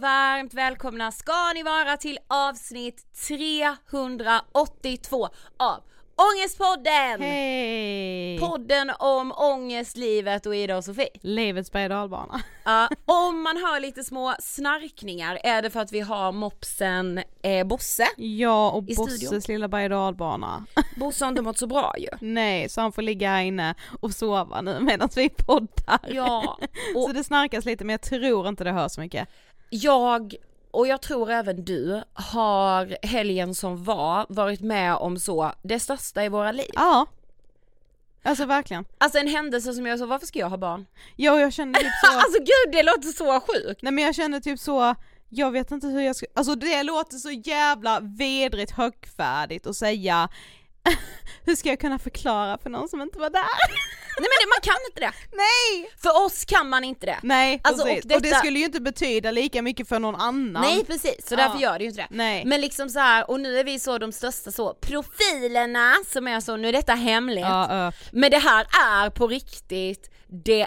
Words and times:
Varmt 0.00 0.54
välkomna 0.54 1.12
ska 1.12 1.52
ni 1.54 1.62
vara 1.62 1.96
till 1.96 2.18
avsnitt 2.28 3.06
382 3.28 5.28
av 5.56 5.82
Ångestpodden! 6.16 7.20
Hej! 7.20 8.38
Podden 8.38 8.90
om 8.98 9.32
ångest, 9.32 9.96
livet 9.96 10.46
och 10.46 10.56
Ida 10.56 10.76
och 10.76 10.84
Sofie. 10.84 11.08
Livets 11.20 11.72
berg. 11.72 11.92
Ja, 12.64 12.88
om 13.04 13.42
man 13.42 13.56
hör 13.56 13.80
lite 13.80 14.04
små 14.04 14.34
snarkningar 14.38 15.38
är 15.44 15.62
det 15.62 15.70
för 15.70 15.80
att 15.80 15.92
vi 15.92 16.00
har 16.00 16.32
mopsen 16.32 17.22
eh, 17.42 17.66
Bosse. 17.66 18.06
Ja 18.16 18.70
och 18.70 18.84
I 18.88 18.94
Bosses 18.94 19.16
studion. 19.16 19.40
lilla 19.48 19.68
berg. 19.68 19.88
Bosse 20.96 21.24
har 21.24 21.28
inte 21.28 21.42
mått 21.42 21.58
så 21.58 21.66
bra 21.66 21.94
ju. 21.98 22.08
Nej, 22.20 22.68
så 22.68 22.80
han 22.80 22.92
får 22.92 23.02
ligga 23.02 23.30
här 23.30 23.42
inne 23.42 23.74
och 24.00 24.12
sova 24.12 24.60
nu 24.60 24.80
medan 24.80 25.08
vi 25.16 25.28
poddar. 25.28 26.00
Ja, 26.08 26.58
Så 26.92 27.08
och 27.08 27.14
det 27.14 27.24
snarkas 27.24 27.64
lite 27.64 27.84
men 27.84 27.92
jag 27.92 28.02
tror 28.02 28.48
inte 28.48 28.64
det 28.64 28.72
hörs 28.72 28.92
så 28.92 29.00
mycket. 29.00 29.28
Jag 29.70 30.34
och 30.70 30.86
jag 30.86 31.00
tror 31.00 31.30
även 31.30 31.64
du 31.64 32.02
har 32.12 33.06
helgen 33.06 33.54
som 33.54 33.84
var 33.84 34.26
varit 34.28 34.60
med 34.60 34.94
om 34.94 35.18
så 35.18 35.52
det 35.62 35.80
största 35.80 36.24
i 36.24 36.28
våra 36.28 36.52
liv. 36.52 36.70
Ja. 36.74 37.06
Alltså 38.22 38.46
verkligen. 38.46 38.84
Alltså 38.98 39.18
en 39.18 39.28
händelse 39.28 39.72
som 39.72 39.86
jag 39.86 39.98
så, 39.98 40.06
varför 40.06 40.26
ska 40.26 40.38
jag 40.38 40.50
ha 40.50 40.56
barn? 40.56 40.86
Ja 41.16 41.32
och 41.32 41.40
jag 41.40 41.52
kände 41.52 41.78
typ 41.78 41.92
så, 42.04 42.12
Alltså 42.18 42.38
gud 42.38 42.72
det 42.72 42.82
låter 42.82 43.08
så 43.08 43.40
sjukt! 43.40 43.82
nej 43.82 43.92
men 43.92 44.04
jag 44.04 44.14
kände 44.14 44.40
typ 44.40 44.60
så, 44.60 44.94
jag 45.28 45.50
vet 45.50 45.70
inte 45.70 45.86
hur 45.86 46.00
jag 46.00 46.16
ska, 46.16 46.26
alltså 46.34 46.54
det 46.54 46.82
låter 46.82 47.16
så 47.16 47.30
jävla 47.30 48.00
vedrigt 48.00 48.70
högfärdigt 48.70 49.66
att 49.66 49.76
säga 49.76 50.28
hur 51.44 51.56
ska 51.56 51.68
jag 51.68 51.80
kunna 51.80 51.98
förklara 51.98 52.58
för 52.58 52.70
någon 52.70 52.88
som 52.88 53.00
inte 53.02 53.18
var 53.18 53.30
där? 53.30 53.40
Nej 54.20 54.28
men 54.28 54.38
det, 54.40 54.46
man 54.48 54.60
kan 54.62 54.76
inte 54.90 55.00
det! 55.00 55.12
Nej! 55.36 55.90
För 56.02 56.24
oss 56.26 56.44
kan 56.44 56.68
man 56.68 56.84
inte 56.84 57.06
det. 57.06 57.18
Nej 57.22 57.60
Alltså, 57.64 57.82
och 57.82 57.88
precis, 57.88 58.04
och, 58.04 58.08
detta- 58.08 58.20
det 58.20 58.34
skulle 58.34 58.58
ju 58.58 58.64
inte 58.64 58.80
betyda 58.80 59.30
lika 59.30 59.62
mycket 59.62 59.88
för 59.88 59.98
någon 59.98 60.14
annan. 60.14 60.62
Nej 60.62 60.84
precis, 60.84 61.28
så 61.28 61.36
därför 61.36 61.54
Ja. 61.60 61.60
gör 61.72 61.78
det 61.78 61.84
ju 61.84 61.90
inte 61.90 62.00
det. 62.02 62.08
Nej. 62.10 62.44
Men 62.44 62.60
liksom 62.60 62.88
så 62.90 62.98
här, 62.98 63.30
och 63.30 63.40
nu 63.40 63.58
är 63.58 63.64
vi 63.64 63.78
så 63.78 63.98
de 63.98 64.12
största 64.12 64.50
så 64.52 64.74
profilerna 64.74 65.94
som 66.06 66.28
är 66.28 66.40
så, 66.40 66.56
nu 66.56 66.68
är 66.68 66.72
detta 66.72 66.94
hemligt. 66.94 67.44
Ja, 67.44 67.68
ö. 67.70 67.92
Men 68.12 68.30
det 68.30 68.38
här 68.38 68.66
är 68.86 69.10
på 69.10 69.26
riktigt 69.26 70.10
det 70.28 70.66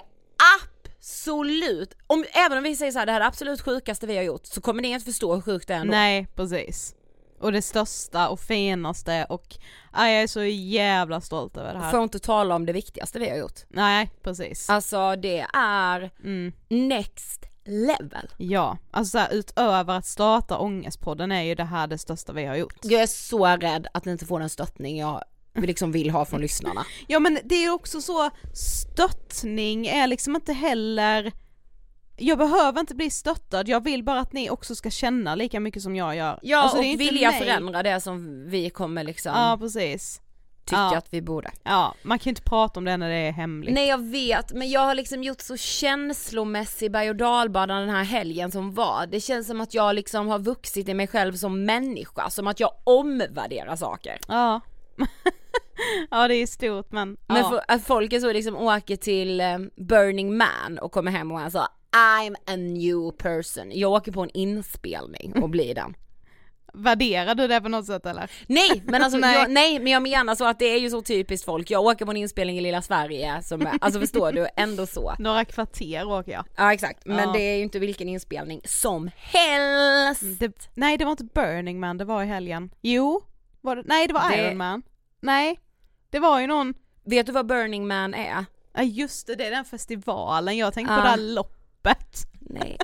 absolut, 1.00 1.94
om, 2.06 2.24
även 2.32 2.58
om 2.58 2.64
vi 2.64 2.76
säger 2.76 2.92
så 2.92 2.98
här, 2.98 3.06
det 3.06 3.12
här 3.12 3.20
är 3.20 3.24
det 3.24 3.28
absolut 3.28 3.60
sjukaste 3.60 4.06
vi 4.06 4.16
har 4.16 4.22
gjort 4.24 4.46
så 4.46 4.60
kommer 4.60 4.82
ni 4.82 4.88
inte 4.88 5.04
förstå 5.04 5.34
hur 5.34 5.42
sjukt 5.42 5.68
det 5.68 5.74
är 5.74 5.78
ändå. 5.78 5.90
Nej 5.90 6.26
precis. 6.36 6.94
Och 7.40 7.52
det 7.52 7.62
största 7.62 8.28
och 8.28 8.40
finaste 8.40 9.26
och 9.28 9.56
ja, 9.92 10.08
jag 10.10 10.22
är 10.22 10.26
så 10.26 10.44
jävla 10.44 11.20
stolt 11.20 11.56
över 11.56 11.74
det 11.74 11.78
här. 11.80 11.90
Får 11.90 12.02
inte 12.02 12.18
tala 12.18 12.54
om 12.54 12.66
det 12.66 12.72
viktigaste 12.72 13.18
vi 13.18 13.30
har 13.30 13.36
gjort. 13.36 13.60
Nej 13.68 14.10
precis. 14.22 14.70
Alltså 14.70 15.16
det 15.16 15.46
är 15.54 16.10
Mm. 16.24 16.52
next 16.68 17.44
level. 17.66 18.28
Ja, 18.36 18.78
alltså 18.90 19.10
så 19.10 19.18
här, 19.18 19.32
utöver 19.32 19.94
att 19.98 20.06
starta 20.06 20.58
Ångestpodden 20.58 21.32
är 21.32 21.42
ju 21.42 21.54
det 21.54 21.64
här 21.64 21.86
det 21.86 21.98
största 21.98 22.32
vi 22.32 22.44
har 22.44 22.56
gjort. 22.56 22.74
Jag 22.82 23.02
är 23.02 23.06
så 23.06 23.46
rädd 23.46 23.86
att 23.94 24.04
ni 24.04 24.12
inte 24.12 24.26
får 24.26 24.40
den 24.40 24.48
stöttning 24.48 24.98
jag 24.98 25.22
liksom 25.56 25.92
vill 25.92 26.10
ha 26.10 26.24
från 26.24 26.40
lyssnarna. 26.40 26.84
Ja 27.06 27.18
men 27.18 27.38
det 27.44 27.54
är 27.64 27.70
också 27.70 28.00
så, 28.00 28.30
stöttning 28.54 29.86
är 29.86 30.06
liksom 30.06 30.36
inte 30.36 30.52
heller 30.52 31.32
jag 32.16 32.38
behöver 32.38 32.80
inte 32.80 32.94
bli 32.94 33.10
stöttad, 33.10 33.68
jag 33.68 33.84
vill 33.84 34.04
bara 34.04 34.20
att 34.20 34.32
ni 34.32 34.50
också 34.50 34.74
ska 34.74 34.90
känna 34.90 35.34
lika 35.34 35.60
mycket 35.60 35.82
som 35.82 35.96
jag 35.96 36.16
gör. 36.16 36.38
Ja 36.42 36.58
Alltså, 36.58 36.78
och 36.78 36.84
vilja 36.84 37.30
mig. 37.30 37.40
förändra 37.40 37.82
det 37.82 38.00
som 38.00 38.48
vi 38.48 38.70
kommer 38.70 39.04
liksom 39.04 39.32
Ja 39.34 39.56
precis. 39.60 40.20
tycka 40.64 40.76
ja. 40.76 40.96
att 40.98 41.06
vi 41.10 41.22
borde. 41.22 41.50
Ja, 41.62 41.94
man 42.02 42.18
kan 42.18 42.24
ju 42.24 42.30
inte 42.30 42.42
prata 42.42 42.80
om 42.80 42.84
det 42.84 42.96
när 42.96 43.08
det 43.08 43.16
är 43.16 43.32
hemligt. 43.32 43.74
Nej 43.74 43.88
jag 43.88 44.02
vet, 44.10 44.52
men 44.52 44.70
jag 44.70 44.80
har 44.80 44.94
liksom 44.94 45.22
gjort 45.22 45.40
så 45.40 45.56
känslomässig 45.56 46.92
berg 46.92 47.10
och 47.10 47.16
dalbana 47.16 47.80
den 47.80 47.90
här 47.90 48.04
helgen 48.04 48.50
som 48.50 48.74
var. 48.74 49.06
Det 49.06 49.20
känns 49.20 49.46
som 49.46 49.60
att 49.60 49.74
jag 49.74 49.94
liksom 49.94 50.28
har 50.28 50.38
vuxit 50.38 50.88
i 50.88 50.94
mig 50.94 51.06
själv 51.06 51.32
som 51.32 51.64
människa, 51.64 52.30
som 52.30 52.46
att 52.46 52.60
jag 52.60 52.70
omvärderar 52.84 53.76
saker. 53.76 54.18
Ja. 54.28 54.60
ja 56.10 56.28
det 56.28 56.34
är 56.34 56.46
stort 56.46 56.92
men, 56.92 57.16
Men 57.26 57.36
ja. 57.36 57.62
att 57.68 57.84
folk 57.84 58.12
är 58.12 58.20
så 58.20 58.32
liksom 58.32 58.56
åker 58.56 58.96
till 58.96 59.40
eh, 59.40 59.58
Burning 59.76 60.36
Man 60.36 60.78
och 60.80 60.92
kommer 60.92 61.10
hem 61.10 61.32
och 61.32 61.40
är 61.40 61.50
så 61.50 61.66
I'm 61.96 62.34
a 62.46 62.56
new 62.56 63.10
person. 63.10 63.70
Jag 63.74 63.92
åker 63.92 64.12
på 64.12 64.22
en 64.22 64.30
inspelning 64.34 65.42
och 65.42 65.50
blir 65.50 65.74
den. 65.74 65.96
Värderar 66.76 67.34
du 67.34 67.48
det 67.48 67.60
på 67.60 67.68
något 67.68 67.86
sätt 67.86 68.06
eller? 68.06 68.30
Nej 68.46 68.82
men 68.86 69.02
alltså 69.02 69.18
Nej. 69.20 69.34
Jag, 69.38 69.50
nej 69.50 69.78
men 69.78 69.92
jag 69.92 70.02
menar 70.02 70.34
så 70.34 70.44
att 70.44 70.58
det 70.58 70.64
är 70.64 70.78
ju 70.78 70.90
så 70.90 71.02
typiskt 71.02 71.44
folk, 71.44 71.70
jag 71.70 71.84
åker 71.84 72.04
på 72.04 72.10
en 72.10 72.16
inspelning 72.16 72.58
i 72.58 72.60
lilla 72.60 72.82
Sverige 72.82 73.42
som 73.42 73.62
är, 73.66 73.78
alltså 73.80 74.00
förstår 74.00 74.32
du, 74.32 74.46
ändå 74.56 74.86
så. 74.86 75.14
Några 75.18 75.44
kvarter 75.44 76.08
åker 76.08 76.32
jag. 76.32 76.44
Ja 76.56 76.72
exakt, 76.72 77.06
men 77.06 77.18
Ja. 77.18 77.32
det 77.32 77.40
är 77.40 77.56
ju 77.56 77.62
inte 77.62 77.78
vilken 77.78 78.08
inspelning 78.08 78.60
som 78.64 79.10
helst. 79.16 80.22
Det, 80.40 80.68
nej 80.74 80.98
det 80.98 81.04
var 81.04 81.10
inte 81.12 81.24
Burning 81.24 81.80
Man, 81.80 81.98
det 81.98 82.04
var 82.04 82.22
i 82.22 82.26
helgen. 82.26 82.70
Jo, 82.82 83.22
var 83.60 83.76
det, 83.76 83.82
nej 83.86 84.06
det 84.06 84.14
var 84.14 84.30
Det- 84.30 84.36
Iron 84.36 84.56
Man. 84.56 84.82
Nej, 85.20 85.60
det 86.10 86.18
var 86.18 86.40
ju 86.40 86.46
någon, 86.46 86.74
Vet 87.06 87.26
du 87.26 87.32
vad 87.32 87.46
Burning 87.46 87.86
Man 87.86 88.14
är? 88.14 88.44
ja 88.74 88.82
just 88.82 89.26
det, 89.26 89.34
det 89.34 89.46
är 89.46 89.50
den 89.50 89.64
festivalen, 89.64 90.56
jag 90.56 90.74
tänkte 90.74 90.94
på 90.94 91.00
Ja. 91.00 91.02
det 91.02 91.08
här 91.10 91.16
loppet. 91.34 91.60
Nej. 92.40 92.78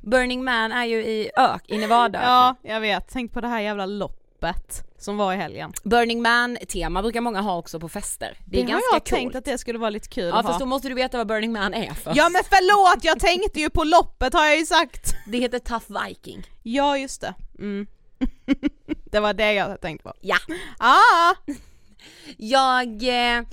Burning 0.00 0.44
Man 0.44 0.72
är 0.72 0.84
ju 0.84 1.04
i 1.04 1.30
ök, 1.36 1.62
i 1.66 1.78
Nevada. 1.78 2.22
Ja, 2.22 2.56
jag 2.62 2.80
vet, 2.80 3.08
tänk 3.08 3.32
på 3.32 3.40
det 3.40 3.48
här 3.48 3.60
jävla 3.60 3.86
loppet 3.86 4.82
som 4.98 5.16
var 5.16 5.32
i 5.32 5.36
helgen. 5.36 5.72
Burning 5.84 6.22
Man-tema 6.22 7.02
brukar 7.02 7.20
många 7.20 7.40
ha 7.40 7.56
också 7.58 7.80
på 7.80 7.88
fester. 7.88 8.38
Det 8.46 8.56
är 8.58 8.62
har 8.62 8.68
ganska 8.70 8.86
jag 8.92 9.00
coolt. 9.00 9.10
tänkt 9.10 9.36
att 9.36 9.44
det 9.44 9.58
skulle 9.58 9.78
vara 9.78 9.90
lite 9.90 10.08
kul 10.08 10.24
Ja 10.28 10.34
att 10.38 10.46
fast 10.46 10.52
ha. 10.52 10.58
då 10.58 10.66
måste 10.66 10.88
du 10.88 10.94
veta 10.94 11.18
vad 11.18 11.26
Burning 11.26 11.52
Man 11.52 11.74
är 11.74 11.94
för. 11.94 12.12
Ja 12.16 12.28
men 12.28 12.42
förlåt, 12.44 13.04
jag 13.04 13.20
tänkte 13.20 13.60
ju 13.60 13.70
på 13.70 13.84
loppet 13.84 14.32
har 14.34 14.46
jag 14.46 14.58
ju 14.58 14.66
sagt. 14.66 15.14
Det 15.26 15.38
heter 15.38 15.58
Tough 15.58 16.04
Viking. 16.06 16.46
Ja 16.62 16.98
just 16.98 17.20
det. 17.20 17.34
Mm. 17.58 17.86
det 19.12 19.20
var 19.20 19.34
det 19.34 19.52
jag 19.52 19.80
tänkte 19.80 20.02
på. 20.08 20.14
Ja. 20.20 20.36
Ah! 20.78 21.34
Jag 22.36 23.02
eh, 23.02 23.44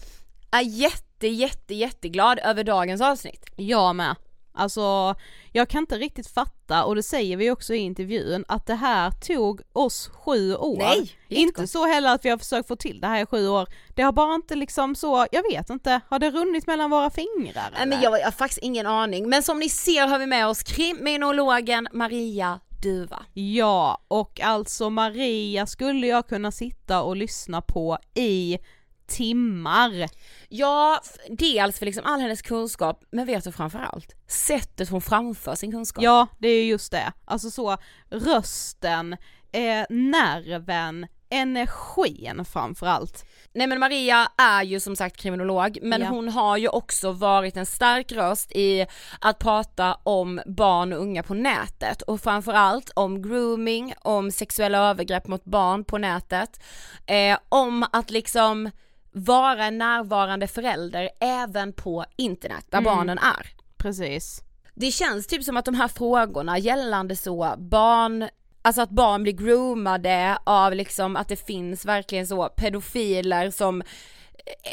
är 0.51 0.61
jätte, 0.61 1.27
jätte, 1.27 1.73
jätteglad 1.73 2.39
över 2.43 2.63
dagens 2.63 3.01
avsnitt. 3.01 3.45
Jag 3.55 3.95
med. 3.95 4.15
Alltså, 4.53 5.15
jag 5.51 5.69
kan 5.69 5.79
inte 5.79 5.97
riktigt 5.97 6.27
fatta, 6.27 6.85
och 6.85 6.95
det 6.95 7.03
säger 7.03 7.37
vi 7.37 7.51
också 7.51 7.73
i 7.73 7.77
intervjun, 7.77 8.45
att 8.47 8.65
det 8.65 8.75
här 8.75 9.11
tog 9.11 9.61
oss 9.73 10.09
sju 10.13 10.55
år. 10.55 10.77
Nej, 10.77 11.11
inte 11.29 11.67
så 11.67 11.85
heller 11.85 12.15
att 12.15 12.25
vi 12.25 12.29
har 12.29 12.37
försökt 12.37 12.67
få 12.67 12.75
till 12.75 13.01
det 13.01 13.07
här 13.07 13.23
i 13.23 13.25
sju 13.25 13.47
år. 13.47 13.67
Det 13.95 14.01
har 14.01 14.11
bara 14.11 14.35
inte 14.35 14.55
liksom 14.55 14.95
så, 14.95 15.27
jag 15.31 15.43
vet 15.51 15.69
inte, 15.69 16.01
har 16.09 16.19
det 16.19 16.29
runnit 16.29 16.67
mellan 16.67 16.89
våra 16.89 17.09
fingrar 17.09 17.69
Nej 17.77 17.85
men 17.85 18.01
jag, 18.01 18.19
jag 18.19 18.25
har 18.25 18.31
faktiskt 18.31 18.63
ingen 18.63 18.87
aning. 18.87 19.29
Men 19.29 19.43
som 19.43 19.59
ni 19.59 19.69
ser 19.69 20.07
har 20.07 20.19
vi 20.19 20.25
med 20.25 20.47
oss 20.47 20.63
kriminologen 20.63 21.87
Maria 21.91 22.59
Duva. 22.83 23.25
Ja, 23.33 24.01
och 24.07 24.41
alltså 24.41 24.89
Maria 24.89 25.65
skulle 25.65 26.07
jag 26.07 26.27
kunna 26.27 26.51
sitta 26.51 27.01
och 27.01 27.15
lyssna 27.15 27.61
på 27.61 27.97
i 28.13 28.59
timmar. 29.07 30.09
Ja, 30.49 31.01
dels 31.29 31.79
för 31.79 31.85
liksom 31.85 32.05
all 32.05 32.19
hennes 32.19 32.41
kunskap, 32.41 33.03
men 33.11 33.25
vet 33.25 33.43
du 33.43 33.51
framförallt? 33.51 34.15
Sättet 34.27 34.89
hon 34.89 35.01
framför 35.01 35.55
sin 35.55 35.71
kunskap. 35.71 36.03
Ja, 36.03 36.27
det 36.39 36.47
är 36.47 36.65
just 36.65 36.91
det. 36.91 37.11
Alltså 37.25 37.51
så, 37.51 37.77
rösten, 38.09 39.13
eh, 39.51 39.85
nerven, 39.89 41.07
energin 41.29 42.45
framförallt. 42.45 43.25
Nej 43.53 43.67
men 43.67 43.79
Maria 43.79 44.27
är 44.37 44.63
ju 44.63 44.79
som 44.79 44.95
sagt 44.95 45.17
kriminolog 45.17 45.77
men 45.81 46.01
Ja. 46.01 46.07
hon 46.07 46.29
har 46.29 46.57
ju 46.57 46.67
också 46.67 47.11
varit 47.11 47.57
en 47.57 47.65
stark 47.65 48.11
röst 48.11 48.51
i 48.51 48.85
att 49.21 49.39
prata 49.39 49.93
om 50.03 50.41
barn 50.45 50.93
och 50.93 50.99
unga 50.99 51.23
på 51.23 51.33
nätet 51.33 52.01
och 52.01 52.21
framförallt 52.21 52.89
om 52.95 53.21
grooming, 53.21 53.93
om 54.01 54.31
sexuella 54.31 54.77
övergrepp 54.77 55.27
mot 55.27 55.45
barn 55.45 55.83
på 55.85 55.97
nätet, 55.97 56.63
eh, 57.05 57.37
om 57.49 57.85
att 57.91 58.11
liksom 58.11 58.69
vara 59.13 59.65
en 59.65 59.77
närvarande 59.77 60.47
förälder 60.47 61.09
även 61.19 61.73
på 61.73 62.05
internet 62.15 62.65
där 62.69 62.77
Mm. 62.77 62.95
barnen 62.95 63.17
är. 63.17 63.47
Precis. 63.77 64.41
Det 64.75 64.91
känns 64.91 65.27
typ 65.27 65.43
som 65.43 65.57
att 65.57 65.65
de 65.65 65.75
här 65.75 65.87
frågorna 65.87 66.57
gällande 66.57 67.15
så 67.15 67.55
barn, 67.57 68.27
alltså 68.61 68.81
att 68.81 68.89
barn 68.89 69.23
blir 69.23 69.33
groomade 69.33 70.37
av 70.43 70.73
liksom 70.75 71.15
att 71.15 71.27
det 71.27 71.45
finns 71.47 71.85
verkligen 71.85 72.27
så 72.27 72.49
pedofiler 72.49 73.51
som 73.51 73.81
eh, 73.81 73.87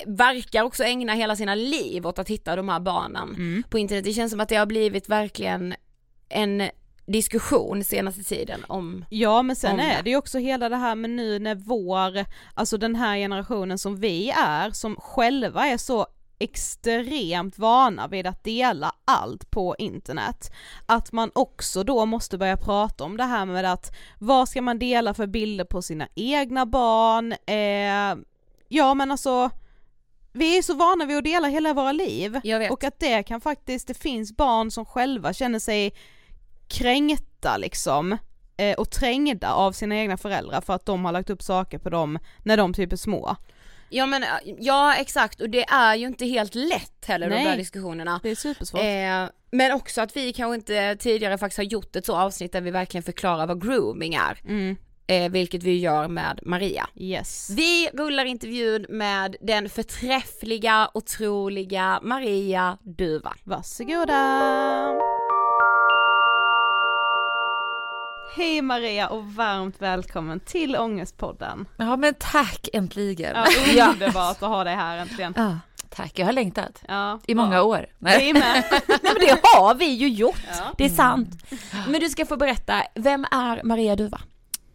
verkar 0.07 0.63
också 0.63 0.85
ägna 0.85 1.15
hela 1.15 1.37
sina 1.37 1.55
liv 1.55 2.07
åt 2.07 2.19
att 2.19 2.29
hitta 2.29 2.57
de 2.57 2.69
här 2.69 2.81
barnen 2.81 3.65
på 3.71 3.79
internet. 3.79 4.05
Det 4.05 4.13
känns 4.13 4.31
som 4.31 4.41
att 4.41 4.49
det 4.49 4.57
har 4.57 4.67
blivit 4.67 5.09
verkligen 5.09 5.75
en 6.29 6.71
diskussion 7.13 7.85
senaste 7.85 8.23
tiden 8.23 8.65
om 8.69 9.05
Ja 9.11 9.43
men 9.43 9.57
sen 9.57 9.73
om 9.73 9.81
är 9.81 10.03
det. 10.03 10.11
ju 10.11 10.17
också 10.17 10.39
hela 10.39 10.69
det 10.69 10.77
här 10.77 10.95
med 10.95 11.11
nu 11.11 11.39
när 11.39 11.55
vår, 11.55 12.25
alltså 12.55 12.77
den 12.79 12.97
här 12.97 13.17
generationen 13.17 13.79
som 13.79 13.97
vi 13.97 14.31
är, 14.31 14.71
som 14.71 14.97
själva 14.97 15.67
är 15.67 15.77
så 15.77 16.07
extremt 16.39 17.59
vana 17.59 18.09
vid 18.09 18.27
att 18.27 18.45
dela 18.45 18.93
allt 19.05 19.51
på 19.51 19.77
internet, 19.79 20.53
att 20.87 21.13
man 21.13 21.31
också 21.35 21.83
då 21.83 22.07
måste 22.07 22.39
börja 22.39 22.57
prata 22.57 23.05
om 23.05 23.17
det 23.17 23.25
här 23.25 23.45
med 23.45 23.65
att 23.73 23.97
vad 24.19 24.49
ska 24.49 24.63
man 24.63 24.79
dela 24.79 25.15
för 25.15 25.27
bilder 25.27 25.65
på 25.65 25.83
sina 25.83 26.09
egna 26.15 26.67
barn, 26.67 27.33
eh, 27.33 28.25
ja 28.69 28.95
men 28.95 29.11
alltså 29.11 29.51
vi 30.33 30.59
är 30.59 30.63
så 30.63 30.75
vana 30.75 31.05
vid 31.07 31.19
att 31.19 31.25
dela 31.25 31.49
hela 31.49 31.75
våra 31.75 31.93
liv 31.93 32.41
och 32.71 32.85
att 32.85 33.01
det 33.01 33.23
kan 33.23 33.41
faktiskt, 33.41 33.89
det 33.89 33.95
finns 33.95 34.37
barn 34.37 34.71
som 34.71 34.85
själva 34.85 35.33
känner 35.33 35.59
sig 35.59 35.95
kränkta 36.71 37.57
liksom 37.57 38.19
eh, 38.57 38.75
och 38.79 38.91
trängda 38.91 39.53
av 39.53 39.73
sina 39.73 39.97
egna 39.97 40.17
föräldrar 40.17 40.61
för 40.61 40.73
att 40.73 40.87
de 40.87 41.05
har 41.05 41.13
lagt 41.13 41.31
upp 41.31 41.43
saker 41.43 41.79
på 41.79 41.91
dem 41.91 42.19
när 42.45 42.57
de 42.57 42.75
typ 42.75 42.93
är 42.93 42.97
små. 42.97 43.37
Ja 43.91 44.07
men 44.07 44.25
ja 44.59 44.95
exakt 44.95 45.41
och 45.41 45.51
det 45.51 45.65
är 45.65 45.95
ju 45.95 46.07
inte 46.07 46.27
helt 46.27 46.55
lätt 46.55 47.05
heller 47.07 47.31
de 47.31 47.37
Nej. 47.37 47.45
där 47.45 47.57
diskussionerna. 47.57 48.21
Det 48.23 48.31
är 48.31 48.35
supersvårt. 48.35 48.81
Eh, 48.81 49.27
men 49.51 49.73
också 49.73 50.01
att 50.01 50.17
vi 50.17 50.33
kanske 50.33 50.55
inte 50.55 50.97
tidigare 50.97 51.39
faktiskt 51.39 51.57
har 51.57 51.65
gjort 51.65 51.97
ett 51.97 52.07
så 52.07 52.17
avsnitt 52.17 52.53
där 52.53 52.61
vi 52.61 52.71
verkligen 52.71 53.03
förklarar 53.03 53.47
vad 53.47 53.63
grooming 53.63 54.15
är. 54.15 54.41
Mm. 54.45 54.77
Eh, 55.07 55.31
vilket 55.31 55.63
vi 55.63 55.79
gör 55.79 56.09
med 56.09 56.41
Maria. 56.43 56.89
Yes. 56.97 57.51
Vi 57.51 57.89
rullar 57.93 58.25
intervjun 58.25 58.87
med 58.89 59.37
den 59.41 59.69
förträffliga, 59.69 60.91
otroliga 60.95 62.01
Maria 62.03 62.79
Duva. 62.83 63.35
Varsågoda! 63.45 65.20
Hej 68.35 68.63
Maria 68.63 69.09
och 69.09 69.25
varmt 69.35 69.83
välkommen 69.83 70.41
till 70.41 70.77
Ångestpodden. 70.77 71.67
Ja 71.77 71.97
men 71.97 72.15
tack 72.19 72.69
äntligen. 72.73 73.37
Ja, 73.77 73.91
underbart 73.93 74.43
att 74.43 74.49
ha 74.49 74.65
dig 74.65 74.75
här 74.77 74.97
äntligen. 74.99 75.35
Ja, 75.37 75.59
tack, 75.91 76.19
jag 76.19 76.27
har 76.27 76.33
längtat. 76.33 76.83
Ja, 76.89 77.21
I 77.27 77.35
många 77.35 77.51
bra. 77.51 77.63
år. 77.63 77.87
Vi 77.99 78.33
med. 78.33 78.65
Nej 78.89 78.99
men 79.03 79.15
det 79.15 79.41
har 79.43 79.75
vi 79.75 79.85
ju 79.85 80.09
gjort, 80.09 80.43
Ja. 80.59 80.65
det 80.79 80.85
är 80.85 80.89
sant. 80.89 81.29
Men 81.89 82.01
du 82.01 82.09
ska 82.09 82.27
få 82.27 82.37
berätta, 82.37 82.83
vem 82.95 83.25
är 83.31 83.63
Maria 83.65 83.97
Duva? 83.97 84.21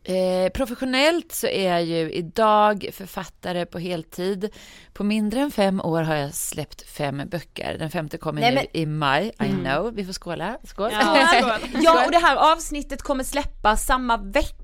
Eh, 0.07 0.49
professionellt 0.53 1.31
så 1.31 1.47
är 1.47 1.69
jag 1.71 1.83
ju 1.83 2.11
idag 2.11 2.89
författare 2.93 3.65
på 3.65 3.79
heltid. 3.79 4.49
På 4.93 5.03
mindre 5.03 5.39
än 5.41 5.51
fem 5.51 5.81
år 5.81 6.01
har 6.01 6.15
jag 6.15 6.33
släppt 6.33 6.89
fem 6.89 7.21
böcker. 7.31 7.75
Den 7.79 7.89
femte 7.91 8.17
kommer 8.17 8.41
Nej, 8.41 8.49
nu 8.51 8.55
men- 8.55 8.81
i 8.81 8.85
maj. 8.85 9.31
I 9.43 9.49
know, 9.49 9.93
vi 9.95 10.05
får 10.05 10.13
skåla. 10.13 10.57
Skål. 10.63 10.89
Ja, 10.93 11.27
skål. 11.41 11.69
Ja 11.83 12.05
och 12.05 12.11
det 12.11 12.17
här 12.17 12.35
avsnittet 12.53 13.01
kommer 13.01 13.23
släppas 13.23 13.85
samma 13.85 14.17
vecka 14.17 14.55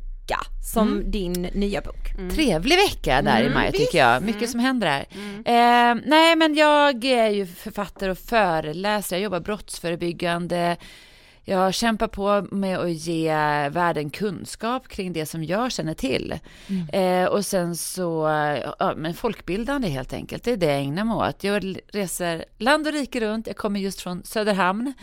som 0.73 0.87
Mm. 0.91 1.11
din 1.11 1.33
nya 1.33 1.81
bok. 1.81 2.31
Trevlig 2.35 2.75
vecka 2.77 3.21
där 3.21 3.43
i 3.43 3.49
maj 3.49 3.71
tycker 3.71 3.97
jag. 3.97 4.23
Mycket 4.23 4.49
som 4.49 4.59
händer 4.59 4.87
där. 4.87 5.05
Eh, 5.45 5.95
nej 6.05 6.35
men 6.35 6.55
jag 6.55 7.05
är 7.05 7.29
ju 7.29 7.45
författare 7.45 8.11
och 8.11 8.17
föreläsare. 8.17 9.19
Jag 9.19 9.23
jobbar 9.23 9.39
brottsförebyggande. 9.39 10.77
Jag 11.45 11.73
kämpar 11.73 12.07
på 12.07 12.47
med 12.55 12.79
att 12.79 12.91
ge 12.91 13.29
världen 13.69 14.09
kunskap 14.09 14.87
kring 14.87 15.13
det 15.13 15.25
som 15.25 15.43
jag 15.43 15.71
känner 15.71 15.93
till. 15.93 16.39
Eh, 16.93 17.25
och 17.25 17.45
sen 17.45 17.75
så, 17.75 18.27
ja, 18.79 18.93
men 18.97 19.13
folkbildande 19.13 19.87
helt 19.87 20.13
enkelt, 20.13 20.43
det 20.43 20.51
är 20.51 20.57
det 20.57 20.65
jag 20.65 20.79
ägnar 20.81 21.03
mig 21.03 21.15
åt. 21.15 21.43
Jag 21.43 21.75
reser 21.93 22.45
land 22.57 22.87
och 22.87 22.93
rike 22.93 23.19
runt, 23.19 23.47
jag 23.47 23.55
kommer 23.55 23.79
just 23.79 24.01
från 24.01 24.23
Söderhamn 24.23 24.93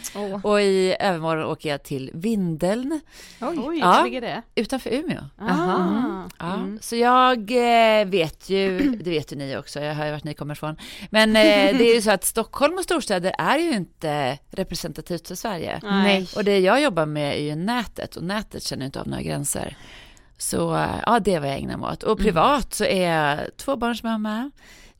och 0.42 0.62
i 0.62 0.97
övermorgon 1.00 1.45
åker 1.45 1.68
jag 1.68 1.83
till 1.83 2.11
Vindeln 2.14 3.00
Oj, 3.40 3.78
Ja. 3.78 3.87
var 3.87 4.04
ligger 4.04 4.21
det? 4.21 4.42
utanför 4.54 4.90
Umeå. 4.90 5.21
Aha. 5.40 6.28
Ja, 6.38 6.59
så 6.80 6.97
jag 6.97 7.38
eh, 7.50 8.07
vet 8.07 8.49
ju, 8.49 8.78
det 9.02 9.11
vet 9.11 9.33
ju 9.33 9.37
ni 9.37 9.57
också, 9.57 9.80
jag 9.80 9.95
hör 9.95 10.07
ju 10.07 10.12
vart 10.12 10.25
ni 10.25 10.35
kommer 10.35 10.54
ifrån. 10.54 10.76
Men 11.11 11.30
eh, 11.30 11.78
det 11.78 11.90
är 11.90 11.95
ju 11.95 12.02
så 12.02 12.11
att 12.11 12.25
Stockholm 12.25 12.75
och 12.75 12.85
storstäder 12.85 13.33
är 13.38 13.59
ju 13.59 13.71
inte 13.73 14.38
representativt 14.50 15.28
för 15.28 15.35
Sverige. 15.35 15.80
Nej. 15.83 16.27
Och 16.37 16.44
det 16.44 16.58
jag 16.58 16.82
jobbar 16.82 17.06
med 17.06 17.38
är 17.38 17.42
ju 17.42 17.54
nätet 17.54 18.16
och 18.16 18.23
nätet 18.23 18.62
känner 18.62 18.87
inte 18.87 19.00
av 19.00 19.08
några 19.08 19.23
gränser. 19.23 19.76
Så 20.38 20.75
eh, 20.76 21.00
ja, 21.06 21.20
det 21.20 21.35
är 21.35 21.40
vad 21.40 21.49
jag 21.49 21.58
ägnar 21.58 21.76
mig 21.76 21.90
åt. 21.90 22.02
Och 22.02 22.18
privat 22.18 22.75
så 22.75 22.85
är 22.85 23.11
jag 23.11 23.56
tvåbarnsmamma. 23.56 24.50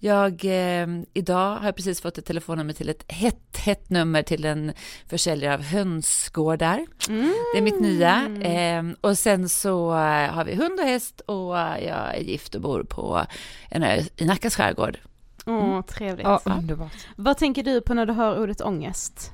Jag, 0.01 0.45
eh, 0.45 0.87
idag 1.13 1.57
har 1.57 1.65
jag 1.65 1.77
precis 1.77 2.01
fått 2.01 2.19
ett 2.19 2.25
telefonnummer 2.27 2.73
till 2.73 2.89
ett 2.89 3.13
hett, 3.13 3.57
hett 3.57 3.91
nummer 3.91 4.23
till 4.23 4.45
en 4.45 4.73
försäljare 5.07 5.55
av 5.55 5.63
hönsgårdar. 5.63 6.87
Det 7.53 7.59
är 7.59 7.63
mitt 7.63 7.81
nya. 7.81 8.27
Eh, 8.43 8.83
och 9.01 9.19
sen 9.19 9.49
så 9.49 9.91
eh, 9.93 10.31
har 10.35 10.45
vi 10.45 10.55
hund 10.55 10.81
och 10.81 10.87
häst 10.87 11.21
och 11.21 11.55
jag 11.57 12.17
är 12.17 12.21
gift 12.21 12.55
och 12.55 12.61
bor 12.61 12.83
på 12.83 13.27
en 13.71 13.83
ö 13.83 14.03
i 14.17 14.25
Nackas 14.25 14.57
skärgård. 14.57 14.99
Åh, 15.47 15.83
trevligt. 15.83 16.27
underbart. 16.45 17.07
Vad 17.17 17.39
tänker 17.39 17.63
du 17.63 17.81
på 17.81 17.95
när 17.95 18.07
du 18.07 18.13
hör 18.13 18.43
ordet 18.43 18.61
ångest? 18.61 19.33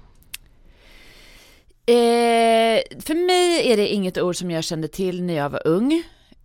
Eh, 1.87 2.83
för 3.01 3.27
mig 3.27 3.73
är 3.73 3.77
det 3.77 3.89
inget 3.89 4.19
ord 4.19 4.37
som 4.37 4.51
jag 4.51 4.65
kände 4.65 4.89
till 4.89 5.23
när 5.23 5.35
jag 5.35 5.51
var 5.51 5.67
ung. 5.67 6.03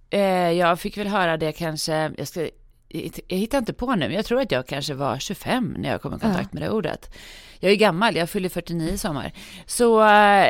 Eh, 0.10 0.52
jag 0.52 0.80
fick 0.80 0.98
väl 0.98 1.08
höra 1.08 1.38
det 1.38 1.52
kanske, 1.52 2.12
jag, 2.18 2.28
ska, 2.28 2.50
jag 3.28 3.38
hittar 3.38 3.58
inte 3.58 3.74
på 3.74 3.96
nu, 3.96 4.08
men 4.08 4.12
jag 4.12 4.26
tror 4.26 4.42
att 4.42 4.52
jag 4.52 4.68
kanske 4.68 4.94
var 4.94 5.20
25 5.20 5.76
när 5.78 5.90
jag 5.90 6.02
kom 6.02 6.16
i 6.16 6.20
kontakt 6.20 6.54
med 6.54 6.64
det 6.64 6.70
ordet. 6.70 7.16
Jag 7.60 7.72
är 7.72 7.76
gammal, 7.76 8.16
jag 8.16 8.30
fyller 8.30 8.50
49 8.50 8.90
i 8.90 8.98
sommar. 8.98 9.34
Så, 9.66 10.04
eh, 10.04 10.50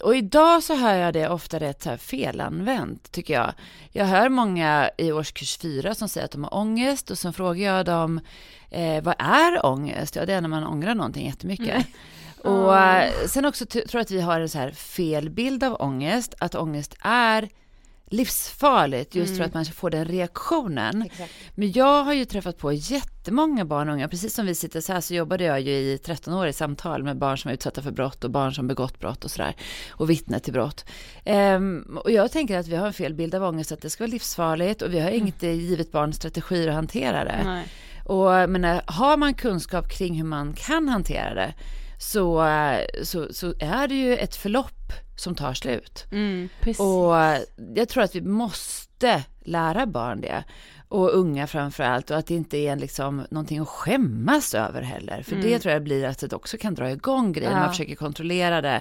och 0.00 0.16
idag 0.16 0.62
så 0.62 0.74
hör 0.74 0.94
jag 0.94 1.14
det 1.14 1.28
ofta 1.28 1.60
rätt 1.60 1.82
så 1.82 1.90
här 1.90 1.96
felanvänt, 1.96 3.12
tycker 3.12 3.34
jag. 3.34 3.52
Jag 3.92 4.04
hör 4.04 4.28
många 4.28 4.90
i 4.98 5.12
årskurs 5.12 5.58
4 5.58 5.94
som 5.94 6.08
säger 6.08 6.24
att 6.24 6.32
de 6.32 6.44
har 6.44 6.54
ångest 6.54 7.10
och 7.10 7.18
så 7.18 7.32
frågar 7.32 7.76
jag 7.76 7.86
dem, 7.86 8.20
eh, 8.70 9.02
vad 9.02 9.14
är 9.18 9.66
ångest? 9.66 10.16
Ja, 10.16 10.26
det 10.26 10.32
är 10.32 10.40
när 10.40 10.48
man 10.48 10.66
ångrar 10.66 10.94
någonting 10.94 11.26
jättemycket. 11.26 11.86
Och 12.44 12.76
eh, 12.76 13.12
sen 13.26 13.44
också 13.44 13.66
tror 13.66 13.84
jag 13.92 14.00
att 14.00 14.10
vi 14.10 14.20
har 14.20 14.40
en 14.40 14.48
så 14.48 14.58
här 14.58 14.70
fel 14.70 15.30
bild 15.30 15.64
av 15.64 15.76
ångest, 15.80 16.34
att 16.38 16.54
ångest 16.54 16.96
är 17.00 17.48
livsfarligt 18.10 19.14
just 19.14 19.36
för 19.36 19.44
att 19.44 19.54
man 19.54 19.64
får 19.64 19.90
den 19.90 20.04
reaktionen. 20.04 21.08
Men 21.54 21.72
jag 21.72 22.04
har 22.04 22.12
ju 22.12 22.24
träffat 22.24 22.58
på 22.58 22.72
jättemånga 22.72 23.64
barn 23.64 23.88
och 23.88 23.94
unga, 23.94 24.08
precis 24.08 24.34
som 24.34 24.46
vi 24.46 24.54
sitter 24.54 24.80
så 24.80 24.92
här 24.92 25.00
så 25.00 25.14
jobbade 25.14 25.44
jag 25.44 25.60
ju 25.60 25.72
i 25.72 25.98
13 25.98 26.34
år 26.34 26.46
i 26.46 26.52
samtal 26.52 27.02
med 27.02 27.18
barn 27.18 27.38
som 27.38 27.48
är 27.48 27.54
utsatta 27.54 27.82
för 27.82 27.90
brott 27.90 28.24
och 28.24 28.30
barn 28.30 28.54
som 28.54 28.66
begått 28.68 28.98
brott 28.98 29.24
och 29.24 29.30
sådär 29.30 29.56
och 29.90 30.10
vittne 30.10 30.40
till 30.40 30.52
brott. 30.52 30.84
Ehm, 31.24 31.98
och 32.04 32.10
jag 32.10 32.32
tänker 32.32 32.58
att 32.58 32.66
vi 32.66 32.76
har 32.76 32.86
en 32.86 32.92
fel 32.92 33.14
bild 33.14 33.34
av 33.34 33.44
ångest, 33.44 33.72
att 33.72 33.82
det 33.82 33.90
ska 33.90 34.04
vara 34.04 34.12
livsfarligt 34.12 34.82
och 34.82 34.94
vi 34.94 35.00
har 35.00 35.10
inget 35.10 35.42
eh, 35.42 35.52
givet 35.52 35.92
barn 35.92 36.12
strategier 36.12 36.68
att 36.68 36.74
hantera 36.74 37.24
det. 37.24 37.42
Nej. 37.44 37.66
Och 38.04 38.50
men 38.50 38.64
eh, 38.64 38.80
har 38.86 39.16
man 39.16 39.34
kunskap 39.34 39.90
kring 39.90 40.14
hur 40.14 40.24
man 40.24 40.52
kan 40.52 40.88
hantera 40.88 41.34
det 41.34 41.54
så, 42.00 42.46
eh, 42.46 42.80
så, 43.02 43.26
så 43.30 43.54
är 43.58 43.88
det 43.88 43.94
ju 43.94 44.16
ett 44.16 44.36
förlopp 44.36 44.92
som 45.16 45.34
tar 45.34 45.54
slut. 45.54 46.06
Mm. 46.12 46.48
Och 46.78 47.20
eh, 47.20 47.40
jag 47.74 47.88
tror 47.88 48.02
att 48.02 48.14
vi 48.14 48.20
måste 48.20 49.24
lära 49.40 49.86
barn 49.86 50.20
det. 50.20 50.44
Och 50.88 51.14
unga 51.14 51.46
framför 51.46 51.82
allt 51.84 52.10
och 52.10 52.18
att 52.18 52.26
det 52.26 52.34
inte 52.34 52.58
är 52.58 52.76
liksom 52.76 53.26
någonting 53.30 53.58
att 53.58 53.68
skämmas 53.68 54.54
över 54.54 54.82
heller. 54.82 55.22
För 55.22 55.36
det 55.36 55.58
tror 55.58 55.72
jag 55.72 55.82
blir 55.82 56.04
att 56.04 56.18
det 56.18 56.36
också 56.36 56.56
kan 56.56 56.74
dra 56.74 56.90
igång 56.90 57.32
grejer. 57.32 57.50
när 57.50 57.60
Man 57.60 57.70
försöker 57.70 57.94
kontrollera 57.94 58.60
det. 58.60 58.80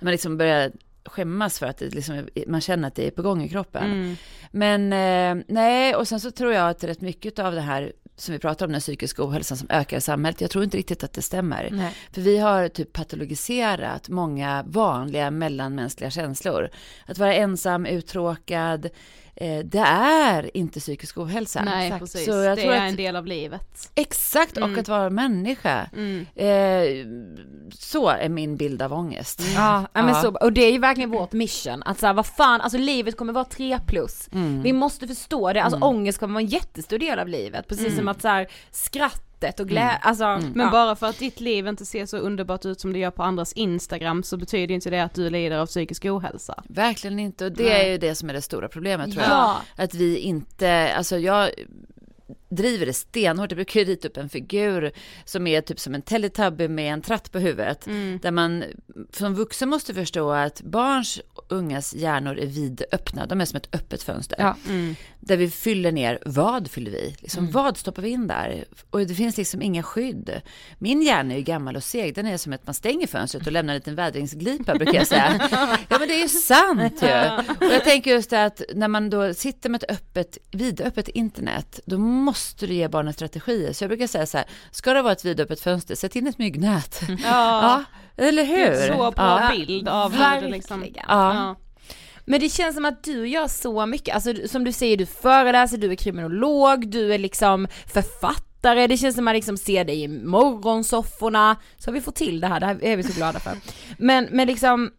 Man 0.00 0.12
liksom 0.12 0.36
börjar 0.36 0.72
skämmas 1.04 1.58
för 1.58 1.66
att 1.66 1.78
det 1.78 1.94
liksom, 1.94 2.28
man 2.46 2.60
känner 2.60 2.88
att 2.88 2.94
det 2.94 3.06
är 3.06 3.10
på 3.10 3.22
gång 3.22 3.42
i 3.42 3.48
kroppen. 3.48 4.16
Men 4.50 4.92
eh, 4.92 5.44
nej, 5.48 5.94
och 5.94 6.08
sen 6.08 6.20
så 6.20 6.30
tror 6.30 6.52
jag 6.52 6.70
att 6.70 6.84
rätt 6.84 7.00
mycket 7.00 7.38
av 7.38 7.54
det 7.54 7.60
här 7.60 7.92
som 8.20 8.32
vi 8.32 8.38
pratar 8.38 8.66
om, 8.66 8.72
den 8.72 8.80
psykiska 8.80 9.24
ohälsan 9.24 9.56
som 9.58 9.66
ökar 9.70 9.96
i 9.96 10.00
samhället, 10.00 10.40
jag 10.40 10.50
tror 10.50 10.64
inte 10.64 10.76
riktigt 10.76 11.04
att 11.04 11.12
det 11.12 11.22
stämmer. 11.22 11.92
För 12.12 12.20
vi 12.20 12.38
har 12.38 12.68
typ 12.68 12.92
patologiserat 12.92 14.08
många 14.08 14.64
vanliga 14.66 15.30
mellanmänskliga 15.30 16.10
känslor. 16.10 16.70
Att 17.06 17.18
vara 17.18 17.34
ensam, 17.34 17.86
uttråkad, 17.86 18.88
det 19.64 19.84
är 19.86 20.56
inte 20.56 20.80
psykisk 20.80 21.18
ohälsa. 21.18 21.62
Nej 21.62 21.86
Exakt. 21.86 22.00
precis, 22.00 22.24
Så 22.24 22.30
jag 22.30 22.58
det 22.58 22.62
tror 22.62 22.74
är 22.74 22.76
att, 22.76 22.90
en 22.90 22.96
del 22.96 23.16
av 23.16 23.26
livet. 23.26 23.90
Exakt, 23.94 24.56
och 24.56 24.78
att 24.78 24.88
vara 24.88 25.10
människa. 25.10 25.90
Mm. 25.96 26.26
Eh, 26.34 27.06
så 27.74 28.08
är 28.08 28.28
min 28.28 28.56
bild 28.56 28.82
av 28.82 28.92
ångest. 28.92 29.42
Ja, 29.54 29.86
ja, 29.92 30.02
men 30.02 30.14
så, 30.14 30.28
och 30.30 30.52
det 30.52 30.60
är 30.64 30.72
ju 30.72 30.78
verkligen 30.78 31.10
vårt 31.10 31.32
mission, 31.32 31.82
att 31.82 31.98
såhär 31.98 32.14
vad 32.14 32.26
fan, 32.26 32.60
alltså 32.60 32.78
livet 32.78 33.16
kommer 33.16 33.32
vara 33.32 33.44
3 33.44 33.78
plus. 33.86 34.28
Mm. 34.32 34.62
Vi 34.62 34.72
måste 34.72 35.06
förstå 35.06 35.52
det, 35.52 35.62
alltså 35.62 35.78
ångest 35.80 36.18
kommer 36.18 36.34
vara 36.34 36.42
en 36.42 36.48
jättestor 36.48 36.98
del 36.98 37.18
av 37.18 37.28
livet, 37.28 37.68
precis 37.68 37.86
Mm. 37.86 37.98
som 37.98 38.08
att 38.08 38.22
såhär 38.22 38.48
skrattet 39.40 39.60
och 39.60 39.68
glädje, 39.68 39.96
alltså. 39.96 40.24
Men 40.24 40.66
ja. 40.66 40.70
bara 40.70 40.96
för 40.96 41.06
att 41.06 41.18
ditt 41.18 41.40
liv 41.40 41.66
inte 41.66 41.86
ser 41.86 42.06
så 42.06 42.16
underbart 42.16 42.66
ut 42.66 42.80
som 42.80 42.92
det 42.92 42.98
gör 42.98 43.10
på 43.10 43.22
andras 43.22 43.52
Instagram 43.52 44.22
så 44.22 44.36
betyder 44.36 44.74
inte 44.74 44.90
det 44.90 45.00
att 45.00 45.14
du 45.14 45.30
lider 45.30 45.58
av 45.58 45.66
psykisk 45.66 46.04
ohälsa. 46.04 46.62
Verkligen 46.68 47.18
inte, 47.18 47.44
och 47.44 47.52
det 47.52 47.64
Nej. 47.64 47.86
är 47.86 47.92
ju 47.92 47.98
det 47.98 48.14
som 48.14 48.30
är 48.30 48.34
det 48.34 48.42
stora 48.42 48.68
problemet 48.68 49.12
tror 49.12 49.22
jag. 49.22 49.30
Ja. 49.30 49.62
Att 49.76 49.94
vi 49.94 50.18
inte, 50.18 50.94
alltså 50.96 51.18
jag, 51.18 51.50
driver 52.48 52.86
det 52.86 52.92
stenhårt. 52.92 53.50
Jag 53.50 53.56
brukar 53.56 53.80
ju 53.80 53.86
rita 53.86 54.08
upp 54.08 54.16
en 54.16 54.28
figur 54.28 54.92
som 55.24 55.46
är 55.46 55.60
typ 55.60 55.80
som 55.80 55.94
en 55.94 56.02
Teletubby 56.02 56.68
med 56.68 56.92
en 56.92 57.02
tratt 57.02 57.32
på 57.32 57.38
huvudet. 57.38 57.86
Mm. 57.86 58.18
Där 58.22 58.30
man 58.30 58.64
som 59.12 59.34
vuxen 59.34 59.68
måste 59.68 59.94
förstå 59.94 60.30
att 60.30 60.62
barns 60.62 61.20
och 61.34 61.44
ungas 61.48 61.94
hjärnor 61.94 62.38
är 62.38 62.46
vidöppna. 62.46 63.26
De 63.26 63.40
är 63.40 63.44
som 63.44 63.56
ett 63.56 63.74
öppet 63.74 64.02
fönster. 64.02 64.36
Ja. 64.38 64.56
Mm. 64.68 64.96
Där 65.20 65.36
vi 65.36 65.50
fyller 65.50 65.92
ner, 65.92 66.18
vad 66.26 66.70
fyller 66.70 66.90
vi? 66.90 67.16
Liksom, 67.18 67.40
Mm. 67.40 67.52
Vad 67.52 67.76
stoppar 67.76 68.02
vi 68.02 68.08
in 68.08 68.26
där? 68.26 68.64
Och 68.90 69.00
det 69.06 69.14
finns 69.14 69.36
liksom 69.36 69.62
inga 69.62 69.82
skydd. 69.82 70.40
Min 70.78 71.02
hjärna 71.02 71.34
är 71.34 71.38
ju 71.38 71.42
gammal 71.44 71.76
och 71.76 71.84
seg. 71.84 72.14
Den 72.14 72.26
är 72.26 72.36
som 72.36 72.52
att 72.52 72.66
man 72.66 72.74
stänger 72.74 73.06
fönstret 73.06 73.46
och 73.46 73.52
lämnar 73.52 73.74
en 73.74 73.78
liten 73.78 73.94
vädringsglipa 73.94 74.74
brukar 74.74 74.94
jag 74.94 75.06
säga. 75.06 75.48
Ja 75.88 75.98
men 75.98 76.08
det 76.08 76.14
är 76.14 76.22
ju 76.22 76.28
sant 76.28 77.02
ju. 77.02 77.66
Och 77.66 77.72
jag 77.74 77.84
tänker 77.84 78.10
just 78.10 78.30
det 78.30 78.44
att 78.44 78.62
när 78.74 78.88
man 78.88 79.10
då 79.10 79.34
sitter 79.34 79.70
med 79.70 79.82
ett 79.82 79.90
öppet, 79.90 80.38
vidöppet 80.50 81.08
internet, 81.08 81.80
då 81.86 81.98
måste 81.98 82.66
du 82.66 82.74
ge 82.74 82.88
barnen 82.88 83.12
strategier. 83.12 83.72
Så 83.72 83.84
jag 83.84 83.88
brukar 83.88 84.06
säga 84.06 84.26
så 84.26 84.38
här, 84.38 84.46
ska 84.70 84.92
det 84.92 85.02
vara 85.02 85.12
ett 85.12 85.24
vidöppet 85.24 85.60
fönster, 85.60 85.94
sätt 85.94 86.16
in 86.16 86.26
ett 86.26 86.38
myggnät. 86.38 87.00
Ja, 87.08 87.16
Ja, 87.24 87.84
eller 88.28 88.44
hur? 88.44 88.88
så 88.88 89.10
bra 89.10 89.12
ja. 89.16 89.50
bild 89.52 89.88
av 89.88 90.12
hur 90.12 90.40
det 90.40 90.48
liksom... 90.48 90.80
Verkligen. 90.80 91.06
Ja. 91.08 91.34
Ja. 91.34 91.56
Men 92.24 92.40
det 92.40 92.48
känns 92.48 92.74
som 92.74 92.84
att 92.84 93.04
du 93.04 93.28
gör 93.28 93.48
så 93.48 93.86
mycket, 93.86 94.14
alltså 94.14 94.48
som 94.48 94.64
du 94.64 94.72
säger, 94.72 94.96
du 94.96 95.06
föreläser, 95.06 95.78
du 95.78 95.90
är 95.90 95.94
kriminolog, 95.94 96.88
du 96.88 97.14
är 97.14 97.18
liksom 97.18 97.68
författare, 97.86 98.86
det 98.86 98.96
känns 98.96 99.14
som 99.14 99.22
att 99.22 99.24
man 99.24 99.34
liksom 99.34 99.56
ser 99.56 99.84
dig 99.84 100.02
i 100.02 100.08
morgonsofforna, 100.08 101.56
så 101.78 101.90
har 101.90 101.92
vi 101.92 102.00
fått 102.00 102.14
till 102.14 102.40
det 102.40 102.46
här, 102.46 102.60
det 102.60 102.66
här 102.66 102.84
är 102.84 102.96
vi 102.96 103.02
så 103.02 103.12
glada 103.12 103.40
för. 103.40 103.52
Men, 103.98 104.28
men 104.30 104.46
liksom, 104.46 104.90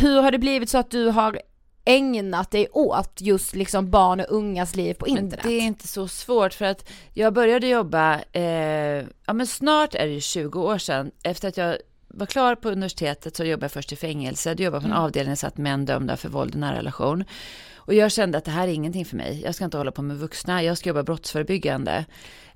hur 0.00 0.22
har 0.22 0.30
det 0.30 0.38
blivit 0.38 0.68
så 0.68 0.78
att 0.78 0.90
du 0.90 1.06
har 1.06 1.40
ägnat 1.84 2.50
dig 2.50 2.68
åt 2.72 3.20
just 3.20 3.54
liksom 3.54 3.90
barn 3.90 4.20
och 4.20 4.26
ungas 4.28 4.76
liv 4.76 4.94
på 4.94 5.06
Men 5.06 5.24
internet? 5.24 5.46
det 5.48 5.52
är 5.52 5.62
inte 5.62 5.88
så 5.88 6.08
svårt 6.08 6.54
för 6.54 6.64
att 6.64 6.90
jag 7.14 7.32
började 7.32 7.66
jobba, 7.66 8.20
eh, 8.32 9.04
ja 9.26 9.32
men 9.32 9.46
snart 9.46 9.94
är 9.94 10.06
det 10.06 10.12
ju 10.12 10.20
20 10.20 10.60
år 10.60 10.78
sedan, 10.78 11.10
efter 11.22 11.48
att 11.48 11.56
jag 11.56 11.76
var 12.08 12.26
klar 12.26 12.54
på 12.54 12.70
universitetet 12.70 13.36
så 13.36 13.44
jobbade 13.44 13.64
jag 13.64 13.72
först 13.72 13.92
i 13.92 13.96
fängelse, 13.96 14.54
då 14.54 14.62
jobbade 14.62 14.84
jag 14.84 14.90
på 14.90 14.96
en 14.96 15.04
avdelning 15.04 15.30
där 15.30 15.36
satt 15.36 15.56
män 15.56 15.84
dömda 15.84 16.16
för 16.16 16.28
våld 16.28 16.54
i 16.54 16.58
nära 16.58 16.78
relation. 16.78 17.24
Och 17.88 17.94
jag 17.94 18.12
kände 18.12 18.38
att 18.38 18.44
det 18.44 18.50
här 18.50 18.68
är 18.68 18.72
ingenting 18.72 19.04
för 19.04 19.16
mig. 19.16 19.40
Jag 19.44 19.54
ska 19.54 19.64
inte 19.64 19.76
hålla 19.76 19.90
på 19.92 20.02
med 20.02 20.16
vuxna, 20.16 20.62
jag 20.62 20.78
ska 20.78 20.88
jobba 20.88 21.02
brottsförebyggande. 21.02 22.04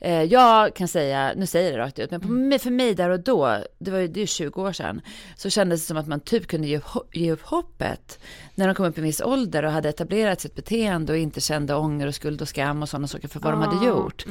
Eh, 0.01 0.23
jag 0.23 0.75
kan 0.77 0.89
säga, 0.89 1.33
nu 1.37 1.47
säger 1.47 1.71
jag 1.71 1.79
det 1.79 1.85
rakt 1.85 1.99
ut, 1.99 2.11
men 2.11 2.21
på 2.21 2.29
mig, 2.29 2.59
för 2.59 2.71
mig 2.71 2.95
där 2.95 3.11
och 3.11 3.21
då, 3.21 3.59
det 3.79 3.91
var 3.91 3.99
ju 3.99 4.09
det 4.09 4.23
är 4.23 4.27
20 4.27 4.63
år 4.63 4.73
sedan, 4.73 5.01
så 5.37 5.51
kändes 5.51 5.81
det 5.81 5.87
som 5.87 5.97
att 5.97 6.07
man 6.07 6.21
typ 6.21 6.47
kunde 6.47 6.69
ge, 6.69 6.77
upp 6.79 6.85
ho- 6.85 7.07
ge 7.13 7.33
upp 7.33 7.43
hoppet 7.43 8.19
när 8.55 8.67
de 8.67 8.75
kom 8.75 8.87
upp 8.87 8.99
i 8.99 9.01
en 9.01 9.05
viss 9.05 9.21
ålder 9.21 9.63
och 9.65 9.73
hade 9.73 9.89
etablerat 9.89 10.41
sitt 10.41 10.55
beteende 10.55 11.13
och 11.13 11.19
inte 11.19 11.41
kände 11.41 11.75
ånger 11.75 12.07
och 12.07 12.15
skuld 12.15 12.43
och 12.43 12.49
skam 12.49 12.83
och 12.83 12.89
sådana 12.89 13.07
saker 13.09 13.29
för 13.29 13.41
vad 13.41 13.53
de 13.53 13.61
hade 13.63 13.87
gjort. 13.87 14.25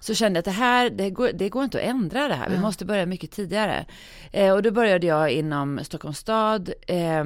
Så 0.00 0.14
kände 0.14 0.36
jag 0.36 0.40
att 0.40 0.44
det 0.44 0.50
här, 0.50 0.90
det 0.90 1.10
går, 1.10 1.30
det 1.34 1.48
går 1.48 1.64
inte 1.64 1.78
att 1.78 1.84
ändra 1.84 2.28
det 2.28 2.34
här, 2.34 2.48
vi 2.50 2.58
måste 2.58 2.84
börja 2.84 3.06
mycket 3.06 3.30
tidigare. 3.30 3.84
Eh, 4.32 4.52
och 4.52 4.62
då 4.62 4.70
började 4.70 5.06
jag 5.06 5.30
inom 5.30 5.80
Stockholms 5.82 6.18
stad, 6.18 6.72
eh, 6.86 7.24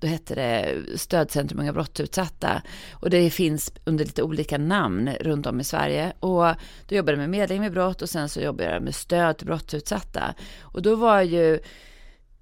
då 0.00 0.06
hette 0.06 0.34
det 0.34 0.76
Stödcentrum 0.98 1.60
Unga 1.60 1.72
brottsutsatta. 1.72 2.62
Och 2.92 3.10
det 3.10 3.30
finns 3.30 3.72
under 3.84 4.04
lite 4.04 4.22
olika 4.22 4.58
namn 4.58 5.10
runt 5.20 5.46
om 5.46 5.60
i 5.60 5.64
Sverige. 5.64 6.12
Och 6.20 6.44
då 6.88 6.94
jobbade 6.94 7.12
jag 7.12 7.18
med 7.18 7.30
medling 7.30 7.60
med 7.60 7.72
brott 7.72 8.02
och 8.02 8.08
sen 8.08 8.28
så 8.28 8.40
jobbade 8.40 8.72
jag 8.72 8.82
med 8.82 8.94
stöd 8.94 9.38
till 9.38 9.46
brottsutsatta. 9.46 10.34
Och 10.60 10.82
då 10.82 10.94
var 10.94 11.22
ju 11.22 11.58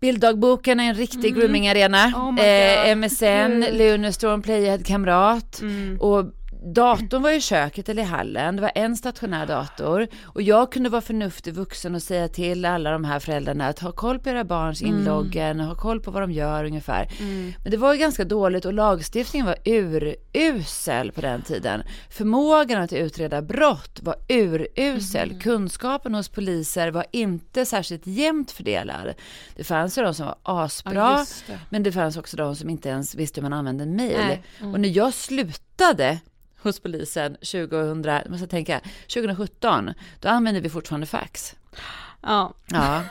Bilddagboken 0.00 0.80
en 0.80 0.94
riktig 0.94 1.34
groomingarena, 1.34 2.12
Oh 2.16 2.40
eh. 2.40 2.96
MSN, 2.96 3.64
Lunarstorm, 3.72 4.42
Playhead, 4.42 4.78
Kamrat. 4.78 5.60
Mm. 5.60 6.00
och 6.00 6.24
datorn 6.62 7.22
var 7.22 7.30
i 7.30 7.40
köket 7.40 7.88
eller 7.88 8.02
i 8.02 8.06
hallen, 8.06 8.56
det 8.56 8.62
var 8.62 8.72
en 8.74 8.96
stationär 8.96 9.46
dator 9.46 10.08
och 10.24 10.42
jag 10.42 10.72
kunde 10.72 10.88
vara 10.88 11.02
förnuftig 11.02 11.54
vuxen 11.54 11.94
och 11.94 12.02
säga 12.02 12.28
till 12.28 12.64
alla 12.64 12.90
de 12.90 13.04
här 13.04 13.20
föräldrarna 13.20 13.68
att 13.68 13.78
ha 13.78 13.92
koll 13.92 14.18
på 14.18 14.28
era 14.28 14.44
barns 14.44 14.82
inloggen, 14.82 15.60
ha 15.60 15.74
koll 15.74 16.00
på 16.00 16.10
vad 16.10 16.22
de 16.22 16.32
gör 16.32 16.64
ungefär. 16.64 17.08
Men 17.62 17.70
det 17.70 17.76
var 17.76 17.92
ju 17.92 17.98
ganska 17.98 18.24
dåligt 18.24 18.64
och 18.64 18.72
lagstiftningen 18.72 19.46
var 19.46 19.56
urusel 19.64 21.12
på 21.12 21.20
den 21.20 21.42
tiden. 21.42 21.82
Förmågan 22.10 22.82
att 22.82 22.92
utreda 22.92 23.42
brott 23.42 24.00
var 24.02 24.16
urusel. 24.28 25.40
Kunskapen 25.40 26.14
hos 26.14 26.28
poliser 26.28 26.90
var 26.90 27.06
inte 27.12 27.66
särskilt 27.66 28.06
jämnt 28.06 28.50
fördelad. 28.50 29.14
Det 29.56 29.64
fanns 29.64 29.98
ju 29.98 30.02
de 30.02 30.14
som 30.14 30.26
var 30.26 30.36
asbra, 30.42 31.26
men 31.70 31.82
det 31.82 31.92
fanns 31.92 32.16
också 32.16 32.36
de 32.36 32.56
som 32.56 32.70
inte 32.70 32.88
ens 32.88 33.14
visste 33.14 33.40
hur 33.40 33.42
man 33.48 33.58
använde 33.58 33.84
en 33.84 33.96
mail. 33.96 34.16
Nej. 34.18 34.42
Och 34.72 34.80
när 34.80 34.88
jag 34.88 35.14
slutade 35.14 36.18
hos 36.62 36.80
polisen 36.80 37.34
2000, 37.34 38.30
måste 38.30 38.46
tänka, 38.46 38.80
2017, 39.14 39.94
då 40.20 40.28
använde 40.28 40.60
vi 40.60 40.68
fortfarande 40.68 41.06
fax. 41.06 41.56
Ja. 42.22 42.54
Ja. 42.66 43.02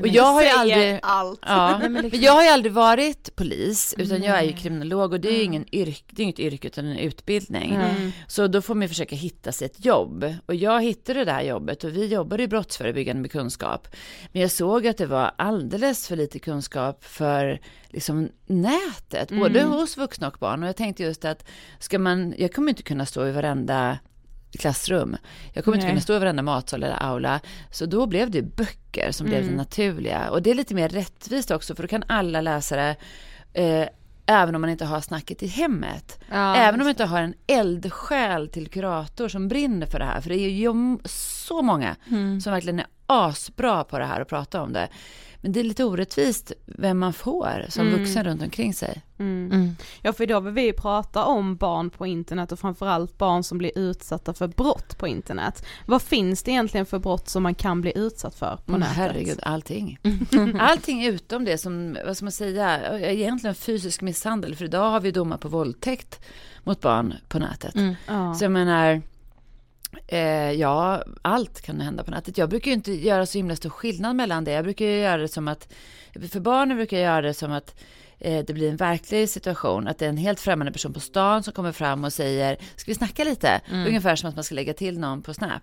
Och 0.00 0.08
jag 0.08 0.32
har 0.32 0.42
ju 0.42 0.48
aldrig... 0.48 0.98
allt. 1.02 1.40
Ja, 1.46 1.78
men 1.78 1.92
men 1.92 2.02
liksom- 2.02 2.22
jag 2.22 2.32
har 2.32 2.42
ju 2.42 2.48
aldrig 2.48 2.72
varit 2.72 3.36
polis, 3.36 3.94
utan 3.98 4.22
jag 4.22 4.38
är 4.38 4.42
ju 4.42 4.52
kriminolog 4.52 5.12
och 5.12 5.20
det 5.20 5.28
är 5.28 5.36
ju 5.36 5.42
ingen 5.42 5.74
yrk, 5.74 6.04
det 6.10 6.22
är 6.22 6.24
inget 6.24 6.38
yrke 6.38 6.66
utan 6.66 6.86
en 6.86 6.98
utbildning. 6.98 7.74
Mm. 7.74 8.12
Så 8.26 8.46
då 8.46 8.62
får 8.62 8.74
man 8.74 8.82
ju 8.82 8.88
försöka 8.88 9.16
hitta 9.16 9.52
sig 9.52 9.66
ett 9.66 9.84
jobb. 9.84 10.34
Och 10.46 10.54
jag 10.54 10.82
hittade 10.82 11.24
det 11.24 11.32
här 11.32 11.42
jobbet 11.42 11.84
och 11.84 11.96
vi 11.96 12.06
jobbade 12.06 12.42
i 12.42 12.48
brottsförebyggande 12.48 13.22
med 13.22 13.32
kunskap. 13.32 13.88
Men 14.32 14.42
jag 14.42 14.50
såg 14.50 14.86
att 14.86 14.96
det 14.96 15.06
var 15.06 15.32
alldeles 15.36 16.08
för 16.08 16.16
lite 16.16 16.38
kunskap 16.38 17.04
för 17.04 17.60
liksom 17.88 18.28
nätet, 18.46 19.30
både 19.30 19.62
hos 19.62 19.96
vuxna 19.96 20.28
och 20.28 20.36
barn. 20.40 20.62
Och 20.62 20.68
jag 20.68 20.76
tänkte 20.76 21.02
just 21.02 21.24
att 21.24 21.44
ska 21.78 21.98
man, 21.98 22.34
jag 22.38 22.52
kommer 22.52 22.68
inte 22.68 22.82
kunna 22.82 23.06
stå 23.06 23.26
i 23.26 23.32
varenda 23.32 23.98
klassrum. 24.58 25.16
Jag 25.52 25.64
kommer 25.64 25.76
inte 25.76 25.86
Nej. 25.86 25.92
kunna 25.92 26.00
stå 26.00 26.14
i 26.14 26.18
varenda 26.18 26.42
matsal 26.42 26.82
eller 26.82 27.02
aula. 27.02 27.40
Så 27.70 27.86
då 27.86 28.06
blev 28.06 28.30
det 28.30 28.42
böcker 28.42 29.10
som 29.12 29.26
blev 29.26 29.44
det 29.50 29.56
naturliga. 29.56 30.30
Och 30.30 30.42
det 30.42 30.50
är 30.50 30.54
lite 30.54 30.74
mer 30.74 30.88
rättvist 30.88 31.50
också, 31.50 31.74
för 31.74 31.82
då 31.82 31.88
kan 31.88 32.04
alla 32.06 32.40
läsa 32.40 32.76
det. 32.76 32.96
Eh, 33.52 33.88
Även 34.30 34.54
om 34.54 34.60
man 34.60 34.70
inte 34.70 34.84
har 34.84 35.00
snacket 35.00 35.42
i 35.42 35.46
hemmet. 35.46 36.20
Ja, 36.30 36.56
Även 36.56 36.80
om 36.80 36.84
man 36.84 36.90
inte 36.90 37.04
har 37.04 37.22
en 37.22 37.34
eldsjäl 37.46 38.48
till 38.48 38.68
kurator 38.68 39.28
som 39.28 39.48
brinner 39.48 39.86
för 39.86 39.98
det 39.98 40.04
här. 40.04 40.20
För 40.20 40.28
det 40.28 40.38
är 40.38 40.48
ju 40.50 40.98
så 41.04 41.62
många 41.62 41.96
som 42.42 42.52
verkligen 42.52 42.78
är 42.78 42.86
asbra 43.06 43.84
på 43.84 43.98
det 43.98 44.04
här 44.04 44.20
och 44.20 44.28
prata 44.28 44.62
om 44.62 44.72
det. 44.72 44.88
Men 45.40 45.52
det 45.52 45.60
är 45.60 45.64
lite 45.64 45.84
orättvist 45.84 46.52
vem 46.66 46.98
man 46.98 47.12
får 47.12 47.64
som 47.68 47.90
vuxen 47.90 48.24
runt 48.24 48.42
omkring 48.42 48.74
sig. 48.74 49.02
Mm. 49.18 49.76
Ja 50.02 50.12
för 50.12 50.24
idag 50.24 50.40
vill 50.40 50.54
vi 50.54 50.72
prata 50.72 51.24
om 51.24 51.56
barn 51.56 51.90
på 51.90 52.06
internet 52.06 52.52
och 52.52 52.58
framförallt 52.58 53.18
barn 53.18 53.42
som 53.42 53.58
blir 53.58 53.78
utsatta 53.78 54.34
för 54.34 54.46
brott 54.48 54.98
på 54.98 55.08
internet. 55.08 55.64
Vad 55.86 56.02
finns 56.02 56.42
det 56.42 56.50
egentligen 56.50 56.86
för 56.86 56.98
brott 56.98 57.28
som 57.28 57.42
man 57.42 57.54
kan 57.54 57.80
bli 57.80 57.92
utsatt 57.98 58.34
för 58.34 58.56
på 58.56 58.62
Mm, 58.72 58.80
nätet? 58.80 58.96
herregud, 58.96 59.38
allting. 59.42 59.98
Allting 60.60 61.04
utom 61.06 61.44
det 61.44 61.58
som, 61.58 61.96
vad 62.06 62.16
ska 62.16 62.24
man 62.24 62.32
säga, 62.32 62.98
egentligen 63.10 63.54
fysisk 63.54 64.02
misshandel. 64.02 64.56
För 64.56 64.64
idag 64.64 64.90
har 64.90 65.00
vi 65.00 65.10
domar 65.10 65.36
på 65.38 65.48
våldtäkt 65.48 66.20
mot 66.64 66.80
barn 66.80 67.14
på 67.28 67.38
nätet. 67.38 67.74
Ja. 68.06 68.34
Så 68.34 68.44
jag 68.44 68.52
menar, 68.52 69.02
eh, 70.06 70.52
ja, 70.52 71.02
allt 71.22 71.60
kan 71.60 71.80
hända 71.80 72.04
på 72.04 72.10
nätet. 72.10 72.38
Jag 72.38 72.48
brukar 72.48 72.70
ju 72.70 72.74
inte 72.74 72.92
göra 72.92 73.26
så 73.26 73.38
himla 73.38 73.56
stor 73.56 73.70
skillnad 73.70 74.16
mellan 74.16 74.44
det. 74.44 74.50
Jag 74.50 74.64
brukar 74.64 74.84
ju 74.84 74.98
göra 74.98 75.22
det 75.22 75.28
som 75.28 75.48
att, 75.48 75.68
för 76.30 76.40
barnen 76.40 76.76
brukar 76.76 76.96
jag 76.96 77.04
göra 77.04 77.22
det 77.22 77.34
som 77.34 77.52
att 77.52 77.74
eh, 77.80 77.84
det 78.18 78.54
blir 78.54 78.70
en 78.70 78.76
verklig 78.76 79.28
situation, 79.28 79.88
att 79.88 79.98
det 79.98 80.04
är 80.04 80.08
en 80.08 80.16
helt 80.16 80.40
främmande 80.40 80.72
person 80.72 80.92
på 80.92 81.00
stan 81.00 81.42
som 81.42 81.52
kommer 81.52 81.72
fram 81.72 82.04
och 82.04 82.12
säger, 82.12 82.56
ska 82.76 82.90
vi 82.90 82.94
snacka 82.94 83.24
lite? 83.24 83.60
Ungefär 83.86 84.16
som 84.16 84.28
att 84.28 84.34
man 84.34 84.44
ska 84.44 84.54
lägga 84.54 84.74
till 84.74 84.98
någon 84.98 85.22
på 85.22 85.34
Snap. 85.34 85.62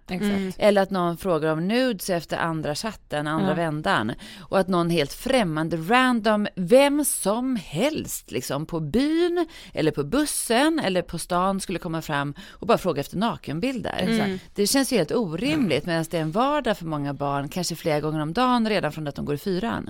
Eller 0.57 0.81
att 0.81 0.89
någon 0.89 1.17
frågar 1.17 1.51
om 1.51 1.67
nudes 1.67 2.09
efter 2.09 2.37
andra 2.37 2.75
chatten, 2.75 3.27
andra 3.27 3.53
vändan. 3.53 4.11
Och 4.39 4.59
att 4.59 4.67
någon 4.67 4.89
helt 4.89 5.13
främmande, 5.13 5.77
random, 5.77 6.47
vem 6.55 7.05
som 7.05 7.55
helst, 7.55 8.31
liksom 8.31 8.65
på 8.65 8.79
byn, 8.79 9.47
eller 9.73 9.91
på 9.91 10.03
bussen, 10.03 10.79
eller 10.79 11.01
på 11.01 11.19
stan 11.19 11.59
skulle 11.59 11.79
komma 11.79 12.01
fram 12.01 12.33
och 12.49 12.67
bara 12.67 12.77
fråga 12.77 12.99
efter 12.99 13.17
nakenbilder. 13.17 14.39
Det 14.55 14.67
känns 14.67 14.93
ju 14.93 14.97
helt 14.97 15.11
orimligt, 15.11 15.85
medan 15.85 16.05
det 16.11 16.17
är 16.17 16.21
en 16.21 16.31
vardag 16.31 16.77
för 16.77 16.85
många 16.85 17.13
barn, 17.13 17.49
kanske 17.49 17.75
flera 17.75 17.99
gånger 17.99 18.19
om 18.19 18.33
dagen 18.33 18.69
redan 18.69 18.91
från 18.91 19.07
att 19.07 19.15
de 19.15 19.25
går 19.25 19.35
i 19.35 19.37
fyran. 19.37 19.89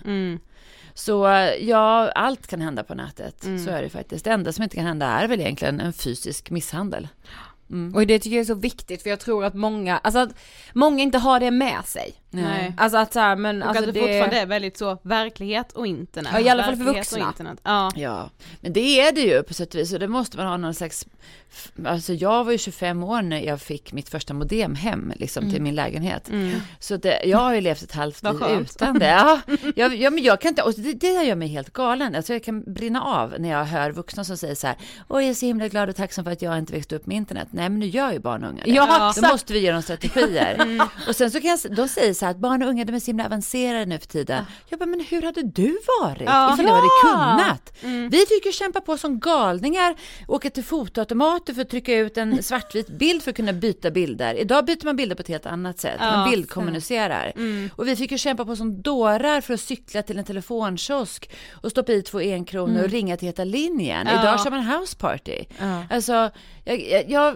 Mm. 0.95 0.99
Så 1.05 1.25
ja, 1.59 2.11
allt 2.15 2.47
kan 2.47 2.61
hända 2.61 2.83
på 2.83 2.95
nätet. 2.95 3.41
Så 3.41 3.69
är 3.69 3.81
det 3.81 3.89
faktiskt. 3.89 4.25
Det 4.25 4.31
enda 4.31 4.51
som 4.53 4.63
inte 4.63 4.75
kan 4.75 4.85
hända 4.85 5.05
är 5.05 5.27
väl 5.27 5.39
egentligen 5.41 5.79
en 5.79 5.93
fysisk 5.93 6.49
misshandel. 6.49 7.07
Och 7.95 8.07
det 8.07 8.19
tycker 8.19 8.35
jag 8.35 8.41
är 8.41 8.45
så 8.45 8.53
viktigt 8.53 9.03
för 9.03 9.09
jag 9.09 9.19
tror 9.19 9.45
att 9.45 9.53
många, 9.53 9.97
alltså 9.97 10.19
att 10.19 10.29
många 10.73 11.03
inte 11.03 11.17
har 11.17 11.39
det 11.39 11.51
med 11.51 11.85
sig. 11.85 12.15
Nej. 12.43 12.73
Alltså 12.77 12.97
att 12.97 13.13
så 13.13 13.19
här, 13.19 13.35
men 13.35 13.61
Och 13.63 13.69
alltså 13.69 13.87
att 13.87 13.93
det, 13.93 13.99
fortfarande 13.99 14.39
är 14.39 14.45
väldigt 14.45 14.77
så, 14.77 14.97
verklighet 15.01 15.71
och 15.71 15.87
internet. 15.87 16.31
Ja, 16.33 16.39
i 16.39 16.49
alla 16.49 16.63
fall 16.63 16.75
för 16.75 16.83
vuxna. 16.83 17.27
Internet. 17.27 17.59
Ja. 17.63 17.91
Ja, 17.95 18.29
men 18.61 18.73
det 18.73 19.01
är 19.01 19.11
det 19.11 19.21
ju 19.21 19.43
på 19.43 19.53
sätt 19.53 19.73
och 19.73 19.79
vis 19.79 19.93
och 19.93 19.99
det 19.99 20.07
måste 20.07 20.37
man 20.37 20.47
ha 20.47 20.57
någon 20.57 20.73
slags, 20.73 21.05
alltså 21.85 22.13
jag 22.13 22.43
var 22.43 22.51
ju 22.51 22.57
25 22.57 23.03
år 23.03 23.21
när 23.21 23.41
jag 23.41 23.61
fick 23.61 23.93
mitt 23.93 24.09
första 24.09 24.33
modem 24.33 24.75
hem 24.75 25.13
liksom 25.15 25.51
till 25.51 25.61
min 25.61 25.75
lägenhet. 25.75 26.29
Mm. 26.29 26.59
Så 26.79 26.97
det, 26.97 27.21
jag 27.25 27.37
har 27.37 27.53
ju 27.53 27.61
levt 27.61 27.81
ett 27.81 27.91
halvt 27.91 28.23
liv 28.23 28.59
utan 28.61 28.99
det. 28.99 29.05
Ja, 29.05 29.39
jag, 29.75 29.95
ja, 29.95 30.09
men 30.09 30.23
jag 30.23 30.41
kan 30.41 30.49
inte, 30.49 30.61
och 30.61 30.73
det, 30.73 30.93
det 30.93 31.07
gör 31.23 31.35
mig 31.35 31.47
helt 31.47 31.73
galen. 31.73 32.15
Alltså 32.15 32.33
jag 32.33 32.43
kan 32.43 32.73
brinna 32.73 33.01
av 33.03 33.35
när 33.39 33.49
jag 33.49 33.65
hör 33.65 33.91
vuxna 33.91 34.23
som 34.23 34.37
säger 34.37 34.55
så 34.55 34.67
här, 34.67 34.75
åh 35.07 35.21
jag 35.21 35.29
är 35.29 35.33
så 35.33 35.45
himla 35.45 35.67
glad 35.67 35.89
och 35.89 35.95
tacksam 35.95 36.23
för 36.25 36.31
att 36.31 36.41
jag 36.41 36.57
inte 36.57 36.73
växte 36.73 36.95
upp 36.95 37.05
med 37.05 37.17
internet. 37.17 37.47
Nej 37.51 37.69
men 37.69 37.79
nu 37.79 37.85
gör 37.87 38.11
ju 38.11 38.19
barn 38.19 38.43
och 38.43 38.49
unga 38.49 38.63
det. 38.65 38.71
Ja, 38.71 38.99
Då 38.99 39.09
exakt. 39.09 39.31
måste 39.31 39.53
vi 39.53 39.59
ge 39.59 39.71
dem 39.71 39.81
strategier. 39.81 40.81
Och 41.07 41.15
sen 41.15 41.31
så 41.31 41.41
kan 41.41 41.49
jag, 41.49 41.75
de 41.75 41.87
säger 41.87 42.13
så 42.13 42.24
här 42.24 42.24
att 42.29 42.37
barn 42.37 42.63
och 42.63 42.69
unga 42.69 42.85
de 42.85 42.95
är 42.95 42.99
så 42.99 43.05
himla 43.05 43.25
avancerade 43.25 43.85
nu 43.85 43.99
för 43.99 44.07
tiden. 44.07 44.45
Jag 44.69 44.79
bara, 44.79 44.85
men 44.85 44.99
hur 45.09 45.21
hade 45.21 45.41
du 45.43 45.77
varit 46.01 46.21
Ja. 46.25 46.53
ifall 46.53 46.65
du 46.65 46.71
hade 46.71 46.87
Ja. 47.03 47.37
kunnat? 47.37 47.73
Vi 48.11 48.25
fick 48.29 48.45
ju 48.45 48.51
kämpa 48.51 48.81
på 48.81 48.97
som 48.97 49.19
galningar, 49.19 49.95
åka 50.27 50.49
till 50.49 50.63
fotoautomater 50.63 51.53
för 51.53 51.61
att 51.61 51.69
trycka 51.69 51.93
ut 51.97 52.17
en 52.17 52.43
svartvit 52.43 52.87
bild 52.87 53.23
för 53.23 53.31
att 53.31 53.35
kunna 53.37 53.53
byta 53.53 53.91
bilder. 53.91 54.35
Idag 54.35 54.65
byter 54.65 54.85
man 54.85 54.95
bilder 54.95 55.15
på 55.15 55.21
ett 55.21 55.27
helt 55.27 55.45
annat 55.45 55.79
sätt. 55.79 55.99
Man 55.99 56.19
Ja, 56.19 56.31
bildkommunicerar. 56.31 57.33
Och 57.75 57.87
vi 57.87 57.95
fick 57.95 58.11
ju 58.11 58.17
kämpa 58.17 58.45
på 58.45 58.55
som 58.55 58.81
dårar 58.81 59.41
för 59.41 59.53
att 59.53 59.61
cykla 59.61 60.01
till 60.01 60.17
en 60.17 60.25
telefonkiosk 60.25 61.29
och 61.61 61.71
stoppa 61.71 61.91
i 61.91 62.01
två 62.01 62.19
enkronor 62.19 62.83
och 62.83 62.89
ringa 62.89 63.17
till 63.17 63.27
Heta 63.27 63.43
linjen. 63.43 64.07
Ja. 64.11 64.19
Idag 64.21 64.43
kör 64.43 64.51
man 64.51 64.65
house 64.65 64.97
party. 64.97 65.43
Alltså, 65.89 66.29
jag, 66.65 66.79
jag, 66.89 67.09
jag, 67.09 67.35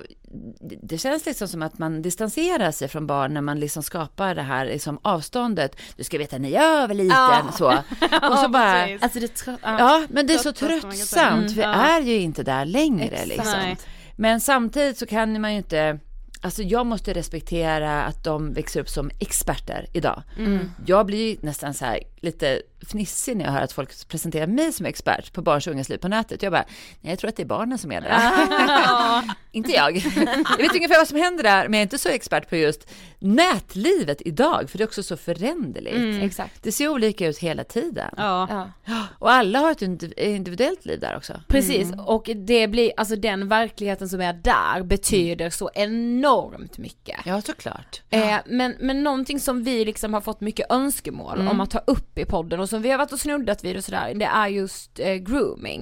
det 0.84 0.98
känns 0.98 1.26
liksom 1.26 1.48
som 1.48 1.62
att 1.62 1.78
man 1.80 2.02
distanserar 2.02 2.72
sig 2.72 2.88
från 2.88 3.08
barn 3.08 3.34
när 3.34 3.42
man 3.42 3.60
liksom 3.60 3.84
skapar 3.84 4.36
det 4.36 4.42
här 4.42 4.66
liksom 4.66 5.00
avståndet. 5.02 5.76
Du 5.98 6.04
ska 6.04 6.18
veta 6.18 6.38
när 6.38 6.50
jag 6.50 6.88
var 6.88 6.96
liten, 6.96 7.18
Ja. 7.18 7.52
så. 7.58 7.68
Och 8.32 8.38
så 8.38 8.50
bara. 8.50 8.84
Alltså 9.02 9.20
det 9.20 9.44
ja. 9.48 9.58
Ja, 9.64 10.06
men 10.10 10.28
det 10.28 10.34
är 10.34 10.38
så 10.38 10.52
tröttsamt. 10.52 11.52
Vi 11.52 11.64
Mm, 11.64 11.80
ja. 11.80 11.98
är 11.98 12.02
ju 12.02 12.20
inte 12.20 12.44
där 12.44 12.66
längre 12.66 13.06
Exakt. 13.16 13.28
liksom. 13.28 13.76
Men 14.16 14.40
samtidigt 14.40 14.98
så 14.98 15.06
kan 15.06 15.42
man 15.42 15.52
ju 15.52 15.58
inte, 15.58 16.00
alltså 16.42 16.64
jag 16.64 16.86
måste 16.86 17.14
respektera 17.14 18.04
att 18.04 18.24
de 18.24 18.54
växer 18.54 18.80
upp 18.80 18.90
som 18.90 19.12
experter 19.20 19.86
idag. 19.94 20.24
Mm. 20.38 20.72
Jag 20.86 21.06
blir 21.06 21.30
ju 21.30 21.38
nästan 21.42 21.74
så 21.74 21.86
här 21.86 22.00
lite 22.22 22.62
fnissig 22.88 23.38
när 23.38 23.46
jag 23.46 23.52
hör 23.52 23.62
att 23.62 23.72
folk 23.72 24.08
presenterar 24.08 24.48
mig 24.48 24.74
som 24.74 24.86
expert 24.86 25.34
på 25.34 25.42
barns 25.42 25.68
och 25.68 25.74
ungas 25.74 25.90
liv 25.90 25.98
på 25.98 26.08
nätet. 26.08 26.44
Jag 26.44 26.52
bara, 26.52 26.66
nej 27.02 27.12
jag 27.12 27.20
tror 27.20 27.30
att 27.30 27.36
det 27.36 27.44
är 27.44 27.48
barnen 27.48 27.78
som 27.78 27.92
är 27.92 28.02
det. 28.02 29.34
inte 29.52 29.72
jag. 29.72 29.96
Jag 29.98 30.58
vet 30.58 30.76
ungefär 30.76 30.98
vad 30.98 31.08
som 31.08 31.18
händer 31.18 31.44
där, 31.44 31.64
men 31.64 31.74
jag 31.74 31.80
är 31.80 31.84
inte 31.84 31.98
så 31.98 32.10
expert 32.10 32.50
på 32.50 32.56
just 32.56 32.88
nätlivet 33.20 34.22
idag, 34.26 34.70
för 34.70 34.78
det 34.78 34.84
är 34.84 34.88
också 34.88 35.04
så 35.04 35.18
föränderligt. 35.18 36.24
Exakt. 36.24 36.64
Det 36.64 36.72
ser 36.72 36.88
olika 36.88 37.28
ut 37.28 37.38
hela 37.38 37.64
tiden. 37.64 38.14
Ja. 38.18 38.68
Ja. 38.86 39.08
Och 39.20 39.32
alla 39.32 39.60
har 39.60 39.72
ett 39.72 39.82
indiv- 39.82 40.20
individuellt 40.20 40.86
liv 40.86 41.00
där 41.00 41.18
också. 41.18 41.34
Precis, 41.48 41.88
och 42.06 42.30
det 42.36 42.68
blir, 42.68 42.92
alltså 42.98 43.16
den 43.16 43.48
verkligheten 43.48 44.10
som 44.10 44.22
är 44.22 44.34
där 44.34 44.84
betyder 44.84 45.50
så 45.50 45.70
enormt 45.74 46.78
mycket. 46.78 47.20
Ja, 47.26 47.42
såklart. 47.42 48.02
Eh, 48.10 48.36
men, 48.46 48.76
men 48.80 49.04
någonting 49.04 49.40
som 49.40 49.64
vi 49.64 49.86
liksom 49.86 50.14
har 50.14 50.22
fått 50.22 50.42
mycket 50.42 50.72
önskemål 50.72 51.48
om 51.48 51.60
att 51.60 51.72
ta 51.72 51.80
upp 51.80 52.18
i 52.20 52.26
podden 52.26 52.60
och 52.60 52.69
som 52.70 52.82
vi 52.82 52.92
har 52.92 52.98
varit 52.98 53.12
och 53.12 53.20
snuddat 53.20 53.64
vid 53.64 53.78
och 53.78 53.84
sådär, 53.84 54.14
det 54.16 54.26
är 54.26 54.48
just 54.48 55.00
eh, 55.00 55.14
grooming. 55.14 55.82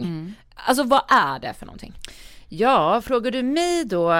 Alltså 0.55 0.83
vad 0.83 1.01
är 1.09 1.39
det 1.39 1.53
för 1.53 1.65
någonting? 1.65 1.93
Ja, 2.49 3.01
frågar 3.01 3.31
du 3.31 3.43
mig 3.43 3.85
då 3.85 4.11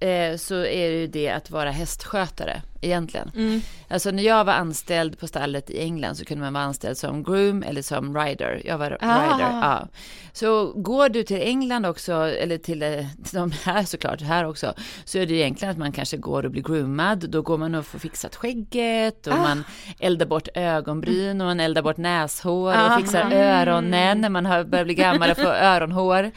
eh, 0.00 0.36
så 0.36 0.54
är 0.54 0.90
det 0.90 0.96
ju 0.96 1.06
det 1.06 1.28
att 1.30 1.50
vara 1.50 1.70
hästskötare 1.70 2.62
egentligen. 2.80 3.30
Alltså 3.88 4.10
när 4.10 4.22
jag 4.22 4.44
var 4.44 4.52
anställd 4.52 5.18
på 5.18 5.26
stallet 5.26 5.70
i 5.70 5.80
England 5.80 6.14
så 6.16 6.24
kunde 6.24 6.44
man 6.44 6.52
vara 6.52 6.64
anställd 6.64 6.96
som 6.98 7.22
groom 7.22 7.62
eller 7.62 7.82
som 7.82 8.16
rider. 8.18 8.62
Jag 8.64 8.78
var 8.78 8.98
Ah. 9.00 9.22
rider, 9.22 9.50
ja. 9.62 9.88
Så 10.32 10.72
går 10.72 11.08
du 11.08 11.22
till 11.22 11.40
England 11.42 11.86
också, 11.86 12.12
eller 12.12 12.58
till, 12.58 12.82
eh, 12.82 12.90
till 13.24 13.32
de 13.38 13.50
här 13.64 13.82
såklart, 13.84 14.20
här 14.20 14.44
också, 14.46 14.74
så 15.04 15.18
är 15.18 15.26
det 15.26 15.34
egentligen 15.34 15.72
att 15.72 15.78
man 15.78 15.92
kanske 15.92 16.16
går 16.16 16.44
och 16.44 16.50
blir 16.50 16.62
groomad. 16.62 17.30
Då 17.30 17.42
går 17.42 17.58
man 17.58 17.74
och 17.74 17.86
får 17.86 17.98
fixat 17.98 18.36
skägget 18.36 19.26
och 19.26 19.32
Ah. 19.32 19.36
man 19.36 19.64
eldar 20.00 20.26
bort 20.26 20.48
ögonbryn 20.54 21.40
och 21.40 21.46
man 21.46 21.60
eldar 21.60 21.82
bort 21.82 21.96
näshår 21.96 22.68
och 22.72 22.92
Ah. 22.92 22.96
fixar 22.98 23.30
öronen 23.32 24.20
när 24.20 24.28
man 24.28 24.46
har 24.46 24.64
börjat 24.64 24.86
bli 24.86 24.94
gammal 24.94 25.30
och 25.30 25.36
får 25.36 25.44
öronhår. 25.62 26.30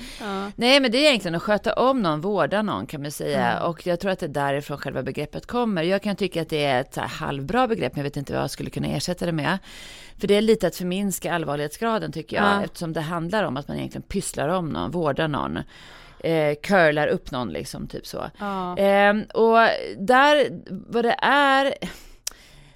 Nej, 0.56 0.80
men 0.80 0.92
det 0.92 0.98
är 0.98 1.08
egentligen 1.10 1.36
att 1.36 1.44
sköta 1.44 1.74
om 1.74 2.02
någon, 2.02 2.22
vårda 2.22 2.62
någon 2.62 2.86
kan 2.88 3.02
man 3.02 3.12
säga. 3.12 3.64
Och 3.64 3.88
jag 3.88 4.00
tror 4.00 4.12
att 4.12 4.20
det 4.20 4.26
är 4.26 4.28
därifrån 4.28 4.78
själva 4.78 5.04
begreppet 5.04 5.46
kommer. 5.46 5.84
Jag 5.84 6.02
kan 6.04 6.16
tycka 6.16 6.29
att 6.38 6.50
det 6.50 6.66
är 6.66 6.82
ett 6.82 6.96
halvbra 6.96 7.68
begrepp, 7.68 7.96
men 7.96 8.00
jag 8.00 8.04
vet 8.10 8.18
inte 8.18 8.34
vad 8.34 8.42
jag 8.42 8.50
skulle 8.52 8.70
kunna 8.70 8.88
ersätta 8.88 9.26
det 9.26 9.32
med. 9.32 9.58
För 10.18 10.28
det 10.28 10.36
är 10.36 10.42
lite 10.42 10.68
att 10.68 10.76
förminska 10.76 11.34
allvarlighetsgraden 11.34 12.12
tycker 12.12 12.36
jag, 12.38 12.46
Ja. 12.46 12.64
eftersom 12.64 12.94
det 12.94 13.02
handlar 13.02 13.44
om 13.44 13.58
att 13.58 13.68
man 13.68 13.78
egentligen 13.78 14.08
pysslar 14.08 14.50
om 14.50 14.70
någon, 14.70 14.92
vårdar 14.92 15.28
någon. 15.28 15.58
Eh, 16.24 16.56
curlar 16.64 17.08
upp 17.08 17.32
någon 17.32 17.50
liksom, 17.50 17.88
typ 17.88 18.08
så. 18.08 18.26
Ja. 18.40 18.78
Ehm, 18.78 19.24
och 19.34 19.58
där, 19.98 20.48
vad 20.70 21.06
det 21.06 21.16
är, 21.22 21.74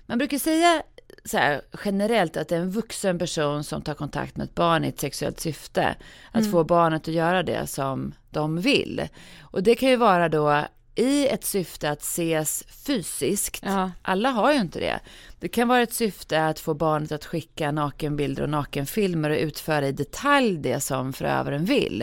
man 0.05 0.17
brukar 0.17 0.37
säga 0.37 0.81
så 1.25 1.37
här, 1.37 1.61
generellt 1.85 2.37
att 2.37 2.47
det 2.47 2.55
är 2.55 2.59
en 2.59 2.71
vuxen 2.71 3.19
person 3.19 3.63
som 3.63 3.81
tar 3.81 3.93
kontakt 3.93 4.37
med 4.37 4.43
ett 4.45 4.55
barn 4.55 4.85
i 4.85 4.87
ett 4.87 4.99
sexuellt 4.99 5.39
syfte. 5.39 5.95
Att 6.31 6.51
få 6.51 6.63
barnet 6.63 7.07
att 7.07 7.13
göra 7.13 7.43
det 7.43 7.67
som 7.67 8.13
de 8.29 8.61
vill. 8.61 9.07
Och 9.41 9.63
det 9.63 9.75
kan 9.75 9.89
ju 9.89 9.95
vara 9.95 10.29
då 10.29 10.61
i 10.95 11.27
ett 11.27 11.43
syfte 11.45 11.89
att 11.89 12.01
ses 12.01 12.63
fysiskt. 12.85 13.59
Ja. 13.65 13.91
Alla 14.01 14.29
har 14.29 14.53
ju 14.53 14.59
inte 14.59 14.79
det. 14.79 14.99
Det 15.39 15.47
kan 15.47 15.67
vara 15.67 15.81
ett 15.81 15.93
syfte 15.93 16.45
att 16.45 16.59
få 16.59 16.73
barnet 16.73 17.11
att 17.11 17.25
skicka 17.25 17.71
nakenbilder 17.71 18.43
och 18.43 18.49
nakenfilmer 18.49 19.29
och 19.29 19.37
utföra 19.37 19.87
i 19.87 19.91
detalj 19.91 20.57
det 20.57 20.79
som 20.79 21.13
förövaren 21.13 21.65
vill. 21.65 22.01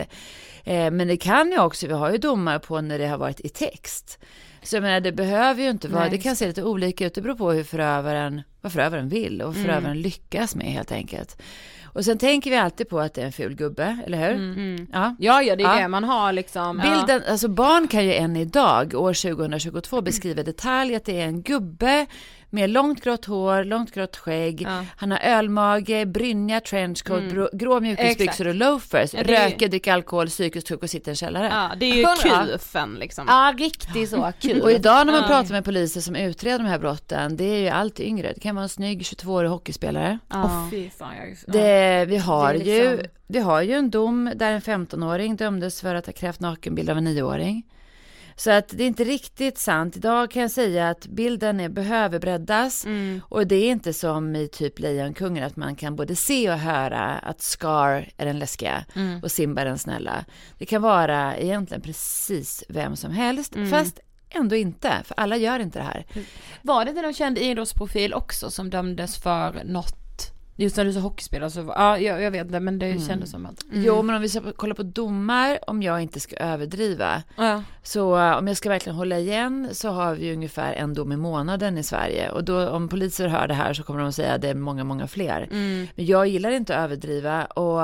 Eh, 0.63 0.91
men 0.91 1.07
det 1.07 1.17
kan 1.17 1.51
ju 1.51 1.59
också, 1.59 1.87
vi 1.87 1.93
har 1.93 2.11
ju 2.11 2.17
domar 2.17 2.59
på 2.59 2.81
när 2.81 2.99
det 2.99 3.07
har 3.07 3.17
varit 3.17 3.39
i 3.39 3.49
text. 3.49 4.19
Så 4.63 4.75
jag 4.75 4.81
menar, 4.81 4.99
det 4.99 5.11
behöver 5.11 5.63
ju 5.63 5.69
inte 5.69 5.87
vara, 5.87 6.01
Nej, 6.01 6.09
det 6.09 6.17
kan 6.17 6.35
se 6.35 6.47
lite 6.47 6.63
olika 6.63 7.05
ut, 7.05 7.13
det 7.15 7.21
beror 7.21 7.35
på 7.35 7.51
hur 7.51 7.63
förövaren, 7.63 8.41
vad 8.61 8.71
förövaren 8.71 9.09
vill 9.09 9.41
och 9.41 9.47
vad 9.47 9.55
Mm. 9.55 9.67
förövaren 9.67 10.01
lyckas 10.01 10.55
med 10.55 10.67
helt 10.67 10.91
enkelt. 10.91 11.41
Och 11.93 12.05
sen 12.05 12.17
tänker 12.17 12.49
vi 12.51 12.57
alltid 12.57 12.89
på 12.89 12.99
att 12.99 13.13
det 13.13 13.21
är 13.21 13.25
en 13.25 13.31
ful 13.31 13.55
gubbe, 13.55 13.97
eller 14.05 14.17
hur? 14.17 14.35
Mm. 14.35 14.87
Ja. 14.93 15.15
Ja, 15.19 15.41
ja 15.41 15.55
det 15.55 15.63
är 15.63 15.75
Ja. 15.75 15.81
det 15.81 15.87
man 15.87 16.03
har 16.03 16.33
liksom. 16.33 16.77
Bilden, 16.77 17.21
alltså 17.29 17.47
barn 17.47 17.87
kan 17.87 18.05
ju 18.05 18.13
än 18.13 18.35
idag, 18.35 18.93
år 18.95 19.13
2022, 19.33 20.01
beskriva 20.01 20.43
detalj 20.43 20.95
att 20.95 21.05
det 21.05 21.21
är 21.21 21.25
en 21.25 21.41
gubbe 21.41 22.05
med 22.53 22.69
långt 22.69 23.03
grått 23.03 23.25
hår, 23.25 23.63
långt 23.63 23.91
grått 23.91 24.17
skägg, 24.17 24.61
Ja. 24.61 24.85
han 24.97 25.11
har 25.11 25.19
ölmage, 25.19 26.05
brynja, 26.05 26.59
trenchcoat, 26.59 27.23
grå, 27.23 27.49
grå 27.53 27.79
mjukisbyxor 27.79 28.47
och 28.47 28.55
loafers, 28.55 29.13
är- 29.15 29.23
röker, 29.23 29.67
dricker 29.67 29.93
alkohol, 29.93 30.27
psykiskt 30.27 30.69
sjuk 30.69 30.83
och 30.83 30.89
sitter 30.89 31.09
i 31.09 31.11
en 31.11 31.15
källare. 31.15 31.47
ja, 31.51 31.71
det 31.79 31.85
är 31.85 31.95
ju 31.95 32.05
kufen 32.51 32.93
liksom. 32.99 33.25
Ja, 33.27 33.53
riktigt 33.57 34.09
så 34.09 34.31
kul. 34.39 34.61
Och 34.61 34.71
idag 34.71 35.05
när 35.07 35.13
man 35.13 35.27
pratar 35.27 35.51
med 35.51 35.65
poliser 35.65 36.01
som 36.01 36.15
utreder 36.15 36.57
de 36.59 36.65
här 36.65 36.79
brotten, 36.79 37.37
det 37.37 37.43
är 37.45 37.59
ju 37.59 37.67
allt 37.69 37.99
yngre. 37.99 38.31
Det 38.33 38.39
kan 38.39 38.55
vara 38.55 38.63
en 38.63 38.69
snygg 38.69 39.01
22-årig 39.01 39.49
hockeyspelare. 39.49 40.19
Ja. 40.29 40.43
Åh, 40.43 40.67
fy 40.71 40.89
fan, 40.89 41.13
jag... 41.17 41.29
ja. 41.29 41.53
Det, 41.53 42.05
vi, 42.05 42.17
har 42.17 42.53
är 42.53 42.57
ju, 42.59 42.89
liksom- 42.91 43.05
vi 43.27 43.39
har 43.39 43.61
ju 43.61 43.73
en 43.73 43.89
dom 43.89 44.31
där 44.35 44.51
en 44.51 44.61
15-åring 44.61 45.35
dömdes 45.35 45.81
för 45.81 45.95
att 45.95 46.05
ha 46.05 46.13
krävt 46.13 46.39
nakenbild 46.39 46.89
av 46.89 46.97
en 46.97 47.07
9-åring. 47.07 47.63
Så 48.35 48.51
att 48.51 48.67
det 48.69 48.83
är 48.83 48.87
inte 48.87 49.03
riktigt 49.03 49.57
sant. 49.57 49.97
Idag 49.97 50.31
kan 50.31 50.41
jag 50.41 50.51
säga 50.51 50.89
att 50.89 51.07
bilden 51.07 51.59
är, 51.59 51.69
behöver 51.69 52.19
breddas. 52.19 52.85
Mm. 52.85 53.21
Och 53.29 53.47
det 53.47 53.55
är 53.55 53.71
inte 53.71 53.93
som 53.93 54.35
i 54.35 54.47
typ 54.47 54.79
Lejonkungen 54.79 55.43
att 55.43 55.55
man 55.55 55.75
kan 55.75 55.95
både 55.95 56.15
se 56.15 56.51
och 56.51 56.57
höra 56.59 56.99
att 57.17 57.41
Scar 57.41 58.09
är 58.17 58.25
den 58.25 58.39
läskiga 58.39 58.85
Mm. 58.95 59.23
och 59.23 59.31
Simba 59.31 59.63
den 59.63 59.77
snälla. 59.77 60.25
Det 60.57 60.65
kan 60.65 60.81
vara 60.81 61.37
egentligen 61.37 61.81
precis 61.81 62.63
vem 62.69 62.95
som 62.95 63.11
helst, 63.11 63.55
Mm. 63.55 63.69
fast 63.69 63.99
ändå 64.29 64.55
inte, 64.55 64.91
för 65.05 65.19
alla 65.19 65.37
gör 65.37 65.59
inte 65.59 65.79
det 65.79 65.85
här. 65.85 66.05
Var 66.61 66.85
det 66.85 66.89
inte 66.89 67.01
någon 67.01 67.13
känd 67.13 67.37
idrottsprofil 67.37 68.13
också 68.13 68.51
som 68.51 68.69
dömdes 68.69 69.17
för 69.17 69.61
något? 69.65 70.00
Just 70.55 70.77
när 70.77 70.85
du 70.85 70.93
sa 70.93 70.99
hockeyspelare 70.99 71.49
så, 71.49 71.61
var- 71.61 71.75
ja 71.75 71.97
jag, 71.97 72.21
jag 72.21 72.31
vet 72.31 72.45
inte 72.45 72.59
men 72.59 72.79
det 72.79 72.99
kändes 73.07 73.31
som 73.31 73.45
att. 73.45 73.65
Jo, 73.71 74.01
men 74.01 74.15
om 74.15 74.21
vi 74.21 74.29
ska 74.29 74.41
kolla 74.55 74.75
på 74.75 74.83
domar, 74.83 75.59
om 75.69 75.83
jag 75.83 76.01
inte 76.01 76.19
ska 76.19 76.35
överdriva, 76.35 77.23
Ja. 77.37 77.63
Så 77.83 78.17
eh, 78.17 78.37
om 78.37 78.47
jag 78.47 78.57
ska 78.57 78.69
verkligen 78.69 78.95
hålla 78.95 79.19
igen 79.19 79.69
så 79.71 79.89
har 79.89 80.15
vi 80.15 80.33
ungefär 80.33 80.73
en 80.73 80.93
dom 80.93 81.11
i 81.11 81.17
månaden 81.17 81.77
i 81.77 81.83
Sverige. 81.83 82.31
Och 82.31 82.43
då 82.43 82.69
om 82.69 82.87
poliser 82.89 83.27
hör 83.27 83.47
det 83.47 83.53
här 83.53 83.73
så 83.73 83.83
kommer 83.83 83.99
de 83.99 84.09
att 84.09 84.15
säga 84.15 84.33
att 84.33 84.41
det 84.41 84.49
är 84.49 84.53
många, 84.55 84.83
många 84.83 85.07
fler. 85.07 85.47
Mm. 85.51 85.87
Men 85.95 86.05
jag 86.05 86.27
gillar 86.27 86.51
inte 86.51 86.75
att 86.77 86.83
överdriva 86.83 87.45
och 87.45 87.81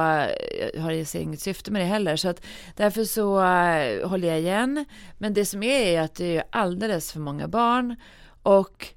jag 0.73 0.82
har 0.82 1.15
inget 1.17 1.39
syfte 1.39 1.71
med 1.71 1.82
det 1.82 1.86
heller. 1.86 2.15
Så 2.15 2.30
att 2.30 2.45
därför 2.75 3.03
så 3.03 3.43
eh, 3.43 4.10
håller 4.10 4.27
jag 4.27 4.39
igen. 4.39 4.86
Men 5.17 5.34
det 5.34 5.45
som 5.45 5.63
är 5.63 5.80
är 5.88 6.01
att 6.01 6.15
det 6.15 6.38
är 6.38 6.43
alldeles 6.49 7.12
för 7.12 7.19
många 7.19 7.47
barn. 7.47 7.95
Och 8.43 8.88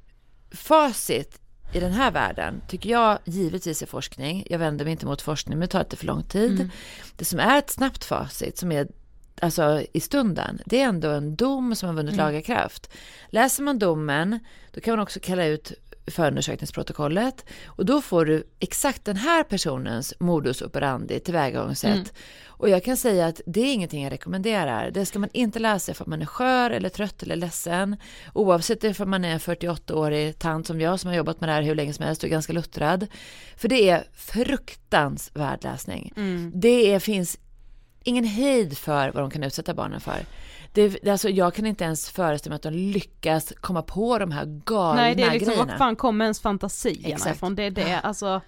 facit 0.54 1.40
i 1.72 1.80
den 1.80 1.92
här 1.92 2.10
världen 2.10 2.62
tycker 2.68 2.90
jag 2.90 3.18
givetvis 3.24 3.82
är 3.82 3.86
forskning. 3.86 4.46
Jag 4.50 4.58
vänder 4.58 4.84
mig 4.84 4.92
inte 4.92 5.06
mot 5.06 5.22
forskning, 5.22 5.58
men 5.58 5.68
det 5.68 5.72
tar 5.72 5.78
lite 5.78 5.96
för 5.96 6.06
lång 6.06 6.22
tid. 6.22 6.70
Det 7.16 7.24
som 7.24 7.40
är 7.40 7.58
ett 7.58 7.70
snabbt 7.70 8.04
facit, 8.04 8.58
som 8.58 8.72
är 8.72 8.88
alltså 9.40 9.82
i 9.92 10.00
stunden, 10.00 10.60
det 10.66 10.80
är 10.80 10.84
ändå 10.84 11.08
en 11.10 11.36
dom 11.36 11.74
som 11.74 11.88
har 11.88 11.96
vunnit 11.96 12.16
laga 12.16 12.42
kraft. 12.42 12.90
Läser 13.28 13.62
man 13.62 13.78
domen, 13.78 14.38
då 14.70 14.80
kan 14.80 14.92
man 14.92 15.00
också 15.00 15.20
kalla 15.20 15.44
ut 15.44 15.72
förundersökningsprotokollet 16.06 17.44
och 17.66 17.86
då 17.86 18.02
får 18.02 18.24
du 18.24 18.44
exakt 18.58 19.04
den 19.04 19.16
här 19.16 19.42
personens 19.42 20.14
modus 20.20 20.62
operandi, 20.62 21.20
tillvägagångssätt. 21.20 21.94
Mm. 21.94 22.06
Och 22.46 22.68
jag 22.68 22.84
kan 22.84 22.96
säga 22.96 23.26
att 23.26 23.40
det 23.46 23.60
är 23.60 23.74
ingenting 23.74 24.04
jag 24.04 24.12
rekommenderar. 24.12 24.90
Det 24.90 25.06
ska 25.06 25.18
man 25.18 25.30
inte 25.32 25.58
läsa 25.58 25.94
för 25.94 26.04
att 26.04 26.08
man 26.08 26.22
är 26.22 26.26
skör 26.26 26.70
eller 26.70 26.88
trött 26.88 27.22
eller 27.22 27.36
ledsen. 27.36 27.96
Oavsett 28.34 29.00
om 29.00 29.10
man 29.10 29.24
är 29.24 29.32
en 29.32 29.38
48-årig 29.38 30.38
tant 30.38 30.66
som 30.66 30.80
jag 30.80 31.00
som 31.00 31.08
har 31.08 31.16
jobbat 31.16 31.40
med 31.40 31.48
det 31.48 31.52
här 31.52 31.62
hur 31.62 31.74
länge 31.74 31.92
som 31.92 32.04
helst 32.04 32.22
och 32.22 32.28
är 32.28 32.30
ganska 32.30 32.52
luttrad. 32.52 33.06
För 33.56 33.68
det 33.68 33.88
är 33.88 34.04
fruktansvärd 34.14 35.64
läsning. 35.64 36.12
Mm. 36.16 36.52
Det 36.54 36.94
är, 36.94 36.98
finns 36.98 37.38
ingen 38.04 38.24
hejd 38.24 38.78
för 38.78 39.10
vad 39.12 39.22
de 39.22 39.30
kan 39.30 39.42
utsätta 39.42 39.74
barnen 39.74 40.00
för. 40.00 40.24
Det, 40.72 41.08
alltså 41.08 41.28
jag 41.28 41.54
kan 41.54 41.66
inte 41.66 41.84
ens 41.84 42.10
föreställa 42.10 42.50
mig 42.50 42.56
att 42.56 42.62
de 42.62 42.70
lyckas 42.70 43.52
komma 43.60 43.82
på 43.82 44.18
de 44.18 44.30
här 44.30 44.44
galna 44.64 45.02
Nej 45.02 45.14
det 45.14 45.22
är 45.22 45.32
liksom, 45.32 45.56
var 45.56 45.76
fan 45.76 45.96
kommer 45.96 46.24
ens 46.24 46.40
fantasierna 46.40 47.08
Exakt. 47.08 47.36
ifrån? 47.36 47.54
Det 47.54 47.62
är 47.62 47.70
det, 47.70 48.00
alltså. 48.00 48.40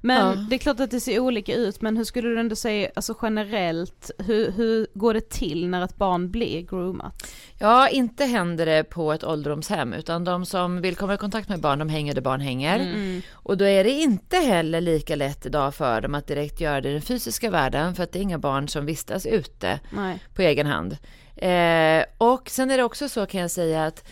Men 0.00 0.26
Ja. 0.26 0.46
det 0.50 0.56
är 0.56 0.58
klart 0.58 0.80
att 0.80 0.90
det 0.90 1.00
ser 1.00 1.18
olika 1.18 1.54
ut, 1.54 1.80
men 1.80 1.96
hur 1.96 2.04
skulle 2.04 2.28
du 2.28 2.40
ändå 2.40 2.56
säga, 2.56 2.90
alltså 2.94 3.14
generellt, 3.22 4.10
hur, 4.18 4.50
hur 4.52 4.86
går 4.94 5.14
det 5.14 5.30
till 5.30 5.68
när 5.68 5.84
ett 5.84 5.96
barn 5.96 6.30
blir 6.30 6.62
groomat? 6.62 7.34
Ja, 7.58 7.88
inte 7.88 8.24
händer 8.24 8.66
det 8.66 8.84
på 8.84 9.12
ett 9.12 9.24
ålderdomshem, 9.24 9.92
utan 9.92 10.24
de 10.24 10.46
som 10.46 10.80
vill 10.82 10.96
komma 10.96 11.14
i 11.14 11.16
kontakt 11.16 11.48
med 11.48 11.60
barn, 11.60 11.78
de 11.78 11.88
hänger 11.88 12.14
där 12.14 12.22
barn 12.22 12.40
hänger. 12.40 12.78
Mm. 12.80 13.22
Och 13.32 13.56
då 13.56 13.64
är 13.64 13.84
det 13.84 13.90
inte 13.90 14.36
heller 14.36 14.80
lika 14.80 15.16
lätt 15.16 15.46
idag 15.46 15.74
för 15.74 16.00
dem 16.00 16.14
att 16.14 16.26
direkt 16.26 16.60
göra 16.60 16.80
det 16.80 16.88
i 16.88 16.92
den 16.92 17.02
fysiska 17.02 17.50
världen, 17.50 17.94
för 17.94 18.02
att 18.02 18.12
det 18.12 18.18
är 18.18 18.22
inga 18.22 18.38
barn 18.38 18.68
som 18.68 18.86
vistas 18.86 19.26
ute 19.26 19.80
Nej. 19.90 20.18
på 20.34 20.42
egen 20.42 20.66
hand. 20.66 20.96
Eh, 21.36 22.04
och 22.18 22.50
sen 22.50 22.70
är 22.70 22.76
det 22.76 22.84
också 22.84 23.08
så 23.08 23.26
kan 23.26 23.40
jag 23.40 23.50
säga 23.50 23.84
att 23.84 24.04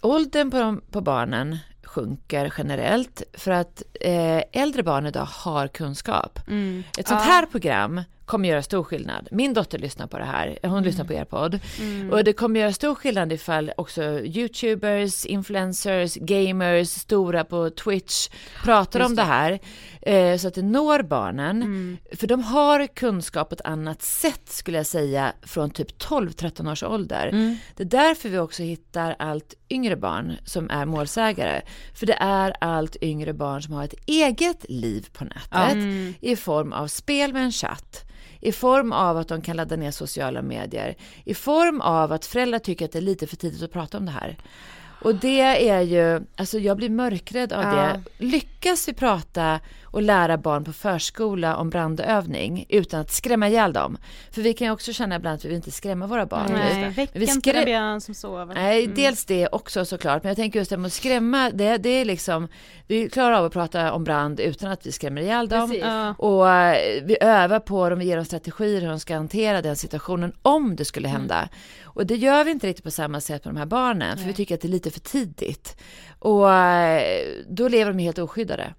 åldern 0.00 0.50
på, 0.50 0.58
de, 0.58 0.82
på 0.90 1.00
barnen 1.00 1.58
sjunker 1.82 2.52
generellt 2.58 3.22
för 3.32 3.50
att 3.50 3.82
eh, 4.00 4.42
äldre 4.52 4.82
barn 4.82 5.06
idag 5.06 5.24
har 5.24 5.68
kunskap. 5.68 6.38
Mm. 6.48 6.84
Ett 6.98 7.08
sånt 7.08 7.20
här 7.20 7.46
program 7.46 8.00
kommer 8.24 8.48
göra 8.48 8.62
stor 8.62 8.84
skillnad. 8.84 9.28
Min 9.30 9.54
dotter 9.54 9.78
lyssnar 9.78 10.06
på 10.06 10.18
det 10.18 10.24
här, 10.24 10.58
hon 10.62 10.82
lyssnar 10.82 11.04
på 11.04 11.12
er 11.12 11.24
podd. 11.24 11.58
Och 12.12 12.24
det 12.24 12.32
kommer 12.32 12.60
göra 12.60 12.72
stor 12.72 12.94
skillnad 12.94 13.32
ifall 13.32 13.72
också 13.76 14.02
YouTubers, 14.20 15.26
influencers, 15.26 16.14
gamers, 16.14 16.88
stora 16.88 17.44
på 17.44 17.70
Twitch 17.70 18.28
pratar 18.64 19.00
om 19.00 19.14
det 19.14 19.22
här. 19.22 19.58
Eh, 20.06 20.36
så 20.36 20.48
att 20.48 20.54
det 20.54 20.62
når 20.62 21.02
barnen. 21.02 21.98
För 22.12 22.26
de 22.26 22.42
har 22.42 22.86
kunskap 22.86 23.48
på 23.48 23.54
ett 23.54 23.60
annat 23.64 24.02
sätt 24.02 24.42
skulle 24.48 24.76
jag 24.76 24.86
säga 24.86 25.32
från 25.42 25.70
typ 25.70 25.98
12-13 26.02 26.72
års 26.72 26.82
ålder. 26.82 27.56
Det 27.76 27.82
är 27.82 27.88
därför 27.88 28.28
vi 28.28 28.38
också 28.38 28.62
hittar 28.62 29.16
allt 29.18 29.54
yngre 29.70 29.96
barn 29.96 30.32
som 30.44 30.70
är 30.70 30.84
målsägare. 30.86 31.60
För 31.94 32.06
det 32.06 32.16
är 32.20 32.54
allt 32.60 32.96
yngre 33.02 33.32
barn 33.32 33.62
som 33.62 33.74
har 33.74 33.84
ett 33.84 33.94
eget 34.06 34.64
liv 34.68 35.06
på 35.12 35.24
nätet 35.24 35.76
i 36.20 36.36
form 36.36 36.72
av 36.72 36.86
spel 36.86 37.32
med 37.32 37.42
en 37.44 37.52
chatt 37.52 38.04
i 38.40 38.52
form 38.52 38.92
av 38.92 39.16
att 39.18 39.28
de 39.28 39.40
kan 39.42 39.56
ladda 39.56 39.76
ner 39.76 39.90
sociala 39.90 40.42
medier, 40.42 40.94
i 41.24 41.34
form 41.34 41.80
av 41.80 42.12
att 42.12 42.26
föräldrar 42.26 42.58
tycker 42.58 42.84
att 42.84 42.92
det 42.92 42.98
är 42.98 43.02
lite 43.02 43.26
för 43.26 43.36
tidigt 43.36 43.62
att 43.62 43.72
prata 43.72 43.98
om 43.98 44.06
det 44.06 44.12
här. 44.12 44.36
Och 45.02 45.14
det 45.14 45.40
är 45.68 45.80
ju, 45.80 46.20
alltså 46.36 46.58
jag 46.58 46.76
blir 46.76 46.90
mörkrädd 46.90 47.52
av 47.52 47.62
Ja. 47.62 47.70
det. 47.72 48.02
Lyckas 48.18 48.88
vi 48.88 48.92
prata 48.92 49.60
och 49.92 50.02
lära 50.02 50.38
barn 50.38 50.64
på 50.64 50.72
förskola 50.72 51.56
om 51.56 51.70
brandövning 51.70 52.66
utan 52.68 53.00
att 53.00 53.10
skrämma 53.10 53.48
ihjäl 53.48 53.72
dem? 53.72 53.98
För 54.30 54.42
vi 54.42 54.54
kan 54.54 54.66
ju 54.66 54.72
också 54.72 54.92
känna 54.92 55.16
ibland 55.16 55.34
att 55.34 55.44
vi 55.44 55.48
vill 55.48 55.56
inte 55.56 55.70
skrämma 55.70 56.06
våra 56.06 56.26
barn. 56.26 56.46
Nej, 56.52 56.90
väck 56.90 57.10
vi 57.12 57.30
inte 57.30 57.52
den 57.52 57.64
björn 57.64 58.00
som 58.00 58.14
sover. 58.14 58.54
Nej, 58.54 58.86
dels 58.86 59.24
det 59.24 59.48
också 59.48 59.84
såklart, 59.84 60.22
men 60.22 60.30
jag 60.30 60.36
tänker 60.36 60.58
just 60.58 60.70
det 60.70 60.76
med 60.76 60.86
att 60.86 60.92
skrämma, 60.92 61.50
det, 61.50 61.76
det 61.76 61.88
är 61.88 62.04
liksom, 62.04 62.48
vi 62.86 63.10
klarar 63.10 63.32
av 63.32 63.44
att 63.44 63.52
prata 63.52 63.92
om 63.92 64.04
brand 64.04 64.40
utan 64.40 64.70
att 64.70 64.86
vi 64.86 64.92
skrämmer 64.92 65.22
ihjäl 65.22 65.48
dem. 65.48 65.70
Precis. 65.70 65.84
Och 66.18 66.50
eh, 66.50 67.02
vi 67.04 67.16
övar 67.20 67.60
på 67.60 67.90
dem, 67.90 67.98
vi 67.98 68.04
ger 68.04 68.16
dem 68.16 68.24
strategier 68.24 68.80
hur 68.80 68.88
de 68.88 69.00
ska 69.00 69.14
hantera 69.14 69.62
den 69.62 69.76
situationen 69.76 70.32
om 70.42 70.76
det 70.76 70.84
skulle 70.84 71.08
hända. 71.08 71.48
Och 71.84 72.06
det 72.06 72.16
gör 72.16 72.44
vi 72.44 72.50
inte 72.50 72.66
riktigt 72.66 72.84
på 72.84 72.90
samma 72.90 73.20
sätt 73.20 73.44
med 73.44 73.54
de 73.54 73.58
här 73.58 73.66
barnen, 73.66 74.18
för 74.18 74.24
vi 74.24 74.32
tycker 74.32 74.54
att 74.54 74.60
det 74.60 74.68
är 74.68 74.70
lite 74.70 74.90
för 74.90 75.00
tidigt. 75.00 75.76
Och 76.18 76.52
eh, 76.52 77.26
då 77.48 77.68
lever 77.68 77.92
de 77.92 77.98
helt 77.98 78.18
oskyddade. 78.18 78.74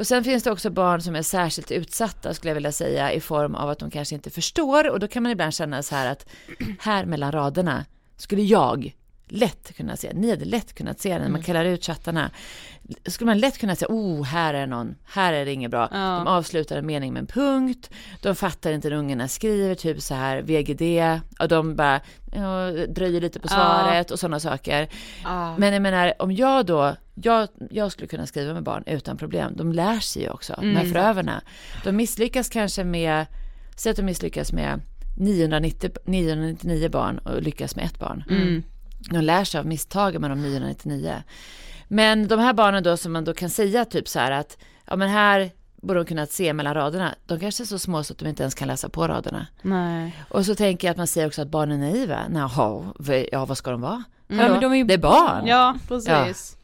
Och 0.00 0.06
sen 0.06 0.24
finns 0.24 0.42
det 0.42 0.50
också 0.50 0.70
barn 0.70 1.00
som 1.00 1.16
är 1.16 1.22
särskilt 1.22 1.70
utsatta 1.70 2.34
skulle 2.34 2.50
jag 2.50 2.54
vilja 2.54 2.72
säga 2.72 3.12
i 3.12 3.20
form 3.20 3.54
av 3.54 3.70
att 3.70 3.78
de 3.78 3.90
kanske 3.90 4.14
inte 4.14 4.30
förstår. 4.30 4.90
Och 4.90 5.00
då 5.00 5.08
kan 5.08 5.22
man 5.22 5.32
ibland 5.32 5.54
känna 5.54 5.82
så 5.82 5.94
här 5.94 6.12
att 6.12 6.26
här 6.78 7.04
mellan 7.04 7.32
raderna 7.32 7.84
skulle 8.16 8.42
jag 8.42 8.94
lätt 9.28 9.76
kunna 9.76 9.96
se, 9.96 10.12
ni 10.14 10.30
hade 10.30 10.44
lätt 10.44 10.74
kunnat 10.74 11.00
se 11.00 11.18
när 11.18 11.28
man 11.28 11.42
kallar 11.42 11.64
ut 11.64 11.84
chattarna, 11.84 12.30
skulle 13.06 13.26
man 13.26 13.38
lätt 13.38 13.58
kunna 13.58 13.76
säga, 13.76 13.88
oh, 13.90 14.24
här 14.24 14.54
är 14.54 14.66
någon, 14.66 14.94
här 15.04 15.32
är 15.32 15.44
det 15.44 15.52
inget 15.52 15.70
bra. 15.70 15.88
Ja. 15.92 15.98
De 15.98 16.26
avslutar 16.26 16.76
en 16.76 16.86
mening 16.86 17.12
med 17.12 17.20
en 17.20 17.26
punkt, 17.26 17.90
de 18.22 18.34
fattar 18.34 18.72
inte 18.72 18.88
när 18.88 18.96
ungarna 18.96 19.28
skriver, 19.28 19.74
typ 19.74 20.02
så 20.02 20.14
här 20.14 20.42
VGD, 20.42 20.82
och 21.38 21.48
de 21.48 21.76
bara 21.76 22.00
ja, 22.32 22.70
dröjer 22.88 23.20
lite 23.20 23.40
på 23.40 23.48
Ja. 23.50 23.54
svaret 23.54 24.10
och 24.10 24.18
sådana 24.18 24.40
saker. 24.40 24.88
Ja. 25.24 25.56
Men 25.58 25.72
jag 25.72 25.82
menar, 25.82 26.12
om 26.18 26.32
jag 26.32 26.66
då, 26.66 26.96
jag, 27.14 27.48
jag 27.70 27.92
skulle 27.92 28.08
kunna 28.08 28.26
skriva 28.26 28.54
med 28.54 28.62
barn 28.62 28.82
utan 28.86 29.16
problem, 29.16 29.52
de 29.56 29.72
lär 29.72 30.00
sig 30.00 30.22
ju 30.22 30.30
också, 30.30 30.54
de 30.60 30.76
här 30.76 30.84
förövarna. 30.84 31.42
De 31.84 31.92
misslyckas 31.96 32.48
kanske 32.48 32.84
med, 32.84 33.26
säg 33.76 33.90
att 33.90 33.96
de 33.96 34.02
misslyckas 34.02 34.52
med 34.52 34.80
990, 35.18 35.90
999 36.04 36.88
barn 36.88 37.18
och 37.18 37.42
lyckas 37.42 37.76
med 37.76 37.84
ett 37.84 37.98
barn. 37.98 38.24
Mm. 38.30 38.62
De 39.10 39.20
lär 39.20 39.44
sig 39.44 39.58
av 39.58 39.66
misstagen 39.66 40.20
med 40.20 40.30
de 40.30 40.42
999. 40.42 41.22
Men 41.92 42.28
de 42.28 42.38
här 42.38 42.52
barnen 42.52 42.82
då 42.82 42.96
som 42.96 43.12
man 43.12 43.24
då 43.24 43.34
kan 43.34 43.50
säga 43.50 43.84
typ 43.84 44.08
så 44.08 44.18
här 44.18 44.30
att, 44.30 44.58
ja 44.86 44.96
men 44.96 45.08
här 45.08 45.50
borde 45.82 46.00
de 46.00 46.04
kunnat 46.06 46.32
se 46.32 46.52
mellan 46.52 46.74
raderna. 46.74 47.14
De 47.26 47.40
kanske 47.40 47.62
är 47.62 47.66
så 47.66 47.78
små 47.78 48.02
så 48.04 48.12
att 48.12 48.18
de 48.18 48.28
inte 48.28 48.42
ens 48.42 48.54
kan 48.54 48.68
läsa 48.68 48.88
på 48.88 49.08
raderna. 49.08 49.46
Nej. 49.62 50.16
Och 50.30 50.46
så 50.46 50.54
tänker 50.54 50.88
jag 50.88 50.90
att 50.92 50.96
man 50.98 51.06
säger 51.06 51.26
också 51.26 51.42
att 51.42 51.48
barn 51.48 51.72
är 51.72 51.78
naiva. 51.78 52.18
Jaha, 52.34 52.92
v- 52.98 53.28
ja 53.32 53.44
vad 53.44 53.58
ska 53.58 53.70
de 53.70 53.80
vara? 53.80 54.04
Ja, 54.28 54.36
Hallå? 54.36 54.52
men 54.52 54.60
de 54.60 54.72
är 54.72 54.76
ju 54.76 54.84
det 54.84 54.94
är 54.94 54.98
barn. 54.98 55.46
Ja, 55.46 55.74
precis. 55.88 56.56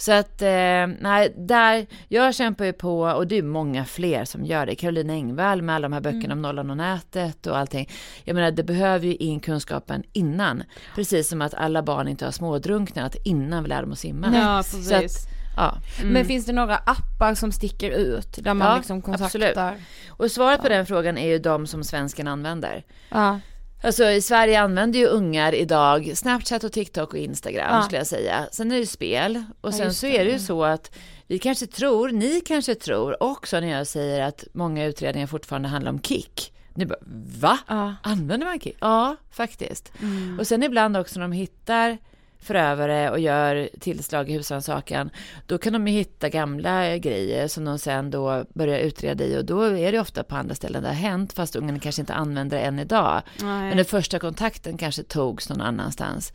Så 0.00 0.12
att, 0.12 0.42
eh, 0.42 0.86
nej, 1.00 1.34
där, 1.36 1.86
jag 2.08 2.34
kämpar 2.34 2.64
ju 2.64 2.72
på 2.72 3.00
och 3.00 3.26
det 3.26 3.38
är 3.38 3.42
många 3.42 3.84
fler 3.84 4.24
som 4.24 4.44
gör 4.44 4.66
det. 4.66 4.74
Caroline 4.74 5.10
Engvall 5.10 5.62
med 5.62 5.74
alla 5.74 5.88
de 5.88 5.92
här 5.92 6.00
böckerna 6.00 6.34
om 6.34 6.42
nollan 6.42 6.70
och 6.70 6.76
nätet 6.76 7.46
och 7.46 7.58
allting. 7.58 7.90
Jag 8.24 8.34
menar, 8.34 8.50
det 8.50 8.62
behöver 8.64 9.06
ju 9.06 9.14
in 9.14 9.40
kunskapen 9.40 10.02
innan. 10.12 10.62
Precis 10.94 11.28
som 11.28 11.42
att 11.42 11.54
alla 11.54 11.82
barn 11.82 12.08
inte 12.08 12.24
har 12.24 12.32
smådrunknat 12.32 13.16
innan 13.24 13.62
vi 13.62 13.68
lär 13.68 13.82
dem 13.82 13.92
att 13.92 13.98
simma. 13.98 14.30
Ja, 14.34 14.62
precis. 14.70 15.26
ja. 15.56 15.74
Men 16.04 16.24
finns 16.24 16.46
det 16.46 16.52
några 16.52 16.76
appar 16.76 17.34
som 17.34 17.52
sticker 17.52 17.90
ut 17.90 18.38
där 18.44 18.54
man 18.54 18.68
Ja, 18.68 18.76
liksom 18.76 19.02
kontaktar? 19.02 19.24
absolut. 19.26 19.80
Och 20.10 20.30
svaret 20.30 20.62
på 20.62 20.68
den 20.68 20.86
frågan 20.86 21.18
är 21.18 21.28
ju 21.28 21.38
de 21.38 21.66
som 21.66 21.84
svensken 21.84 22.28
använder. 22.28 22.84
Ja. 23.08 23.40
Alltså 23.82 24.04
i 24.10 24.22
Sverige 24.22 24.60
använder 24.60 24.98
ju 24.98 25.06
ungar 25.06 25.54
idag 25.54 26.12
Snapchat 26.16 26.64
och 26.64 26.72
TikTok 26.72 27.12
och 27.12 27.18
Instagram 27.18 27.74
Ja. 27.74 27.82
skulle 27.82 27.98
jag 27.98 28.06
säga. 28.06 28.46
Sen 28.52 28.70
är 28.70 28.74
det 28.74 28.80
ju 28.80 28.86
spel 28.86 29.44
och 29.60 29.74
sen 29.74 29.86
just 29.86 30.00
så 30.00 30.06
är 30.06 30.24
det 30.24 30.30
ju 30.30 30.38
så 30.38 30.64
att 30.64 30.90
vi 31.26 31.38
kanske 31.38 31.66
tror, 31.66 32.08
ni 32.10 32.40
kanske 32.40 32.74
tror 32.74 33.22
också 33.22 33.60
när 33.60 33.68
jag 33.68 33.86
säger 33.86 34.22
att 34.22 34.44
många 34.52 34.84
utredningar 34.84 35.26
fortfarande 35.26 35.68
handlar 35.68 35.90
om 35.92 36.00
kick. 36.02 36.52
Ni 36.74 36.86
bara, 36.86 36.98
va? 37.40 37.58
Ja. 37.68 37.94
Använder 38.02 38.46
man 38.46 38.60
kick? 38.60 38.76
Ja, 38.80 39.16
faktiskt. 39.30 39.92
Och 40.38 40.46
sen 40.46 40.62
ibland 40.62 40.96
också 40.96 41.18
när 41.18 41.24
de 41.24 41.32
hittar 41.32 41.98
förövare 42.40 43.10
och 43.10 43.18
gör 43.18 43.68
tillslag 43.80 44.30
i 44.30 44.32
husrannsakan, 44.32 45.10
då 45.46 45.58
kan 45.58 45.72
de 45.72 45.88
ju 45.88 45.94
hitta 45.94 46.28
gamla 46.28 46.96
grejer 46.96 47.48
som 47.48 47.64
de 47.64 47.78
sen 47.78 48.10
då 48.10 48.44
börjar 48.54 48.78
utreda 48.78 49.24
i 49.24 49.38
och 49.38 49.44
då 49.44 49.62
är 49.62 49.92
det 49.92 50.00
ofta 50.00 50.24
på 50.24 50.36
andra 50.36 50.54
ställen 50.54 50.82
det 50.82 50.88
har 50.88 50.94
hänt, 50.94 51.32
fast 51.32 51.56
ungen 51.56 51.80
kanske 51.80 52.02
inte 52.02 52.14
använder 52.14 52.56
det 52.56 52.62
än 52.62 52.78
idag. 52.78 53.22
Nej. 53.36 53.68
Men 53.68 53.76
den 53.76 53.86
första 53.86 54.18
kontakten 54.18 54.76
kanske 54.76 55.02
togs 55.02 55.48
någon 55.48 55.60
annanstans. 55.60 56.32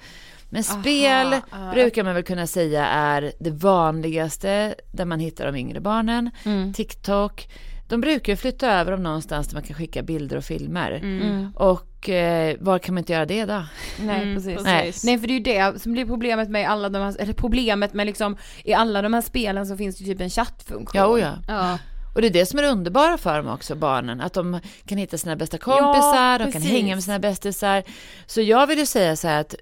Men 0.49 0.63
spel 0.63 1.35
ja. 1.51 1.71
brukar 1.73 2.03
man 2.03 2.13
väl 2.13 2.23
kunna 2.23 2.47
säga 2.47 2.85
är 2.85 3.31
det 3.39 3.51
vanligaste 3.51 4.75
där 4.91 5.05
man 5.05 5.19
hittar 5.19 5.45
de 5.45 5.55
yngre 5.55 5.79
barnen. 5.79 6.31
TikTok. 6.73 7.47
De 7.93 8.01
brukar 8.01 8.33
ju 8.33 8.37
flytta 8.37 8.71
över 8.71 8.91
dem 8.91 9.03
någonstans 9.03 9.47
där 9.47 9.53
man 9.55 9.63
kan 9.63 9.75
skicka 9.75 10.01
bilder 10.03 10.37
och 10.37 10.43
filmer. 10.43 10.91
Mm. 10.91 11.51
Och 11.55 12.09
eh, 12.09 12.55
var 12.59 12.79
kan 12.79 12.93
man 12.95 13.01
inte 13.01 13.13
göra 13.13 13.25
det 13.25 13.45
då? 13.45 13.65
Nej 13.99 14.21
Mm, 14.21 14.35
precis. 14.35 14.63
precis. 14.63 15.03
Nej 15.03 15.19
för 15.19 15.27
det 15.27 15.33
är 15.33 15.37
ju 15.37 15.43
det 15.71 15.81
som 15.81 15.91
blir 15.91 16.05
problemet 16.05 16.49
med 16.49 16.69
alla 16.69 16.89
de 16.89 16.99
här, 16.99 17.15
eller 17.21 17.33
problemet 17.33 17.93
med 17.93 18.05
liksom 18.05 18.37
i 18.63 18.73
alla 18.73 19.01
de 19.01 19.13
här 19.13 19.21
spelen 19.21 19.67
så 19.67 19.77
finns 19.77 19.97
det 19.97 20.03
ju 20.03 20.13
typ 20.13 20.21
en 20.21 20.29
chattfunktion. 20.29 21.01
Ja, 21.01 21.07
oh 21.07 21.19
ja. 21.19 21.33
Ja. 21.47 21.77
Och 22.15 22.21
det 22.21 22.27
är 22.27 22.31
det 22.31 22.45
som 22.45 22.59
är 22.59 22.63
det 22.63 22.69
underbara 22.69 23.17
för 23.17 23.37
dem 23.37 23.47
också, 23.47 23.75
barnen. 23.75 24.21
Att 24.21 24.33
de 24.33 24.59
kan 24.85 24.97
hitta 24.97 25.17
sina 25.17 25.35
bästa 25.35 25.57
kompisar, 25.57 26.39
de 26.39 26.51
kan 26.51 26.61
hänga 26.61 26.95
med 26.95 27.03
sina 27.03 27.19
bästisar. 27.19 27.83
Så 28.25 28.41
jag 28.41 28.67
vill 28.67 28.79
ju 28.79 28.85
säga 28.85 29.15
så 29.15 29.27
här 29.27 29.41
att, 29.41 29.55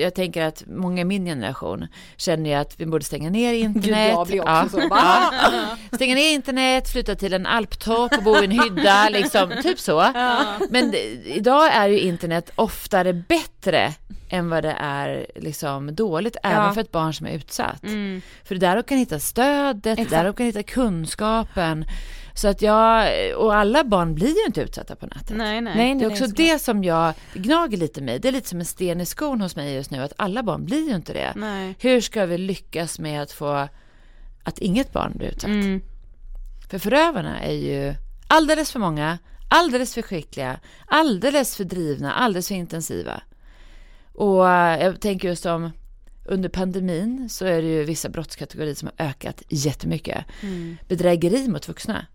jag 0.00 0.14
tänker 0.14 0.42
att 0.42 0.62
många 0.66 1.00
i 1.00 1.04
min 1.04 1.24
generation 1.24 1.86
känner 2.16 2.50
ju 2.50 2.56
att 2.56 2.80
vi 2.80 2.86
borde 2.86 3.04
stänga 3.04 3.30
ner 3.30 3.52
internet. 3.52 3.84
Gud 3.86 3.96
jag 3.98 4.26
blir 4.26 4.40
också 4.40 4.80
Ja. 4.90 5.30
så. 5.90 5.96
Stänga 5.96 6.14
ner 6.14 6.34
internet, 6.34 6.88
flytta 6.92 7.14
till 7.14 7.32
en 7.34 7.46
alptopp 7.46 8.12
och 8.16 8.22
bo 8.22 8.36
i 8.36 8.44
en 8.44 8.50
hydda, 8.50 9.08
liksom, 9.08 9.52
typ 9.62 9.78
så. 9.80 10.12
Men 10.70 10.90
det- 10.90 11.12
idag 11.36 11.74
är 11.74 11.88
ju 11.88 12.00
internet 12.00 12.50
oftare 12.56 13.12
bättre 13.12 13.92
än 14.28 14.50
vad 14.50 14.64
det 14.64 14.76
är 14.80 15.26
liksom 15.36 15.94
dåligt, 15.94 16.36
även 16.42 16.74
för 16.74 16.80
ett 16.80 16.92
barn 16.92 17.14
som 17.14 17.26
är 17.26 17.30
utsatt. 17.30 17.80
För 18.44 18.54
det 18.54 18.66
är 18.66 18.70
där 18.70 18.76
de 18.76 18.82
kan 18.82 18.98
hitta 18.98 19.18
stödet, 19.18 19.82
det 19.82 20.02
är 20.02 20.06
där 20.10 20.24
de 20.24 20.32
kan 20.34 20.46
hitta 20.46 20.62
kunskapen. 21.56 21.84
Så 22.34 22.48
att 22.48 22.62
jag, 22.62 23.08
och 23.36 23.54
alla 23.54 23.84
barn 23.84 24.14
blir 24.14 24.28
ju 24.28 24.46
inte 24.46 24.60
utsatta 24.60 24.96
på 24.96 25.06
nätet. 25.06 25.36
Nej, 25.36 25.60
nej. 25.60 25.76
Nej, 25.76 25.94
Det 25.94 26.04
är 26.04 26.10
också 26.10 26.26
det 26.26 26.58
som 26.58 26.84
jag 26.84 27.14
gnager 27.34 27.76
lite 27.76 28.02
mig. 28.02 28.18
Det 28.18 28.28
är 28.28 28.32
lite 28.32 28.48
som 28.48 28.60
en 28.60 28.66
sten 28.66 29.00
i 29.00 29.06
skon 29.06 29.40
hos 29.40 29.56
mig 29.56 29.74
just 29.74 29.90
nu, 29.90 30.02
att 30.02 30.12
alla 30.16 30.42
barn 30.42 30.64
blir 30.64 30.88
ju 30.88 30.94
inte 30.94 31.12
det. 31.12 31.32
Nej. 31.36 31.74
Hur 31.78 32.00
ska 32.00 32.26
vi 32.26 32.38
lyckas 32.38 32.98
med 32.98 33.22
att 33.22 33.32
få 33.32 33.68
att 34.44 34.58
inget 34.58 34.92
barn 34.92 35.12
blir 35.16 35.28
utsatt? 35.28 35.50
Mm. 35.50 35.82
För 36.70 36.78
förövarna 36.78 37.40
är 37.40 37.54
ju 37.54 37.94
alldeles 38.28 38.72
för 38.72 38.78
många, 38.78 39.18
alldeles 39.48 39.94
för 39.94 40.02
skickliga, 40.02 40.60
alldeles 40.86 41.56
för 41.56 41.64
drivna, 41.64 42.12
alldeles 42.12 42.48
för 42.48 42.54
intensiva. 42.54 43.22
Och 44.14 44.48
eh, 44.50 44.84
jag 44.84 45.00
tänker 45.00 45.28
just 45.28 45.46
om 45.46 45.70
under 46.28 46.48
pandemin 46.48 47.28
så 47.28 47.44
är 47.44 47.62
det 47.62 47.68
ju 47.68 47.84
vissa 47.84 48.08
brottskategorier 48.08 48.74
som 48.74 48.90
har 48.96 49.06
ökat 49.06 49.42
jättemycket. 49.48 50.24
Bedrägeri 50.88 51.48
mot 51.48 51.68
vuxna 51.68 52.06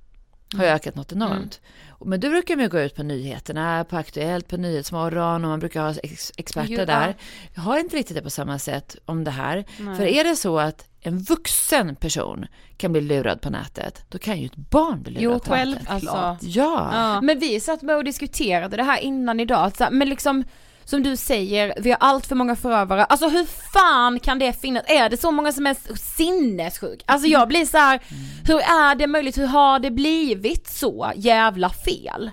har 0.53 0.63
ju 0.63 0.69
ökat 0.69 0.95
något 0.95 1.11
enormt. 1.11 1.61
Men 2.05 2.19
då 2.19 2.29
brukar 2.29 2.55
man 2.55 2.63
ju 2.63 2.69
gå 2.69 2.79
ut 2.79 2.95
på 2.95 3.03
nyheterna, 3.03 3.83
på 3.83 3.97
Aktuellt, 3.97 4.47
på 4.47 4.57
Nyhetsmorgon 4.57 5.43
och 5.45 5.49
man 5.49 5.59
brukar 5.59 5.81
ha 5.81 5.93
ex- 6.03 6.31
experter 6.37 6.69
Jo, 6.79 6.85
där. 6.85 7.07
ja. 7.07 7.13
Jag 7.55 7.61
har 7.61 7.79
inte 7.79 7.95
riktigt 7.97 8.15
det 8.15 8.21
på 8.21 8.29
samma 8.29 8.59
sätt 8.59 8.95
om 9.05 9.23
det 9.23 9.31
här. 9.31 9.65
För 9.97 10.01
är 10.05 10.23
det 10.23 10.35
så 10.35 10.59
att 10.59 10.87
en 11.01 11.19
vuxen 11.19 11.95
person 11.95 12.45
kan 12.77 12.91
bli 12.91 13.01
lurad 13.01 13.41
på 13.41 13.49
nätet, 13.49 14.05
då 14.09 14.17
kan 14.17 14.39
ju 14.39 14.45
ett 14.45 14.55
barn 14.55 15.01
bli 15.03 15.11
lurad 15.13 15.23
Jo, 15.23 15.39
på 15.39 15.49
själv, 15.53 15.73
nätet. 15.73 15.89
alltså. 15.89 16.37
Ja. 16.41 16.89
Ja. 16.93 17.21
Men 17.21 17.39
vi 17.39 17.59
satt 17.59 17.81
med 17.81 17.95
och 17.95 18.03
diskuterade 18.03 18.77
det 18.77 18.83
här 18.83 18.99
innan 18.99 19.39
idag, 19.39 19.71
men 19.91 20.09
liksom 20.09 20.43
som 20.85 21.03
du 21.03 21.15
säger, 21.15 21.73
vi 21.77 21.89
har 21.89 21.97
allt 21.99 22.25
för 22.27 22.35
många 22.35 22.55
förövare. 22.55 23.05
Alltså 23.05 23.27
hur 23.27 23.45
fan 23.73 24.19
kan 24.19 24.39
det 24.39 24.61
finnas? 24.61 24.83
Är 24.87 25.09
det 25.09 25.17
så 25.17 25.31
många 25.31 25.51
som 25.51 25.67
är 25.67 25.77
sinnessjuk? 26.17 27.03
Alltså 27.05 27.27
jag 27.27 27.47
blir 27.47 27.65
så 27.65 27.77
här, 27.77 27.99
hur 28.47 28.59
är 28.59 28.95
det 28.95 29.07
möjligt? 29.07 29.37
Hur 29.37 29.47
har 29.47 29.79
det 29.79 29.91
blivit 29.91 30.67
så 30.67 31.11
jävla 31.15 31.69
fel? 31.69 32.31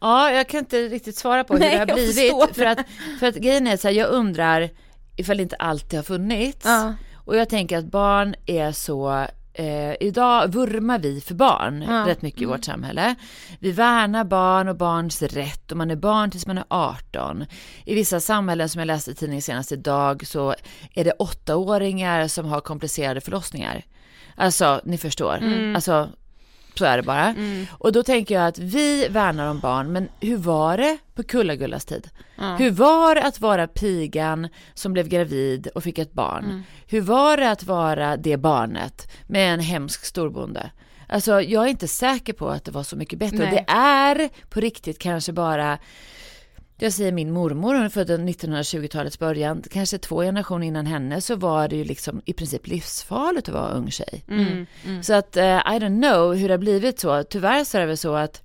Ja, 0.00 0.30
jag 0.30 0.48
kan 0.48 0.60
inte 0.60 0.76
riktigt 0.76 1.16
svara 1.16 1.44
på 1.44 1.52
hur 1.52 1.60
Nej, 1.60 1.72
det 1.72 1.78
har 1.78 1.86
blivit. 1.86 2.56
För 2.56 2.66
att, 2.66 2.78
för 3.20 3.26
att 3.26 3.34
grejen 3.34 3.66
är 3.66 3.76
så 3.76 3.88
här, 3.88 3.94
jag 3.94 4.10
undrar 4.10 4.70
ifall 5.16 5.36
det 5.36 5.42
inte 5.42 5.56
alltid 5.56 5.98
har 5.98 6.04
funnits. 6.04 6.64
Ja. 6.64 6.94
Och 7.14 7.36
jag 7.36 7.48
tänker 7.48 7.78
att 7.78 7.84
barn 7.84 8.34
är 8.46 8.72
så 8.72 9.26
Eh, 9.56 9.94
idag 10.00 10.52
vurmar 10.52 10.98
vi 10.98 11.20
för 11.20 11.34
barn 11.34 11.82
Ja. 11.88 12.04
rätt 12.06 12.22
mycket 12.22 12.42
i 12.42 12.44
vårt 12.44 12.64
samhälle. 12.64 13.14
Vi 13.58 13.72
värnar 13.72 14.24
barn 14.24 14.68
och 14.68 14.76
barns 14.76 15.22
rätt 15.22 15.70
och 15.72 15.76
man 15.78 15.90
är 15.90 15.96
barn 15.96 16.30
tills 16.30 16.46
man 16.46 16.58
är 16.58 16.64
18. 16.68 17.44
I 17.84 17.94
vissa 17.94 18.20
samhällen 18.20 18.68
som 18.68 18.78
jag 18.78 18.86
läste 18.86 19.10
i 19.10 19.14
tidningen 19.14 19.42
senast 19.42 19.72
idag 19.72 20.26
så 20.26 20.54
är 20.94 21.04
det 21.04 21.12
åttaåringar 21.12 22.28
som 22.28 22.46
har 22.46 22.60
komplicerade 22.60 23.20
förlossningar. 23.20 23.84
Alltså, 24.36 24.80
ni 24.84 24.98
förstår. 24.98 25.38
Alltså, 25.74 26.08
så 26.78 26.84
är 26.84 26.96
det 26.96 27.02
bara. 27.02 27.34
Och 27.70 27.92
då 27.92 28.02
tänker 28.02 28.34
jag 28.34 28.46
att 28.46 28.58
vi 28.58 29.08
värnar 29.08 29.46
om 29.46 29.60
barn, 29.60 29.92
men 29.92 30.08
hur 30.20 30.36
var 30.36 30.76
det 30.76 30.98
på 31.14 31.22
Kulla-Gullas 31.22 31.84
tid? 31.84 32.08
Hur 32.58 32.70
var 32.70 33.14
det 33.14 33.22
att 33.22 33.40
vara 33.40 33.66
pigan 33.66 34.48
som 34.74 34.92
blev 34.92 35.08
gravid 35.08 35.66
och 35.66 35.84
fick 35.84 35.98
ett 35.98 36.12
barn? 36.12 36.62
Hur 36.86 37.00
var 37.00 37.36
det 37.36 37.50
att 37.50 37.64
vara 37.64 38.16
det 38.16 38.36
barnet 38.36 39.12
med 39.26 39.54
en 39.54 39.60
hemsk 39.60 40.04
storbonde? 40.04 40.70
Alltså 41.08 41.40
jag 41.40 41.64
är 41.64 41.68
inte 41.68 41.88
säker 41.88 42.32
på 42.32 42.48
att 42.48 42.64
det 42.64 42.70
var 42.70 42.82
så 42.82 42.96
mycket 42.96 43.18
bättre. 43.18 43.38
Nej. 43.38 43.50
Det 43.50 43.72
är 43.72 44.28
på 44.48 44.60
riktigt 44.60 44.98
kanske 44.98 45.32
bara 45.32 45.78
jag 46.84 46.92
säger 46.92 47.12
min 47.12 47.32
mormor, 47.32 47.74
hon 47.74 47.84
är 47.84 47.88
född 47.88 48.10
under 48.10 48.32
1920-talets 48.32 49.18
början, 49.18 49.62
kanske 49.70 49.98
två 49.98 50.20
generationer 50.22 50.66
innan 50.66 50.86
henne 50.86 51.20
så 51.20 51.36
var 51.36 51.68
det 51.68 51.76
ju 51.76 51.84
liksom 51.84 52.22
i 52.24 52.32
princip 52.32 52.66
livsfarligt 52.66 53.48
att 53.48 53.54
vara 53.54 53.70
ung 53.70 53.90
tjej. 53.90 54.24
Så 55.02 55.14
att 55.14 55.36
eh, 55.36 55.44
I 55.44 55.78
don't 55.78 56.02
know 56.02 56.34
hur 56.34 56.48
det 56.48 56.54
har 56.54 56.58
blivit 56.58 57.00
så. 57.00 57.22
Tyvärr 57.22 57.64
så 57.64 57.76
är 57.76 57.80
det 57.80 57.86
väl 57.86 57.96
så 57.96 58.14
att 58.14 58.42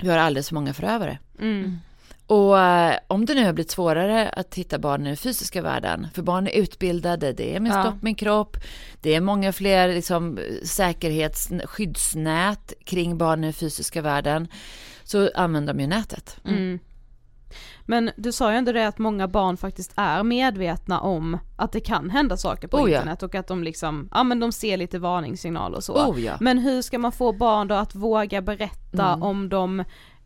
vi 0.00 0.08
har 0.08 0.18
alldeles 0.18 0.48
för 0.48 0.54
många 0.54 0.74
förövare. 0.74 1.18
Mm. 1.40 1.78
Och 2.26 2.58
eh, 2.60 2.98
om 3.06 3.26
det 3.26 3.34
nu 3.34 3.44
har 3.44 3.52
blivit 3.52 3.70
svårare 3.70 4.28
att 4.28 4.54
hitta 4.54 4.78
barn 4.78 5.02
i 5.02 5.08
den 5.08 5.16
fysiska 5.16 5.62
världen, 5.62 6.06
för 6.14 6.22
barn 6.22 6.46
är 6.46 6.50
utbildade, 6.50 7.32
det 7.32 7.56
är 7.56 7.60
med 7.60 7.72
Ja. 7.72 7.82
stopp 7.82 8.02
min 8.02 8.14
kropp, 8.14 8.56
det 9.00 9.14
är 9.14 9.20
många 9.20 9.52
fler 9.52 9.88
liksom, 9.88 10.38
säkerhets 10.64 11.48
skyddsnät 11.64 12.72
kring 12.84 13.18
barn 13.18 13.44
i 13.44 13.46
den 13.46 13.52
fysiska 13.52 14.02
världen, 14.02 14.48
så 15.04 15.30
använder 15.34 15.74
de 15.74 15.80
ju 15.80 15.86
nätet. 15.86 16.36
Mm. 16.44 16.78
Men 17.86 18.10
du 18.16 18.32
sa 18.32 18.50
ju 18.52 18.56
ändå 18.58 18.72
det 18.72 18.86
att 18.88 18.98
många 18.98 19.28
barn 19.28 19.56
faktiskt 19.56 19.92
är 19.96 20.22
medvetna 20.22 21.00
om 21.00 21.38
att 21.56 21.72
det 21.72 21.80
kan 21.80 22.10
hända 22.10 22.36
saker 22.36 22.68
på 22.68 22.76
Oh 22.76 22.90
ja. 22.90 22.96
internet 22.98 23.22
och 23.22 23.34
att 23.34 23.46
de 23.48 23.62
liksom, 23.64 24.08
ja 24.14 24.24
men 24.24 24.40
de 24.40 24.52
ser 24.52 24.76
lite 24.76 24.98
varningssignaler 24.98 25.76
och 25.76 25.84
så. 25.84 25.94
Oh 26.10 26.20
ja. 26.20 26.36
Men 26.40 26.58
hur 26.58 26.82
ska 26.82 26.98
man 26.98 27.12
få 27.12 27.32
barn 27.32 27.68
då 27.68 27.74
att 27.74 27.94
våga 27.94 28.42
berätta 28.42 29.06
Mm. 29.12 29.22
om 29.22 29.48
de 29.48 29.84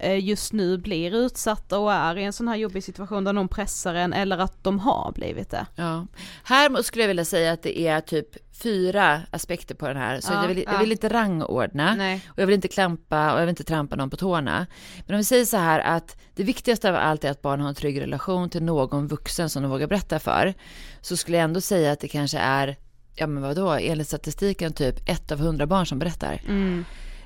just 0.08 0.52
nu 0.52 0.78
blir 0.78 1.14
utsatta 1.14 1.78
och 1.78 1.92
är 1.92 2.18
i 2.18 2.24
en 2.24 2.32
sån 2.32 2.48
här 2.48 2.56
jobbig 2.56 2.84
situation 2.84 3.24
där 3.24 3.32
någon 3.32 3.48
pressar 3.48 3.94
en 3.94 4.12
eller 4.12 4.38
att 4.38 4.64
de 4.64 4.78
har 4.78 5.12
blivit 5.12 5.50
det? 5.50 5.66
Ja. 5.74 6.06
Här 6.44 6.82
skulle 6.82 7.02
jag 7.02 7.08
vilja 7.08 7.24
säga 7.24 7.52
att 7.52 7.62
det 7.62 7.80
är 7.80 8.00
typ 8.00 8.26
fyra 8.62 9.20
aspekter 9.30 9.74
på 9.74 9.88
den 9.88 9.96
här, 9.96 10.20
så 10.20 10.32
Ja, 10.32 10.42
jag, 10.42 10.48
vill, 10.48 10.64
jag 10.66 10.74
ja. 10.74 10.78
vill 10.78 10.92
inte 10.92 11.08
rangordna. 11.08 11.94
Nej. 11.94 12.26
Och 12.28 12.38
jag 12.38 12.46
vill 12.46 12.54
inte 12.54 12.68
klampa 12.68 13.32
och 13.32 13.36
jag 13.36 13.40
vill 13.40 13.50
inte 13.50 13.64
trampa 13.64 13.96
någon 13.96 14.10
på 14.10 14.16
tårna. 14.16 14.66
Men 15.06 15.14
om 15.14 15.18
vi 15.18 15.24
säger 15.24 15.44
så 15.44 15.56
här 15.56 15.80
att 15.80 16.16
det 16.34 16.44
viktigaste 16.44 16.88
av 16.88 16.94
allt 16.96 17.24
är 17.24 17.30
att 17.30 17.42
barn 17.42 17.60
har 17.60 17.68
en 17.68 17.74
trygg 17.74 18.00
relation 18.00 18.50
till 18.50 18.62
någon 18.62 19.08
vuxen 19.08 19.50
som 19.50 19.62
de 19.62 19.70
vågar 19.70 19.86
berätta 19.86 20.18
för. 20.18 20.54
Så 21.00 21.16
skulle 21.16 21.36
jag 21.36 21.44
ändå 21.44 21.60
säga 21.60 21.92
att 21.92 22.00
det 22.00 22.08
kanske 22.08 22.38
är, 22.38 22.76
ja 23.14 23.26
men 23.26 23.42
vadå, 23.42 23.70
enligt 23.70 24.08
statistiken 24.08 24.72
typ 24.72 25.08
ett 25.08 25.32
av 25.32 25.38
hundra 25.38 25.66
barn 25.66 25.86
som 25.86 25.98
berättar. 25.98 26.40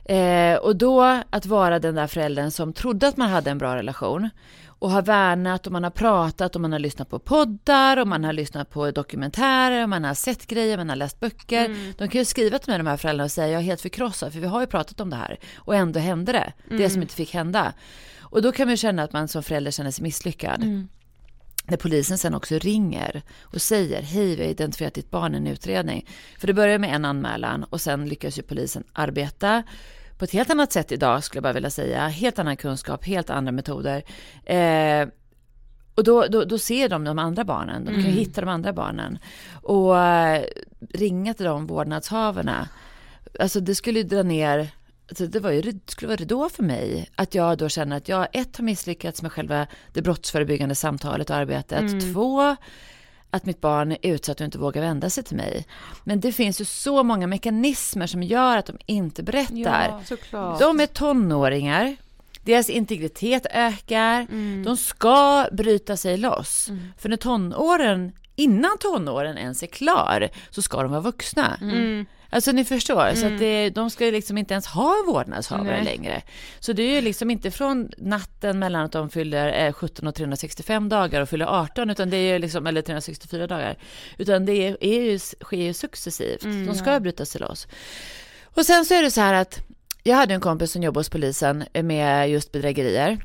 Eh, 0.05 0.57
och 0.57 0.77
då 0.77 1.23
att 1.31 1.47
vara 1.47 1.79
den 1.79 1.95
där 1.95 2.07
föräldern 2.07 2.51
som 2.51 2.73
trodde 2.73 3.09
att 3.09 3.17
man 3.17 3.31
hade 3.31 3.51
en 3.51 3.59
bra 3.59 3.77
relation 3.77 4.31
och 4.67 4.90
har 4.90 5.03
värnat 5.03 5.67
och 5.67 5.73
man 5.73 5.85
har 5.85 5.90
pratat 5.90 6.55
och 6.55 6.61
man 6.61 6.73
har 6.73 6.79
lyssnat 6.79 7.11
på 7.11 7.19
poddar 7.19 7.97
och 7.97 8.09
man 8.09 8.25
har 8.25 8.33
lyssnat 8.33 8.71
på 8.71 8.90
dokumentärer 8.90 9.83
och 9.83 9.88
man 9.88 10.05
har 10.05 10.14
sett 10.14 10.47
grejer, 10.47 10.77
man 10.77 10.88
har 10.88 10.97
läst 10.97 11.21
böcker. 11.21 11.77
De 11.99 12.09
kan 12.09 12.19
ju 12.19 12.25
skriva 12.25 12.59
till 12.59 12.71
mig 12.71 12.79
de 12.79 12.87
här 12.87 12.97
föräldrarna 12.97 13.25
och 13.25 13.31
säga 13.31 13.49
jag 13.49 13.61
är 13.61 13.64
helt 13.64 13.81
förkrossad 13.81 14.33
för 14.33 14.40
vi 14.40 14.47
har 14.47 14.61
ju 14.61 14.67
pratat 14.67 15.01
om 15.01 15.11
det 15.11 15.17
här 15.17 15.38
och 15.57 15.75
ändå 15.75 16.01
hände 16.01 16.33
det, 16.33 16.53
det 16.77 16.90
som 16.90 17.03
inte 17.03 17.14
fick 17.14 17.35
hända. 17.35 17.73
Och 18.21 18.43
då 18.43 18.53
kan 18.53 18.67
man 18.67 18.73
ju 18.73 18.77
känna 18.77 19.03
att 19.03 19.12
man 19.12 19.29
som 19.29 19.43
förälder 19.43 19.71
känner 19.71 19.90
sig 19.90 20.03
misslyckad. 20.03 20.88
När 21.67 21.77
polisen 21.77 22.19
sen 22.19 22.35
också 22.35 22.59
ringer 22.59 23.23
och 23.40 23.62
säger 23.62 24.03
hej 24.03 24.37
vi 24.37 24.43
har 24.43 24.51
identifierat 24.51 24.95
ditt 24.95 25.11
barn 25.11 25.35
i 25.35 25.37
en 25.37 25.47
utredning. 25.47 26.09
För 26.38 26.47
det 26.47 26.55
börjar 26.55 26.79
med 26.79 26.95
en 26.95 27.05
anmälan 27.05 27.64
och 27.64 27.81
sen 27.81 28.09
lyckas 28.09 28.38
ju 28.38 28.43
polisen 28.43 28.85
arbeta 28.93 29.62
på 30.18 30.24
ett 30.24 30.31
helt 30.31 30.50
annat 30.50 30.72
sätt 30.72 30.92
idag 30.92 31.24
skulle 31.24 31.37
jag 31.37 31.42
bara 31.42 31.53
vilja 31.53 31.70
säga. 31.70 32.09
Helt 32.09 32.38
annan 32.38 32.57
kunskap, 32.57 33.05
helt 33.05 33.31
andra 33.31 33.53
metoder. 33.53 34.03
Eh, 34.44 35.09
och 35.94 36.05
då, 36.05 36.27
då, 36.27 36.44
då 36.44 36.59
ser 36.59 36.88
de 36.88 37.05
de 37.05 37.18
andra 37.18 37.44
barnen, 37.44 37.85
de 37.85 37.90
kan 37.90 38.05
ju 38.05 38.11
hitta 38.11 38.40
de 38.40 38.50
andra 38.50 38.72
barnen. 38.72 39.18
Och 39.62 39.98
eh, 39.98 40.44
ringa 40.94 41.35
till 41.35 41.46
de 41.46 41.66
vårdnadshavarna. 41.66 42.68
Alltså 43.40 43.61
det 43.61 43.74
skulle 43.74 43.98
ju 43.98 44.05
dra 44.05 44.22
ner, 44.22 44.68
alltså 45.09 45.27
det 45.27 45.40
var 45.40 45.50
ju, 45.50 45.61
det 45.61 45.90
skulle 45.90 46.09
vara 46.09 46.16
ridå 46.16 46.48
för 46.48 46.62
mig. 46.62 47.09
Att 47.16 47.35
jag 47.35 47.59
då 47.59 47.68
känner 47.68 47.96
att 47.96 48.09
jag 48.09 48.29
ett 48.33 48.57
har 48.57 48.64
misslyckats 48.64 49.22
med 49.22 49.33
själva 49.33 49.66
det 49.92 50.03
brottsförebyggande 50.03 50.74
samtalet 50.74 51.31
och 51.31 51.37
arbetet. 51.37 52.12
Två, 52.12 52.57
att 53.35 53.47
mitt 53.47 53.61
barn 53.61 53.92
är 53.92 53.99
utsatt 54.03 54.40
och 54.40 54.44
inte 54.44 54.59
vågar 54.59 54.83
vända 54.83 55.11
sig 55.11 55.25
till 55.25 55.37
mig. 55.37 55.66
Men 56.05 56.20
det 56.20 56.33
finns 56.33 56.61
ju 56.61 56.64
så 56.64 57.03
många 57.03 57.27
mekanismer 57.27 58.07
som 58.07 58.23
gör 58.23 58.57
att 58.57 58.66
de 58.66 58.79
inte 58.87 59.23
berättar. 59.23 59.55
såklart. 60.05 60.61
De 60.61 60.81
är 60.81 60.87
tonåringar, 60.87 61.97
deras 62.42 62.70
integritet 62.70 63.47
ökar, 63.51 64.27
de 64.64 64.77
ska 64.77 65.47
bryta 65.53 65.97
sig 65.97 66.16
loss. 66.16 66.68
För 66.99 67.09
när 67.09 67.16
tonåren, 67.16 68.12
innan 68.37 68.79
tonåren 68.81 69.38
ens 69.38 69.62
är 69.62 69.66
klar, 69.66 70.29
så 70.51 70.62
ska 70.62 70.83
de 70.83 70.90
vara 70.90 71.01
vuxna. 71.01 71.59
Alltså 72.35 72.53
ni 72.53 72.64
förstår, 72.64 73.14
så 73.14 73.27
att 73.27 73.38
det, 73.38 73.70
de 73.70 73.90
ska 73.90 74.05
ju 74.05 74.11
liksom 74.11 74.38
inte 74.38 74.55
ens 74.55 74.66
ha 74.66 74.94
vårdnadshavare 75.07 75.77
Nej. 75.77 75.85
längre. 75.85 76.23
Så 76.61 76.73
det 76.73 76.83
är 76.83 76.94
ju 76.94 77.01
liksom 77.01 77.31
inte 77.31 77.51
från 77.51 77.90
natten 77.99 78.59
mellan 78.59 78.85
att 78.85 78.92
de 78.92 79.11
fyller 79.11 79.66
eh, 79.66 79.73
17 79.73 80.07
och 80.07 80.14
365 80.14 80.88
dagar 80.88 81.20
och 81.20 81.29
fyller 81.29 81.47
18, 81.47 81.90
utan 81.90 82.11
det 82.11 82.16
är 82.16 82.33
ju 82.33 82.38
liksom, 82.38 82.66
eller 82.66 82.83
364 82.83 83.47
dagar, 83.47 83.79
utan 84.18 84.47
det 84.47 84.53
är, 84.53 84.77
är 84.81 85.03
ju, 85.03 85.18
sker 85.18 85.57
ju 85.57 85.73
successivt. 85.73 86.42
de 86.42 86.75
ska 86.75 87.01
bryta 87.01 87.27
sig 87.27 87.40
loss. 87.40 87.68
Och 88.44 88.66
sen 88.66 88.85
så 88.85 88.94
är 88.94 89.03
det 89.03 89.11
så 89.11 89.20
här 89.20 89.35
att 89.35 89.61
jag 90.03 90.16
hade 90.16 90.35
en 90.35 90.40
kompis 90.40 90.73
som 90.73 90.83
jobbade 90.83 91.01
hos 91.01 91.09
polisen 91.09 91.64
med 91.83 92.31
just 92.31 92.53
bedrägerier. 92.53 93.18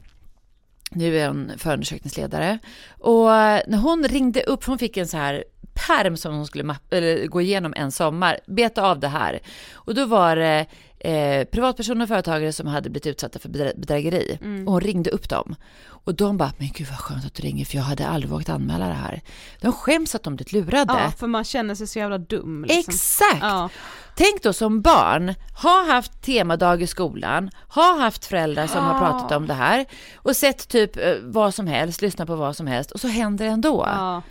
Nu 0.91 1.17
är 1.19 1.27
hon 1.27 1.51
förundersökningsledare. 1.57 2.59
Och 2.99 3.25
när 3.67 3.77
hon 3.77 4.03
ringde 4.03 4.43
upp, 4.43 4.63
hon 4.63 4.79
fick 4.79 4.97
en 4.97 5.07
så 5.07 5.17
här 5.17 5.43
perm 5.87 6.17
som 6.17 6.35
hon 6.35 6.47
skulle 6.47 6.75
eller, 6.89 7.27
gå 7.27 7.41
igenom 7.41 7.73
en 7.77 7.91
sommar, 7.91 8.39
beta 8.47 8.83
av 8.83 8.99
det 8.99 9.07
här. 9.07 9.39
Och 9.73 9.95
då 9.95 10.05
var 10.05 10.35
det 10.35 10.65
eh, 10.99 11.45
privatpersoner 11.45 12.03
och 12.03 12.09
företagare 12.09 12.53
som 12.53 12.67
hade 12.67 12.89
blivit 12.89 13.07
utsatta 13.07 13.39
för 13.39 13.49
bedrägeri. 13.49 14.37
Mm. 14.41 14.67
Och 14.67 14.73
hon 14.73 14.81
ringde 14.81 15.09
upp 15.09 15.29
dem. 15.29 15.55
Och 16.03 16.15
de 16.15 16.37
bara, 16.37 16.51
men 16.57 16.69
gud 16.73 16.87
vad 16.87 16.99
skönt 16.99 17.25
att 17.25 17.33
du 17.33 17.43
ringer 17.43 17.65
för 17.65 17.75
jag 17.75 17.83
hade 17.83 18.07
aldrig 18.07 18.31
vågat 18.31 18.49
anmäla 18.49 18.87
det 18.87 18.93
här. 18.93 19.21
De 19.61 19.73
skäms 19.73 20.15
att 20.15 20.23
de 20.23 20.35
blivit 20.35 20.51
lurade. 20.53 20.93
Ja, 20.93 21.11
för 21.17 21.27
man 21.27 21.43
känner 21.43 21.75
sig 21.75 21.87
så 21.87 21.99
jävla 21.99 22.17
dum 22.17 22.65
liksom. 22.67 22.93
Exakt! 22.93 23.41
Ja. 23.41 23.69
Tänk 24.15 24.43
då 24.43 24.53
som 24.53 24.81
barn, 24.81 25.33
ha 25.61 25.85
haft 25.85 26.21
temadag 26.21 26.81
i 26.81 26.87
skolan, 26.87 27.49
ha 27.67 27.99
haft 27.99 28.25
föräldrar 28.25 28.67
som 28.67 28.83
har 28.83 28.99
pratat 28.99 29.31
om 29.31 29.47
det 29.47 29.53
här 29.53 29.85
och 30.15 30.35
sett 30.35 30.67
typ 30.67 30.97
eh, 30.97 31.13
vad 31.23 31.53
som 31.53 31.67
helst, 31.67 32.01
lyssna 32.01 32.25
på 32.25 32.35
vad 32.35 32.55
som 32.55 32.67
helst 32.67 32.91
och 32.91 32.99
så 32.99 33.07
händer 33.07 33.45
det 33.45 33.51
ändå. 33.51 33.83
Ja. 33.87 34.21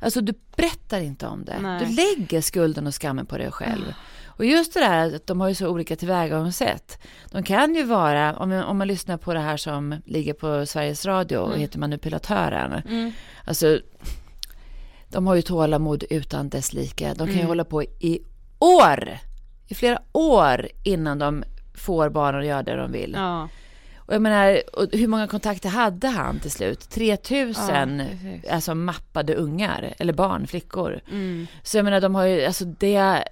Alltså 0.00 0.20
du 0.20 0.34
berättar 0.56 1.00
inte 1.00 1.26
om 1.26 1.44
det. 1.44 1.58
Nej. 1.62 1.86
Du 1.86 1.94
lägger 1.94 2.40
skulden 2.40 2.86
och 2.86 2.94
skammen 2.94 3.26
på 3.26 3.38
dig 3.38 3.50
själv. 3.50 3.94
Och 4.26 4.44
just 4.44 4.74
det 4.74 4.80
där 4.80 5.16
att 5.16 5.26
de 5.26 5.40
har 5.40 5.48
ju 5.48 5.54
så 5.54 5.68
olika 5.68 5.96
tillvägagångssätt. 5.96 6.98
De 7.30 7.42
kan 7.42 7.74
ju 7.74 7.84
vara, 7.84 8.36
om, 8.36 8.52
om 8.52 8.78
man 8.78 8.88
lyssnar 8.88 9.16
på 9.16 9.34
det 9.34 9.40
här 9.40 9.56
som 9.56 9.94
ligger 10.04 10.32
på 10.32 10.66
Sveriges 10.66 11.06
Radio 11.06 11.38
och 11.38 11.58
heter 11.58 11.78
Manipulatören. 11.78 12.82
Alltså, 13.44 13.80
de 15.08 15.26
har 15.26 15.34
ju 15.34 15.42
tålamod 15.42 16.04
utan 16.10 16.48
dess 16.48 16.72
like. 16.72 17.14
De 17.14 17.26
kan 17.26 17.36
ju 17.36 17.44
hålla 17.44 17.64
på 17.64 17.82
i 17.82 18.20
år, 18.58 19.18
i 19.66 19.74
flera 19.74 19.98
år 20.12 20.68
innan 20.84 21.18
de 21.18 21.44
får 21.74 22.08
barnen 22.08 22.40
att 22.40 22.46
göra 22.46 22.62
det 22.62 22.76
de 22.76 22.92
vill. 22.92 23.12
Ja. 23.16 23.48
Och 24.08 24.14
jag 24.14 24.22
menar, 24.22 24.60
och 24.72 24.86
hur 24.92 25.06
många 25.06 25.26
kontakter 25.26 25.68
hade 25.68 26.08
han 26.08 26.40
till 26.40 26.50
slut? 26.50 26.90
3000 26.90 28.02
alltså 28.50 28.74
mappade 28.74 29.34
ungar, 29.34 29.94
eller 29.98 30.12
barn, 30.12 30.46
flickor. 30.46 31.00
Mm. 31.10 31.46
Så 31.62 31.76
jag 31.78 31.84
menar, 31.84 32.00
de 32.00 32.14
har 32.14 32.24
ju, 32.24 32.44
alltså 32.44 32.64
det 32.64 33.24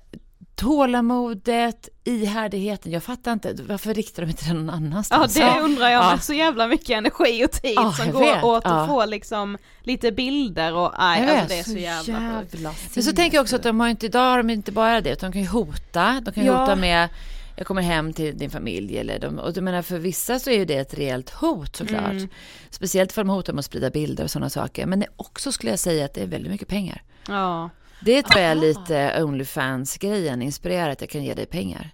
tålamodet, 0.55 1.89
ihärdigheten, 2.05 2.93
jag 2.93 3.03
fattar 3.03 3.33
inte, 3.33 3.55
varför 3.68 3.95
riktar 3.95 4.22
de 4.22 4.29
inte 4.31 4.45
det 4.45 4.53
någon 4.55 4.66
ja, 4.68 4.72
annanstans? 4.72 5.35
det 5.35 5.61
undrar 5.61 5.89
jag 5.89 6.05
Ja. 6.05 6.11
med 6.11 6.22
så 6.22 6.33
jävla 6.33 6.66
mycket 6.66 6.91
energi 6.91 7.45
och 7.47 7.51
tid 7.53 7.72
Ja, 7.77 7.93
som 7.93 8.12
går 8.12 8.20
vet. 8.20 8.45
åt 8.45 8.62
Ja. 8.64 8.70
att 8.81 8.89
få 8.89 9.05
liksom 9.07 9.59
lite 9.83 10.12
bilder 10.12 10.74
och 10.74 10.93
nej, 10.99 11.22
Jag 11.22 11.31
alltså 11.31 11.49
det 11.49 11.59
är 11.59 11.62
så 11.62 11.79
jävla 11.79 12.41
sjukt. 12.41 12.95
Men 12.95 13.03
så 13.05 13.12
tänker 13.12 13.37
jag 13.37 13.43
också 13.43 13.57
att 13.57 13.62
de 13.62 13.81
har 13.81 13.89
inte, 13.89 14.07
idag 14.07 14.31
har 14.31 14.37
de 14.37 14.51
inte 14.51 14.72
bara 14.72 15.01
det, 15.01 15.11
utan 15.11 15.31
de 15.31 15.33
kan 15.33 15.43
ju 15.43 15.49
hota, 15.49 16.20
de 16.24 16.33
kan 16.33 16.43
ju 16.45 16.51
Ja. 16.51 16.61
hota 16.61 16.77
med 16.77 17.09
jag 17.57 17.67
kommer 17.67 17.83
hem 17.83 18.13
till 18.13 18.39
din 18.39 18.51
familj 18.51 18.99
eller 18.99 19.19
de, 19.19 19.39
och 19.39 19.57
jag 19.57 19.65
menar 19.65 19.83
för 19.83 19.99
vissa 19.99 20.39
så 20.39 20.51
är 20.51 20.59
ju 20.59 20.65
det 20.65 20.77
ett 20.77 20.95
reellt 20.95 21.31
hot 21.31 21.77
såklart. 21.77 22.11
Mm. 22.11 22.29
Speciellt 22.71 23.13
för 23.13 23.25
de 23.25 23.31
hotar 23.31 23.53
med 23.53 23.59
att 23.59 23.65
sprida 23.65 23.91
bilder 23.91 24.25
och 24.25 24.31
sådana 24.31 24.51
saker. 24.51 24.87
Men 24.87 25.05
också 25.17 25.53
skulle 25.53 25.73
jag 25.73 25.79
säga 25.79 26.05
att 26.05 26.15
det 26.15 26.23
är 26.23 26.27
väldigt 26.27 26.53
mycket 26.53 26.69
pengar. 26.69 27.03
Ja. 27.29 27.71
Det 28.01 28.23
tror 28.23 28.43
jag 28.43 28.51
är 28.51 28.55
lite 28.55 29.23
Onlyfans-grejen, 29.23 30.43
inspirerar 30.43 30.91
att 30.91 31.01
jag 31.01 31.11
kan 31.11 31.25
ge 31.25 31.35
dig 31.35 31.47
pengar. 31.47 31.91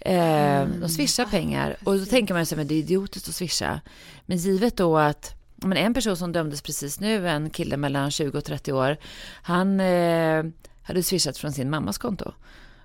Eh, 0.00 0.66
de 0.80 0.88
swishar 0.88 1.24
pengar 1.24 1.76
och 1.84 1.98
då 1.98 2.04
tänker 2.04 2.34
man 2.34 2.46
sig 2.46 2.60
att 2.60 2.68
det 2.68 2.74
är 2.74 2.78
idiotiskt 2.78 3.28
att 3.28 3.34
swisha. 3.34 3.80
Men 4.26 4.36
givet 4.38 4.76
då 4.76 4.98
att 4.98 5.34
men 5.56 5.78
en 5.78 5.94
person 5.94 6.16
som 6.16 6.32
dömdes 6.32 6.62
precis 6.62 7.00
nu, 7.00 7.28
en 7.28 7.50
kille 7.50 7.76
mellan 7.76 8.10
20 8.10 8.38
och 8.38 8.44
30 8.44 8.72
år, 8.72 8.96
han 9.42 9.80
eh, 9.80 10.44
hade 10.82 11.02
swishat 11.02 11.38
från 11.38 11.52
sin 11.52 11.70
mammas 11.70 11.98
konto. 11.98 12.32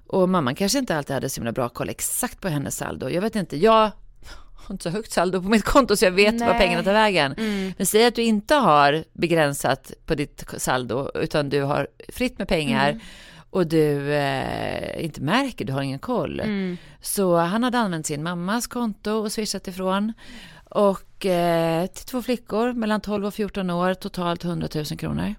Och 0.07 0.29
mamman 0.29 0.55
kanske 0.55 0.79
inte 0.79 0.97
alltid 0.97 1.13
hade 1.13 1.29
så 1.29 1.39
himla 1.39 1.51
bra 1.51 1.69
koll 1.69 1.89
exakt 1.89 2.41
på 2.41 2.47
hennes 2.47 2.77
saldo. 2.77 3.09
Jag 3.09 3.21
vet 3.21 3.35
inte, 3.35 3.57
jag 3.57 3.91
har 4.55 4.73
inte 4.73 4.83
så 4.83 4.89
högt 4.89 5.11
saldo 5.11 5.41
på 5.41 5.49
mitt 5.49 5.63
konto 5.63 5.95
så 5.95 6.05
jag 6.05 6.11
vet 6.11 6.35
Nej. 6.35 6.47
var 6.47 6.59
pengarna 6.59 6.83
tar 6.83 6.93
vägen. 6.93 7.35
Men 7.77 7.85
säg 7.85 8.05
att 8.05 8.15
du 8.15 8.21
inte 8.21 8.55
har 8.55 9.03
begränsat 9.13 9.91
på 10.05 10.15
ditt 10.15 10.43
saldo 10.57 11.11
utan 11.15 11.49
du 11.49 11.61
har 11.61 11.87
fritt 12.09 12.37
med 12.37 12.47
pengar 12.47 12.99
och 13.49 13.67
du 13.67 14.13
eh, 14.13 15.05
inte 15.05 15.21
märker, 15.21 15.65
du 15.65 15.73
har 15.73 15.81
ingen 15.81 15.99
koll. 15.99 16.41
Så 17.01 17.37
han 17.37 17.63
hade 17.63 17.77
använt 17.77 18.05
sin 18.05 18.23
mammas 18.23 18.67
konto 18.67 19.11
och 19.11 19.31
swishat 19.31 19.67
ifrån. 19.67 20.13
Och 20.69 21.25
eh, 21.25 21.85
till 21.85 22.05
två 22.05 22.21
flickor 22.21 22.73
mellan 22.73 23.01
12 23.01 23.25
och 23.25 23.33
14 23.33 23.69
år, 23.69 23.93
totalt 23.93 24.43
100 24.43 24.67
000 24.75 24.85
kronor. 24.85 25.35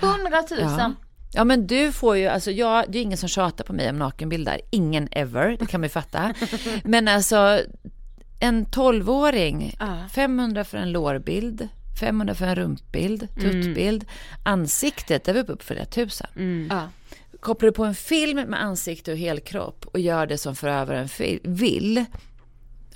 100 0.00 0.42
000. 0.50 0.60
Ja. 0.60 0.92
Ja 1.34 1.44
men 1.44 1.66
du 1.66 1.92
får 1.92 2.16
ju, 2.16 2.26
alltså 2.26 2.50
jag, 2.50 2.84
det 2.88 2.98
är 2.98 3.02
ingen 3.02 3.18
som 3.18 3.28
tjatar 3.28 3.64
på 3.64 3.72
mig 3.72 3.90
om 3.90 3.98
nakenbilder. 3.98 4.60
Ingen 4.70 5.08
ever, 5.10 5.56
det 5.60 5.66
kan 5.66 5.80
man 5.80 5.86
ju 5.86 5.90
fatta. 5.90 6.34
Men 6.84 7.08
alltså 7.08 7.60
en 8.40 8.66
12-åring, 8.66 9.76
500 10.12 10.64
för 10.64 10.78
en 10.78 10.92
lårbild, 10.92 11.68
500 12.00 12.34
för 12.34 12.46
en 12.46 12.54
rumpbild, 12.54 13.28
tuttbild. 13.40 14.04
Ansiktet, 14.42 15.24
där 15.24 15.32
är 15.32 15.34
vi 15.34 15.40
uppe 15.40 15.56
på 15.56 15.64
flera 15.64 15.84
tusen. 15.84 16.66
Ja. 16.70 16.88
Kopplar 17.40 17.66
du 17.66 17.72
på 17.72 17.84
en 17.84 17.94
film 17.94 18.40
med 18.40 18.62
ansikte 18.62 19.12
och 19.12 19.18
helkropp 19.18 19.86
och 19.86 20.00
gör 20.00 20.26
det 20.26 20.38
som 20.38 20.56
förövaren 20.56 21.08
vill, 21.42 22.04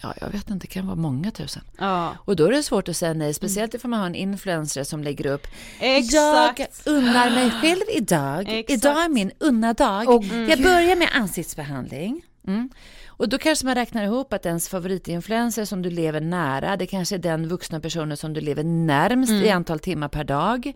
ja 0.02 0.14
jag 0.20 0.30
vet 0.30 0.50
inte, 0.50 0.66
det 0.66 0.72
kan 0.72 0.86
vara 0.86 0.96
många 0.96 1.30
tusen. 1.30 1.62
Ja. 1.78 2.16
Och 2.24 2.36
då 2.36 2.46
är 2.46 2.52
det 2.52 2.62
svårt 2.62 2.88
att 2.88 2.96
säga 2.96 3.12
nej, 3.14 3.34
speciellt 3.34 3.74
ifall 3.74 3.90
man 3.90 4.00
har 4.00 4.06
en 4.06 4.14
influencer 4.14 4.84
som 4.84 5.02
lägger 5.02 5.26
upp 5.26 5.46
Exakt. 5.80 6.82
jag 6.84 6.94
unnar 6.94 7.30
mig 7.30 7.50
själv 7.50 7.82
idag. 7.96 8.44
Exakt. 8.48 8.70
Idag 8.70 9.04
är 9.04 9.08
min 9.08 9.32
unna 9.38 9.72
dag. 9.72 10.04
Jag 10.48 10.62
börjar 10.62 10.96
med 10.96 11.08
ansiktsbehandling. 11.12 12.22
Mm. 12.46 12.70
Och 13.06 13.28
då 13.28 13.38
kanske 13.38 13.66
man 13.66 13.74
räknar 13.74 14.04
ihop 14.04 14.32
att 14.32 14.46
ens 14.46 14.68
favoritinfluencer 14.68 15.64
som 15.64 15.82
du 15.82 15.90
lever 15.90 16.20
nära, 16.20 16.76
det 16.76 16.86
kanske 16.86 17.14
är 17.14 17.18
den 17.18 17.48
vuxna 17.48 17.80
personen 17.80 18.16
som 18.16 18.32
du 18.32 18.40
lever 18.40 18.64
närmst 18.64 19.32
i 19.32 19.50
antal 19.50 19.78
timmar 19.78 20.08
per 20.08 20.24
dag, 20.24 20.72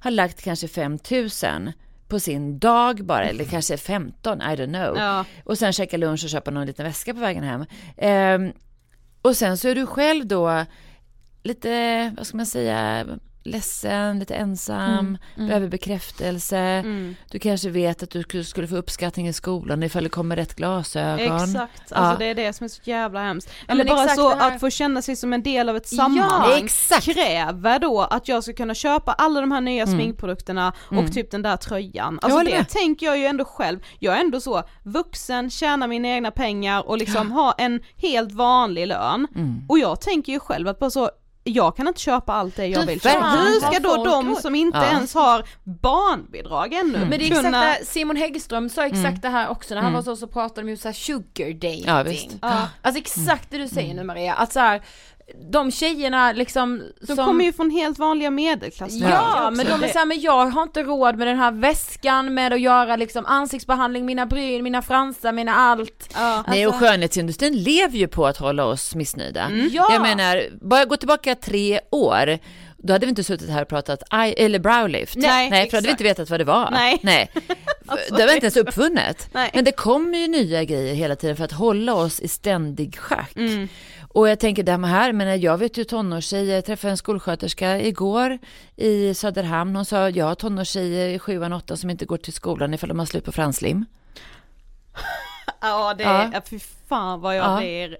har 0.00 0.10
lagt 0.10 0.42
kanske 0.42 0.68
5 0.68 0.98
000 1.10 1.72
på 2.08 2.20
sin 2.20 2.58
dag 2.58 3.04
bara, 3.04 3.24
eller 3.24 3.44
kanske 3.44 3.76
15, 3.76 4.40
I 4.40 4.44
don't 4.44 4.66
know. 4.66 4.96
Ja. 4.96 5.24
Och 5.44 5.58
sen 5.58 5.72
käka 5.72 5.96
lunch 5.96 6.24
och 6.24 6.30
köpa 6.30 6.50
någon 6.50 6.66
liten 6.66 6.86
väska 6.86 7.14
på 7.14 7.20
vägen 7.20 7.44
hem. 7.44 7.64
Ehm, 7.96 8.52
och 9.22 9.36
sen 9.36 9.58
så 9.58 9.68
är 9.68 9.74
du 9.74 9.86
själv 9.86 10.26
då 10.26 10.64
lite, 11.42 12.12
vad 12.16 12.26
ska 12.26 12.36
man 12.36 12.46
säga, 12.46 13.06
ledsen, 13.46 14.18
lite 14.18 14.34
ensam, 14.34 15.18
behöver 15.36 15.68
bekräftelse. 15.68 16.84
Du 17.30 17.38
kanske 17.38 17.70
vet 17.70 18.02
att 18.02 18.10
du 18.10 18.44
skulle- 18.44 18.66
få 18.68 18.76
uppskattning 18.76 19.28
i 19.28 19.32
skolan 19.32 19.82
ifall 19.82 20.02
det 20.04 20.08
kommer 20.08 20.36
rätt 20.36 20.54
glasögon. 20.54 21.36
Exakt, 21.44 21.92
alltså 21.92 21.94
Ja. 22.12 22.16
det 22.18 22.24
är 22.24 22.34
det 22.34 22.52
som 22.52 22.64
är 22.64 22.68
så 22.68 22.80
jävla 22.84 23.20
hemskt. 23.22 23.50
Ja, 23.66 23.72
Eller 23.72 23.84
bara 23.84 24.08
så 24.08 24.34
här- 24.34 24.54
att 24.54 24.60
få 24.60 24.70
känna 24.70 25.02
sig 25.02 25.16
som 25.16 25.32
en 25.32 25.42
del 25.42 25.68
av 25.68 25.76
ett 25.76 25.88
sammanhang 25.88 26.64
exakt. 26.64 27.04
kräver 27.04 27.78
då 27.78 28.00
att 28.00 28.28
jag 28.28 28.42
ska 28.42 28.52
kunna 28.52 28.74
köpa 28.74 29.12
alla 29.12 29.40
de 29.40 29.52
här 29.52 29.60
nya 29.60 29.86
sminkprodukterna 29.86 30.72
och 30.90 31.12
typ 31.12 31.30
den 31.30 31.42
där 31.42 31.56
tröjan. 31.56 32.18
Alltså 32.22 32.38
det 32.38 32.50
med. 32.50 32.68
tänker 32.68 33.06
jag 33.06 33.18
ju 33.18 33.24
ändå 33.26 33.44
själv, 33.44 33.78
jag 33.98 34.16
är 34.16 34.20
ändå 34.20 34.40
så 34.40 34.62
vuxen, 34.82 35.50
tjänar 35.50 35.88
mina 35.88 36.08
egna 36.08 36.30
pengar 36.30 36.88
och 36.88 36.98
liksom 36.98 37.32
har 37.32 37.54
en 37.58 37.80
helt 37.96 38.32
vanlig 38.32 38.86
lön. 38.86 39.26
Och 39.68 39.78
jag 39.78 40.00
tänker 40.00 40.32
ju 40.32 40.40
själv 40.40 40.68
att 40.68 40.78
bara 40.78 40.90
så 40.90 41.10
jag 41.48 41.76
kan 41.76 41.88
inte 41.88 42.00
köpa 42.00 42.32
allt 42.32 42.56
det 42.56 42.66
jag 42.66 42.82
Du 42.82 42.86
vill 42.86 43.00
köpa. 43.00 43.26
Hur 43.26 43.60
ska 43.60 43.80
då 43.80 44.04
de 44.04 44.36
som 44.36 44.54
inte 44.54 44.78
Ja. 44.78 44.84
ens 44.86 45.14
har 45.14 45.44
barnbidrag 45.64 46.72
ännu 46.72 46.98
Men 46.98 47.10
det 47.10 47.16
är 47.16 47.20
exakt 47.20 47.42
kunna... 47.44 47.60
det 47.60 47.66
här, 47.66 47.84
Simon 47.84 48.16
Häggström 48.16 48.68
sa 48.68 48.86
exakt 48.86 49.22
det 49.22 49.28
här 49.28 49.48
också 49.48 49.74
när 49.74 49.82
han 49.82 49.92
var 49.92 50.02
så 50.02 50.16
så 50.16 50.26
pratade 50.26 50.60
de 50.60 50.70
ju 50.70 50.76
så 50.76 50.88
här 50.88 50.92
sugar 50.92 51.52
dating. 51.52 51.84
Ja, 51.86 52.02
visst. 52.02 52.30
Ja. 52.42 52.68
Alltså 52.82 53.00
exakt 53.00 53.50
det 53.50 53.58
du 53.58 53.68
säger 53.68 53.94
nu 53.94 54.04
Maria, 54.04 54.34
att 54.34 54.52
så 54.52 54.60
här, 54.60 54.82
de 55.34 55.70
tjejerna 55.70 56.32
liksom 56.32 56.82
De 57.00 57.06
som... 57.06 57.16
kommer 57.16 57.44
ju 57.44 57.52
från 57.52 57.70
helt 57.70 57.98
vanliga 57.98 58.30
medelklass. 58.30 58.92
Ja, 58.92 59.50
men 59.50 59.66
de 59.66 59.82
är 59.82 59.88
såhär, 59.88 60.06
men 60.06 60.20
jag 60.20 60.46
har 60.46 60.62
inte 60.62 60.82
råd 60.82 61.16
med 61.18 61.26
den 61.26 61.38
här 61.38 61.50
väskan, 61.50 62.34
med 62.34 62.52
att 62.52 62.60
göra 62.60 62.96
liksom 62.96 63.26
ansiktsbehandling, 63.26 64.06
mina 64.06 64.26
bryn, 64.26 64.64
mina 64.64 64.82
fransar, 64.82 65.32
mina 65.32 65.54
allt. 65.54 66.10
Ja. 66.14 66.44
Nej, 66.48 66.66
och 66.66 66.72
Alltså- 66.74 66.86
skönhetsindustrin 66.88 67.62
lever 67.62 67.98
ju 67.98 68.08
på 68.08 68.26
att 68.26 68.36
hålla 68.36 68.64
oss 68.64 68.94
missnöjda. 68.94 69.50
Ja. 69.70 69.88
Jag 69.92 70.02
menar, 70.02 70.42
bara 70.68 70.84
gå 70.84 70.96
tillbaka 70.96 71.34
tre 71.34 71.80
år, 71.90 72.38
då 72.78 72.92
hade 72.92 73.06
vi 73.06 73.10
inte 73.10 73.24
suttit 73.24 73.48
här 73.50 73.62
och 73.62 73.68
pratat 73.68 74.02
eye, 74.12 74.32
eller 74.32 74.58
browlift. 74.58 75.16
Nej, 75.16 75.50
Nej, 75.50 75.64
för 75.64 75.70
då 75.70 75.76
hade 75.76 75.86
vi 75.86 75.90
inte 75.90 76.04
vetat 76.04 76.30
vad 76.30 76.40
det 76.40 76.44
var. 76.44 76.70
Nej. 76.70 76.98
Nej. 77.02 77.30
det 78.16 78.26
var 78.26 78.34
inte 78.34 78.46
ens 78.46 78.56
uppfunnet. 78.56 79.28
Nej. 79.32 79.50
Men 79.54 79.64
det 79.64 79.72
kommer 79.72 80.18
ju 80.18 80.28
nya 80.28 80.64
grejer 80.64 80.94
hela 80.94 81.16
tiden 81.16 81.36
för 81.36 81.44
att 81.44 81.52
hålla 81.52 81.94
oss 81.94 82.20
i 82.20 82.28
ständig 82.28 82.98
schack. 82.98 83.36
Mm. 83.36 83.68
Och 84.16 84.28
jag 84.28 84.40
tänker 84.40 84.62
det 84.62 84.72
här, 84.86 85.12
men 85.12 85.40
jag 85.40 85.58
vet 85.58 85.78
ju 85.78 85.84
tonårstjejer, 85.84 86.54
jag 86.54 86.64
träffade 86.64 86.90
en 86.90 86.96
skolsköterska 86.96 87.80
igår 87.80 88.38
i 88.76 89.14
Söderhamn, 89.14 89.76
hon 89.76 89.84
sa 89.84 90.10
jag 90.10 90.26
har 90.26 90.34
tonårstjejer 90.34 91.08
i 91.08 91.18
sjuan, 91.18 91.52
åttan 91.52 91.76
som 91.76 91.90
inte 91.90 92.04
går 92.04 92.16
till 92.16 92.32
skolan 92.32 92.74
ifall 92.74 92.88
de 92.88 92.98
har 92.98 93.06
slut 93.06 93.24
på 93.24 93.32
franslim. 93.32 93.84
Ja 95.60 95.94
det 95.94 96.02
Ja. 96.02 96.22
är, 96.22 96.40
fy 96.40 96.58
fan 96.88 97.20
vad 97.20 97.36
jag 97.36 97.46
Ja. 97.52 97.56
blir 97.58 97.96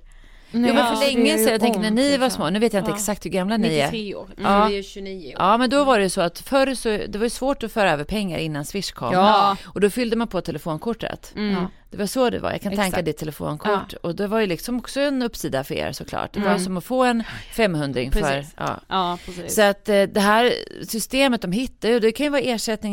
Jo 0.51 0.61
men 0.61 0.77
Ja, 0.77 0.87
för 0.97 1.07
länge 1.07 1.33
är 1.35 1.39
ju 1.39 1.45
sedan, 1.45 1.53
jag 1.53 1.61
tänker 1.61 1.81
när 1.81 1.91
ni 1.91 2.17
var 2.17 2.25
ont, 2.27 2.33
små, 2.33 2.51
nu 2.51 2.59
vet 2.59 2.73
jag 2.73 2.81
inte 2.81 2.93
exakt 2.93 3.25
hur 3.25 3.31
gamla 3.31 3.57
ni 3.57 3.69
är. 3.79 3.87
93 3.87 4.15
år, 4.15 4.29
Ja. 4.43 4.67
vi 4.71 4.79
är 4.79 4.83
29 4.83 5.29
år. 5.29 5.35
Ja 5.39 5.59
men 5.59 5.71
då 5.71 5.85
var 5.85 5.99
det 5.99 6.11
så 6.11 6.21
att 6.21 6.39
förr 6.39 6.75
så, 6.75 6.89
det 6.89 7.19
var 7.19 7.25
ju 7.25 7.31
svårt 7.31 7.63
att 7.63 7.73
föra 7.73 7.93
över 7.93 8.05
pengar 8.05 8.39
innan 8.39 8.65
Swish 8.65 8.93
kom. 8.93 9.13
Ja. 9.13 9.57
Och 9.65 9.81
då 9.81 9.91
fyllde 9.91 10.17
man 10.17 10.29
på 10.29 10.41
telefonkortet. 10.41 11.33
Ja. 11.37 11.71
Det 11.91 11.97
var 11.97 12.07
så 12.07 12.31
det 12.31 12.39
var, 12.39 12.51
jag 12.53 12.61
kan 12.63 12.73
tanka 12.73 12.87
Exakt. 12.87 13.05
ditt 13.05 13.17
telefonkort. 13.19 13.93
Och 14.03 14.15
det 14.15 14.27
var 14.27 14.41
ju 14.41 14.47
liksom 14.47 14.79
också 14.79 15.01
en 15.01 15.23
uppsida 15.23 15.65
för 15.65 15.75
er 15.75 15.93
såklart. 15.93 16.33
Det 16.33 16.41
var 16.41 16.59
som 16.59 16.77
att 16.77 16.85
få 16.85 17.05
en 17.05 17.23
500 17.53 18.01
för, 18.13 18.21
Precis. 18.21 18.55
ja. 18.57 18.81
Ja 18.89 19.19
precis. 19.27 19.55
Så 19.55 19.63
att 19.63 19.89
eh, 19.89 20.03
det 20.03 20.21
här 20.21 20.53
systemet 20.89 21.43
de 21.43 21.53
hittar 21.53 21.89
ju, 21.89 22.01
det 22.01 22.13
kan 22.13 22.25
ju 22.27 22.31
vara 22.31 22.41
ersättning 22.43 22.93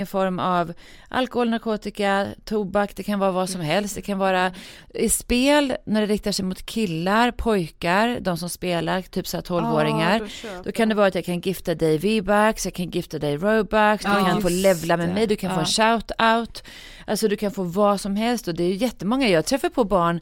En 0.00 0.06
form 0.06 0.38
av 0.38 0.72
alkohol, 1.08 1.50
narkotika, 1.50 2.26
tobak, 2.44 2.96
det 2.96 3.02
kan 3.02 3.18
vara 3.18 3.30
vad 3.30 3.50
som 3.50 3.60
helst. 3.60 3.94
Det 3.94 4.02
kan 4.02 4.18
vara 4.18 4.52
i 4.94 5.08
spel 5.08 5.76
när 5.86 6.00
det 6.00 6.06
riktar 6.06 6.32
sig 6.32 6.44
mot 6.44 6.66
killar, 6.66 7.30
pojkar, 7.30 8.20
de 8.20 8.36
som 8.36 8.48
spelar, 8.50 9.02
typ 9.02 9.26
så 9.26 9.36
här 9.36 9.42
12-åringar. 9.44 10.20
Ah, 10.44 10.62
då, 10.64 10.72
kan 10.72 10.88
det 10.88 10.94
vara 10.94 11.06
att 11.06 11.14
jag 11.14 11.24
kan 11.24 11.40
gifta 11.40 11.74
dig 11.74 11.98
V-bucks, 11.98 12.64
jag 12.64 12.74
kan 12.74 12.90
gifta 12.90 13.18
dig 13.18 13.36
Robux, 13.36 14.04
du 14.04 14.10
Ja, 14.10 14.24
kan 14.24 14.42
få 14.42 14.48
levla 14.48 14.96
med 14.96 15.08
det. 15.08 15.14
mig, 15.14 15.26
du 15.26 15.36
kan 15.36 15.54
få 15.54 15.60
en 15.60 15.66
shout-out. 15.66 16.62
Alltså 17.06 17.28
du 17.28 17.36
kan 17.36 17.50
få 17.50 17.62
vad 17.62 18.00
som 18.00 18.16
helst 18.16 18.48
och 18.48 18.54
det 18.54 18.62
är 18.64 18.68
ju 18.68 18.74
jättemånga. 18.76 19.28
Jag 19.28 19.44
träffar 19.44 19.68
på 19.68 19.84
barn 19.84 20.20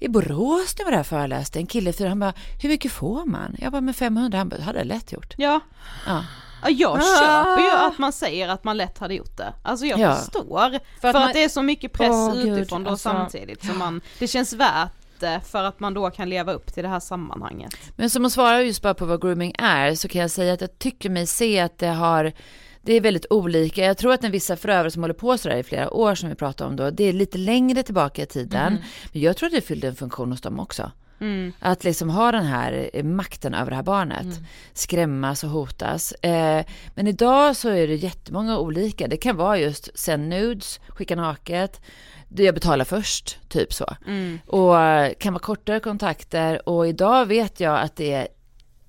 i 0.00 0.08
Borås 0.08 0.74
när 0.78 0.84
jag 0.84 0.90
var 0.90 0.96
där 0.96 1.02
föreläste, 1.04 1.58
en 1.58 1.66
kille 1.66 1.90
i 1.90 1.92
fyra, 1.92 2.08
han 2.08 2.20
bara, 2.20 2.34
hur 2.62 2.68
mycket 2.68 2.92
får 2.92 3.24
man? 3.24 3.56
Jag 3.58 3.72
bara, 3.72 3.80
med 3.80 3.96
500, 3.96 4.38
han 4.38 4.48
bara, 4.48 4.62
hade 4.62 4.84
lätt 4.84 5.12
gjort. 5.12 5.34
Ja. 5.36 5.60
Ja. 6.06 6.24
Ja, 6.62 6.68
jag 6.70 6.98
Ah. 6.98 7.02
köper 7.20 7.62
ju 7.62 7.70
att 7.70 7.98
man 7.98 8.12
säger 8.12 8.48
att 8.48 8.64
man 8.64 8.76
lätt 8.76 8.98
hade 8.98 9.14
gjort 9.14 9.36
det. 9.36 9.52
Alltså 9.62 9.86
jag 9.86 9.98
Ja. 9.98 10.14
förstår. 10.14 10.70
För, 10.70 10.80
För 11.00 11.08
att, 11.08 11.14
att 11.16 11.22
man- 11.22 11.32
det 11.32 11.44
är 11.44 11.48
så 11.48 11.62
mycket 11.62 11.92
press 11.92 12.34
gud, 12.34 12.58
utifrån 12.58 12.84
då 12.84 12.90
alltså. 12.90 13.08
samtidigt 13.08 13.64
som 13.66 13.78
man, 13.78 14.00
det 14.18 14.26
känns 14.26 14.52
värt 14.52 14.90
för 15.44 15.64
att 15.64 15.80
man 15.80 15.94
då 15.94 16.10
kan 16.10 16.28
leva 16.28 16.52
upp 16.52 16.74
till 16.74 16.82
det 16.82 16.88
här 16.88 17.00
sammanhanget. 17.00 17.74
Men 17.96 18.10
som 18.10 18.24
att 18.24 18.32
svara 18.32 18.62
just 18.62 18.82
bara 18.82 18.94
på 18.94 19.04
vad 19.06 19.20
grooming 19.20 19.52
är 19.58 19.94
så 19.94 20.08
kan 20.08 20.20
jag 20.20 20.30
säga 20.30 20.52
att 20.52 20.60
jag 20.60 20.78
tycker 20.78 21.10
mig 21.10 21.26
se 21.26 21.60
att 21.60 21.78
det 21.78 21.86
har 21.88 22.32
det 22.82 22.92
är 22.92 23.00
väldigt 23.00 23.26
olika. 23.30 23.84
Jag 23.84 23.98
tror 23.98 24.12
att 24.12 24.24
en 24.24 24.30
vissa 24.32 24.56
förövare 24.56 24.90
som 24.90 25.02
håller 25.02 25.14
på 25.14 25.38
sådär 25.38 25.56
i 25.56 25.62
flera 25.62 25.90
år 25.90 26.14
som 26.14 26.28
vi 26.28 26.34
pratade 26.34 26.70
om 26.70 26.76
då, 26.76 26.90
det 26.90 27.04
är 27.04 27.12
lite 27.12 27.38
längre 27.38 27.82
tillbaka 27.82 28.22
i 28.22 28.26
tiden. 28.26 28.72
Mhm. 28.72 28.82
Men 29.12 29.22
jag 29.22 29.36
tror 29.36 29.46
att 29.46 29.52
det 29.54 29.60
fyllde 29.60 29.88
en 29.88 29.96
funktion 29.96 30.30
hos 30.32 30.40
dem 30.40 30.60
också. 30.60 30.90
Mm. 31.20 31.52
Att 31.60 31.84
liksom 31.84 32.10
ha 32.10 32.32
den 32.32 32.44
här 32.44 32.90
eh, 32.92 33.04
makten 33.04 33.54
över 33.54 33.70
det 33.70 33.76
här 33.76 33.82
barnet. 33.82 34.22
Mm. 34.24 34.44
Skrämmas 34.72 35.44
och 35.44 35.50
hotas. 35.50 36.12
Eh, 36.12 36.64
men 36.94 37.06
idag 37.06 37.56
så 37.56 37.68
är 37.68 37.88
det 37.88 37.94
jättemånga 37.94 38.58
olika. 38.58 39.08
Det 39.08 39.16
kan 39.16 39.36
vara 39.36 39.58
just 39.58 39.98
send 39.98 40.28
nudes, 40.28 40.80
skicka 40.88 41.16
naket. 41.16 41.80
Jag 42.36 42.54
betalar 42.54 42.84
först, 42.84 43.38
typ 43.48 43.72
så. 43.72 43.96
Mm. 44.06 44.38
Och 44.46 44.80
eh, 44.80 45.12
kan 45.18 45.32
vara 45.32 45.42
kortare 45.42 45.80
kontakter. 45.80 46.68
Och 46.68 46.88
idag 46.88 47.26
vet 47.26 47.60
jag 47.60 47.80
att 47.80 47.96
det 47.96 48.12
är 48.12 48.28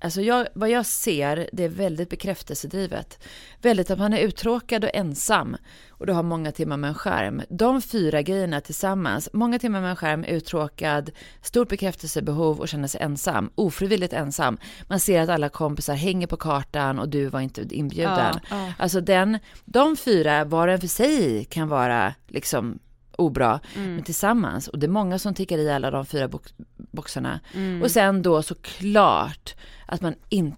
Alltså 0.02 0.22
jag, 0.22 0.48
vad 0.54 0.70
jag 0.70 0.86
ser, 0.86 1.50
det 1.54 1.64
är 1.64 1.70
väldigt 1.70 2.10
bekräftelsedrivet. 2.10 3.20
Väldigt 3.62 3.92
att 3.92 4.00
man 4.00 4.14
är 4.14 4.18
uttråkad 4.18 4.84
och 4.84 4.90
ensam 4.94 5.58
och 6.00 6.06
du 6.06 6.14
har 6.14 6.24
många 6.24 6.52
timmar 6.52 6.78
med 6.78 6.88
en 6.88 6.94
skärm. 6.94 7.42
De 7.50 7.82
fyra 7.82 8.22
grejerna 8.22 8.62
tillsammans, 8.62 9.30
många 9.34 9.60
timmar 9.60 9.82
med 9.82 9.90
en 9.90 9.96
skärm, 9.96 10.24
uttråkad, 10.24 11.12
stort 11.42 11.70
bekräftelsebehov 11.70 12.60
och 12.60 12.68
känner 12.68 12.88
sig 12.88 13.02
ensam, 13.02 13.50
ofrivilligt 13.56 14.14
ensam. 14.14 14.58
Man 14.88 15.00
ser 15.00 15.22
att 15.22 15.30
alla 15.30 15.50
kompisar 15.50 15.94
hänger 15.96 16.28
på 16.28 16.38
kartan 16.38 17.00
och 17.00 17.10
du 17.10 17.26
var 17.26 17.40
inte 17.42 17.76
inbjuden. 17.76 18.16
Ja, 18.18 18.40
ja. 18.50 18.74
Alltså 18.78 19.02
den, 19.02 19.40
de 19.66 19.98
fyra, 19.98 20.46
var 20.46 20.68
och 20.68 20.74
en 20.74 20.80
för 20.80 20.88
sig, 20.88 21.46
kan 21.46 21.68
vara 21.68 22.14
liksom 22.28 22.80
obra, 23.18 23.60
Mm. 23.76 23.96
men 23.96 24.04
tillsammans. 24.04 24.68
Och 24.68 24.80
det 24.80 24.86
är 24.86 24.90
många 24.90 25.20
som 25.20 25.34
tickar 25.34 25.58
i 25.58 25.72
alla 25.72 25.92
de 25.92 26.06
fyra 26.06 26.28
box- 26.28 26.54
boxarna. 26.92 27.40
Mm. 27.54 27.82
Och 27.82 27.92
sen 27.92 28.22
då 28.22 28.42
såklart 28.44 29.56
att 29.86 30.02
man 30.02 30.16
inte 30.30 30.58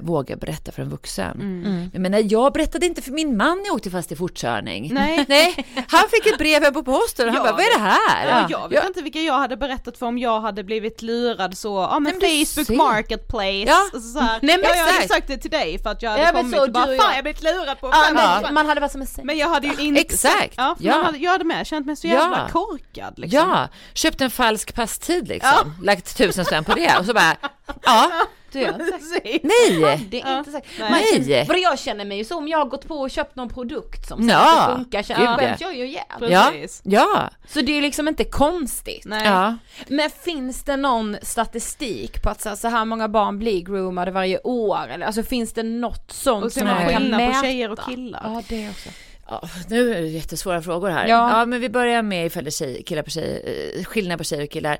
vågar 0.00 0.36
berätta 0.36 0.72
för 0.72 0.82
en 0.82 0.88
vuxen. 0.88 1.40
Mm. 1.40 1.90
Jag 1.92 2.02
menar, 2.02 2.22
jag 2.32 2.52
berättade 2.52 2.86
inte 2.86 3.02
för 3.02 3.10
min 3.12 3.36
man 3.36 3.62
jag 3.66 3.74
åkte 3.74 3.90
fast 3.90 4.12
i 4.12 4.16
fortkörning. 4.16 4.94
Nej. 4.94 5.24
Nej, 5.28 5.66
han 5.88 6.04
fick 6.10 6.26
ett 6.26 6.38
brev 6.38 6.62
hem 6.62 6.72
på 6.74 6.82
posten 6.82 7.28
och 7.28 7.34
han 7.34 7.44
Ja, 7.46 7.52
bara, 7.52 7.56
vad 7.56 7.64
är 7.66 7.78
det 7.78 7.84
här? 7.84 8.28
Ja, 8.28 8.46
jag 8.50 8.68
vet 8.68 8.78
Ja. 8.82 8.86
inte 8.86 9.02
vilka 9.02 9.18
jag 9.20 9.34
hade 9.38 9.56
berättat 9.56 9.98
för 9.98 10.06
om 10.06 10.18
jag 10.18 10.40
hade 10.40 10.64
blivit 10.64 11.02
lurad 11.02 11.58
så, 11.58 11.88
ja 11.90 11.98
men 11.98 12.02
men 12.02 12.20
Facebook 12.46 12.66
ser. 12.66 12.76
marketplace, 12.76 13.64
Ja. 13.66 14.00
så, 14.14 14.18
här. 14.20 14.38
Nej, 14.42 14.56
men 14.58 14.64
ja, 14.70 14.76
jag 14.76 14.92
hade 14.92 15.08
sagt 15.08 15.26
det 15.28 15.36
till 15.38 15.50
dig 15.50 15.78
för 15.82 15.90
att 15.90 16.02
jag 16.02 16.10
hade 16.10 16.22
Ja, 16.22 16.32
kommit 16.32 16.56
så 16.56 16.62
och 16.64 16.70
bara, 16.72 16.84
fan 16.86 16.94
jag- 16.96 17.04
jag 17.10 17.14
har 17.14 17.22
blivit 17.22 17.42
lurad 17.42 17.80
på 17.80 17.88
Ja, 17.92 18.04
men 18.14 18.44
år." 18.44 18.52
man 18.52 18.66
hade 18.66 18.80
varit 18.80 18.92
som 18.92 19.00
en 19.00 19.06
säng. 19.06 19.26
Men 19.26 19.38
jag 19.38 19.48
hade 19.48 19.66
ju 19.66 19.74
inte 19.86 20.00
Exakt, 20.00 20.54
ja, 20.56 20.74
för 20.78 20.84
ja. 20.86 20.96
Man 20.96 21.04
hade, 21.06 21.18
jag 21.18 21.30
hade 21.30 21.44
med 21.44 21.66
känt 21.66 21.86
mig 21.86 21.96
så 21.96 22.06
jävla 22.06 22.38
Ja. 22.38 22.52
korkad 22.52 23.18
liksom. 23.18 23.38
Ja, 23.50 23.68
köpt 23.94 24.20
en 24.20 24.30
falsk 24.30 24.74
passtid 24.74 25.28
liksom, 25.28 25.74
lagt 25.82 26.16
tusen 26.16 26.44
spänn 26.44 26.64
på 26.64 26.72
det 26.74 26.96
och 26.98 27.06
så 27.06 27.12
bara, 27.14 27.36
ja, 27.82 28.10
Du 28.52 28.60
gör 28.60 28.72
Precis. 28.72 29.40
nej, 29.42 30.08
Det 30.10 30.20
är 30.20 30.38
inte 30.38 30.50
säkert. 30.50 30.70
Nej. 30.78 30.90
Man 30.90 31.00
Nej. 31.26 31.46
För 31.46 31.54
jag 31.62 31.78
känner 31.78 32.04
mig 32.04 32.18
ju 32.18 32.24
så 32.24 32.36
om 32.38 32.48
jag 32.48 32.58
har 32.58 32.64
gått 32.64 32.88
på 32.88 32.94
och 32.94 33.10
köpt 33.10 33.36
någon 33.36 33.48
produkt 33.48 34.08
som 34.08 34.28
Ja, 34.28 34.62
inte 34.70 34.76
funkar, 34.76 35.02
känner 35.02 35.24
ja. 35.24 35.36
skäms 35.36 35.60
jag 35.60 35.76
ju 35.76 35.86
ihjäl. 35.86 36.04
ja, 36.20 36.52
ja, 36.82 37.30
Så 37.48 37.60
det 37.60 37.78
är 37.78 37.82
liksom 37.82 38.08
inte 38.08 38.24
konstigt. 38.24 39.04
Nej. 39.04 39.26
ja. 39.26 39.56
Men 39.88 40.10
finns 40.10 40.62
det 40.64 40.76
någon 40.76 41.16
statistik 41.22 42.22
på 42.22 42.30
att 42.30 42.58
så 42.58 42.68
här, 42.68 42.84
många 42.84 43.08
barn 43.08 43.38
blir 43.38 43.60
groomade 43.62 44.10
varje 44.10 44.38
år? 44.38 44.88
Eller 44.90 45.06
alltså 45.06 45.22
finns 45.22 45.52
det 45.52 45.62
något 45.62 46.12
sånt 46.12 46.44
Och 46.44 46.52
ser 46.52 46.60
som 46.60 46.68
man 46.68 46.88
kan 46.92 47.08
mäta? 47.08 47.32
på 47.40 47.42
tjejer 47.46 47.70
och 47.72 47.78
killar? 47.88 48.20
Ja 48.24 48.42
det 48.48 48.68
också. 48.70 48.88
Ja, 49.28 49.42
nu 49.68 49.94
är 49.96 50.00
det 50.00 50.08
jättesvåra 50.08 50.62
frågor 50.62 50.88
här. 50.90 51.06
Ja. 51.06 51.38
Ja, 51.38 51.46
men 51.46 51.60
vi 51.60 51.68
börjar 51.68 52.02
med 52.02 52.26
ifall 52.26 52.44
det 52.44 52.48
är 52.48 52.52
tjej, 52.52 52.82
killar 52.82 53.02
på 53.02 53.10
tjej, 53.10 53.72
eh, 53.78 53.84
skillnad 53.84 54.18
på 54.18 54.24
tjejer 54.24 54.42
och 54.44 54.50
killar. 54.50 54.78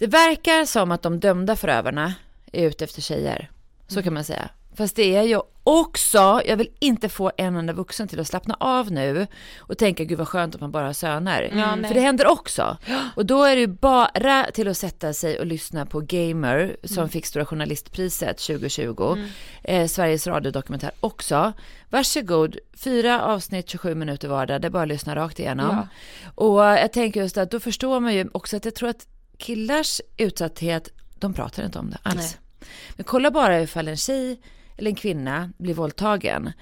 Det 0.00 0.06
verkar 0.06 0.64
som 0.64 0.92
att 0.92 1.02
de 1.02 1.20
dömda 1.20 1.56
förövarna 1.56 2.14
är 2.52 2.66
ute 2.66 2.84
efter 2.84 3.02
tjejer. 3.02 3.50
Så 3.88 4.02
kan 4.02 4.14
man 4.14 4.24
säga. 4.24 4.48
Fast 4.74 4.96
det 4.96 5.16
är 5.16 5.22
ju 5.22 5.40
också, 5.64 6.42
jag 6.46 6.56
vill 6.56 6.70
inte 6.78 7.08
få 7.08 7.32
en 7.36 7.56
enda 7.56 7.72
vuxen 7.72 8.08
till 8.08 8.20
att 8.20 8.26
slappna 8.26 8.56
av 8.60 8.92
nu 8.92 9.26
och 9.58 9.78
tänka 9.78 10.04
gud 10.04 10.18
vad 10.18 10.28
skönt 10.28 10.54
att 10.54 10.60
man 10.60 10.70
bara 10.70 10.86
har 10.86 10.92
söner. 10.92 11.52
Ja, 11.56 11.76
nej. 11.76 11.88
För 11.88 11.94
det 11.94 12.00
händer 12.00 12.26
också. 12.26 12.76
Och 13.16 13.26
då 13.26 13.44
är 13.44 13.54
det 13.54 13.60
ju 13.60 13.66
bara 13.66 14.44
till 14.54 14.68
att 14.68 14.76
sätta 14.76 15.12
sig 15.12 15.38
och 15.38 15.46
lyssna 15.46 15.86
på 15.86 16.00
Gamer 16.00 16.76
som 16.84 17.08
fick 17.08 17.26
Stora 17.26 17.44
Journalistpriset 17.44 18.38
2020. 18.38 19.16
Eh, 19.64 19.86
Sveriges 19.86 20.26
radiodokumentär 20.26 20.90
också. 21.00 21.52
Varsågod, 21.90 22.56
fyra 22.76 23.22
avsnitt, 23.22 23.68
27 23.68 23.94
minuter 23.94 24.28
vardera, 24.28 24.58
det 24.58 24.68
är 24.68 24.70
bara 24.70 24.82
att 24.82 24.88
lyssna 24.88 25.16
rakt 25.16 25.38
igenom. 25.38 25.88
Och 26.34 26.60
jag 26.60 26.92
tänker 26.92 27.20
just 27.20 27.38
att 27.38 27.50
då 27.50 27.60
förstår 27.60 28.00
man 28.00 28.14
ju 28.14 28.28
också 28.32 28.56
att 28.56 28.64
jag 28.64 28.74
tror 28.74 28.88
att 28.88 29.06
killars 29.40 30.00
utsatthet, 30.16 30.88
de 31.18 31.34
pratar 31.34 31.64
inte 31.64 31.78
om 31.78 31.90
det 31.90 31.98
alls. 32.02 32.38
Men 32.96 33.04
kolla 33.04 33.30
bara 33.30 33.60
ifall 33.60 33.88
en 33.88 33.96
tjej 33.96 34.40
eller 34.76 34.90
en 34.90 34.94
kvinna 34.96 35.52
blir 35.58 35.74
våldtagen. 35.74 36.52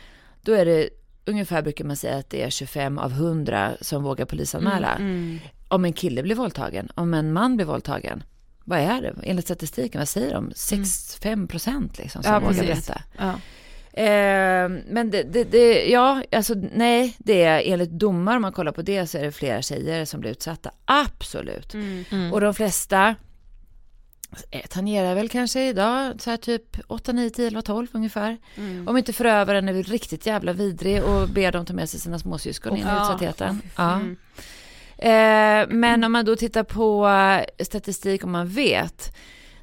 Då 0.42 0.52
är 0.52 0.64
det 0.64 0.88
ungefär 1.24 1.62
brukar 1.62 1.84
man 1.84 1.96
säga 1.96 2.16
att 2.16 2.30
det 2.30 2.42
är 2.42 2.50
25 2.50 2.98
av 2.98 3.12
100 3.12 3.72
som 3.80 4.02
vågar 4.02 4.24
polisanmäla. 4.24 4.94
Mm. 4.96 5.38
Om 5.68 5.84
en 5.84 5.92
kille 5.92 6.22
blir 6.22 6.34
våldtagen, 6.34 6.88
om 6.94 7.14
en 7.14 7.32
man 7.32 7.56
blir 7.56 7.66
våldtagen. 7.66 8.22
Vad 8.64 8.78
är 8.78 9.02
det? 9.02 9.14
Enligt 9.22 9.44
statistiken, 9.44 9.98
vad 10.00 10.08
säger 10.08 10.34
de? 10.34 10.50
6-5 10.50 11.46
procent 11.46 11.98
liksom 11.98 12.22
som 12.22 12.32
Ja, 12.32 12.40
vågar 12.40 12.52
precis. 12.52 12.66
berätta. 12.66 13.02
Ja. 13.18 13.34
Eh, 13.99 14.68
men 14.86 15.11
det, 15.11 15.22
det, 15.22 15.44
det, 15.44 15.88
ja, 15.88 16.22
alltså 16.32 16.55
nej, 16.72 17.16
det 17.18 17.42
är 17.42 17.62
enligt 17.64 17.90
domar 17.90 18.36
om 18.36 18.42
man 18.42 18.53
kollar 18.53 18.72
på 18.72 18.82
det 18.82 19.07
så 19.07 19.18
är 19.18 19.22
det 19.22 19.32
flera 19.32 19.62
tjejer 19.62 20.05
som 20.05 20.20
blir 20.20 20.30
utsatta. 20.30 20.70
Absolut. 20.84 21.74
Mm. 21.74 22.32
Och 22.32 22.40
de 22.40 22.55
flesta 22.55 23.14
eh, 24.51 24.66
tangerar 24.68 25.14
väl 25.14 25.28
kanske 25.28 25.68
idag 25.68 26.20
så 26.20 26.30
här 26.30 26.36
typ 26.36 26.76
8, 26.86 27.12
9, 27.12 27.30
10, 27.30 27.46
11, 27.46 27.62
12 27.62 27.86
ungefär. 27.92 28.36
Mm. 28.57 28.88
Om 28.88 28.96
inte 28.96 29.12
förövaren 29.12 29.68
är 29.68 29.82
riktigt 29.82 30.26
jävla 30.26 30.53
vidrig 30.53 31.05
och 31.05 31.28
ber 31.28 31.53
dem 31.53 31.66
ta 31.66 31.72
med 31.72 31.88
sig 31.88 32.01
sina 32.01 32.18
småsyskon 32.18 32.76
in 32.76 32.82
i 32.82 32.86
Ja. 32.86 33.03
utsattheten. 33.03 33.62
Ja. 33.76 33.94
Mm. 33.94 34.16
Eh, 34.99 35.76
men 35.76 36.05
om 36.05 36.12
man 36.12 36.24
då 36.24 36.36
tittar 36.36 36.62
på 36.62 37.09
eh, 37.09 37.64
statistik 37.64 38.24
om 38.24 38.32
man 38.32 38.49
vet, 38.49 39.14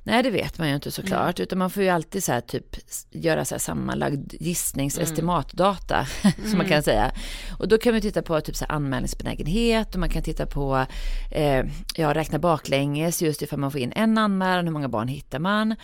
nej 0.06 0.24
det 0.24 0.30
vet 0.30 0.58
man 0.60 0.68
ju 0.70 0.76
inte 0.76 0.92
såklart, 0.92 1.40
utan 1.40 1.60
man 1.60 1.70
får 1.70 1.84
ju 1.84 1.90
alltid 1.90 2.24
så 2.24 2.32
här 2.32 2.42
typ 2.42 2.76
göra 3.12 3.46
så 3.46 3.56
här 3.56 3.60
sammanlagd 3.60 4.34
gissningsestimatdata, 4.40 6.06
som 6.50 6.58
man 6.58 6.68
kan 6.68 6.84
säga. 6.84 7.12
Och 7.60 7.68
då 7.68 7.78
kan 7.78 7.94
vi 7.94 8.02
titta 8.02 8.22
på 8.22 8.42
typ 8.42 8.56
så 8.56 8.66
här 8.66 8.76
anmälningsbenägenhet 8.76 9.94
och 9.94 10.00
man 10.00 10.10
kan 10.10 10.24
titta 10.24 10.46
på, 10.46 10.86
eh, 11.32 11.66
ja 11.96 12.14
räkna 12.14 12.40
baklänges 12.40 13.22
just 13.22 13.42
ifall 13.42 13.60
man 13.60 13.72
får 13.72 13.82
in 13.82 13.94
en 13.96 14.18
anmälan, 14.18 14.66
hur 14.66 14.72
många 14.74 14.90
barn 14.90 15.08
hittar 15.08 15.40
man. 15.40 15.76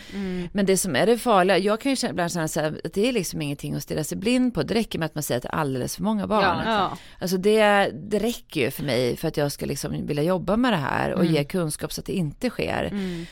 Men 0.53 0.65
det 0.65 0.78
som 0.78 0.95
är 0.95 1.05
det 1.05 1.17
farliga, 1.17 1.57
jag 1.57 1.82
kan 1.82 1.95
ju 1.95 2.09
ibland 2.09 2.32
känna 2.32 2.47
så 2.47 2.59
här, 2.59 2.82
att 2.84 2.93
det 2.93 3.09
är 3.09 3.13
liksom 3.13 3.41
ingenting 3.41 3.74
att 3.76 3.84
stirra 3.84 4.03
sig 4.03 4.17
blind 4.17 4.53
på, 4.53 4.63
det 4.63 4.74
räcker 4.74 4.99
med 4.99 5.05
att 5.05 5.15
man 5.15 5.24
säger 5.24 5.38
att 5.38 5.43
det 5.43 5.49
är 5.49 5.55
alldeles 5.55 5.95
för 5.95 6.03
många 6.03 6.28
barn. 6.28 6.41
Ja, 6.65 6.72
Ja. 6.72 6.97
Alltså 7.19 7.38
det, 7.38 7.91
det 7.93 8.19
räcker 8.19 8.61
ju 8.61 8.72
för 8.72 8.84
mig 8.84 9.17
för 9.17 9.28
att 9.28 9.38
jag 9.38 9.51
ska 9.51 9.65
liksom 9.65 10.07
vilja 10.07 10.24
jobba 10.24 10.57
med 10.57 10.74
det 10.74 10.78
här 10.78 11.13
och 11.13 11.26
ge 11.26 11.43
kunskap 11.43 11.93
så 11.93 12.01
att 12.01 12.05
det 12.05 12.13
inte 12.13 12.49
sker. 12.49 12.91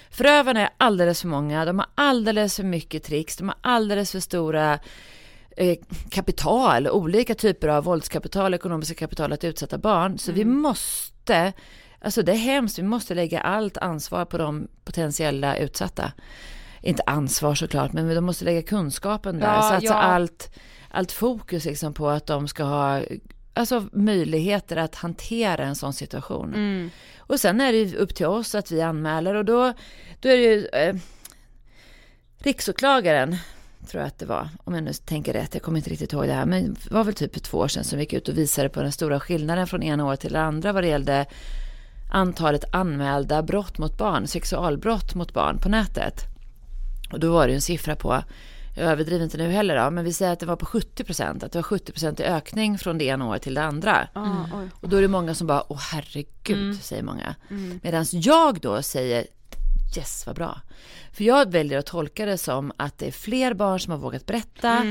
Förövarna 0.09 0.59
är 0.61 0.69
alldeles 0.79 1.21
för 1.21 1.27
många, 1.27 1.65
de 1.65 1.79
har 1.79 1.87
alldeles 1.95 2.55
för 2.55 2.63
mycket 2.63 3.03
tricks, 3.03 3.37
de 3.37 3.47
har 3.47 3.57
alldeles 3.61 4.11
för 4.11 4.19
stora 4.19 4.79
eh, 5.57 5.77
kapital, 6.09 6.87
olika 6.87 7.35
typer 7.35 7.67
av 7.67 7.83
våldskapital, 7.83 8.53
ekonomiska 8.53 8.95
kapital 8.95 9.33
att 9.33 9.43
utsätta 9.43 9.77
barn. 9.77 10.17
Så 10.17 10.31
vi 10.31 10.45
måste, 10.45 11.53
alltså 12.01 12.21
det 12.21 12.31
är 12.31 12.35
hemskt, 12.35 12.79
vi 12.79 12.83
måste 12.83 13.15
lägga 13.15 13.41
allt 13.41 13.77
ansvar 13.77 14.25
på 14.25 14.37
de 14.37 14.67
potentiella 14.83 15.57
utsatta. 15.57 16.11
Inte 16.81 17.03
ansvar 17.05 17.55
såklart, 17.55 17.93
men 17.93 18.15
de 18.15 18.21
måste 18.21 18.45
lägga 18.45 18.61
kunskapen 18.61 19.39
där. 19.39 19.55
Ja, 19.55 19.61
Satsa 19.61 19.85
ja. 19.85 19.93
allt, 19.93 20.51
allt 20.89 21.11
fokus 21.11 21.65
liksom 21.65 21.93
på 21.93 22.09
att 22.09 22.25
de 22.25 22.47
ska 22.47 22.63
ha 22.63 23.01
alltså, 23.59 23.87
möjligheter 23.91 24.77
att 24.77 24.95
hantera 24.95 25.65
en 25.65 25.75
sån 25.75 25.93
situation. 25.93 26.53
Mm. 26.53 26.89
Och 27.17 27.39
sen 27.39 27.61
är 27.61 27.71
det 27.71 27.77
ju 27.77 27.95
upp 27.95 28.15
till 28.15 28.25
oss 28.25 28.55
att 28.55 28.71
vi 28.71 28.81
anmäler 28.81 29.35
och 29.35 29.45
då, 29.45 29.73
då 30.19 30.29
är 30.29 30.37
det 30.37 30.43
ju 30.43 30.65
eh, 30.65 30.95
riksåklagaren, 32.37 33.37
tror 33.87 34.01
jag 34.01 34.07
att 34.07 34.19
det 34.19 34.25
var, 34.25 34.49
om 34.63 34.73
jag 34.73 34.83
nu 34.83 34.93
tänker 34.93 35.33
rätt, 35.33 35.53
jag 35.53 35.63
kommer 35.63 35.77
inte 35.77 35.89
riktigt 35.89 36.13
ihåg 36.13 36.27
det 36.27 36.33
här, 36.33 36.45
men 36.45 36.73
det 36.73 36.91
var 36.91 37.03
väl 37.03 37.13
typ 37.13 37.33
för 37.33 37.39
två 37.39 37.57
år 37.57 37.67
sedan 37.67 37.83
som 37.83 37.97
vi 37.97 38.03
gick 38.03 38.13
ut 38.13 38.27
och 38.27 38.37
visade 38.37 38.69
på 38.69 38.81
den 38.81 38.91
stora 38.91 39.19
skillnaden 39.19 39.67
från 39.67 39.83
ena 39.83 40.05
året 40.05 40.19
till 40.19 40.33
det 40.33 40.41
andra 40.41 40.73
vad 40.73 40.83
det 40.83 40.87
gällde 40.87 41.25
antalet 42.11 42.75
anmälda 42.75 43.43
brott 43.43 43.77
mot 43.77 43.97
barn, 43.97 44.27
sexualbrott 44.27 45.15
mot 45.15 45.33
barn 45.33 45.57
på 45.57 45.69
nätet. 45.69 46.21
Och 47.11 47.19
då 47.19 47.33
var 47.33 47.47
det 47.47 47.51
ju 47.51 47.55
en 47.55 47.61
siffra 47.61 47.95
på, 47.95 48.23
jag 48.79 48.91
överdriver 48.91 49.23
inte 49.23 49.37
nu 49.37 49.49
heller 49.49 49.85
då, 49.85 49.91
men 49.91 50.03
vi 50.03 50.13
säger 50.13 50.33
att 50.33 50.39
det 50.39 50.45
var 50.45 50.55
på 50.55 50.65
70 50.65 51.03
procent, 51.03 51.43
att 51.43 51.51
det 51.51 51.57
var 51.57 51.63
70 51.63 51.91
procent 51.91 52.19
i 52.19 52.23
ökning 52.23 52.77
från 52.77 52.97
det 52.97 53.05
ena 53.05 53.27
året 53.27 53.41
till 53.41 53.53
det 53.53 53.63
andra. 53.63 54.07
Ah, 54.13 54.45
oj. 54.53 54.69
Och 54.81 54.89
då 54.89 54.97
är 54.97 55.01
det 55.01 55.07
många 55.07 55.35
som 55.35 55.47
bara, 55.47 55.63
åh 55.71 55.79
herregud, 55.91 56.81
säger 56.81 57.03
många. 57.03 57.35
Medan 57.83 58.05
jag 58.11 58.59
då 58.59 58.81
säger, 58.81 59.27
yes 59.97 60.27
vad 60.27 60.35
bra. 60.35 60.61
För 61.13 61.23
jag 61.23 61.51
väljer 61.51 61.79
att 61.79 61.85
tolka 61.85 62.25
det 62.25 62.37
som 62.37 62.71
att 62.77 62.97
det 62.97 63.07
är 63.07 63.11
fler 63.11 63.53
barn 63.53 63.79
som 63.79 63.91
har 63.91 63.99
vågat 63.99 64.25
berätta, 64.25 64.81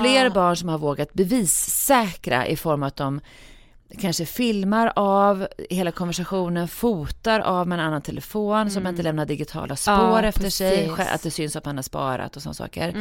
fler 0.00 0.30
barn 0.30 0.56
som 0.56 0.68
har 0.68 0.78
vågat 0.78 1.12
bevissäkra 1.12 2.46
i 2.46 2.56
form 2.56 2.82
av 2.82 2.86
att 2.86 2.96
de 2.96 3.20
kanske 3.98 4.26
filmar 4.26 4.92
av 4.96 5.48
hela 5.70 5.90
konversationen, 5.90 6.68
fotar 6.68 7.40
av 7.40 7.68
med 7.68 7.78
en 7.78 7.84
annan 7.86 8.02
telefon 8.02 8.70
så 8.70 8.80
man 8.80 8.90
inte 8.92 9.02
lämnar 9.02 9.26
digitala 9.26 9.76
spår 9.76 9.94
Ja, 9.94 10.22
efter 10.22 10.50
sig, 10.50 10.88
precis. 10.88 11.12
att 11.14 11.22
det 11.22 11.30
syns 11.30 11.56
att 11.56 11.64
man 11.64 11.76
har 11.76 11.82
sparat 11.82 12.36
och 12.36 12.42
sådana 12.42 12.54
saker. 12.54 12.94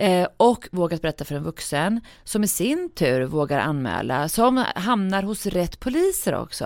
Eh, 0.00 0.28
och 0.36 0.68
vågat 0.72 1.02
berätta 1.02 1.24
för 1.24 1.34
en 1.34 1.42
vuxen 1.42 2.00
som 2.24 2.44
i 2.44 2.48
sin 2.48 2.90
tur 2.94 3.24
vågar 3.24 3.58
anmäla, 3.58 4.28
som 4.28 4.64
hamnar 4.74 5.22
hos 5.22 5.46
rätt 5.46 5.80
poliser 5.80 6.34
också. 6.34 6.64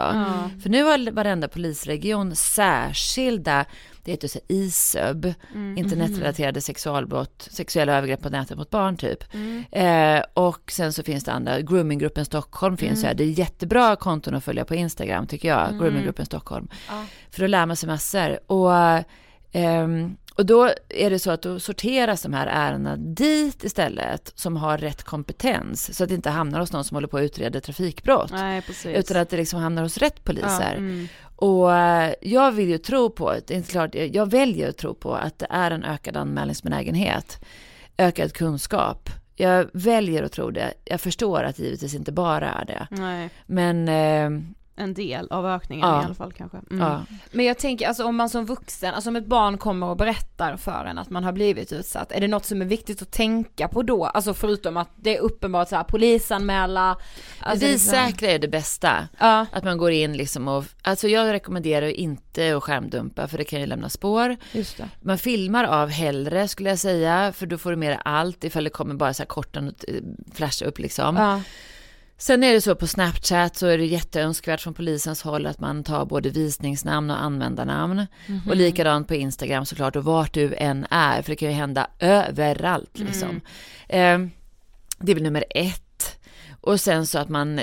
För 0.62 0.70
nu 0.70 0.83
har 0.83 1.11
varenda 1.11 1.49
polisregion 1.49 2.37
särskilda, 2.37 3.64
det 4.05 4.11
heter 4.11 4.28
så 4.28 4.39
ISÖB, 4.49 5.35
internetrelaterade 5.76 6.61
sexualbrott, 6.61 7.49
sexuella 7.51 7.97
övergrepp 7.97 8.22
på 8.22 8.28
nätet 8.28 8.59
mot 8.59 8.70
barn 8.70 8.97
typ. 8.97 9.24
Eh, 9.70 10.22
och 10.35 10.72
sen 10.72 10.93
så 10.93 11.03
finns 11.03 11.24
det 11.24 11.33
andra, 11.33 11.61
Groominggruppen 11.61 12.24
Stockholm 12.24 12.76
finns 12.76 13.05
här, 13.05 13.14
det 13.14 13.24
är 13.24 13.39
jättebra 13.39 13.97
konton 13.97 14.35
att 14.35 14.45
följa 14.45 14.64
på 14.64 14.74
Instagram 14.74 15.26
tycker 15.26 15.49
jag, 15.49 15.78
Groominggruppen 15.78 16.26
Stockholm. 16.26 16.68
För 17.30 17.41
då 17.41 17.47
lär 17.47 17.66
man 17.66 17.76
sig 17.76 17.89
massor. 17.89 18.51
Och 18.53 18.72
Ehm, 19.53 20.16
och 20.35 20.47
då 20.47 20.70
är 20.89 21.11
det 21.11 21.18
så 21.18 21.30
att 21.30 21.43
då 21.43 21.61
sorteras 21.61 22.22
de 22.22 22.33
här 22.33 22.47
ärendena 22.47 22.97
dit 22.97 23.64
istället 23.64 24.33
som 24.35 24.57
har 24.57 24.78
rätt 24.78 25.03
kompetens 25.03 25.97
så 25.97 26.03
att 26.03 26.09
det 26.09 26.14
inte 26.14 26.30
hamnar 26.30 26.61
hos 26.61 26.72
någon 26.72 26.85
som 26.85 26.95
håller 26.95 27.09
på 27.09 27.16
att 27.16 27.22
utreda 27.22 27.61
trafikbrott. 27.61 28.30
Nej. 28.30 28.62
Utan 28.85 29.16
att 29.16 29.30
det 29.30 29.37
liksom 29.37 29.61
hamnar 29.61 29.83
hos 29.83 29.99
rätt 29.99 30.24
poliser. 30.24 30.74
mm. 30.76 31.09
Och 31.37 31.74
eh, 31.74 32.14
jag 32.20 32.53
vill 32.53 32.68
ju 32.68 32.78
tro 32.78 33.11
på, 33.11 33.35
det 33.47 33.57
är 33.57 33.62
klart, 33.62 33.95
jag 33.95 34.30
väljer 34.30 34.68
att 34.68 34.76
tro 34.76 34.95
på 34.95 35.14
att 35.14 35.39
det 35.39 35.47
är 35.51 35.70
en 35.70 35.85
ökad 35.85 36.16
anmälningsbenägenhet, 36.16 37.45
ökad 37.97 38.33
kunskap. 38.33 39.11
Jag 39.37 39.68
väljer 39.72 40.22
att 40.22 40.33
tro 40.33 40.51
det. 40.51 40.74
Jag 40.85 41.01
förstår 41.01 41.43
att 41.43 41.57
det 41.57 41.62
givetvis 41.62 41.95
inte 41.95 42.12
bara 42.12 42.51
är 42.53 42.64
det. 42.64 42.87
Nej, 42.91 43.30
Men 43.47 43.89
eh, 43.89 44.43
en 44.76 44.94
del 44.94 45.28
av 45.30 45.46
ökningen 45.46 45.88
Ja. 45.88 46.02
i 46.02 46.04
alla 46.04 46.14
fall 46.14 46.32
kanske. 46.32 46.58
Mm. 46.70 46.80
ja, 46.86 47.02
Men 47.32 47.44
jag 47.46 47.58
tänker 47.58 47.88
alltså 47.88 48.04
om 48.04 48.16
man 48.16 48.28
som 48.28 48.46
vuxen, 48.46 48.94
alltså 48.94 49.10
om 49.10 49.16
ett 49.16 49.26
barn 49.26 49.58
kommer 49.58 49.86
och 49.86 49.96
berättar 49.96 50.56
för 50.56 50.84
en 50.84 50.98
att 50.98 51.10
man 51.10 51.24
har 51.24 51.32
blivit 51.32 51.72
utsatt, 51.72 52.12
är 52.12 52.20
det 52.20 52.28
något 52.28 52.44
som 52.44 52.62
är 52.62 52.66
viktigt 52.66 53.02
att 53.02 53.10
tänka 53.10 53.68
på 53.68 53.82
då? 53.82 54.04
Alltså 54.04 54.34
förutom 54.34 54.76
att 54.76 54.88
det 54.96 55.16
är 55.16 55.20
uppenbart 55.20 55.68
så 55.68 55.76
här 55.76 55.84
polisanmäla. 55.84 56.96
Alltså 57.40 57.66
bevissäkra 57.66 58.30
är 58.30 58.38
det 58.38 58.48
bästa. 58.48 59.08
Ja. 59.18 59.46
Att 59.52 59.64
man 59.64 59.78
går 59.78 59.90
in 59.90 60.16
liksom 60.16 60.48
och, 60.48 60.64
alltså 60.82 61.08
jag 61.08 61.32
rekommenderar 61.32 61.86
inte 61.86 62.56
att 62.56 62.62
skärmdumpa 62.62 63.28
för 63.28 63.38
det 63.38 63.44
kan 63.44 63.60
ju 63.60 63.66
lämna 63.66 63.88
spår. 63.88 64.36
Just 64.52 64.76
det. 64.76 64.88
Man 65.00 65.18
filmar 65.18 65.64
av 65.64 65.88
hellre 65.88 66.48
skulle 66.48 66.68
jag 66.68 66.78
säga, 66.78 67.32
för 67.32 67.46
då 67.46 67.58
får 67.58 67.70
du 67.70 67.76
med 67.76 67.90
dig 67.90 67.98
allt 68.04 68.44
ifall 68.44 68.64
det 68.64 68.70
kommer 68.70 68.94
bara 68.94 69.14
så 69.14 69.22
här 69.22 69.28
korta 69.28 69.60
eh, 69.60 69.94
flasha 70.34 70.64
upp 70.64 70.78
liksom. 70.78 71.16
Sen 72.22 72.44
är 72.44 72.52
det 72.52 72.60
så 72.60 72.74
på 72.74 72.86
Snapchat 72.86 73.56
så 73.56 73.66
är 73.66 73.78
det 73.78 73.86
jätteönskvärt 73.86 74.60
från 74.60 74.74
polisens 74.74 75.22
håll 75.22 75.46
att 75.46 75.60
man 75.60 75.84
tar 75.84 76.04
både 76.04 76.30
visningsnamn 76.30 77.10
och 77.10 77.22
användarnamn. 77.22 78.06
Och 78.48 78.56
likadant 78.56 79.08
på 79.08 79.14
Instagram 79.14 79.66
såklart 79.66 79.96
och 79.96 80.04
vart 80.04 80.34
du 80.34 80.54
än 80.54 80.86
är, 80.90 81.22
för 81.22 81.30
det 81.30 81.36
kan 81.36 81.48
ju 81.48 81.54
hända 81.54 81.86
överallt 81.98 82.98
liksom. 82.98 83.40
Eh, 83.88 84.18
det 84.98 85.12
är 85.12 85.14
väl 85.14 85.22
nummer 85.22 85.44
ett. 85.50 86.18
Och 86.60 86.80
sen 86.80 87.06
så 87.06 87.18
att 87.18 87.28
man 87.28 87.60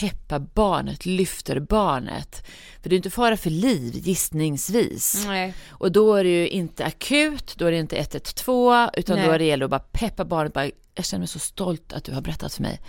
peppar 0.00 0.38
barnet, 0.38 1.06
lyfter 1.06 1.60
barnet. 1.60 2.46
För 2.82 2.90
det 2.90 2.94
är 2.94 2.96
inte 2.96 3.10
fara 3.10 3.36
för 3.36 3.50
liv 3.50 3.94
gissningsvis. 3.94 5.24
Nej. 5.26 5.54
Och 5.68 5.92
då 5.92 6.14
är 6.14 6.24
det 6.24 6.30
ju 6.30 6.48
inte 6.48 6.84
akut, 6.84 7.54
då 7.56 7.66
är 7.66 7.70
det 7.70 7.78
inte 7.78 7.96
112, 7.96 8.88
utan 8.94 9.16
Nej. 9.16 9.26
då 9.26 9.32
är 9.32 9.38
det 9.38 9.44
gäller 9.44 9.64
att 9.64 9.70
bara 9.70 9.84
peppa 9.92 10.24
barnet, 10.24 10.52
bara, 10.52 10.70
jag 10.94 11.04
känner 11.04 11.20
mig 11.20 11.28
så 11.28 11.38
stolt 11.38 11.92
att 11.92 12.04
du 12.04 12.12
har 12.12 12.20
berättat 12.20 12.54
för 12.54 12.62
mig. 12.62 12.80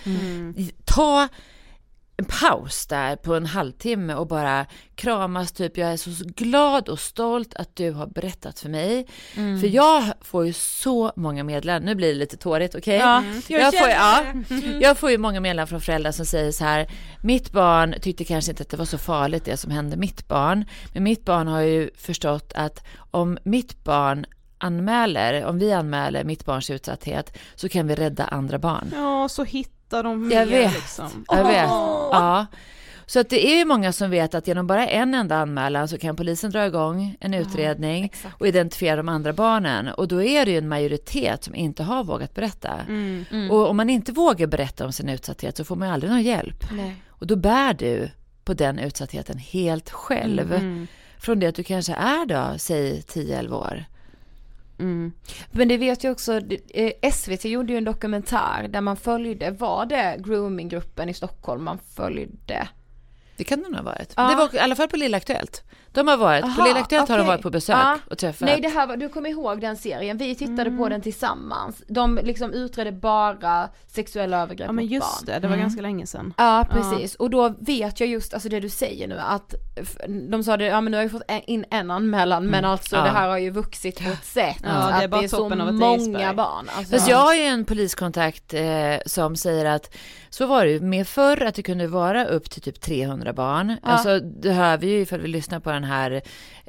Ta 0.85 1.27
en 2.19 2.25
paus 2.25 2.87
där 2.87 3.15
på 3.15 3.35
en 3.35 3.45
halvtimme 3.45 4.13
och 4.13 4.27
bara 4.27 4.65
kramas 4.95 5.51
typ, 5.51 5.77
jag 5.77 5.89
är 5.89 5.97
så 5.97 6.11
glad 6.25 6.89
och 6.89 6.99
stolt 6.99 7.55
att 7.55 7.75
du 7.75 7.91
har 7.91 8.07
berättat 8.07 8.59
för 8.59 8.69
mig. 8.69 9.07
För 9.33 9.67
jag 9.67 10.03
får 10.21 10.45
ju 10.45 10.53
så 10.53 11.11
många 11.15 11.43
meddelanden, 11.43 11.85
nu 11.85 11.95
blir 11.95 12.07
det 12.07 12.19
lite 12.19 12.37
tårigt, 12.37 12.75
okej? 12.75 12.97
Ja, 12.97 13.23
jag 13.47 13.61
jag, 13.61 13.73
får, 13.73 13.79
känner 13.79 13.95
ja, 13.95 14.23
det. 14.49 14.79
jag 14.81 14.97
får 14.97 15.11
ju 15.11 15.17
många 15.17 15.39
meddelanden 15.39 15.67
från 15.67 15.81
föräldrar 15.81 16.11
som 16.11 16.25
säger 16.25 16.51
så 16.51 16.63
här, 16.63 16.91
mitt 17.21 17.51
barn 17.51 17.95
tyckte 18.01 18.23
kanske 18.23 18.51
inte 18.51 18.63
att 18.63 18.69
det 18.69 18.77
var 18.77 18.85
så 18.85 18.97
farligt 18.97 19.45
det 19.45 19.57
som 19.57 19.71
hände 19.71 19.97
mitt 19.97 20.27
barn, 20.27 20.65
men 20.93 21.03
mitt 21.03 21.25
barn 21.25 21.47
har 21.47 21.61
ju 21.61 21.89
förstått 21.97 22.51
att 22.55 22.83
om 23.11 23.37
mitt 23.43 23.83
barn 23.83 24.25
anmäler, 24.57 25.45
om 25.45 25.59
vi 25.59 25.73
anmäler 25.73 26.23
mitt 26.23 26.45
barns 26.45 26.69
utsatthet 26.69 27.37
så 27.55 27.69
kan 27.69 27.87
vi 27.87 27.95
rädda 27.95 28.23
andra 28.23 28.59
barn. 28.59 28.91
Ja, 28.95 29.29
så 29.29 29.43
hittar 29.43 29.76
de 29.89 30.27
mer 30.27 30.35
Jag 30.35 30.45
vet. 30.45 30.73
liksom. 30.73 31.25
Jag 31.27 31.43
vet. 31.43 31.69
Ja. 31.69 32.45
Så 33.09 33.19
att 33.19 33.29
det 33.29 33.47
är 33.47 33.57
ju 33.57 33.65
många 33.65 33.93
som 33.93 34.09
vet 34.09 34.35
att 34.35 34.47
genom 34.47 34.67
bara 34.67 34.87
en 34.87 35.13
enda 35.13 35.35
anmälan 35.35 35.87
så 35.87 35.97
kan 35.97 36.15
polisen 36.15 36.51
dra 36.51 36.65
igång 36.65 37.15
en 37.19 37.33
utredning 37.33 38.13
och 38.39 38.47
identifiera 38.47 38.95
de 38.95 39.09
andra 39.09 39.33
barnen. 39.33 39.87
Och 39.87 40.07
då 40.07 40.23
är 40.23 40.45
det 40.45 40.51
ju 40.51 40.57
en 40.57 40.67
majoritet 40.67 41.43
som 41.43 41.55
inte 41.55 41.83
har 41.83 42.03
vågat 42.03 42.33
berätta. 42.33 42.73
Mm. 42.87 43.51
Och 43.51 43.69
om 43.69 43.77
man 43.77 43.89
inte 43.89 44.11
vågar 44.11 44.47
berätta 44.47 44.85
om 44.85 44.91
sin 44.91 45.09
utsatthet 45.09 45.57
så 45.57 45.63
får 45.63 45.75
man 45.75 45.87
ju 45.87 45.93
aldrig 45.93 46.11
någon 46.11 46.23
hjälp. 46.23 46.63
Och 47.07 47.27
då 47.27 47.35
bär 47.35 47.73
du 47.73 48.09
på 48.43 48.53
den 48.53 48.79
utsattheten 48.79 49.37
helt 49.37 49.89
själv. 49.89 50.53
Mm. 50.53 50.87
Från 51.19 51.39
det 51.39 51.47
att 51.47 51.55
du 51.55 51.63
kanske 51.63 51.93
är 51.93 52.25
då, 52.25 52.57
säg 52.57 53.01
10-11 53.01 53.51
år. 53.53 53.85
Mm. 54.79 55.11
Men 55.51 55.67
det 55.67 55.77
vet 55.77 56.03
jag 56.03 56.11
också, 56.11 56.39
det- 56.39 56.85
eh, 57.03 57.11
SVT 57.11 57.45
gjorde 57.49 57.71
ju 57.73 57.77
en 57.77 57.83
dokumentär 57.83 58.67
där 58.69 58.81
man 58.81 58.97
följde, 58.97 59.51
var 59.51 59.85
det 59.85 60.15
groominggruppen 60.19 61.09
i 61.09 61.13
Stockholm 61.13 61.63
man 61.63 61.77
följde? 61.95 62.67
Det 63.37 63.43
kan 63.43 63.61
det 63.63 63.69
nog 63.69 63.75
ha 63.75 63.83
varit. 63.83 64.13
Ja. 64.15 64.29
Det 64.29 64.35
var 64.35 64.55
i 64.55 64.59
alla 64.59 64.75
fall 64.75 64.87
på 64.87 64.97
Lilla 64.97 65.17
Aktuellt. 65.17 65.63
De 65.97 66.07
har 66.07 66.17
varit, 66.17 66.41
på 66.41 66.47
Aha, 66.47 66.65
Lilla 66.67 66.79
Aktuellt 66.79 67.09
har 67.09 67.17
de 67.17 67.27
varit 67.27 67.41
på 67.41 67.49
besök 67.49 67.75
Ja. 67.75 67.99
och 68.09 68.17
träffat. 68.17 68.45
Nej 68.45 68.61
det 68.61 68.67
här 68.69 68.87
var, 68.87 68.97
du 68.97 69.09
kommer 69.09 69.29
ihåg 69.29 69.61
den 69.61 69.77
serien, 69.77 70.17
vi 70.17 70.35
tittade 70.35 70.71
på 70.71 70.89
den 70.89 71.01
tillsammans. 71.01 71.83
De 71.87 72.19
liksom 72.23 72.51
utredde 72.53 72.91
bara 72.91 73.69
sexuella 73.87 74.41
övergrepp 74.41 74.67
Ja 74.67 74.71
men 74.71 74.85
mot 74.85 74.91
just 74.91 75.25
barn. 75.25 75.25
det, 75.25 75.39
det 75.39 75.47
var 75.47 75.57
ganska 75.57 75.81
länge 75.81 76.07
sedan. 76.07 76.33
Ja 76.37 76.65
precis, 76.71 77.15
och 77.15 77.29
då 77.29 77.53
vet 77.59 77.99
jag 77.99 78.09
just, 78.09 78.33
alltså 78.33 78.49
det 78.49 78.59
du 78.59 78.69
säger 78.69 79.07
nu 79.07 79.19
att 79.19 79.53
de 80.29 80.43
sa 80.43 80.57
det, 80.57 80.65
ja 80.65 80.81
men 80.81 80.91
nu 80.91 80.97
har 80.97 81.01
jag 81.03 81.11
fått 81.11 81.21
in 81.45 81.65
en 81.71 81.91
anmälan 81.91 82.45
men 82.47 82.65
alltså 82.65 82.95
Ja. 82.95 83.03
det 83.03 83.09
här 83.09 83.27
har 83.29 83.37
ju 83.37 83.49
vuxit 83.49 84.03
på 84.03 84.09
ett 84.11 84.25
sätt 84.25 84.57
Ja, 84.63 84.69
att 84.69 84.99
det 84.99 85.03
är 85.03 85.07
bara 85.07 85.27
så 85.27 85.37
toppen 85.37 85.61
av 85.61 85.67
ett 85.69 85.75
många 85.75 85.97
isberg. 85.97 86.35
barn. 86.35 86.69
Alltså, 86.77 86.93
Fast 86.95 87.09
jag 87.09 87.17
har 87.17 87.33
ju 87.33 87.41
en 87.43 87.65
poliskontakt 87.65 88.53
eh, 88.53 88.61
som 89.05 89.35
säger 89.35 89.65
att 89.65 89.95
så 90.29 90.45
var 90.45 90.65
det 90.65 90.71
ju 90.71 90.79
med 90.79 91.07
förr 91.07 91.43
att 91.43 91.55
det 91.55 91.63
kunde 91.63 91.87
vara 91.87 92.25
upp 92.25 92.49
till 92.49 92.61
typ 92.61 92.81
300 92.81 93.33
barn. 93.33 93.77
Alltså 93.83 94.19
det 94.19 94.51
hör 94.51 94.77
vi 94.77 94.87
ju 94.87 95.01
ifall 95.01 95.19
vi 95.21 95.27
lyssnar 95.27 95.59
på 95.59 95.71
den 95.71 95.83
här, 95.87 96.21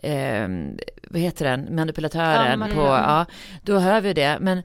eh, 0.02 0.48
vad 1.10 1.20
heter 1.20 1.44
den, 1.44 1.74
manipulatören 1.74 2.60
Ja, 2.60 2.66
på, 2.74 2.80
ja, 2.80 3.26
då 3.62 3.78
hör 3.78 4.00
vi 4.00 4.12
det. 4.12 4.38
Men 4.40 4.62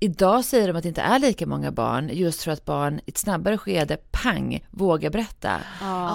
idag 0.00 0.44
säger 0.44 0.68
de 0.68 0.76
att 0.76 0.82
det 0.82 0.88
inte 0.88 1.00
är 1.00 1.18
lika 1.18 1.46
många 1.46 1.70
barn 1.72 2.10
just 2.12 2.42
för 2.42 2.50
att 2.50 2.64
barn 2.64 2.98
i 3.06 3.10
ett 3.10 3.18
snabbare 3.18 3.58
skede, 3.58 3.96
pang, 4.10 4.66
vågar 4.70 5.10
berätta. 5.10 5.56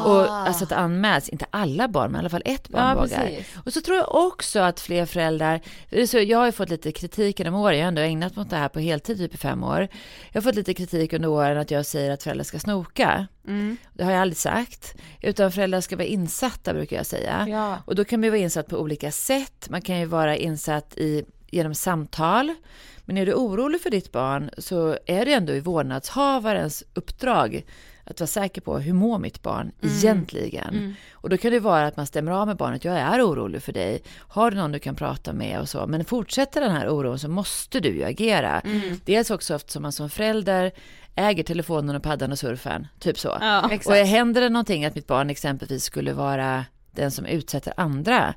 Och 0.05 0.31
alltså 0.31 0.63
att 0.63 0.69
det 0.69 0.75
anmäls, 0.75 1.29
inte 1.29 1.45
alla 1.49 1.87
barn 1.87 2.11
men 2.11 2.15
i 2.15 2.19
alla 2.19 2.29
fall 2.29 2.41
ett 2.45 2.69
barn 2.69 2.87
Ja, 2.87 2.95
vågar. 2.95 3.07
precis. 3.27 3.47
Och 3.65 3.73
så 3.73 3.81
tror 3.81 3.97
jag 3.97 4.15
också 4.15 4.59
att 4.59 4.79
fler 4.79 5.05
föräldrar, 5.05 5.61
så 6.07 6.19
jag 6.19 6.37
har 6.37 6.45
ju 6.45 6.51
fått 6.51 6.69
lite 6.69 6.91
kritik 6.91 7.39
genom 7.39 7.55
åren, 7.55 7.77
jag 7.77 7.83
har 7.83 7.87
ändå 7.87 8.01
ägnat 8.01 8.35
mig 8.35 8.43
åt 8.43 8.49
det 8.49 8.55
här 8.57 8.69
på 8.69 8.79
heltid 8.79 9.17
typ 9.17 9.33
i 9.33 9.37
fem 9.37 9.63
år. 9.63 9.87
Jag 10.31 10.41
har 10.41 10.41
fått 10.41 10.55
lite 10.55 10.73
kritik 10.73 11.13
under 11.13 11.29
åren 11.29 11.57
att 11.57 11.71
jag 11.71 11.85
säger 11.85 12.11
att 12.11 12.23
föräldrar 12.23 12.43
ska 12.43 12.59
snoka. 12.59 13.27
Det 13.93 14.03
har 14.03 14.11
jag 14.11 14.21
aldrig 14.21 14.37
sagt, 14.37 14.95
utan 15.21 15.51
föräldrar 15.51 15.81
ska 15.81 15.95
vara 15.95 16.05
insatta 16.07 16.73
brukar 16.73 16.97
jag 16.97 17.05
säga. 17.05 17.45
Ja. 17.49 17.77
Och 17.85 17.95
då 17.95 18.03
kan 18.05 18.19
man 18.19 18.23
ju 18.23 18.29
vara 18.29 18.39
insatt 18.41 18.67
på 18.67 18.77
olika 18.77 19.11
sätt, 19.11 19.67
man 19.69 19.81
kan 19.81 19.99
ju 19.99 20.05
vara 20.05 20.37
insatt 20.37 20.97
i, 20.97 21.23
genom 21.49 21.75
samtal, 21.75 22.55
men 23.11 23.17
är 23.17 23.25
du 23.25 23.33
orolig 23.33 23.81
för 23.81 23.89
ditt 23.89 24.11
barn 24.11 24.49
så 24.57 24.97
är 25.05 25.25
det 25.25 25.33
ändå 25.33 25.53
i 25.53 25.59
vårdnadshavarens 25.59 26.83
uppdrag 26.93 27.65
att 28.03 28.19
vara 28.19 28.27
säker 28.27 28.61
på 28.61 28.77
hur 28.77 28.93
mår 28.93 29.19
mitt 29.19 29.41
barn 29.41 29.71
egentligen. 29.81 30.95
Och 31.13 31.29
då 31.29 31.37
kan 31.37 31.51
det 31.51 31.59
vara 31.59 31.87
att 31.87 31.97
man 31.97 32.05
stämmer 32.05 32.31
av 32.31 32.47
med 32.47 32.57
barnet, 32.57 32.85
jag 32.85 32.97
är 32.97 33.27
orolig 33.27 33.63
för 33.63 33.73
dig, 33.73 34.03
har 34.17 34.51
du 34.51 34.57
någon 34.57 34.71
du 34.71 34.79
kan 34.79 34.95
prata 34.95 35.33
med 35.33 35.59
och 35.59 35.69
så. 35.69 35.87
Men 35.87 36.05
fortsätter 36.05 36.61
den 36.61 36.71
här 36.71 36.89
oron 36.89 37.19
så 37.19 37.27
måste 37.27 37.79
du 37.79 37.89
ju 37.89 38.03
agera. 38.03 38.61
Dels 39.05 39.31
också 39.31 39.55
eftersom 39.55 39.81
man 39.81 39.91
som 39.91 40.09
förälder 40.09 40.71
äger 41.15 41.43
telefonen 41.43 41.95
och 41.95 42.03
paddan 42.03 42.31
och 42.31 42.39
surfen, 42.39 42.87
typ 42.99 43.19
så. 43.19 43.37
Ja. 43.41 43.69
Och 43.85 43.93
händer 43.93 44.41
det 44.41 44.49
någonting 44.49 44.85
att 44.85 44.95
mitt 44.95 45.07
barn 45.07 45.29
exempelvis 45.29 45.83
skulle 45.83 46.13
vara 46.13 46.65
den 46.91 47.11
som 47.11 47.25
utsätter 47.25 47.73
andra 47.77 48.33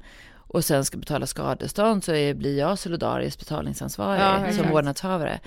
och 0.55 0.65
sen 0.65 0.85
ska 0.85 0.97
betala 0.97 1.27
skadestånd 1.27 2.05
så 2.05 2.13
är, 2.13 2.35
blir 2.35 2.59
jag 2.59 2.79
solidariskt 2.79 3.39
betalningsansvarig 3.39 4.21
Ja, 4.21 4.53
som 4.53 4.71
vårdnadshavare. 4.71 5.41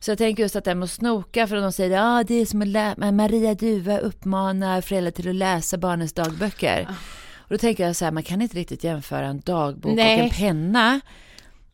Så 0.00 0.10
jag 0.10 0.18
tänker 0.18 0.42
just 0.42 0.56
att 0.56 0.64
det 0.64 0.74
med 0.74 0.84
att 0.84 0.90
snoka, 0.90 1.46
för 1.46 1.56
de 1.56 1.72
säger 1.72 1.96
ja 1.96 2.24
det 2.26 2.34
är 2.34 2.46
som 2.46 2.62
att 2.62 3.14
Maria 3.14 3.54
Duva 3.54 3.98
uppmanar 3.98 4.80
föräldrar 4.80 5.10
till 5.10 5.28
att 5.28 5.34
läsa 5.34 5.78
barnens 5.78 6.12
dagböcker. 6.12 6.86
Ah. 6.88 6.94
Och 7.38 7.50
då 7.50 7.58
tänker 7.58 7.86
jag 7.86 7.96
så 7.96 8.04
här, 8.04 8.12
man 8.12 8.22
kan 8.22 8.42
inte 8.42 8.56
riktigt 8.56 8.84
jämföra 8.84 9.26
en 9.26 9.40
dagbok 9.40 9.96
Nej. 9.96 10.18
och 10.18 10.24
en 10.24 10.30
penna 10.30 11.00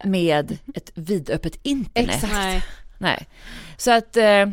med 0.04 0.58
ett 0.74 0.90
vidöppet 0.94 1.58
internet. 1.62 2.14
Exakt. 2.14 2.32
Nej. 2.32 2.62
Nej. 2.98 3.26
Så 3.76 3.90
att 3.90 4.16
eh, 4.16 4.46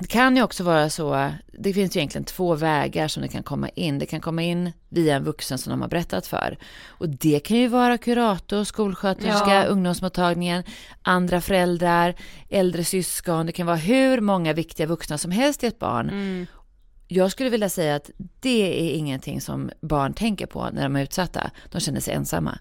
det 0.00 0.06
kan 0.06 0.36
ju 0.36 0.42
också 0.42 0.64
vara 0.64 0.90
så, 0.90 1.30
det 1.58 1.72
finns 1.72 1.96
ju 1.96 2.00
egentligen 2.00 2.24
två 2.24 2.54
vägar 2.54 3.08
som 3.08 3.22
det 3.22 3.28
kan 3.28 3.42
komma 3.42 3.68
in. 3.68 3.98
Det 3.98 4.06
kan 4.06 4.20
komma 4.20 4.42
in 4.42 4.72
via 4.88 5.16
en 5.16 5.24
vuxen 5.24 5.58
som 5.58 5.70
de 5.70 5.80
har 5.80 5.88
berättat 5.88 6.26
för. 6.26 6.58
Och 6.86 7.08
det 7.08 7.40
kan 7.40 7.56
ju 7.56 7.68
vara 7.68 7.98
kurator, 7.98 8.64
skolsköterska, 8.64 9.54
Ja. 9.54 9.64
ungdomsmottagningen, 9.64 10.62
andra 11.02 11.40
föräldrar, 11.40 12.14
äldre 12.48 12.84
syskon. 12.84 13.46
Det 13.46 13.52
kan 13.52 13.66
vara 13.66 13.76
hur 13.76 14.20
många 14.20 14.52
viktiga 14.52 14.86
vuxna 14.86 15.18
som 15.18 15.30
helst 15.30 15.64
i 15.64 15.66
ett 15.66 15.78
barn. 15.78 16.46
Jag 17.10 17.32
skulle 17.32 17.50
vilja 17.50 17.68
säga 17.68 17.96
att 17.96 18.10
det 18.40 18.90
är 18.90 18.94
ingenting 18.96 19.40
som 19.40 19.70
barn 19.80 20.12
tänker 20.14 20.46
på 20.46 20.68
när 20.72 20.82
de 20.82 20.96
är 20.96 21.02
utsatta. 21.02 21.50
De 21.70 21.80
känner 21.80 22.00
sig 22.00 22.14
ensamma. 22.14 22.58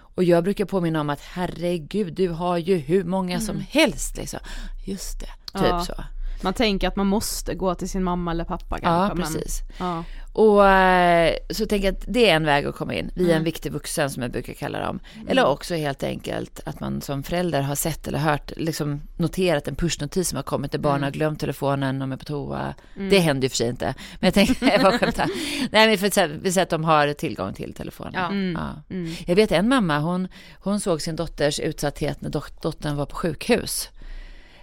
Och 0.00 0.24
jag 0.24 0.44
brukar 0.44 0.64
påminna 0.64 1.00
om 1.00 1.10
att 1.10 1.20
herregud, 1.20 2.14
du 2.14 2.28
har 2.28 2.56
ju 2.58 2.76
hur 2.76 3.04
många 3.04 3.40
som 3.40 3.60
helst 3.70 4.16
liksom. 4.16 4.40
Just 4.86 5.20
det, 5.20 5.26
typ 5.58 5.66
Ja. 5.68 5.84
så. 5.84 5.94
Man 6.42 6.54
tänker 6.54 6.88
att 6.88 6.96
man 6.96 7.06
måste 7.06 7.54
gå 7.54 7.74
till 7.74 7.88
sin 7.88 8.04
mamma 8.04 8.30
eller 8.30 8.44
pappa 8.44 8.78
Ja, 8.82 8.88
kanske. 9.08 9.14
men- 9.14 9.24
precis. 9.42 9.60
Ja. 9.78 10.04
Och 10.32 10.68
eh, 10.68 11.34
så 11.50 11.66
tänker 11.66 11.86
jag 11.88 11.94
att 11.94 12.04
det 12.08 12.30
är 12.30 12.34
en 12.36 12.44
väg 12.44 12.66
att 12.66 12.74
komma 12.76 12.94
in 12.94 13.10
via 13.14 13.24
Mm. 13.26 13.36
en 13.38 13.44
viktig 13.44 13.72
vuxen 13.72 14.10
som 14.10 14.22
jag 14.22 14.32
brukar 14.32 14.52
kalla 14.52 14.80
dem. 14.80 15.00
Eller 15.28 15.46
också 15.46 15.74
helt 15.74 16.02
enkelt 16.02 16.60
att 16.64 16.80
man 16.80 17.00
som 17.00 17.22
förälder 17.22 17.62
har 17.62 17.74
sett 17.74 18.08
eller 18.08 18.18
hört, 18.18 18.52
liksom 18.56 19.00
noterat 19.16 19.68
en 19.68 19.74
pushnotis 19.76 20.28
som 20.28 20.36
har 20.36 20.42
kommit 20.42 20.72
där 20.72 20.78
Mm. 20.78 20.90
barn 20.90 21.02
har 21.02 21.10
glömt 21.10 21.40
telefonen, 21.40 21.98
de 21.98 22.12
är 22.12 22.16
på 22.16 22.24
toa. 22.24 22.74
Det 23.10 23.18
händer 23.18 23.42
ju 23.42 23.48
för 23.48 23.56
sig 23.56 23.68
inte. 23.68 23.94
Men 24.20 24.26
jag 24.26 24.34
tänker, 24.34 24.66
jag 24.72 24.82
bara 24.82 24.98
skämtar. 24.98 25.26
Nej 25.72 25.88
men 25.88 25.98
för 25.98 26.26
vi 26.42 26.52
säger 26.52 26.62
att 26.62 26.70
de 26.70 26.84
har 26.84 27.12
tillgång 27.12 27.52
till 27.54 27.74
telefonen. 27.74 28.12
Ja. 28.56 28.72
Ja. 28.88 28.96
Jag 29.26 29.36
vet 29.36 29.52
en 29.52 29.68
mamma, 29.68 29.98
hon, 29.98 30.28
hon 30.60 30.80
såg 30.80 31.02
sin 31.02 31.16
dotters 31.16 31.60
utsatthet 31.60 32.20
när 32.20 32.30
dot- 32.30 32.62
dottern 32.62 32.96
var 32.96 33.06
på 33.06 33.16
sjukhus. 33.16 33.88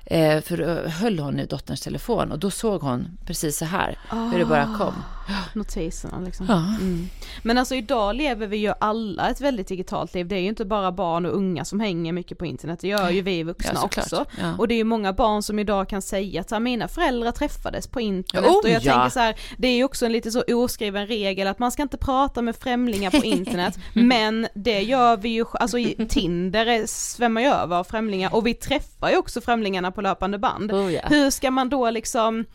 Eh, 0.05 0.41
för 0.41 0.57
då 0.57 0.89
höll 0.89 1.19
hon 1.19 1.39
i 1.39 1.45
dotterns 1.45 1.81
telefon 1.81 2.31
och 2.31 2.39
då 2.39 2.51
såg 2.51 2.81
hon 2.81 3.17
precis 3.25 3.57
så 3.57 3.65
här, 3.65 3.97
hur 4.31 4.39
det 4.39 4.45
bara 4.45 4.65
kom. 4.65 4.93
Ah. 4.93 5.14
Notiserna 5.53 6.19
liksom. 6.19 6.45
Ja. 6.49 6.57
Mm. 6.81 7.07
Men 7.43 7.57
alltså 7.57 7.75
idag 7.75 8.15
lever 8.15 8.47
vi 8.47 8.57
ju 8.57 8.73
alla 8.79 9.29
ett 9.29 9.41
väldigt 9.41 9.67
digitalt 9.67 10.13
liv. 10.13 10.27
Det 10.27 10.35
är 10.35 10.39
ju 10.39 10.47
inte 10.47 10.65
bara 10.65 10.91
barn 10.91 11.25
och 11.25 11.35
unga 11.35 11.65
som 11.65 11.79
hänger 11.79 12.13
mycket 12.13 12.37
på 12.37 12.45
internet. 12.45 12.79
Det 12.81 12.87
gör 12.87 13.09
ju 13.09 13.21
vi 13.21 13.43
vuxna 13.43 13.71
Ja, 13.73 13.83
också. 13.83 14.25
Ja. 14.39 14.57
Och 14.57 14.67
det 14.67 14.73
är 14.73 14.77
ju 14.77 14.83
många 14.83 15.13
barn 15.13 15.43
som 15.43 15.59
idag 15.59 15.89
kan 15.89 16.01
säga 16.01 16.41
att 16.41 16.61
mina 16.61 16.87
föräldrar 16.87 17.31
träffades 17.31 17.87
på 17.87 18.01
internet. 18.01 18.49
Oh, 18.49 18.57
och 18.57 18.69
jag 18.69 18.83
ja. 18.83 18.93
tänker 18.93 19.09
så 19.09 19.19
här, 19.19 19.35
det 19.57 19.67
är 19.67 19.75
ju 19.75 19.83
också 19.83 20.05
en 20.05 20.11
lite 20.11 20.31
så 20.31 20.43
oskriven 20.47 21.07
regel 21.07 21.47
att 21.47 21.59
man 21.59 21.71
ska 21.71 21.81
inte 21.81 21.97
prata 21.97 22.41
med 22.41 22.55
främlingar 22.55 23.11
på 23.11 23.17
internet. 23.25 23.77
men 23.93 24.47
det 24.53 24.81
gör 24.81 25.17
vi 25.17 25.29
ju, 25.29 25.45
alltså 25.53 25.77
Tinder 26.09 26.87
svämmar 26.87 27.41
ju 27.41 27.47
över 27.47 27.75
av 27.75 27.83
främlingar 27.83 28.35
och 28.35 28.47
vi 28.47 28.53
träffar 28.53 29.09
ju 29.09 29.17
också 29.17 29.41
främlingarna 29.41 29.91
på 29.91 30.01
löpande 30.01 30.37
band. 30.37 30.71
Oh. 30.71 30.91
Hur 31.03 31.29
ska 31.29 31.51
man 31.51 31.69
då 31.69 31.89
liksom 31.89 32.45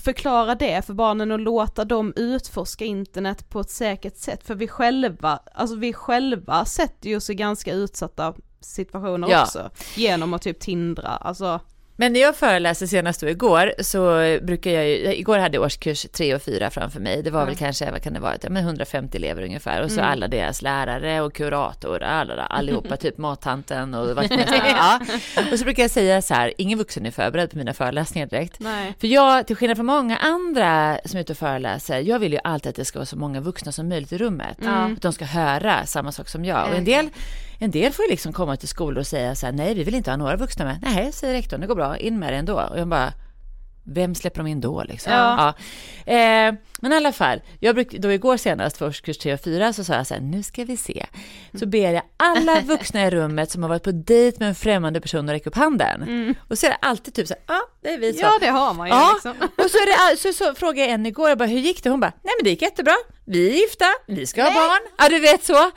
förklara 0.00 0.54
det 0.54 0.86
för 0.86 0.94
barnen 0.94 1.30
och 1.32 1.38
låta 1.38 1.84
dem 1.84 2.12
utforska 2.16 2.84
internet 2.84 3.48
på 3.48 3.60
ett 3.60 3.70
säkert 3.70 4.16
sätt? 4.16 4.44
För 4.46 4.54
vi 4.54 4.68
själva, 4.68 5.38
alltså 5.54 5.76
vi 5.76 5.92
själva 5.92 6.64
sätter 6.64 7.08
ju 7.08 7.16
oss 7.16 7.30
i 7.30 7.34
ganska 7.34 7.72
utsatta 7.72 8.34
situationer 8.60 9.28
Ja. 9.30 9.42
också. 9.42 9.70
Genom 9.96 10.34
att 10.34 10.42
typ 10.42 10.60
tindra, 10.60 11.08
alltså. 11.08 11.60
Men 12.00 12.12
när 12.12 12.20
jag 12.20 12.36
föreläste 12.36 12.86
senast 12.88 13.20
då 13.20 13.28
igår 13.28 13.72
så 13.78 14.00
brukar 14.46 14.70
jag 14.70 14.88
ju, 14.88 15.14
igår 15.14 15.38
hade 15.38 15.56
jag 15.56 15.64
årskurs 15.64 16.06
3 16.12 16.34
och 16.34 16.42
4 16.42 16.70
framför 16.70 17.00
mig. 17.00 17.22
Det 17.22 17.30
var 17.30 17.46
väl 17.46 17.56
kanske, 17.56 17.90
vad 17.90 18.02
kan 18.02 18.12
det 18.12 18.20
vara, 18.20 18.36
men 18.48 18.64
150 18.64 19.16
elever 19.16 19.42
ungefär. 19.42 19.82
Och 19.82 19.90
så 19.90 20.00
alla 20.00 20.28
deras 20.28 20.62
lärare 20.62 21.20
och 21.20 21.34
kurator, 21.34 22.02
alla, 22.02 22.42
allihopa, 22.46 22.96
typ 22.96 23.18
mattanten 23.18 23.94
och 23.94 24.08
vaktmästaren. 24.16 24.76
ja. 24.76 25.00
Och 25.52 25.58
så 25.58 25.64
brukar 25.64 25.82
jag 25.82 25.90
säga 25.90 26.22
så 26.22 26.34
här, 26.34 26.52
ingen 26.58 26.78
vuxen 26.78 27.06
är 27.06 27.10
förberedd 27.10 27.50
på 27.50 27.58
mina 27.58 27.74
föreläsningar 27.74 28.26
direkt. 28.26 28.60
Nej. 28.60 28.94
För 29.00 29.06
jag, 29.06 29.46
till 29.46 29.56
skillnad 29.56 29.76
från 29.76 29.86
många 29.86 30.16
andra 30.16 30.98
som 31.04 31.16
är 31.16 31.20
ute 31.20 31.32
och 31.32 31.38
föreläser, 31.38 32.00
jag 32.00 32.18
vill 32.18 32.32
ju 32.32 32.38
alltid 32.44 32.70
att 32.70 32.76
det 32.76 32.84
ska 32.84 32.98
vara 32.98 33.06
så 33.06 33.16
många 33.16 33.40
vuxna 33.40 33.72
som 33.72 33.88
möjligt 33.88 34.12
i 34.12 34.18
rummet. 34.18 34.58
Att 34.66 35.02
de 35.02 35.12
ska 35.12 35.24
höra 35.24 35.86
samma 35.86 36.12
sak 36.12 36.28
som 36.28 36.44
jag. 36.44 36.68
Och 36.68 36.74
en 36.74 36.84
del, 36.84 37.08
en 37.58 37.70
del 37.70 37.92
får 37.92 38.04
ju 38.04 38.10
liksom 38.10 38.32
komma 38.32 38.56
till 38.56 38.68
skolor 38.68 38.98
och 38.98 39.06
säga 39.06 39.34
så 39.34 39.46
här, 39.46 39.52
nej 39.52 39.74
vi 39.74 39.84
vill 39.84 39.94
inte 39.94 40.10
ha 40.10 40.16
några 40.16 40.36
vuxna 40.36 40.64
med. 40.64 40.78
Nej, 40.82 41.12
säger 41.12 41.34
rektorn, 41.34 41.60
det 41.60 41.66
går 41.66 41.74
bra, 41.74 41.96
in 41.96 42.18
med 42.18 42.32
det 42.32 42.36
ändå. 42.36 42.60
Och 42.60 42.78
jag 42.78 42.88
bara, 42.88 43.12
vem 43.90 44.14
släpper 44.14 44.38
de 44.38 44.46
in 44.46 44.60
då 44.60 44.82
liksom? 44.88 45.12
Ja. 45.12 45.54
Ja. 46.06 46.12
Eh, 46.12 46.54
men 46.80 46.92
i 46.92 46.96
alla 46.96 47.12
fall, 47.12 47.42
jag 47.60 47.74
bruk, 47.74 47.92
då 47.92 48.12
igår 48.12 48.36
senast 48.36 48.76
för 48.76 48.86
årskurs 48.86 49.18
3 49.18 49.34
och 49.34 49.40
4 49.40 49.72
så 49.72 49.84
sa 49.84 49.94
jag 49.94 50.06
så 50.06 50.14
här, 50.14 50.20
nu 50.20 50.42
ska 50.42 50.64
vi 50.64 50.76
se. 50.76 51.06
Så 51.54 51.66
ber 51.66 51.92
jag 51.92 52.02
alla 52.16 52.60
vuxna 52.66 53.06
i 53.06 53.10
rummet 53.10 53.50
som 53.50 53.62
har 53.62 53.68
varit 53.68 53.82
på 53.82 53.92
dejt 53.92 54.36
med 54.40 54.48
en 54.48 54.54
främmande 54.54 55.00
person 55.00 55.28
att 55.28 55.34
räcka 55.34 55.50
upp 55.50 55.56
handen. 55.56 56.34
Och 56.48 56.58
så 56.58 56.66
är 56.66 56.70
det 56.70 56.76
alltid 56.80 57.14
typ 57.14 57.28
så 57.28 57.34
här, 57.34 57.42
ja 57.56 57.60
det 57.82 57.88
är 57.94 57.98
vi 57.98 58.12
så. 58.12 58.20
Ja 58.22 58.32
det 58.40 58.48
har 58.48 58.74
man 58.74 58.86
ju 58.88 58.94
Ja, 58.94 59.10
liksom. 59.14 59.34
och 59.40 59.70
så, 59.70 59.78
det, 59.78 60.16
så, 60.16 60.32
så 60.32 60.54
frågade 60.54 60.80
jag 60.80 60.90
en 60.90 61.06
igår, 61.06 61.28
jag 61.28 61.38
bara, 61.38 61.48
hur 61.48 61.58
gick 61.58 61.82
det? 61.82 61.90
Hon 61.90 62.00
bara, 62.00 62.12
nej 62.22 62.32
men 62.38 62.44
det 62.44 62.50
gick 62.50 62.62
jättebra, 62.62 62.94
vi 63.28 63.48
är 63.50 63.54
gifta, 63.60 63.84
vi 64.06 64.26
ska 64.26 64.42
ha 64.42 64.50
barn. 64.54 64.80
Ja 64.98 65.08
du 65.08 65.18
vet 65.20 65.44
så. 65.44 65.70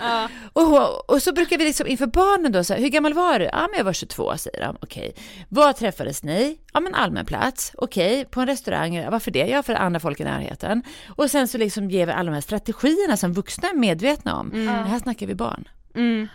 Och, 0.54 0.62
hon- 0.64 1.00
och 1.08 1.22
så 1.24 1.34
brukar 1.34 1.58
vi 1.58 1.66
liksom 1.66 1.88
inför 1.88 2.08
barnen 2.08 2.52
då, 2.52 2.60
här, 2.60 2.78
hur 2.78 2.90
gammal 2.90 3.14
var 3.14 3.40
du? 3.40 3.46
Ja 3.46 3.68
men 3.72 3.78
jag 3.78 3.86
var 3.86 3.94
22 3.94 4.38
säger 4.38 4.66
de, 4.66 4.78
okej. 4.82 5.16
Var 5.50 5.74
träffades 5.74 6.24
ni? 6.24 6.58
Ja 6.74 6.80
men 6.80 6.96
allmän 6.96 7.26
plats, 7.26 7.72
okej, 7.78 8.26
på 8.26 8.42
en 8.42 8.48
restaurang, 8.48 8.96
Ja, 8.96 9.10
varför 9.10 9.32
det? 9.32 9.48
Ja 9.48 9.64
för 9.64 9.74
andra 9.74 10.00
folk 10.00 10.20
i 10.20 10.24
närheten. 10.24 10.84
Och 11.16 11.32
sen 11.32 11.48
så 11.48 11.58
liksom 11.58 11.90
ger 11.92 12.06
vi 12.06 12.12
alla 12.12 12.30
de 12.32 12.34
här 12.34 12.42
strategierna 12.42 13.18
som 13.18 13.34
vuxna 13.34 13.70
är 13.70 13.76
medvetna 13.76 14.36
om. 14.40 14.50
Det 14.66 14.90
här 14.90 15.00
snackar 15.00 15.28
vi 15.28 15.36
barn. 15.36 15.68
Mm. 15.96 16.28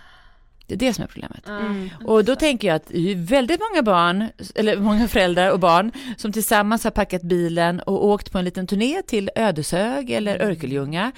Det 0.66 0.74
är 0.74 0.78
det 0.78 0.94
som 0.94 1.04
är 1.04 1.08
problemet. 1.08 1.48
Mm. 1.48 1.90
Och 2.04 2.24
då 2.24 2.36
tänker 2.36 2.68
jag 2.68 2.74
att 2.74 2.86
det 2.88 3.10
är 3.12 3.14
väldigt 3.16 3.60
många 3.70 3.82
barn, 3.82 4.28
eller 4.54 4.76
många 4.76 5.08
föräldrar 5.08 5.50
och 5.50 5.60
barn, 5.60 5.92
som 6.16 6.32
tillsammans 6.32 6.84
har 6.84 6.90
packat 6.90 7.22
bilen 7.22 7.80
och 7.80 8.06
åkt 8.06 8.32
på 8.32 8.38
en 8.38 8.44
liten 8.44 8.66
turné 8.66 9.02
till 9.02 9.30
Ödeshög 9.36 10.10
eller 10.10 10.34
Mm. 10.36 10.48
Örkelljunga. 10.48 11.12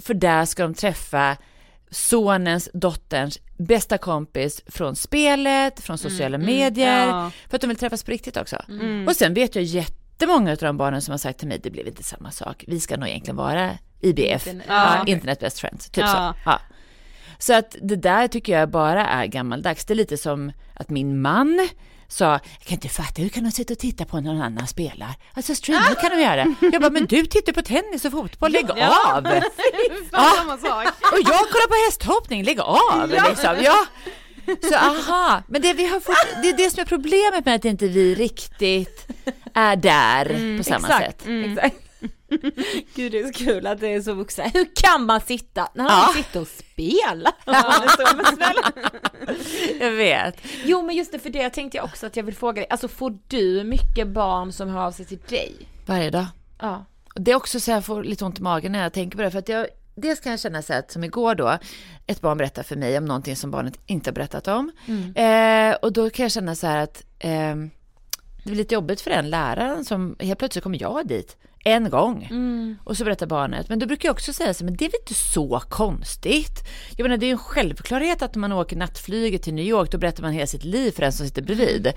För 0.00 0.14
där 0.14 0.44
ska 0.44 0.62
de 0.62 0.74
träffa 0.74 1.36
sonens, 1.90 2.68
dotterns 2.74 3.38
bästa 3.58 3.98
kompis 3.98 4.62
från 4.66 4.96
spelet, 4.96 5.80
från 5.80 5.98
sociala 5.98 6.38
medier, 6.38 7.06
Ja. 7.06 7.30
för 7.48 7.56
att 7.56 7.60
de 7.60 7.66
vill 7.66 7.76
träffas 7.76 8.04
på 8.04 8.10
riktigt 8.10 8.36
också. 8.36 8.56
Mm. 8.68 9.08
Och 9.08 9.16
sen 9.16 9.34
vet 9.34 9.54
jag 9.54 9.64
jättemånga 9.64 10.50
av 10.52 10.56
de 10.56 10.76
barnen 10.76 11.02
som 11.02 11.12
har 11.12 11.18
sagt 11.18 11.38
till 11.38 11.48
mig, 11.48 11.60
det 11.62 11.70
blev 11.70 11.86
inte 11.86 12.02
samma 12.02 12.30
sak, 12.30 12.64
vi 12.68 12.80
ska 12.80 12.96
nog 12.96 13.08
egentligen 13.08 13.36
vara 13.36 13.70
IBF, 14.00 14.46
Internet- 14.46 14.64
ja. 14.68 14.96
Ja. 14.96 15.04
Internet 15.06 15.40
Best 15.40 15.58
Friends, 15.60 15.90
typ 15.90 16.04
Ja. 16.04 16.34
så. 16.44 16.50
Ja. 16.50 16.60
Så 17.42 17.52
att 17.54 17.76
det 17.82 17.96
där 17.96 18.28
tycker 18.28 18.58
jag 18.58 18.70
bara 18.70 19.06
är 19.06 19.26
gammaldags. 19.26 19.84
Det 19.84 19.92
är 19.92 19.94
lite 19.94 20.16
som 20.16 20.52
att 20.74 20.90
min 20.90 21.20
man 21.20 21.68
sa, 22.08 22.24
jag 22.32 22.66
kan 22.66 22.74
inte 22.74 22.88
fatta, 22.88 23.22
hur 23.22 23.28
kan 23.28 23.44
de 23.44 23.50
sitta 23.50 23.72
och 23.72 23.78
titta 23.78 24.04
på 24.04 24.20
när 24.20 24.32
någon 24.32 24.42
annan 24.42 24.66
spelar? 24.66 25.14
Alltså 25.34 25.54
streama 25.54 25.86
hur 25.88 25.94
kan 25.94 26.10
de 26.10 26.22
göra. 26.22 26.54
Jag 26.72 26.80
bara, 26.82 26.90
men 26.90 27.06
du 27.06 27.26
tittar 27.26 27.52
på 27.52 27.62
tennis 27.62 28.04
och 28.04 28.12
fotboll, 28.12 28.52
lägg 28.52 28.66
Ja. 28.76 29.12
av! 29.16 29.22
Sak. 29.22 30.86
Och 31.12 31.18
jag 31.18 31.40
kollar 31.50 31.68
på 31.68 31.86
hästhoppning, 31.86 32.44
lägg 32.44 32.60
av! 32.60 33.10
Liksom. 33.10 33.56
Ja. 33.62 33.86
Så 34.62 34.74
aha, 34.74 35.42
men 35.48 35.62
det, 35.62 35.72
vi 35.72 35.86
har 35.86 36.00
fått, 36.00 36.42
det 36.42 36.48
är 36.48 36.56
det 36.56 36.70
som 36.70 36.80
är 36.80 36.84
problemet 36.84 37.44
med 37.44 37.54
att 37.54 37.64
inte 37.64 37.88
vi 37.88 38.14
riktigt 38.14 39.06
är 39.54 39.76
där 39.76 40.56
på 40.58 40.64
samma 40.64 40.88
exakt, 40.88 41.22
sätt. 41.22 41.30
Exakt. 41.46 41.76
Gud 42.94 43.12
det 43.12 43.18
är 43.20 43.26
så 43.32 43.44
kul 43.44 43.66
att 43.66 43.80
det 43.80 43.94
är 43.94 44.00
så 44.00 44.12
vuxna. 44.14 44.44
Hur 44.44 44.68
kan 44.74 45.06
man 45.06 45.20
sitta, 45.20 45.68
när 45.74 45.84
man 45.84 45.92
Ja. 45.92 46.12
sitter 46.22 46.40
och 46.40 46.48
spela? 46.48 47.32
Ja. 47.46 47.84
så, 47.98 48.16
men 48.16 48.26
snälla. 48.26 48.72
Jag 49.80 49.90
vet. 49.90 50.36
Jo 50.64 50.82
men 50.82 50.96
just 50.96 51.12
det, 51.12 51.18
för 51.18 51.30
det 51.30 51.50
tänkte 51.50 51.76
jag 51.76 51.84
också 51.84 52.06
att 52.06 52.16
jag 52.16 52.24
vill 52.24 52.34
fråga 52.34 52.54
dig, 52.60 52.66
alltså 52.70 52.88
får 52.88 53.18
du 53.28 53.64
mycket 53.64 54.08
barn 54.08 54.52
som 54.52 54.68
hör 54.68 54.80
av 54.86 54.92
sig 54.92 55.06
till 55.06 55.18
dig? 55.28 55.54
Varje 55.86 56.10
dag. 56.10 56.26
Ja. 56.60 56.84
Det 57.14 57.30
är 57.30 57.34
också 57.36 57.60
så 57.60 57.70
jag 57.70 57.84
får 57.84 58.04
lite 58.04 58.24
ont 58.24 58.38
i 58.38 58.42
magen 58.42 58.72
när 58.72 58.82
jag 58.82 58.92
tänker 58.92 59.16
på 59.16 59.22
det. 59.22 59.30
För 59.30 59.38
att 59.38 59.48
jag, 59.48 59.66
dels 59.94 60.20
kan 60.20 60.30
jag 60.32 60.40
känna 60.40 60.62
så 60.62 60.72
här 60.72 60.80
att 60.80 60.90
som 60.90 61.04
igår 61.04 61.34
då, 61.34 61.58
ett 62.06 62.20
barn 62.20 62.38
berättar 62.38 62.62
för 62.62 62.76
mig 62.76 62.98
om 62.98 63.04
någonting 63.04 63.36
som 63.36 63.50
barnet 63.50 63.78
inte 63.86 64.10
har 64.10 64.14
berättat 64.14 64.48
om. 64.48 64.72
Eh, 65.14 65.74
och 65.82 65.92
då 65.92 66.10
kan 66.10 66.22
jag 66.22 66.32
känna 66.32 66.54
så 66.54 66.66
här 66.66 66.78
att 66.78 67.02
eh, 67.18 67.56
det 68.44 68.44
blir 68.44 68.54
lite 68.56 68.74
jobbigt 68.74 69.00
för 69.00 69.10
den 69.10 69.30
läraren 69.30 69.84
som 69.84 70.16
helt 70.20 70.38
plötsligt 70.38 70.62
kommer 70.64 70.82
jag 70.82 71.06
dit 71.08 71.36
en 71.64 71.90
gång. 71.90 72.28
Och 72.84 72.96
så 72.96 73.04
berättar 73.04 73.26
barnet. 73.26 73.68
Men 73.68 73.78
då 73.78 73.86
brukar 73.86 74.08
jag 74.08 74.14
också 74.14 74.32
säga 74.32 74.54
så 74.54 74.64
men 74.64 74.76
det 74.76 74.84
är 74.84 74.88
väl 74.88 75.00
inte 75.00 75.14
så 75.14 75.62
konstigt. 75.68 76.68
Jag 76.96 77.04
menar 77.04 77.16
det 77.16 77.26
är 77.26 77.28
ju 77.28 77.32
en 77.32 77.38
självklarhet 77.38 78.22
att 78.22 78.34
när 78.34 78.40
man 78.40 78.52
åker 78.52 78.76
nattflyget 78.76 79.42
till 79.42 79.54
New 79.54 79.64
York, 79.64 79.90
då 79.90 79.98
berättar 79.98 80.22
man 80.22 80.32
hela 80.32 80.46
sitt 80.46 80.64
liv 80.64 80.90
för 80.90 81.02
den 81.02 81.12
som 81.12 81.26
sitter 81.26 81.42
bredvid. 81.42 81.92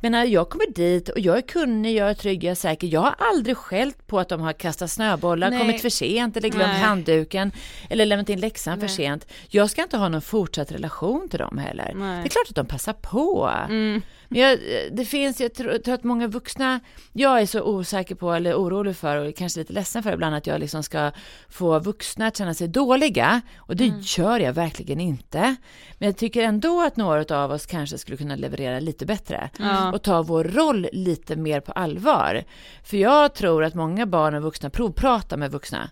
Men 0.00 0.12
när 0.12 0.24
jag 0.24 0.48
kommer 0.50 0.74
dit 0.74 1.08
och 1.08 1.20
jag 1.20 1.36
är 1.36 1.42
kunnig, 1.42 1.96
jag 1.96 2.10
är 2.10 2.14
trygg, 2.14 2.44
jag 2.44 2.50
är 2.50 2.54
säker. 2.54 2.86
Jag 2.86 3.00
har 3.00 3.14
aldrig 3.18 3.56
skällt 3.56 4.06
på 4.06 4.18
att 4.18 4.28
de 4.28 4.40
har 4.40 4.52
kastat 4.52 4.90
snöbollar, 4.90 5.50
Nej. 5.50 5.58
kommit 5.58 5.82
för 5.82 5.88
sent 5.88 6.36
eller 6.36 6.48
glömt 6.48 6.72
Nej. 6.72 6.80
handduken 6.80 7.52
eller 7.90 8.06
lämnat 8.06 8.28
in 8.28 8.40
läxan 8.40 8.80
för 8.80 8.88
sent. 8.88 9.26
Jag 9.48 9.70
ska 9.70 9.82
inte 9.82 9.96
ha 9.96 10.08
någon 10.08 10.22
fortsatt 10.22 10.72
relation 10.72 11.28
till 11.28 11.38
dem 11.38 11.58
heller. 11.58 11.92
Nej. 11.94 12.18
Det 12.22 12.26
är 12.26 12.28
klart 12.28 12.48
att 12.48 12.56
de 12.56 12.66
passar 12.66 12.92
på. 12.92 13.50
Mm. 13.68 14.02
Men 14.28 14.40
jag, 14.40 14.58
det 14.92 15.04
finns, 15.04 15.40
jag 15.40 15.54
tror, 15.54 15.78
tror 15.78 15.94
att 15.94 16.04
många 16.04 16.26
vuxna, 16.26 16.80
jag 17.12 17.40
är 17.40 17.46
så 17.46 17.62
osäker 17.62 18.14
på 18.14 18.32
eller 18.32 18.54
orolig 18.54 18.96
för 18.96 19.16
och 19.16 19.36
kanske 19.36 19.60
lite 19.60 19.72
ledsen 19.72 20.02
för 20.02 20.12
ibland 20.12 20.34
att 20.36 20.46
jag 20.46 20.60
liksom 20.60 20.82
ska 20.82 21.10
få 21.48 21.78
vuxna 21.78 22.26
att 22.26 22.36
känna 22.36 22.54
sig 22.54 22.68
dåliga 22.68 23.40
och 23.56 23.76
det 23.76 23.92
gör 24.00 24.40
jag 24.40 24.52
verkligen 24.52 25.00
inte. 25.00 25.56
Men 25.98 26.06
jag 26.06 26.16
tycker 26.16 26.42
ändå 26.42 26.82
att 26.82 26.96
några 26.96 27.36
av 27.42 27.50
oss 27.52 27.66
kanske 27.66 27.98
skulle 27.98 28.16
kunna 28.16 28.36
leverera 28.36 28.80
lite 28.80 29.06
bättre 29.06 29.50
Ja. 29.58 29.92
och 29.92 30.02
ta 30.02 30.22
vår 30.22 30.44
roll 30.44 30.88
lite 30.92 31.36
mer 31.36 31.60
på 31.60 31.72
allvar. 31.72 32.44
För 32.84 32.96
jag 32.96 33.34
tror 33.34 33.64
att 33.64 33.74
många 33.74 34.06
barn 34.06 34.34
och 34.34 34.42
vuxna 34.42 34.70
provpratar 34.70 35.36
med 35.36 35.50
vuxna. 35.50 35.90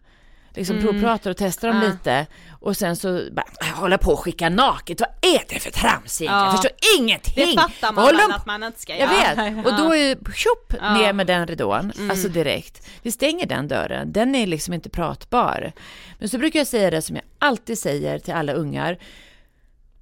Liksom 0.56 0.80
provpratar 0.80 1.30
och 1.30 1.36
testar 1.36 1.68
dem 1.68 1.82
Ja. 1.82 1.88
lite 1.88 2.26
och 2.60 2.76
sen 2.76 2.96
så 2.96 3.22
bara, 3.32 3.46
"Jag 3.60 3.66
håller 3.66 3.96
på 3.96 4.12
att 4.12 4.18
skicka 4.18 4.48
naket, 4.48 5.00
vad 5.00 5.08
är 5.34 5.42
det 5.48 5.58
för 5.60 5.70
trams 5.70 6.20
egentligen? 6.20 6.34
Jag 6.34 6.46
Ja. 6.48 6.52
förstår 6.52 6.70
ingenting! 7.00 7.46
Det 7.56 7.60
fattar 7.62 7.92
man 7.92 8.16
de 8.16 8.34
att 8.34 8.46
man 8.46 8.62
inte 8.62 8.80
ska 8.80 8.96
jag 8.96 9.12
göra. 9.12 9.50
vet, 9.50 9.66
och 9.66 9.76
då 9.76 9.92
är 9.94 9.96
ju 10.08 10.16
tjopp 10.34 10.72
ner 10.82 11.12
med 11.12 11.26
den 11.26 11.46
ridån, 11.46 11.92
Mm. 11.96 12.10
alltså 12.10 12.28
direkt. 12.28 12.88
Vi 13.02 13.12
stänger 13.12 13.46
den 13.46 13.68
dörren, 13.68 14.12
den 14.12 14.34
är 14.34 14.46
liksom 14.46 14.74
inte 14.74 14.88
pratbar. 14.88 15.72
Men 16.18 16.28
så 16.28 16.38
brukar 16.38 16.60
jag 16.60 16.66
säga 16.66 16.90
det 16.90 17.02
som 17.02 17.16
jag 17.16 17.24
alltid 17.38 17.78
säger 17.78 18.18
till 18.18 18.34
alla 18.34 18.52
ungar. 18.52 18.98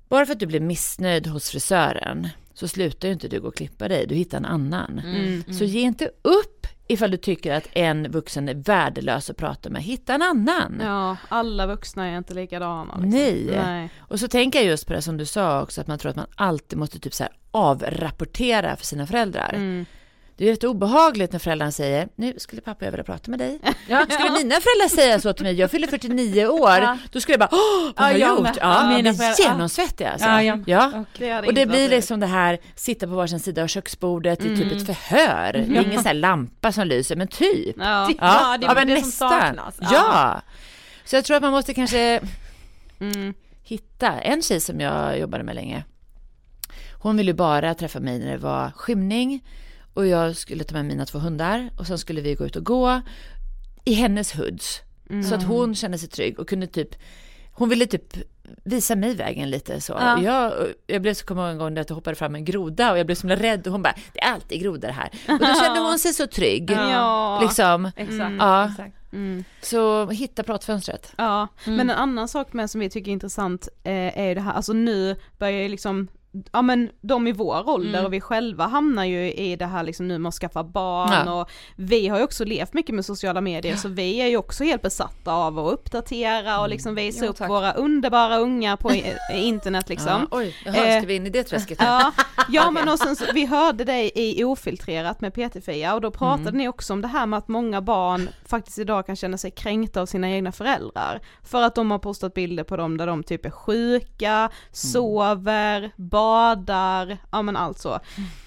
Bara 0.09 0.27
för 0.27 0.33
att 0.33 0.41
du 0.41 0.47
blir 0.47 0.61
missnöjd 0.61 1.27
hos 1.27 1.51
frisören 1.51 2.29
så 2.55 2.69
slutar 2.69 3.09
ju 3.09 3.15
inte 3.15 3.29
du 3.29 3.41
gå 3.41 3.49
och 3.49 3.57
klippa 3.57 3.89
dig, 3.89 4.07
du 4.07 4.15
hittar 4.15 4.39
en 4.39 4.45
annan. 4.45 4.99
Mm. 5.05 5.45
Så 5.59 5.65
ge 5.65 5.81
inte 5.81 6.11
upp 6.23 6.67
ifall 6.87 7.11
du 7.11 7.17
tycker 7.17 7.55
att 7.55 7.69
en 7.73 8.11
vuxen 8.11 8.49
är 8.49 8.55
värdelös 8.55 9.31
att 9.31 9.37
prata 9.37 9.71
med, 9.71 9.83
hitta 9.83 10.15
en 10.15 10.23
annan. 10.23 10.81
Ja, 10.83 11.17
alla 11.29 11.67
vuxna 11.67 12.07
är 12.07 12.19
inte 12.19 12.35
likadana. 12.35 12.95
Liksom. 12.95 13.11
Nej. 13.11 13.51
Nej. 13.65 13.91
Och 13.99 14.21
så 14.21 14.29
tänker 14.29 14.59
jag 14.59 14.67
just 14.67 14.87
på 14.87 14.93
det 14.93 15.03
som 15.03 15.17
du 15.17 15.27
sa 15.27 15.63
också, 15.63 15.81
att 15.81 15.87
man 15.87 15.99
tror 15.99 16.11
att 16.11 16.17
man 16.17 16.27
alltid 16.35 16.79
måste 16.79 16.99
typ 16.99 17.15
så 17.15 17.25
avrapportera 17.51 18.77
för 18.77 18.87
sina 18.87 19.07
föräldrar. 19.07 19.53
Mm. 19.55 19.87
Det 20.37 20.45
är 20.45 20.49
jätte 20.49 20.69
obehagligt 20.69 21.33
när 21.33 21.39
föräldrarna 21.39 21.73
säger, 21.73 22.09
nu 22.17 22.35
skulle 22.39 22.63
pappa 22.63 22.85
jag 22.85 22.93
vilja 22.93 23.05
prata 23.05 23.31
med 23.31 23.39
dig. 23.41 23.59
Skulle 24.09 24.31
mina 24.31 24.55
föräldrar 24.55 24.89
säga 24.89 25.21
så 25.21 25.33
till 25.33 25.45
mig, 25.45 25.55
jag 25.55 25.71
fyller 25.71 25.87
49 25.87 26.47
år, 26.47 26.71
Ja. 26.71 26.99
då 27.13 27.21
skulle 27.21 27.33
jag 27.33 27.41
bara, 27.41 27.49
åh, 27.53 27.93
vad 27.97 28.05
har 28.07 28.13
Ja, 28.13 28.19
jag 28.19 28.29
gjort? 28.31 28.41
med. 28.43 28.57
Ja, 28.61 28.75
Ja, 28.75 28.83
mina 28.87 28.97
mina 28.97 29.15
föräldrar, 29.15 29.45
genomsvettiga 29.53 30.11
alltså. 30.13 30.29
Ja, 30.29 30.43
ja. 30.43 30.59
ja. 30.67 31.05
Det 31.19 31.39
Och 31.41 31.55
det 31.55 31.67
blir 31.67 31.89
liksom 31.89 32.21
det 32.21 32.27
här, 32.27 32.59
sitta 32.75 33.07
på 33.07 33.13
varsin 33.13 33.41
sida 33.41 33.63
av 33.63 33.67
köksbordet 33.67 34.45
i 34.45 34.57
typ 34.57 34.73
ett 34.73 34.87
förhör. 34.87 35.53
Det 35.53 35.59
är 35.59 35.83
ingen 35.83 35.95
sån 35.95 36.07
här 36.07 36.15
lampa 36.15 36.73
som 36.73 36.87
lyser, 36.87 37.17
men 37.17 37.29
typ. 37.29 37.77
Ja. 37.79 38.11
Ja, 38.21 38.57
det 38.61 38.67
är 38.67 38.75
men 38.75 38.87
det 38.89 39.01
som 39.01 39.11
saknas. 39.11 39.75
Ja. 39.81 39.89
Ja. 39.93 40.41
Så 41.05 41.17
jag 41.17 41.25
tror 41.25 41.37
att 41.37 41.43
man 41.43 41.53
måste 41.53 41.75
kanske 41.75 42.21
Mm. 43.01 43.35
hitta, 43.63 44.13
en 44.21 44.43
tjej 44.43 44.61
som 44.61 44.81
jag 44.81 45.19
jobbade 45.19 45.45
med 45.45 45.55
länge, 45.55 45.85
hon 47.03 47.17
ville 47.17 47.35
bara 47.35 47.75
träffa 47.75 48.01
mig 48.01 48.19
när 48.19 48.31
det 48.33 48.39
var 48.39 48.71
skymning 48.77 49.45
och 49.95 50.07
jag 50.07 50.37
skulle 50.37 50.65
ta 50.65 50.75
med 50.75 50.85
mina 50.85 51.07
två 51.07 51.19
hundar 51.19 51.71
och 51.79 51.87
sen 51.87 51.99
skulle 51.99 52.21
vi 52.21 52.35
gå 52.35 52.47
ut 52.47 52.57
och 52.57 52.65
gå 52.65 53.01
i 53.85 53.95
hennes 53.95 54.33
hoods. 54.33 54.81
Så 55.29 55.35
att 55.35 55.43
hon 55.43 55.75
kände 55.75 55.99
sig 55.99 56.09
trygg 56.09 56.39
och 56.39 56.49
kunde 56.49 56.67
typ, 56.67 56.89
hon 57.53 57.69
ville 57.69 57.87
typ 57.87 58.17
visa 58.65 58.97
mig 58.97 59.15
vägen 59.15 59.51
lite 59.51 59.81
så. 59.81 59.93
Ja. 59.93 60.23
Jag, 60.23 60.53
jag 60.87 61.03
blev 61.03 61.15
så, 61.15 61.27
kommer 61.27 61.43
ihåg 61.43 61.53
en 61.53 61.59
gång 61.59 61.79
att 61.79 61.89
det 61.89 61.95
hoppade 61.95 62.17
fram 62.17 62.35
en 62.35 62.45
groda 62.45 62.93
och 62.93 62.99
jag 62.99 63.07
blev 63.07 63.17
så 63.17 63.21
himla 63.29 63.37
rädd 63.43 63.67
och 63.67 63.73
hon 63.73 63.83
bara, 63.83 63.95
det 64.13 64.21
är 64.21 64.33
alltid 64.33 64.61
grodor 64.61 64.89
här. 64.89 65.11
Och 65.29 65.39
då 65.39 65.47
kände 65.63 65.81
hon 65.81 65.99
sig 65.99 66.13
så 66.13 66.27
trygg. 66.27 66.71
Ja. 66.71 67.41
Liksom. 67.43 67.91
Exakt. 67.97 68.35
Ja. 68.39 68.69
exakt. 68.71 68.97
Mm. 69.13 69.45
Så 69.63 70.11
hitta 70.11 70.43
pratfönstret. 70.43 71.13
Ja, 71.17 71.49
Mm. 71.67 71.77
men 71.77 71.91
en 71.91 71.97
annan 71.97 72.29
sak 72.29 72.53
med 72.53 72.71
som 72.71 72.81
vi 72.81 72.91
tycker 72.91 73.11
är 73.11 73.13
intressant 73.13 73.69
eh, 73.85 74.19
är 74.19 74.25
ju 74.29 74.35
det 74.35 74.41
här, 74.41 74.53
alltså 74.53 74.73
nu 74.73 75.17
börjar 75.39 75.63
ju 75.63 75.69
liksom 75.69 76.09
Ja 76.53 76.63
men 76.63 76.91
de 77.01 77.27
i 77.27 77.33
vår 77.33 77.69
ålder 77.71 77.89
Mm. 77.95 78.05
och 78.07 78.13
vi 78.13 78.21
själva 78.21 78.67
hamnar 78.67 79.05
ju 79.05 79.33
i 79.33 79.57
det 79.57 79.67
här 79.67 79.83
liksom 79.83 80.09
nu 80.09 80.19
med 80.19 80.29
att 80.29 80.35
skaffa 80.35 80.65
barn 80.65 81.11
Ja. 81.27 81.41
och 81.41 81.51
vi 81.77 82.09
har 82.09 82.19
ju 82.19 82.25
också 82.25 82.45
levt 82.45 82.73
mycket 82.75 82.95
med 82.95 83.05
sociala 83.05 83.41
medier 83.41 83.77
så 83.77 83.89
vi 83.89 84.17
är 84.21 84.27
ju 84.27 84.37
också 84.37 84.65
helt 84.65 84.83
besatta 84.83 85.33
av 85.33 85.59
att 85.59 85.73
uppdatera 85.73 86.61
och 86.61 86.69
liksom 86.69 86.95
visa 86.95 87.25
Jo, 87.25 87.31
upp 87.31 87.41
våra 87.41 87.73
underbara 87.73 88.39
unga 88.39 88.77
på 88.77 88.91
internet 89.35 89.89
liksom. 89.95 90.27
Ja, 90.31 90.39
oj, 90.39 90.57
jaha, 90.65 90.77
Eh, 90.87 90.99
ska 90.99 91.07
vi 91.07 91.15
in 91.15 91.27
i 91.27 91.31
det 91.31 91.43
träsket? 91.45 91.79
Ja, 91.81 92.13
ja 92.49 92.71
men 92.75 92.89
och 92.89 92.99
sen 92.99 93.17
så, 93.17 93.25
vi 93.35 93.47
hörde 93.47 93.85
dig 93.85 94.13
i 94.15 94.45
Ofiltrerat 94.45 95.21
med 95.21 95.35
PT-Fia 95.35 95.95
och 95.95 96.01
då 96.01 96.11
pratade 96.11 96.49
Mm. 96.49 96.59
ni 96.59 96.69
också 96.69 96.93
om 96.93 97.01
det 97.03 97.09
här 97.09 97.27
med 97.27 97.39
att 97.39 97.49
många 97.49 97.83
barn 97.83 98.29
faktiskt 98.47 98.79
idag 98.79 99.07
kan 99.07 99.17
känna 99.17 99.39
sig 99.39 99.51
kränkta 99.51 100.01
av 100.01 100.07
sina 100.07 100.31
egna 100.31 100.53
föräldrar. 100.53 101.21
För 101.43 101.63
att 101.63 101.75
de 101.75 101.91
har 101.91 101.99
postat 101.99 102.35
bilder 102.35 102.65
på 102.65 102.77
dem 102.77 102.97
där 102.97 103.07
de 103.07 103.23
typ 103.23 103.47
är 103.47 103.51
sjuka, 103.51 104.51
sover, 104.73 105.91
badar, 106.25 107.19
ja 107.31 107.43
men 107.43 107.57
allt 107.57 107.79
så. 107.79 108.01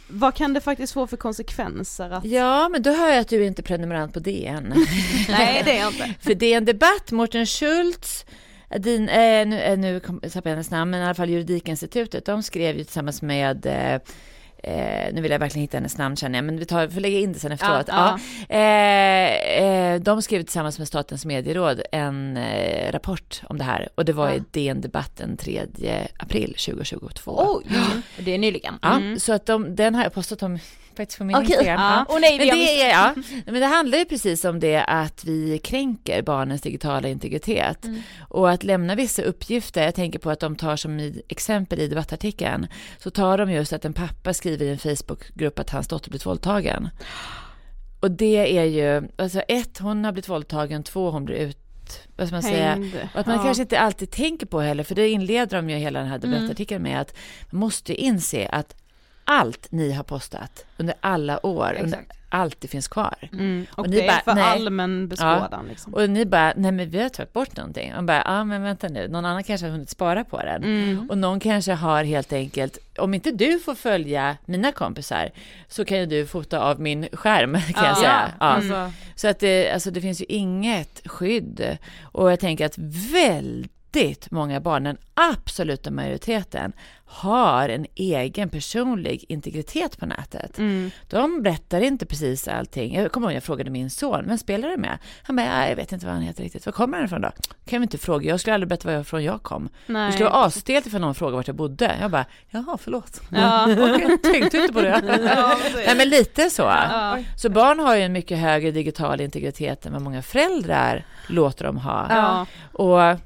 Vad 0.07 0.35
kan 0.35 0.53
det 0.53 0.61
faktiskt 0.61 0.93
få 0.93 1.07
för 1.07 1.17
konsekvenser? 1.17 2.09
Att... 2.09 2.25
Ja, 2.25 2.69
men 2.69 2.81
då 2.81 2.91
hör 2.91 3.09
jag 3.09 3.19
att 3.19 3.27
du 3.27 3.45
inte 3.45 3.61
är 3.61 3.63
prenumerant 3.63 4.13
på 4.13 4.19
DN. 4.19 4.73
Nej 5.29 5.61
det 5.65 5.77
är 5.77 5.79
jag 5.79 5.93
inte. 5.93 6.13
För 6.21 6.33
DN 6.33 6.65
Debatt, 6.65 7.11
Mårten 7.11 7.45
Schultz, 7.45 8.25
din, 8.77 9.09
eh, 9.09 9.47
nu, 9.47 9.61
eh, 9.61 9.77
nu 9.77 9.99
tappade 9.99 10.41
jag 10.43 10.49
hennes 10.49 10.71
namn, 10.71 10.91
men 10.91 11.01
i 11.01 11.03
alla 11.03 11.15
fall 11.15 11.29
Juridikinstitutet, 11.29 12.25
de 12.25 12.43
skrev 12.43 12.77
ju 12.77 12.83
tillsammans 12.83 13.21
med 13.21 13.65
eh, 13.65 14.01
Eh, 14.67 15.13
nu 15.13 15.21
vill 15.21 15.31
jag 15.31 15.39
verkligen 15.39 15.61
hitta 15.61 15.77
hennes 15.77 15.97
namn 15.97 16.15
känner 16.15 16.37
jag, 16.37 16.45
men 16.45 16.57
vi 16.59 16.65
tar, 16.65 16.87
får 16.87 17.01
lägga 17.01 17.19
in 17.19 17.33
det 17.33 17.39
sen 17.39 17.51
efteråt. 17.51 17.85
Ja, 17.87 18.19
Ja, 18.49 18.55
Eh, 18.55 19.63
eh, 19.63 20.01
de 20.01 20.21
skrev 20.21 20.43
tillsammans 20.43 20.79
med 20.79 20.87
Statens 20.87 21.25
medieråd 21.25 21.81
en 21.91 22.37
eh, 22.37 22.91
rapport 22.91 23.41
om 23.49 23.57
det 23.57 23.63
här. 23.63 23.89
Och 23.95 24.05
det 24.05 24.13
var 24.13 24.31
i 24.31 24.43
DN 24.51 24.81
Debatt 24.81 25.11
den 25.17 25.37
3 25.37 25.61
april 26.17 26.55
2022. 26.65 27.35
Oj, 27.37 27.65
det 28.17 28.33
är 28.33 28.37
nyligen. 28.37 28.79
Ja, 28.81 29.01
så 29.19 29.33
att 29.33 29.45
de, 29.45 29.75
den 29.75 29.95
har 29.95 30.03
jag 30.03 30.13
postat 30.13 30.43
om 30.43 30.59
faktiskt 30.97 31.17
på 31.17 31.23
min 31.23 31.37
Instagram. 31.37 31.65
ja. 31.81 31.95
Ja. 31.97 32.05
Åh 32.09 32.17
nej, 32.21 32.37
Men 32.37 32.47
det, 32.47 32.81
är, 32.81 32.89
ja, 32.89 33.13
men 33.45 33.53
det 33.61 33.65
handlar 33.65 33.97
ju 33.97 34.05
precis 34.05 34.45
om 34.45 34.59
det 34.59 34.83
att 34.83 35.23
vi 35.25 35.59
kränker 35.63 36.21
barnens 36.21 36.61
digitala 36.61 37.07
integritet. 37.07 37.85
Mm. 37.85 38.01
Och 38.29 38.49
att 38.51 38.63
lämna 38.63 38.95
vissa 38.95 39.21
uppgifter, 39.21 39.83
jag 39.83 39.95
tänker 39.95 40.19
på 40.19 40.29
att 40.29 40.39
de 40.39 40.55
tar 40.55 40.75
som 40.75 40.99
i, 40.99 41.21
exempel 41.27 41.79
i 41.79 41.87
debattartikeln, 41.87 42.67
så 42.97 43.09
tar 43.09 43.37
de 43.37 43.51
just 43.51 43.73
att 43.73 43.85
en 43.85 43.93
pappa 43.93 44.33
skriver 44.33 44.65
i 44.65 44.69
en 44.69 44.77
Facebookgrupp 44.77 45.59
att 45.59 45.69
hans 45.69 45.87
dotter 45.87 46.09
blivit 46.09 46.25
våldtagen. 46.25 46.89
Och 47.99 48.11
det 48.11 48.57
är 48.57 48.63
ju, 48.65 49.07
alltså 49.17 49.39
ett, 49.39 49.79
hon 49.79 50.05
har 50.05 50.11
blivit 50.11 50.29
våldtagen, 50.29 50.83
två, 50.83 51.11
hon 51.11 51.25
blir 51.25 51.35
ut 51.35 51.57
vad 52.17 52.27
ska 52.27 52.35
man 52.35 52.43
säga, 52.43 52.77
och 53.13 53.19
att 53.19 53.25
man 53.25 53.35
Ja. 53.35 53.43
kanske 53.43 53.63
inte 53.63 53.79
alltid 53.79 54.11
tänker 54.11 54.45
på 54.45 54.59
heller, 54.59 54.83
för 54.83 54.95
det 54.95 55.09
inleder 55.09 55.57
de 55.57 55.69
ju 55.69 55.75
hela 55.75 55.99
den 55.99 56.07
här 56.07 56.17
Mm. 56.17 56.31
debattartikeln 56.31 56.83
med 56.83 57.01
att 57.01 57.15
man 57.49 57.59
måste 57.59 57.93
inse 57.95 58.47
att 58.47 58.75
allt 59.27 59.67
ni 59.71 59.91
har 59.91 60.03
postat 60.03 60.65
under 60.77 60.95
alla 61.01 61.45
år, 61.45 61.77
under 61.83 61.99
allt 62.29 62.61
det 62.61 62.67
finns 62.67 62.87
kvar. 62.87 63.15
Mm. 63.33 63.65
Och, 63.71 63.79
Och 63.79 63.89
ni 63.89 63.95
det 63.95 64.07
är 64.07 64.07
bara, 64.07 64.21
för 64.21 64.33
nej. 64.35 64.43
allmän 64.43 65.07
beskådan 65.07 65.65
liksom. 65.69 65.93
Och 65.93 66.09
ni 66.09 66.25
bara, 66.25 66.53
nej 66.55 66.71
men 66.71 66.89
vi 66.89 67.01
har 67.01 67.09
tagit 67.09 67.33
bort 67.33 67.57
någonting. 67.57 67.95
Och 67.95 68.03
bara, 68.03 68.17
ja 68.17 68.23
ah, 68.25 68.43
men 68.43 68.63
vänta 68.63 68.87
nu, 68.87 69.07
någon 69.07 69.25
annan 69.25 69.43
kanske 69.43 69.67
har 69.67 69.71
hunnit 69.71 69.89
spara 69.89 70.23
på 70.23 70.37
den. 70.37 70.63
Mm. 70.63 71.09
Och 71.09 71.17
någon 71.17 71.39
kanske 71.39 71.73
har 71.73 72.03
helt 72.03 72.33
enkelt, 72.33 72.77
om 72.97 73.13
inte 73.13 73.31
du 73.31 73.59
får 73.59 73.75
följa 73.75 74.37
mina 74.45 74.71
kompisar 74.71 75.29
så 75.67 75.85
kan 75.85 75.97
ju 75.99 76.05
du 76.05 76.25
fota 76.25 76.59
av 76.59 76.79
min 76.81 77.07
skärm 77.13 77.53
kan 77.73 77.83
jag 77.85 77.91
Ja. 77.91 77.95
säga. 77.95 78.31
Ja. 78.39 78.45
Alltså, 78.45 78.91
Så 79.15 79.27
att 79.27 79.39
det, 79.39 79.71
alltså 79.71 79.91
det 79.91 80.01
finns 80.01 80.21
ju 80.21 80.25
inget 80.29 81.01
skydd. 81.07 81.77
Och 82.03 82.31
jag 82.31 82.39
tänker 82.39 82.65
att 82.65 82.77
väldigt 83.13 83.71
många 84.31 84.59
barn, 84.59 84.83
den 84.83 84.97
absoluta 85.13 85.91
majoriteten, 85.91 86.73
har 87.09 87.69
en 87.69 87.85
egen 87.95 88.49
personlig 88.49 89.25
integritet 89.27 89.97
på 89.99 90.05
nätet. 90.05 90.57
mm. 90.57 90.91
De 91.09 91.41
berättar 91.43 91.81
inte 91.81 92.05
precis 92.05 92.47
allting. 92.47 92.95
Jag 92.95 93.11
kommer 93.11 93.27
ihåg 93.27 93.35
jag 93.35 93.43
frågade 93.43 93.69
min 93.69 93.89
son, 93.89 94.23
vem 94.27 94.37
spelar 94.37 94.69
du 94.69 94.77
med? 94.77 94.97
Han 95.23 95.35
bara, 95.35 95.45
"Ja, 95.45 95.69
jag 95.69 95.75
vet 95.75 95.91
inte 95.91 96.05
vad 96.05 96.15
han 96.15 96.23
heter 96.23 96.43
riktigt. 96.43 96.65
Var 96.65 96.73
kommer 96.73 96.97
han 96.97 97.05
ifrån 97.05 97.21
då? 97.21 97.31
Kan 97.65 97.81
vi 97.81 97.83
inte 97.83 97.97
fråga? 97.97 98.29
Jag 98.29 98.39
skulle 98.39 98.53
aldrig 98.53 98.69
berätta 98.69 98.91
varifrån 98.91 99.23
jag 99.23 99.43
kom. 99.43 99.69
Nej. 99.85 100.07
Det 100.07 100.13
skulle 100.13 100.29
vara 100.29 100.43
asstelt 100.45 100.85
ifall 100.85 101.01
någon 101.01 101.15
frågade 101.15 101.35
vart 101.37 101.47
jag 101.47 101.55
bodde. 101.55 101.95
Jag 102.01 102.11
bara, 102.11 102.25
jaha, 102.49 102.77
förlåt. 102.81 103.21
Ja. 103.31 103.63
Okej, 103.93 104.17
tänkte 104.17 104.57
inte 104.57 104.73
på 104.73 104.81
det. 104.81 105.01
Ja. 105.35 105.57
Nej, 105.75 105.95
men 105.97 106.09
lite 106.09 106.49
så. 106.49 106.61
Ja. 106.61 107.17
Så 107.37 107.49
barn 107.49 107.79
har 107.79 107.95
ju 107.95 108.01
en 108.01 108.13
mycket 108.13 108.37
högre 108.39 108.71
digital 108.71 109.21
integritet 109.21 109.85
än 109.85 109.93
vad 109.93 110.01
många 110.01 110.21
föräldrar 110.21 111.05
låter 111.27 111.65
dem 111.65 111.77
ha. 111.77 112.05
Ja. 112.09 112.45
Och 112.73 113.19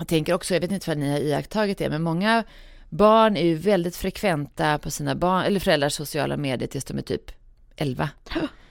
jag 0.00 0.08
tänker 0.08 0.34
också, 0.34 0.54
jag 0.54 0.60
vet 0.60 0.72
inte 0.72 0.90
vad 0.90 0.98
ni 0.98 1.10
har 1.10 1.18
iakttagit 1.18 1.78
det, 1.78 1.90
men 1.90 2.02
många 2.02 2.44
barn 2.88 3.36
är 3.36 3.44
ju 3.44 3.54
väldigt 3.54 3.96
frekventa 3.96 4.78
på 4.78 4.90
sina 4.90 5.14
barn, 5.14 5.44
eller 5.44 5.60
föräldrars 5.60 5.92
sociala 5.92 6.36
medier 6.36 6.68
tills 6.68 6.84
de 6.84 6.98
är 6.98 7.02
typ 7.02 7.30
11. 7.76 8.08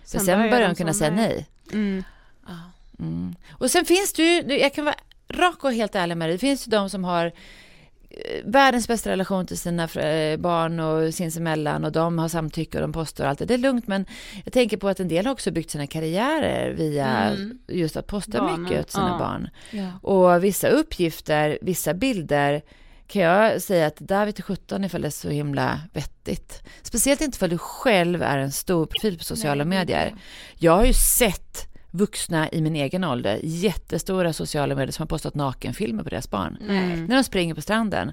Sen, 0.04 0.22
sen 0.22 0.50
börjar 0.50 0.68
de 0.68 0.76
kunna 0.76 0.94
säga 0.94 1.12
nej. 1.12 1.48
Mm. 1.74 2.04
Mm. 3.00 3.36
Och 3.52 3.72
sen 3.72 3.86
finns 3.86 4.14
det 4.14 4.24
ju, 4.24 4.60
jag 4.60 4.74
kan 4.74 4.86
vara 4.86 4.96
rak 5.30 5.64
och 5.64 5.74
helt 5.74 5.96
ärlig 5.96 6.18
med 6.18 6.30
det, 6.30 6.34
det 6.34 6.40
finns 6.40 6.68
ju 6.68 6.70
de 6.70 6.90
som 6.90 7.04
har 7.04 7.32
världens 8.44 8.88
bästa 8.88 9.10
relation 9.10 9.46
till 9.46 9.58
sina 9.58 9.84
eh, 9.84 10.38
barn 10.38 10.80
och 10.80 11.14
sinsemellan 11.14 11.86
och 11.86 11.92
de 11.92 12.20
har 12.20 12.28
samtycke 12.28 12.78
och 12.78 12.82
de 12.82 12.94
postar 12.94 13.24
och 13.24 13.30
allt 13.30 13.40
det. 13.40 13.46
Det 13.46 13.54
är 13.54 13.58
lugnt 13.58 13.88
men 13.88 14.06
jag 14.44 14.54
tänker 14.54 14.78
på 14.78 14.88
att 14.88 15.00
en 15.00 15.08
del 15.08 15.26
har 15.26 15.34
också 15.34 15.52
byggt 15.52 15.72
sina 15.72 15.88
karriärer 15.88 16.74
via 16.74 17.08
Mm. 17.10 17.60
just 17.68 17.98
att 17.98 18.08
posta 18.08 18.38
Barnen, 18.38 18.62
mycket 18.62 18.80
åt 18.80 18.92
sina 18.92 19.10
ja. 19.10 19.18
barn. 19.18 19.50
Ja. 19.72 20.10
Och 20.10 20.44
vissa 20.44 20.68
uppgifter, 20.68 21.60
vissa 21.62 21.94
bilder 21.94 22.62
kan 23.08 23.22
jag 23.22 23.62
säga 23.62 23.88
att 23.88 23.98
där 23.98 24.26
vet 24.26 24.42
17 24.42 24.84
ifall 24.84 25.02
det 25.02 25.08
är 25.08 25.10
så 25.10 25.30
himla 25.30 25.80
vettigt. 25.94 26.64
Speciellt 26.82 27.22
inte 27.22 27.38
för 27.38 27.48
du 27.48 27.58
själv 27.58 28.24
är 28.24 28.38
en 28.38 28.52
stor 28.52 28.86
profil 28.86 29.18
på 29.18 29.24
sociala 29.24 29.66
medier. 29.66 30.16
Jag 30.56 30.72
har 30.72 30.86
ju 30.86 30.94
sett 30.94 31.68
vuxna 31.92 32.50
i 32.50 32.62
min 32.62 32.76
egen 32.76 33.04
ålder, 33.04 33.40
jättestora 33.44 34.34
sociala 34.34 34.76
medier 34.76 34.92
som 34.92 35.04
har 35.04 35.08
postat 35.08 35.36
nakenfilmer 35.36 36.04
på 36.04 36.10
deras 36.10 36.30
barn. 36.30 36.58
Mm. 36.62 37.06
När 37.06 37.16
de 37.16 37.24
springer 37.24 37.56
på 37.56 37.62
stranden. 37.62 38.12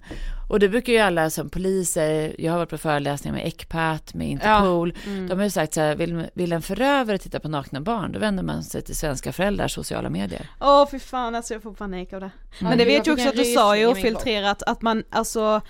Och 0.48 0.60
det 0.60 0.68
brukar 0.68 0.92
ju 0.92 0.98
alla 0.98 1.30
som 1.30 1.50
poliser, 1.50 2.34
jag 2.38 2.52
har 2.52 2.58
varit 2.58 2.70
på 2.70 2.78
föreläsningar 2.78 3.36
med 3.36 3.46
Ecpat, 3.46 4.14
med 4.14 4.28
Interpol. 4.28 4.94
Mm. 5.06 5.28
De 5.28 5.38
har 5.38 5.44
ju 5.44 5.50
sagt 5.50 5.74
så 5.74 5.80
här, 5.80 5.96
vill, 5.96 6.26
vill 6.34 6.52
en 6.52 6.62
förövare 6.62 7.18
titta 7.18 7.40
på 7.40 7.48
nakna 7.48 7.80
barn, 7.80 8.12
då 8.12 8.18
vänder 8.18 8.42
man 8.42 8.62
sig 8.62 8.82
till 8.82 8.96
svenska 8.96 9.32
föräldrars 9.32 9.74
sociala 9.74 10.10
medier. 10.10 10.50
Åh 10.60 10.88
fy 10.90 10.98
fan 10.98 11.34
alltså 11.34 11.54
jag 11.54 11.62
får 11.62 11.74
panik 11.74 12.12
av 12.12 12.20
det. 12.20 12.30
Men 12.58 12.70
Ja, 12.70 12.76
det 12.76 12.84
vet 12.84 12.94
jag 12.94 13.04
fick 13.04 13.12
också 13.12 13.28
att 13.28 13.44
du 13.44 13.44
sa 13.44 13.76
ju 13.76 13.86
ofiltrerat 13.86 14.62
att 14.62 14.82
man 14.82 15.04
alltså 15.10 15.60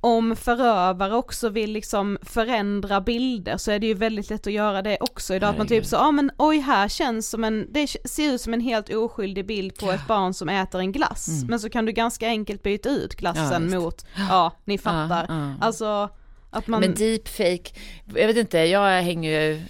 om 0.00 0.36
förövare 0.36 1.14
också 1.14 1.48
vill 1.48 1.72
liksom 1.72 2.18
förändra 2.22 3.00
bilder 3.00 3.56
så 3.56 3.70
är 3.70 3.78
det 3.78 3.86
ju 3.86 3.94
väldigt 3.94 4.30
lätt 4.30 4.46
att 4.46 4.52
göra 4.52 4.82
det 4.82 4.98
också 5.00 5.34
idag. 5.34 5.50
Att 5.50 5.58
man 5.58 5.66
typ 5.66 5.86
så, 5.86 5.96
ja 5.96 6.06
ah, 6.06 6.10
men 6.10 6.30
oj 6.38 6.58
här 6.58 6.88
känns 6.88 7.30
som 7.30 7.44
en, 7.44 7.66
det 7.70 7.86
ser 8.04 8.32
ut 8.32 8.40
som 8.40 8.54
en 8.54 8.60
helt 8.60 8.94
oskyldig 8.94 9.46
bild 9.46 9.78
på 9.78 9.90
ett 9.90 10.06
barn 10.06 10.34
som 10.34 10.48
äter 10.48 10.80
en 10.80 10.92
glass. 10.92 11.28
Mm. 11.28 11.46
Men 11.46 11.60
så 11.60 11.70
kan 11.70 11.86
du 11.86 11.92
ganska 11.92 12.26
enkelt 12.26 12.62
byta 12.62 12.88
ut 12.88 13.12
Ja, 13.12 13.18
glassen 13.18 13.62
visst. 13.62 13.76
mot, 13.76 14.06
ja 14.28 14.52
ni 14.64 14.78
fattar. 14.78 15.26
Ja, 15.28 15.34
ja. 15.34 15.54
Alltså 15.60 16.08
att 16.50 16.66
man, 16.66 16.80
Men 16.80 16.94
deepfake, 16.94 17.70
jag 18.14 18.26
vet 18.26 18.36
inte, 18.36 18.58
jag 18.58 19.02
hänger 19.02 19.40
ju 19.40 19.60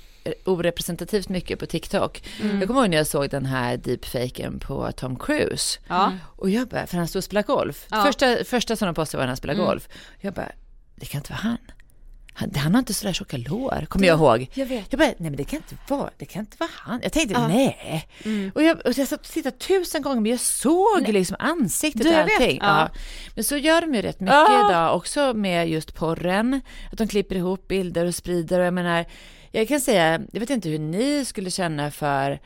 orepresentativt 0.44 1.28
mycket 1.28 1.58
på 1.58 1.66
TikTok. 1.66 2.22
Mm. 2.42 2.58
Jag 2.58 2.68
kommer 2.68 2.80
ihåg 2.80 2.90
när 2.90 2.96
jag 2.96 3.06
såg 3.06 3.30
den 3.30 3.46
här 3.46 3.76
deepfaken 3.76 4.58
på 4.58 4.92
Tom 4.92 5.18
Cruise. 5.18 5.78
ja. 5.88 6.12
Och 6.36 6.50
jag 6.50 6.68
bara, 6.68 6.86
för 6.86 6.96
han 6.96 7.08
stod 7.08 7.20
och 7.20 7.24
spelade 7.24 7.46
golf. 7.46 7.86
Ja. 7.90 8.04
Första, 8.04 8.44
första 8.44 8.76
som 8.76 8.86
de 8.86 8.94
postade 8.94 9.18
var 9.18 9.24
när 9.24 9.28
han 9.28 9.36
spelade 9.36 9.58
Mm. 9.60 9.66
golf. 9.70 9.88
Jag 10.20 10.34
bara, 10.34 10.52
det 10.96 11.06
kan 11.06 11.18
inte 11.18 11.32
vara 11.32 11.40
han. 11.42 11.58
Han, 12.34 12.50
han 12.54 12.74
har 12.74 12.78
inte 12.78 12.94
sådär 12.94 13.12
tjocka 13.12 13.36
lår, 13.36 13.86
kommer 13.88 14.06
jag 14.06 14.18
ihåg. 14.18 14.50
Jag 14.54 14.66
vet. 14.66 14.86
Jag 14.90 14.98
bara, 14.98 15.06
nej 15.08 15.16
men 15.30 15.36
det 15.36 15.44
kan 15.44 15.56
inte 15.56 15.76
vara, 15.88 16.10
det 16.18 16.24
kan 16.24 16.40
inte 16.40 16.56
vara 16.60 16.70
han. 16.72 17.00
Jag 17.02 17.12
tänkte, 17.12 17.34
Ja. 17.34 17.48
nej. 17.48 18.08
Mm. 18.24 18.50
Och 18.54 18.62
jag, 18.62 18.76
och 18.86 18.98
jag 18.98 19.08
satt 19.08 19.20
och 19.20 19.26
tittade 19.32 19.56
tusen 19.56 20.02
gånger, 20.02 20.20
men 20.20 20.30
jag 20.30 20.40
såg 20.40 21.08
liksom 21.08 21.36
ansiktet 21.38 22.02
Du, 22.02 22.08
och 22.10 22.14
allting. 22.20 22.58
Ja. 22.62 22.80
Ja. 22.80 22.88
Men 23.34 23.44
så 23.44 23.56
gör 23.56 23.80
de 23.80 23.94
ju 23.94 24.02
rätt 24.02 24.20
mycket 24.20 24.48
idag, 24.50 24.96
också 24.96 25.34
med 25.34 25.68
just 25.70 25.94
porren. 25.94 26.60
Att 26.92 26.98
de 26.98 27.08
klipper 27.08 27.36
ihop 27.36 27.68
bilder 27.68 28.06
och 28.06 28.14
sprider. 28.14 28.60
Och 28.60 28.66
jag 28.66 28.74
menar, 28.74 29.04
jag 29.50 29.68
kan 29.68 29.80
säga, 29.80 30.20
jag 30.32 30.40
vet 30.40 30.50
inte 30.50 30.68
hur 30.68 30.78
ni 30.78 31.24
skulle 31.24 31.50
känna 31.50 31.90
för 31.90 32.38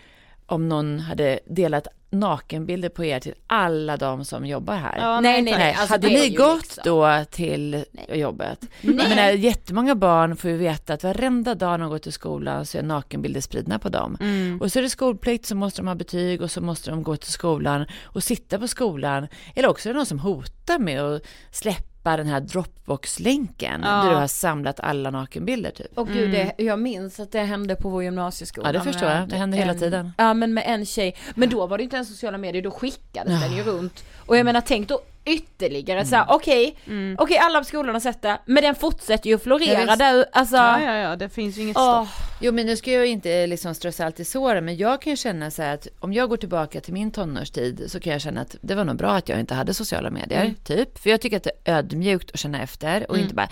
om 0.46 0.68
någon 0.68 1.00
hade 1.00 1.40
delat 1.46 1.86
nakenbilder 2.10 2.88
på 2.88 3.04
er 3.04 3.20
till 3.20 3.34
alla 3.46 3.96
de 3.96 4.24
som 4.24 4.46
jobbar 4.46 4.76
här. 4.76 4.98
Ja, 4.98 5.20
Nej, 5.20 5.42
nej, 5.42 5.42
Nej, 5.42 5.54
nej. 5.58 5.74
Alltså, 5.74 5.94
hade 5.94 6.08
ni 6.08 6.30
gått 6.30 6.62
liksom- 6.62 6.82
då 6.84 7.24
till 7.30 7.84
jobbet? 8.12 8.58
Jag 8.80 8.94
menar, 8.94 9.30
jättemånga 9.30 9.94
barn 9.94 10.36
får 10.36 10.50
ju 10.50 10.56
veta 10.56 10.94
att 10.94 11.04
varenda 11.04 11.54
dag 11.54 11.80
de 11.80 11.88
går 11.90 11.98
till 11.98 12.12
skolan 12.12 12.66
så 12.66 12.78
är 12.78 12.82
nakenbilder 12.82 13.40
spridna 13.40 13.78
på 13.78 13.88
dem. 13.88 14.16
Mm. 14.20 14.60
Och 14.60 14.72
så 14.72 14.78
är 14.78 14.82
det 14.82 14.90
skolplikt, 14.90 15.46
så 15.46 15.54
måste 15.54 15.80
de 15.80 15.88
ha 15.88 15.94
betyg 15.94 16.42
och 16.42 16.50
så 16.50 16.60
måste 16.60 16.90
de 16.90 17.02
gå 17.02 17.16
till 17.16 17.32
skolan 17.32 17.86
och 18.02 18.22
sitta 18.22 18.58
på 18.58 18.68
skolan. 18.68 19.28
Eller 19.54 19.68
också 19.68 19.88
är 19.88 19.92
det 19.92 19.96
någon 19.96 20.06
som 20.06 20.18
hotar 20.18 20.78
med 20.78 21.02
att 21.02 21.22
släppa 21.50 21.93
den 22.04 22.26
här 22.26 22.40
Dropbox-länken 22.40 23.80
Ja. 23.84 23.90
där 23.90 24.10
du 24.10 24.16
har 24.16 24.26
samlat 24.26 24.80
alla 24.80 25.10
nakenbilder 25.10 25.70
typ. 25.70 25.98
Och 25.98 26.08
gud, 26.08 26.30
det, 26.30 26.52
jag 26.64 26.78
minns 26.78 27.20
att 27.20 27.32
det 27.32 27.40
hände 27.40 27.76
på 27.76 27.88
vår 27.88 28.02
gymnasieskola. 28.02 28.68
Ja, 28.68 28.72
det 28.72 28.80
förstår 28.80 29.08
jag. 29.08 29.28
Det 29.28 29.36
händer 29.36 29.58
hela 29.58 29.72
en, 29.72 29.78
tiden. 29.78 30.12
Ja, 30.18 30.34
men 30.34 30.54
med 30.54 30.64
en 30.66 30.86
tjej. 30.86 31.16
Men 31.34 31.48
då 31.48 31.66
var 31.66 31.78
det 31.78 31.84
inte 31.84 31.96
ens 31.96 32.08
sociala 32.08 32.38
medier, 32.38 32.62
då 32.62 32.70
skickades 32.70 33.40
den 33.40 33.56
ju 33.56 33.62
runt. 33.62 34.04
Och 34.26 34.36
jag 34.36 34.44
menar, 34.44 34.60
tänk 34.60 34.88
då 34.88 35.00
ytterligare 35.26 35.98
Mm. 35.98 36.10
så 36.10 36.16
här, 36.16 36.26
okej, 36.28 36.76
okej 37.18 37.38
alla 37.38 37.58
på 37.58 37.64
skolan 37.64 37.94
har 37.94 38.00
sett 38.00 38.22
det, 38.22 38.38
men 38.46 38.62
den 38.62 38.74
fortsätter 38.74 39.28
ju 39.28 39.34
att 39.34 39.40
Ja, 39.40 39.44
florera 39.44 39.96
där, 39.96 40.26
alltså. 40.32 40.56
ja 40.56 40.80
ja 40.82 40.94
ja 40.96 41.16
det 41.16 41.28
finns 41.28 41.58
ju 41.58 41.62
inget 41.62 41.76
åh, 41.76 42.04
stopp. 42.04 42.26
Jo 42.40 42.52
men 42.52 42.66
nu 42.66 42.76
ska 42.76 42.90
jag 42.92 43.06
inte 43.06 43.46
liksom 43.46 43.74
strö 43.74 43.92
salt 43.92 44.20
i 44.20 44.24
såren 44.24 44.64
men 44.64 44.76
jag 44.76 45.02
kan 45.02 45.10
ju 45.10 45.16
känna 45.16 45.50
så 45.50 45.62
här 45.62 45.74
att 45.74 45.86
om 46.00 46.12
jag 46.12 46.28
går 46.28 46.36
tillbaka 46.36 46.80
till 46.80 46.92
min 46.92 47.10
tonårstid 47.10 47.84
så 47.88 48.00
kan 48.00 48.12
jag 48.12 48.22
känna 48.22 48.40
att 48.40 48.56
det 48.60 48.74
var 48.74 48.84
nog 48.84 48.96
bra 48.96 49.10
att 49.14 49.28
jag 49.28 49.40
inte 49.40 49.54
hade 49.54 49.74
sociala 49.74 50.10
medier, 50.10 50.54
typ. 50.64 50.98
För 50.98 51.10
jag 51.10 51.20
tycker 51.20 51.36
att 51.36 51.42
det 51.44 51.50
är 51.64 51.78
ödmjukt 51.78 52.30
att 52.34 52.38
känna 52.40 52.62
efter 52.62 53.10
och 53.10 53.18
inte 53.18 53.34
bara 53.34 53.48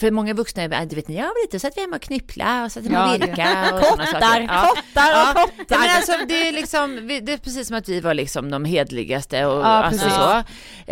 för 0.00 0.10
många 0.10 0.34
vuxna 0.34 0.62
är 0.62 0.86
du 0.86 0.96
vet 0.96 1.08
ni, 1.08 1.14
jag 1.16 1.22
var 1.24 1.44
lite 1.46 1.60
så 1.60 1.66
att 1.66 1.76
vi 1.76 1.80
hemma 1.80 1.96
och 1.96 2.02
knyppla 2.02 2.64
och 2.64 2.72
så 2.72 2.78
att 2.78 2.84
vi 2.86 2.92
Ja, 2.92 3.12
virka 3.20 3.74
och 3.74 3.84
sådana 3.84 4.06
saker. 4.06 4.20
kottar, 4.20 4.46
kottar 4.46 5.10
och 5.10 5.38
Ja, 5.38 5.46
kottar. 5.56 5.78
men 5.78 5.88
alltså, 5.96 6.12
det, 6.28 6.48
är 6.48 6.52
liksom, 6.52 7.06
det 7.22 7.32
är 7.32 7.36
precis 7.38 7.68
som 7.68 7.76
att 7.76 7.88
vi 7.88 8.00
var 8.00 8.14
liksom 8.14 8.50
de 8.50 8.64
hedligaste 8.64 9.46
och 9.46 9.60
Ja, 9.60 9.66
alltså 9.66 10.10
så. 10.10 10.42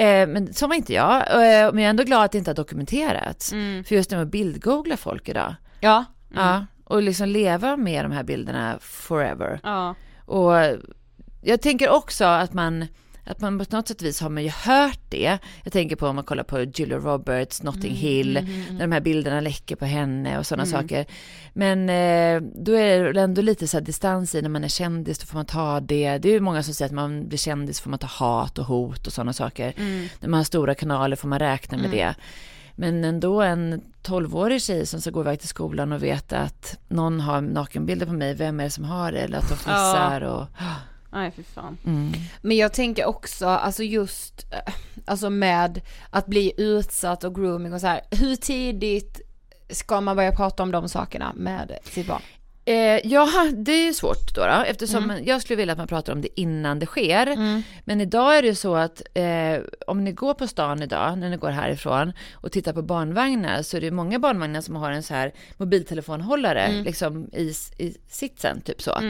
Eh, 0.01 0.18
men 0.27 0.55
så 0.55 0.67
var 0.67 0.75
inte 0.75 0.93
jag. 0.93 1.17
Eh, 1.17 1.73
men 1.73 1.83
jag 1.83 1.87
är 1.87 1.91
ändå 1.91 2.05
glad 2.05 2.25
att 2.25 2.33
det 2.33 2.39
inte 2.39 2.51
har 2.51 2.57
dokumenterats. 2.57 3.53
Mm. 3.53 3.85
För 3.85 3.95
just 3.95 4.11
det 4.11 4.17
med 4.17 4.23
att 4.23 4.31
bildgoogla 4.31 4.97
folk 4.97 5.29
idag. 5.29 5.55
Ja. 5.81 6.05
Ja, 6.35 6.67
och 6.85 7.03
liksom 7.03 7.29
leva 7.29 7.77
med 7.77 8.05
de 8.05 8.13
här 8.13 8.23
bilderna 8.23 8.79
forever. 8.81 9.61
Ja. 9.63 9.95
Och 10.25 10.53
jag 11.43 11.61
tänker 11.61 11.91
också 11.91 12.25
att 12.25 12.53
man, 12.53 12.87
att 13.29 13.41
man 13.41 13.59
på 13.59 13.77
något 13.77 13.89
sätt 13.89 14.03
vis 14.03 14.21
har 14.21 14.31
man 14.31 14.43
ju 14.43 14.51
hört 14.51 15.01
det. 15.09 15.39
Jag 15.65 15.73
tänker 15.73 15.97
på 15.97 16.07
om 16.07 16.15
man 16.15 16.25
kollar 16.25 16.45
på 16.45 16.61
Julia 16.61 16.99
Roberts, 16.99 17.63
Notting 17.63 17.95
Hill, 17.95 18.33
när 18.71 18.81
de 18.81 18.93
här 18.93 19.01
bilderna 19.01 19.41
läcker 19.41 19.77
på 19.77 19.85
henne 19.85 20.39
och 20.39 20.47
sådana 20.47 20.67
saker. 20.67 21.07
Men 21.53 21.89
eh, 21.89 22.51
då 22.65 22.73
är 22.73 23.13
det 23.13 23.21
ändå 23.21 23.43
lite 23.43 23.69
så 23.69 23.77
här 23.77 23.85
distans 23.85 24.35
i 24.35 24.43
när 24.43 24.49
man 24.49 24.65
är 24.65 24.69
kändis, 24.69 25.19
då 25.19 25.27
får 25.27 25.37
man 25.37 25.47
ta 25.47 25.81
det. 25.81 26.19
Det 26.19 26.29
är 26.29 26.33
ju 26.33 26.41
många 26.41 26.63
som 26.63 26.75
säger 26.75 26.87
att 26.89 26.95
man 26.95 27.29
blir 27.29 27.39
kändis 27.39 27.81
får 27.81 27.91
man 27.91 27.99
ta 27.99 28.07
hat 28.07 28.59
och 28.59 28.65
hot 28.65 29.07
och 29.07 29.13
sådana 29.13 29.33
saker. 29.33 29.73
När 30.21 30.29
man 30.29 30.39
har 30.39 30.45
stora 30.45 30.75
kanaler 30.75 31.17
får 31.17 31.29
man 31.29 31.39
räkna 31.39 31.79
med 31.79 31.91
det. 31.91 32.15
Men 32.75 33.05
ändå 33.05 33.43
en 33.43 33.83
12-årig 34.03 34.63
tjej 34.63 34.87
som 34.87 35.01
ska 35.01 35.11
gå 35.11 35.21
iväg 35.21 35.41
till 35.41 35.49
skolan 35.49 35.93
och 35.93 36.03
veta 36.03 36.39
att 36.39 36.79
någon 36.89 37.21
har 37.21 37.41
nakenbilder 37.41 38.07
på 38.07 38.13
mig, 38.13 38.35
vem 38.35 38.61
är 38.61 38.65
det 38.65 38.71
som 38.71 38.85
har 38.85 39.13
det? 39.13 39.19
Eller 39.19 39.39
att 39.39 39.49
de 39.49 39.57
fnissar 39.57 40.21
och... 40.21 40.47
Nej 41.11 41.31
fy 41.31 41.43
fan. 41.43 41.79
Mm. 41.85 42.13
Men 42.43 42.57
jag 42.57 42.73
tänker 42.73 43.05
också, 43.05 43.47
alltså 43.47 43.83
just, 43.83 44.53
eh, 44.53 44.75
alltså 45.05 45.31
med 45.31 45.81
att 46.11 46.27
bli 46.27 46.53
utsatt 46.57 47.25
och 47.25 47.35
grooming 47.35 47.73
och 47.73 47.81
så 47.81 47.87
här, 47.87 48.01
hur 48.11 48.37
tidigt 48.37 49.21
ska 49.71 50.01
man 50.01 50.17
börja 50.17 50.33
prata 50.33 50.63
om 50.63 50.71
de 50.71 50.89
sakerna 50.89 51.33
med 51.37 51.79
sitt 51.85 52.07
barn? 52.07 52.23
Eh, 52.69 53.01
ja, 53.05 53.29
det 53.55 53.73
är 53.73 53.87
ju 53.87 53.95
svårt 53.95 54.35
då, 54.35 54.41
då 54.41 54.65
eftersom 54.67 55.13
jag 55.25 55.43
skulle 55.43 55.57
vilja 55.57 55.73
att 55.73 55.79
man 55.79 55.89
pratar 55.89 56.13
om 56.13 56.21
det 56.21 56.41
innan 56.41 56.79
det 56.79 56.87
sker. 56.87 57.37
Men 57.85 58.01
idag 58.01 58.39
är 58.39 58.43
det 58.43 58.49
ju 58.49 58.55
så 58.55 58.75
att 58.75 59.03
eh, 59.15 59.59
om 59.87 60.05
ni 60.05 60.13
går 60.13 60.35
på 60.35 60.47
stan 60.47 60.83
idag, 60.83 61.19
när 61.19 61.31
ni 61.31 61.37
går 61.37 61.51
härifrån 61.51 62.13
och 62.35 62.53
tittar 62.53 62.73
på 62.73 62.83
barnvagnar 62.83 63.63
så 63.63 63.77
är 63.77 63.81
det 63.81 63.91
många 63.91 64.19
barnvagnar 64.19 64.61
som 64.61 64.77
har 64.77 64.91
en 64.91 65.03
så 65.03 65.15
här 65.15 65.33
mobiltelefonhållare 65.57 66.83
liksom 66.85 67.31
i, 67.33 67.53
i 67.79 67.97
sitsen, 68.09 68.61
typ 68.61 68.83
så. 68.83 69.01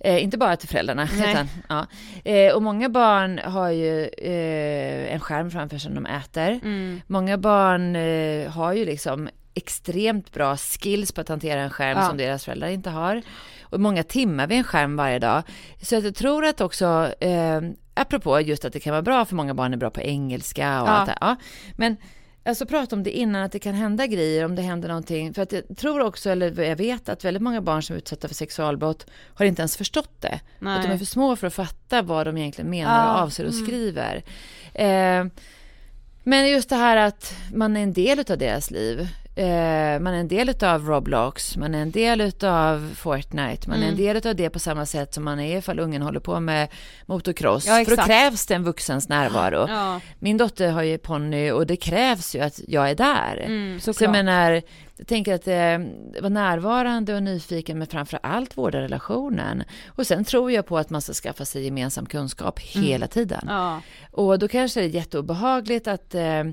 Eh, 0.00 0.24
inte 0.24 0.38
bara 0.38 0.56
till 0.56 0.68
föräldrarna, 0.68 1.08
utan, 1.14 1.48
ja. 1.68 1.86
eh, 2.30 2.54
och 2.54 2.62
många 2.62 2.88
barn 2.88 3.40
har 3.44 3.70
ju 3.70 4.04
eh, 4.04 5.14
en 5.14 5.20
skärm 5.20 5.50
framför 5.50 5.78
sig 5.78 5.90
när 5.90 6.00
de 6.00 6.06
äter. 6.06 6.60
Många 7.06 7.38
barn 7.38 7.96
eh, 7.96 8.50
har 8.50 8.72
ju 8.72 8.84
liksom 8.84 9.28
extremt 9.54 10.32
bra 10.32 10.56
skills 10.56 11.12
på 11.12 11.20
att 11.20 11.28
hantera 11.28 11.60
en 11.60 11.70
skärm 11.70 11.98
Ja. 11.98 12.08
som 12.08 12.16
deras 12.16 12.44
föräldrar 12.44 12.68
inte 12.68 12.90
har. 12.90 13.22
Och 13.62 13.80
många 13.80 14.02
timmar 14.02 14.46
vid 14.46 14.58
en 14.58 14.64
skärm 14.64 14.96
varje 14.96 15.18
dag. 15.18 15.42
Så 15.82 15.96
att 15.96 16.04
jag 16.04 16.14
tror 16.14 16.44
att 16.44 16.60
också, 16.60 17.12
eh, 17.20 17.60
apropå 17.94 18.40
just 18.40 18.64
att 18.64 18.72
det 18.72 18.80
kan 18.80 18.90
vara 18.92 19.02
bra 19.02 19.24
för 19.24 19.34
många 19.34 19.54
barn 19.54 19.72
är 19.72 19.76
bra 19.76 19.90
på 19.90 20.00
engelska 20.00 20.82
och 20.82 20.88
Ja. 20.88 20.92
allt 20.92 21.06
det 21.06 21.18
ja. 21.20 21.36
Men 21.76 21.96
alltså 22.44 22.66
prata 22.66 22.96
om 22.96 23.02
det 23.02 23.10
innan 23.10 23.42
att 23.42 23.52
det 23.52 23.58
kan 23.58 23.74
hända 23.74 24.06
grejer, 24.06 24.44
om 24.44 24.54
det 24.54 24.62
händer 24.62 24.88
någonting. 24.88 25.34
För 25.34 25.42
att 25.42 25.52
jag 25.52 25.62
tror 25.76 26.00
också, 26.00 26.30
eller 26.30 26.62
jag 26.62 26.76
vet 26.76 27.08
att 27.08 27.24
väldigt 27.24 27.42
många 27.42 27.60
barn 27.60 27.82
som 27.82 27.94
är 27.94 27.98
utsatta 27.98 28.28
för 28.28 28.34
sexualbrott 28.34 29.06
har 29.34 29.44
inte 29.46 29.62
ens 29.62 29.76
förstått 29.76 30.20
det. 30.20 30.40
Nej. 30.58 30.76
Att 30.76 30.82
de 30.82 30.92
är 30.92 30.98
för 30.98 31.04
små 31.04 31.36
för 31.36 31.46
att 31.46 31.54
fatta 31.54 32.02
vad 32.02 32.26
de 32.26 32.36
egentligen 32.38 32.70
menar 32.70 33.04
och 33.12 33.18
Ja. 33.18 33.22
avser 33.22 33.46
och 33.46 33.54
skriver. 33.54 34.22
Eh, 34.74 35.26
men 36.26 36.48
just 36.50 36.68
det 36.68 36.76
här 36.76 36.96
att 36.96 37.34
man 37.54 37.76
är 37.76 37.82
en 37.82 37.92
del 37.92 38.18
av 38.30 38.38
deras 38.38 38.70
liv. 38.70 39.08
Eh, 39.36 40.00
man 40.00 40.14
är 40.14 40.18
en 40.18 40.28
del 40.28 40.64
av 40.64 40.86
Roblox, 40.86 41.56
man 41.56 41.74
är 41.74 41.82
en 41.82 41.90
del 41.90 42.32
av 42.44 42.94
Fortnite, 42.96 43.68
man 43.68 43.82
är 43.82 43.88
en 43.88 43.96
del 43.96 44.26
av 44.26 44.36
det 44.36 44.50
på 44.50 44.58
samma 44.58 44.86
sätt 44.86 45.14
som 45.14 45.24
man 45.24 45.40
är 45.40 45.58
ifall 45.58 45.78
ungen 45.78 46.02
håller 46.02 46.20
på 46.20 46.40
med 46.40 46.68
motocross. 47.06 47.66
Ja, 47.66 47.84
För 47.84 47.96
då 47.96 48.02
krävs 48.02 48.46
det 48.46 48.54
en 48.54 48.64
vuxens 48.64 49.08
närvaro. 49.08 49.66
Ja. 49.68 50.00
Min 50.18 50.36
dotter 50.36 50.70
har 50.70 50.82
ju 50.82 50.98
ponny 50.98 51.50
och 51.50 51.66
det 51.66 51.76
krävs 51.76 52.34
ju 52.34 52.40
att 52.40 52.60
jag 52.68 52.90
är 52.90 52.94
där. 52.94 53.42
Mm, 53.46 53.80
Så 53.80 53.92
jag 54.00 54.10
menar, 54.10 54.62
jag 54.96 55.06
tänker 55.06 55.34
att 55.34 55.48
eh, 55.48 55.88
vara 56.22 56.28
närvarande 56.28 57.14
och 57.14 57.22
nyfiken 57.22 57.78
men 57.78 57.86
framför 57.86 58.18
allt 58.22 58.56
vårda 58.56 58.80
relationen. 58.80 59.64
Och 59.86 60.06
sen 60.06 60.24
tror 60.24 60.52
jag 60.52 60.66
på 60.66 60.78
att 60.78 60.90
man 60.90 61.02
ska 61.02 61.12
skaffa 61.12 61.44
sig 61.44 61.64
gemensam 61.64 62.06
kunskap 62.06 62.58
hela 62.60 63.06
tiden. 63.06 63.44
Ja. 63.48 63.80
Och 64.10 64.38
då 64.38 64.48
kanske 64.48 64.80
det 64.80 64.86
är 64.86 64.90
jätteobehagligt 64.90 65.86
att 65.88 66.14
eh, 66.14 66.44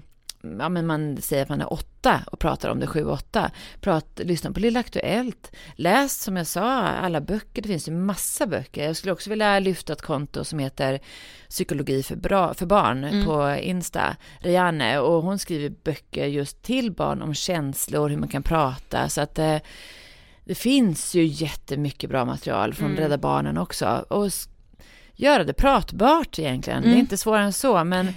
ja, 0.60 0.70
men 0.70 0.88
man 0.88 1.22
säger 1.22 1.44
att 1.44 1.50
man 1.50 1.62
är 1.62 1.74
åtta 1.74 2.22
och 2.32 2.40
pratar 2.40 2.70
om 2.70 2.80
det 2.80 2.88
sju, 2.88 3.06
åtta. 3.06 3.52
Prat, 3.82 4.22
lyssna 4.24 4.52
på 4.52 4.60
Lilla 4.60 4.80
Aktuellt. 4.80 5.52
Läs 5.76 6.24
som 6.24 6.38
jag 6.38 6.48
sa 6.48 6.82
alla 6.82 7.22
böcker, 7.22 7.62
det 7.62 7.68
finns 7.68 7.88
ju 7.88 7.92
massa 7.92 8.48
böcker. 8.48 8.86
Jag 8.86 8.96
skulle 8.96 9.14
också 9.14 9.30
vilja 9.30 9.60
lyfta 9.60 9.94
ett 9.94 10.02
konto 10.02 10.44
som 10.44 10.60
heter 10.60 11.00
Psykologi 11.50 12.04
för, 12.04 12.16
bra, 12.16 12.54
för 12.54 12.66
barn 12.66 13.26
på 13.26 13.56
Insta, 13.62 14.16
Rianne. 14.40 15.00
Och 15.00 15.24
hon 15.24 15.40
skriver 15.40 15.70
böcker 15.84 16.26
just 16.26 16.62
till 16.64 16.92
barn 16.92 17.22
om 17.22 17.34
känslor, 17.34 18.10
hur 18.10 18.18
man 18.18 18.30
kan 18.30 18.44
prata. 18.44 19.10
Så 19.10 19.22
att 19.22 19.40
eh, 19.40 19.58
det 20.44 20.56
finns 20.56 21.16
ju 21.16 21.26
jättemycket 21.26 22.10
bra 22.10 22.26
material 22.26 22.74
från 22.74 22.96
Rädda 22.96 23.18
Barnen 23.18 23.58
också. 23.58 24.06
Och 24.10 24.30
göra 25.16 25.44
det 25.44 25.54
pratbart 25.54 26.40
egentligen. 26.40 26.84
Det 26.84 26.90
är 26.90 26.96
inte 27.00 27.18
svårare 27.18 27.44
än 27.44 27.54
så, 27.54 27.84
men 27.84 28.14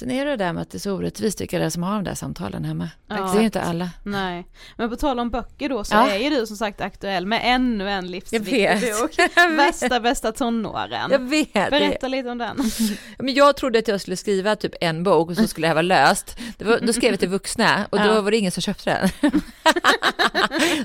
sen 0.00 0.10
är 0.10 0.24
det 0.24 0.30
det 0.30 0.36
där 0.36 0.52
med 0.52 0.62
att 0.62 0.70
det 0.70 0.76
är 0.76 0.80
så 0.80 0.92
orättvist 0.92 1.40
vilka 1.40 1.58
det 1.58 1.64
är 1.64 1.70
som 1.70 1.82
har 1.82 1.94
de 1.94 2.04
där 2.04 2.14
samtalen 2.14 2.64
hemma. 2.64 2.88
Ja. 3.08 3.14
Det 3.16 3.22
är 3.22 3.38
ju 3.38 3.44
inte 3.44 3.60
alla. 3.62 3.90
Nej, 4.04 4.46
men 4.76 4.90
på 4.90 4.96
tal 4.96 5.18
om 5.20 5.30
böcker 5.30 5.68
då 5.68 5.84
så 5.84 5.94
Ja. 5.94 6.10
är 6.10 6.18
ju 6.18 6.30
du 6.30 6.46
som 6.46 6.56
sagt 6.56 6.80
aktuell 6.80 7.26
med 7.26 7.40
ännu 7.44 7.90
en 7.90 8.06
livsviktig 8.10 8.60
Jag 8.64 9.00
bok. 9.02 9.10
Jag. 9.36 9.56
Bästa 9.56 10.00
bästa 10.00 10.32
tonåren. 10.32 11.10
Jag 11.10 11.18
vet. 11.30 11.52
Berätta 11.52 12.08
lite 12.08 12.28
om 12.30 12.38
den. 12.38 12.56
Men 13.18 13.34
jag 13.34 13.56
trodde 13.56 13.78
att 13.78 13.88
jag 13.88 14.00
skulle 14.00 14.16
skriva 14.16 14.56
typ 14.56 14.72
en 14.80 15.02
bok 15.02 15.30
och 15.30 15.36
så 15.36 15.46
skulle 15.46 15.64
det 15.64 15.68
här 15.68 15.74
vara 15.74 15.82
löst. 15.82 16.36
Det 16.58 16.64
var, 16.64 16.78
då 16.82 16.92
skrev 16.92 17.10
jag 17.12 17.20
till 17.20 17.28
vuxna 17.28 17.86
och 17.90 17.98
då 17.98 18.04
Ja. 18.04 18.20
var 18.20 18.30
det 18.30 18.36
ingen 18.36 18.52
som 18.52 18.60
köpte 18.62 19.10
den. 19.20 19.30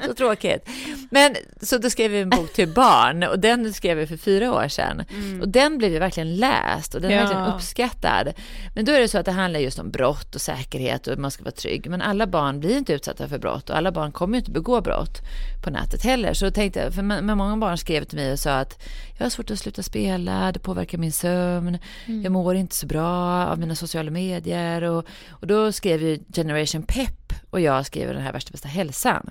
så 0.08 0.14
tråkigt. 0.14 0.70
Men 1.12 1.36
så 1.62 1.78
då 1.78 1.90
skrev 1.90 2.14
jag 2.14 2.22
en 2.22 2.30
bok 2.30 2.54
till 2.54 2.68
barn 2.68 3.24
och 3.24 3.40
den 3.40 3.74
skrev 3.74 4.00
jag 4.00 4.08
för 4.10 4.18
fyra 4.18 4.54
år 4.54 4.68
sedan. 4.68 5.04
Och 5.42 5.50
den 5.50 5.78
blev 5.78 5.92
ju 5.92 6.00
verkligen 6.00 6.36
läst 6.36 6.96
och 6.96 7.02
den 7.02 7.12
är 7.12 7.16
Ja. 7.16 7.22
verkligen 7.24 7.46
uppskattad. 7.48 8.34
Men 8.76 8.86
då 8.86 8.92
är 8.92 9.00
det 9.00 9.05
så 9.08 9.18
att 9.18 9.26
det 9.26 9.32
handlar 9.32 9.60
just 9.60 9.80
om 9.80 9.92
brott 9.92 10.36
och 10.36 10.42
säkerhet 10.42 11.08
och 11.08 11.14
att 11.14 11.20
man 11.20 11.32
ska 11.32 11.44
vara 11.44 11.52
trygg. 11.52 11.90
Men 11.90 12.02
alla 12.02 12.28
barn 12.28 12.60
blir 12.60 12.78
inte 12.78 12.94
utsatta 12.94 13.28
för 13.28 13.38
brott 13.38 13.70
och 13.70 13.78
alla 13.78 13.92
barn 13.92 14.12
kommer 14.12 14.38
inte 14.38 14.52
begå 14.52 14.82
brott 14.82 15.22
på 15.64 15.70
nätet 15.70 16.04
heller. 16.04 16.34
Så 16.34 16.52
tänkte 16.52 16.80
jag, 16.80 16.94
för 16.94 17.02
men 17.02 17.38
många 17.38 17.58
barn 17.58 17.78
skrev 17.78 18.04
till 18.04 18.18
mig 18.18 18.32
och 18.32 18.40
sa 18.40 18.52
att 18.52 18.84
jag 19.18 19.26
har 19.26 19.30
svårt 19.30 19.52
att 19.52 19.60
sluta 19.60 19.84
spela, 19.84 20.52
det 20.52 20.60
påverkar 20.60 20.98
min 20.98 21.12
sömn, 21.12 21.78
jag 22.06 22.32
mår 22.32 22.56
inte 22.56 22.76
så 22.76 22.88
bra 22.88 23.46
av 23.46 23.60
mina 23.60 23.76
sociala 23.76 24.12
medier. 24.12 24.82
Och, 24.82 25.06
och 25.30 25.48
då 25.48 25.72
skrev 25.72 26.02
ju 26.04 26.20
Generation 26.34 26.84
Pep 26.84 27.25
och 27.50 27.60
jag 27.62 27.86
skrev 27.86 28.14
den 28.14 28.22
här 28.22 28.34
värsta 28.34 28.52
bästa 28.52 28.68
hälsan. 28.68 29.30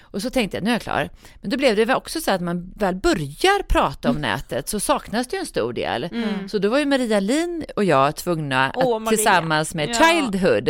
Och 0.00 0.22
så 0.22 0.30
tänkte 0.30 0.56
jag, 0.56 0.64
nu 0.64 0.70
är 0.70 0.74
jag 0.74 0.82
klar. 0.82 1.10
Men 1.40 1.50
då 1.50 1.56
blev 1.56 1.76
det 1.76 1.84
väl 1.84 1.96
också 1.96 2.20
så 2.20 2.30
att 2.30 2.40
man 2.40 2.72
väl 2.76 2.94
börjar 2.94 3.62
prata 3.62 4.10
om 4.10 4.16
nätet 4.16 4.68
så 4.68 4.80
saknas 4.80 5.26
det 5.26 5.36
ju 5.36 5.40
en 5.40 5.46
stor 5.46 5.72
del. 5.72 6.08
Så 6.48 6.58
då 6.58 6.68
var 6.68 6.78
ju 6.78 6.86
Maria 6.86 7.20
Lin 7.20 7.64
och 7.76 7.84
jag 7.84 8.16
tvungna 8.16 8.70
att 8.70 8.76
Maria. 8.76 9.06
tillsammans 9.08 9.74
med 9.74 9.88
Ja. 9.88 9.94
Childhood, 9.94 10.68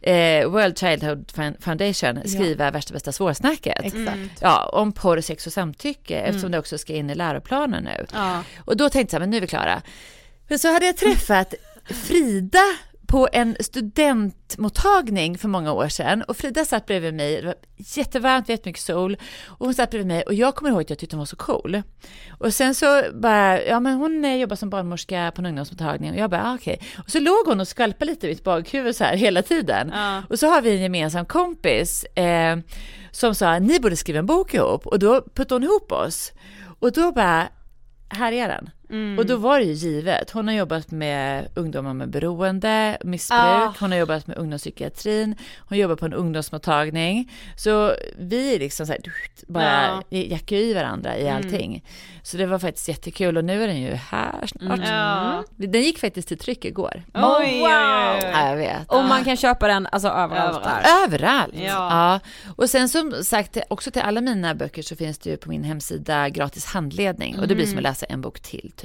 eh, 0.00 0.48
World 0.50 0.78
Childhood 0.78 1.32
Foundation, 1.60 2.20
skriva 2.28 2.70
värsta 2.70 2.92
bästa 2.94 3.12
svårsnacket. 3.12 3.80
Exakt. 3.84 4.18
Ja, 4.40 4.68
om 4.72 4.92
porr, 4.92 5.20
sex 5.20 5.46
och 5.46 5.52
samtycke 5.52 6.18
eftersom 6.20 6.50
det 6.50 6.58
också 6.58 6.78
ska 6.78 6.92
in 6.92 7.10
i 7.10 7.14
läroplanen 7.14 7.84
nu. 7.84 8.06
Ja. 8.12 8.42
Och 8.64 8.76
då 8.76 8.88
tänkte 8.88 9.14
jag, 9.16 9.20
men 9.20 9.30
nu 9.30 9.36
är 9.36 9.40
vi 9.40 9.46
klara. 9.46 9.82
Men 10.48 10.58
så 10.58 10.72
hade 10.72 10.86
jag 10.86 10.96
träffat 10.96 11.54
Frida 11.86 12.58
på 13.14 13.28
en 13.32 13.56
studentmottagning 13.60 15.38
för 15.38 15.48
många 15.48 15.72
år 15.72 15.88
sedan 15.88 16.22
och 16.22 16.36
Frida 16.36 16.64
satt 16.64 16.86
bredvid 16.86 17.14
mig, 17.14 17.36
det 17.40 17.46
var 17.46 17.54
jättevarmt, 17.76 18.48
jättemycket 18.48 18.82
sol 18.82 19.16
och 19.46 19.66
hon 19.66 19.74
satt 19.74 19.90
bredvid 19.90 20.06
mig 20.06 20.22
och 20.22 20.34
jag 20.34 20.54
kommer 20.54 20.70
ihåg 20.70 20.80
att 20.80 20.90
jag 20.90 20.98
tyckte 20.98 21.16
hon 21.16 21.18
var 21.18 21.26
så 21.26 21.36
cool. 21.36 21.82
Och 22.38 22.54
sen 22.54 22.74
så 22.74 23.02
bara, 23.14 23.62
ja 23.62 23.80
men 23.80 23.94
hon 23.94 24.24
eh, 24.24 24.36
jobbar 24.36 24.56
som 24.56 24.70
barnmorska 24.70 25.32
på 25.34 25.40
en 25.42 25.46
ungdomsmottagning 25.46 26.10
och 26.10 26.16
jag 26.16 26.30
bara, 26.30 26.50
ah, 26.50 26.54
okej. 26.54 26.80
Och 27.04 27.10
så 27.10 27.20
låg 27.20 27.46
hon 27.46 27.60
och 27.60 27.68
skvalpade 27.68 28.10
lite 28.10 28.26
i 28.26 28.30
mitt 28.30 28.44
bakhuvud 28.44 28.96
så 28.96 29.04
här 29.04 29.16
hela 29.16 29.42
tiden. 29.42 29.90
Ja. 29.94 30.22
Och 30.30 30.38
så 30.38 30.46
har 30.46 30.62
vi 30.62 30.76
en 30.76 30.82
gemensam 30.82 31.26
kompis 31.26 32.04
eh, 32.04 32.58
som 33.10 33.34
sa, 33.34 33.58
ni 33.58 33.80
borde 33.80 33.96
skriva 33.96 34.18
en 34.18 34.26
bok 34.26 34.54
ihop 34.54 34.86
och 34.86 34.98
då 34.98 35.22
puttade 35.34 35.54
hon 35.54 35.62
ihop 35.62 35.92
oss. 35.92 36.32
Och 36.78 36.92
då 36.92 37.12
bara, 37.12 37.48
här 38.08 38.32
är 38.32 38.48
den. 38.48 38.70
Och 39.18 39.26
då 39.26 39.36
var 39.36 39.58
det 39.58 39.64
ju 39.64 39.72
givet. 39.72 40.30
Hon 40.30 40.48
har 40.48 40.54
jobbat 40.54 40.90
med 40.90 41.48
ungdomar 41.54 41.94
med 41.94 42.08
beroende, 42.10 42.98
missbruk, 43.04 43.38
Ah. 43.40 43.74
hon 43.80 43.92
har 43.92 43.98
jobbat 43.98 44.26
med 44.26 44.36
ungdomspsykiatrin, 44.38 45.36
hon 45.58 45.78
jobbar 45.78 45.96
på 45.96 46.06
en 46.06 46.12
ungdomsmottagning. 46.12 47.32
Så 47.56 47.92
vi 48.18 48.58
liksom 48.58 48.86
så 48.86 48.92
här, 48.92 49.00
bara 49.46 50.02
jackar 50.10 50.56
i 50.56 50.74
varandra 50.74 51.18
i 51.18 51.28
allting. 51.28 51.84
Så 52.22 52.36
det 52.36 52.46
var 52.46 52.58
faktiskt 52.58 52.88
jättekul 52.88 53.36
och 53.36 53.44
nu 53.44 53.62
är 53.62 53.66
den 53.66 53.80
ju 53.82 53.94
här 53.94 54.46
snart. 54.46 54.80
Ja. 54.88 55.44
Den 55.56 55.82
gick 55.82 55.98
faktiskt 55.98 56.28
till 56.28 56.38
tryck 56.38 56.64
igår. 56.64 57.02
Oj, 57.14 57.22
oj, 57.22 57.62
oj, 57.62 57.62
oj. 57.62 58.30
Ja, 58.32 58.48
jag 58.48 58.56
vet. 58.56 58.92
Och 58.92 59.04
man 59.04 59.24
kan 59.24 59.36
köpa 59.36 59.68
den 59.68 59.86
alltså 59.92 60.08
överallt 60.08 60.56
Överallt. 60.56 60.86
Överallt. 61.06 61.54
Ja. 61.56 61.62
Ja. 61.64 62.20
Och 62.56 62.70
sen 62.70 62.88
som 62.88 63.12
sagt, 63.24 63.56
också 63.68 63.90
till 63.90 64.02
alla 64.02 64.20
mina 64.20 64.54
böcker 64.54 64.82
så 64.82 64.96
finns 64.96 65.18
det 65.18 65.30
ju 65.30 65.36
på 65.36 65.48
min 65.48 65.64
hemsida 65.64 66.28
gratis 66.28 66.64
handledning. 66.66 67.38
Och 67.38 67.48
det 67.48 67.54
blir 67.54 67.66
som 67.66 67.76
att 67.76 67.82
läsa 67.82 68.06
en 68.06 68.20
bok 68.20 68.40
till 68.40 68.72
typ. 68.76 68.83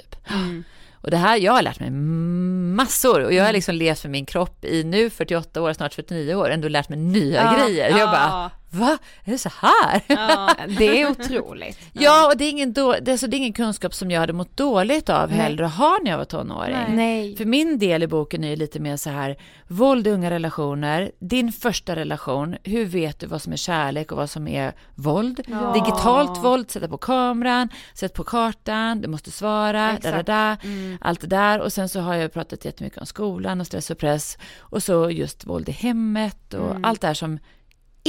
Och 1.01 1.11
det 1.11 1.17
här, 1.17 1.37
jag 1.37 1.53
har 1.53 1.61
lärt 1.61 1.79
mig 1.79 1.89
massor. 1.89 3.23
Och 3.23 3.33
jag 3.33 3.45
har 3.45 3.53
liksom 3.53 3.75
levt 3.75 4.03
med 4.03 4.11
min 4.11 4.25
kropp 4.25 4.65
i 4.65 4.83
nu 4.83 5.09
48 5.09 5.61
år, 5.61 5.73
snart 5.73 5.93
49 5.93 6.35
år, 6.35 6.49
ändå 6.49 6.67
lärt 6.67 6.89
mig 6.89 6.99
nya 6.99 7.43
Ja, 7.43 7.65
grejer. 7.65 7.97
Jag 7.97 8.09
bara, 8.09 8.51
va? 8.71 8.97
Är 9.23 9.31
det 9.31 9.37
så 9.37 9.49
här? 9.61 10.01
Ja. 10.07 10.55
Det 10.77 11.01
är 11.01 11.09
otroligt. 11.11 11.77
Ja, 11.93 12.27
och 12.31 12.37
det 12.37 12.45
är, 12.45 12.49
ingen 12.49 12.73
då, 12.73 12.95
det, 13.01 13.11
är, 13.11 13.17
så 13.17 13.27
det 13.27 13.35
är 13.35 13.37
ingen 13.37 13.53
kunskap 13.53 13.93
som 13.93 14.11
jag 14.11 14.19
hade 14.19 14.33
mått 14.33 14.57
dåligt 14.57 15.09
av 15.09 15.29
Nej. 15.29 15.37
heller 15.39 15.63
att 15.63 15.73
ha 15.75 15.99
när 16.03 16.11
jag 16.11 16.17
var 16.17 16.25
tonåring. 16.25 16.75
Nej. 16.89 17.35
För 17.37 17.45
min 17.45 17.79
del 17.79 18.03
i 18.03 18.07
boken 18.07 18.43
är 18.43 18.55
lite 18.55 18.79
mer 18.79 18.97
så 18.97 19.09
här, 19.09 19.37
våld 19.67 20.07
i 20.07 20.09
unga 20.09 20.29
relationer, 20.29 21.11
din 21.19 21.51
första 21.51 21.95
relation, 21.95 22.55
hur 22.63 22.85
vet 22.85 23.19
du 23.19 23.27
vad 23.27 23.41
som 23.41 23.53
är 23.53 23.57
kärlek 23.57 24.11
och 24.11 24.17
vad 24.17 24.29
som 24.29 24.47
är 24.47 24.73
våld? 24.95 25.41
Ja. 25.47 25.73
Digitalt 25.73 26.43
våld, 26.43 26.71
sätta 26.71 26.87
på 26.87 26.97
kameran, 26.97 27.69
sätt 27.93 28.13
på 28.13 28.23
kartan, 28.23 29.01
du 29.01 29.07
måste 29.07 29.31
svara, 29.31 29.81
da, 29.87 29.91
da, 29.91 29.97
Exakt. 29.97 30.25
da, 30.27 30.57
Mm. 30.63 30.97
allt 31.01 31.21
det 31.21 31.27
där. 31.27 31.59
Och 31.61 31.73
sen 31.73 31.89
så 31.89 31.99
har 31.99 32.15
jag 32.15 32.33
pratat 32.33 32.65
jättemycket 32.65 32.99
om 32.99 33.05
skolan 33.05 33.61
och 33.61 33.67
stress 33.67 33.89
och 33.89 33.97
press 33.97 34.37
och 34.59 34.83
så 34.83 35.09
just 35.11 35.45
våld 35.45 35.69
i 35.69 35.71
hemmet 35.71 36.53
och 36.53 36.69
Mm. 36.71 36.85
allt 36.85 37.01
det 37.01 37.07
här 37.07 37.13
som 37.13 37.39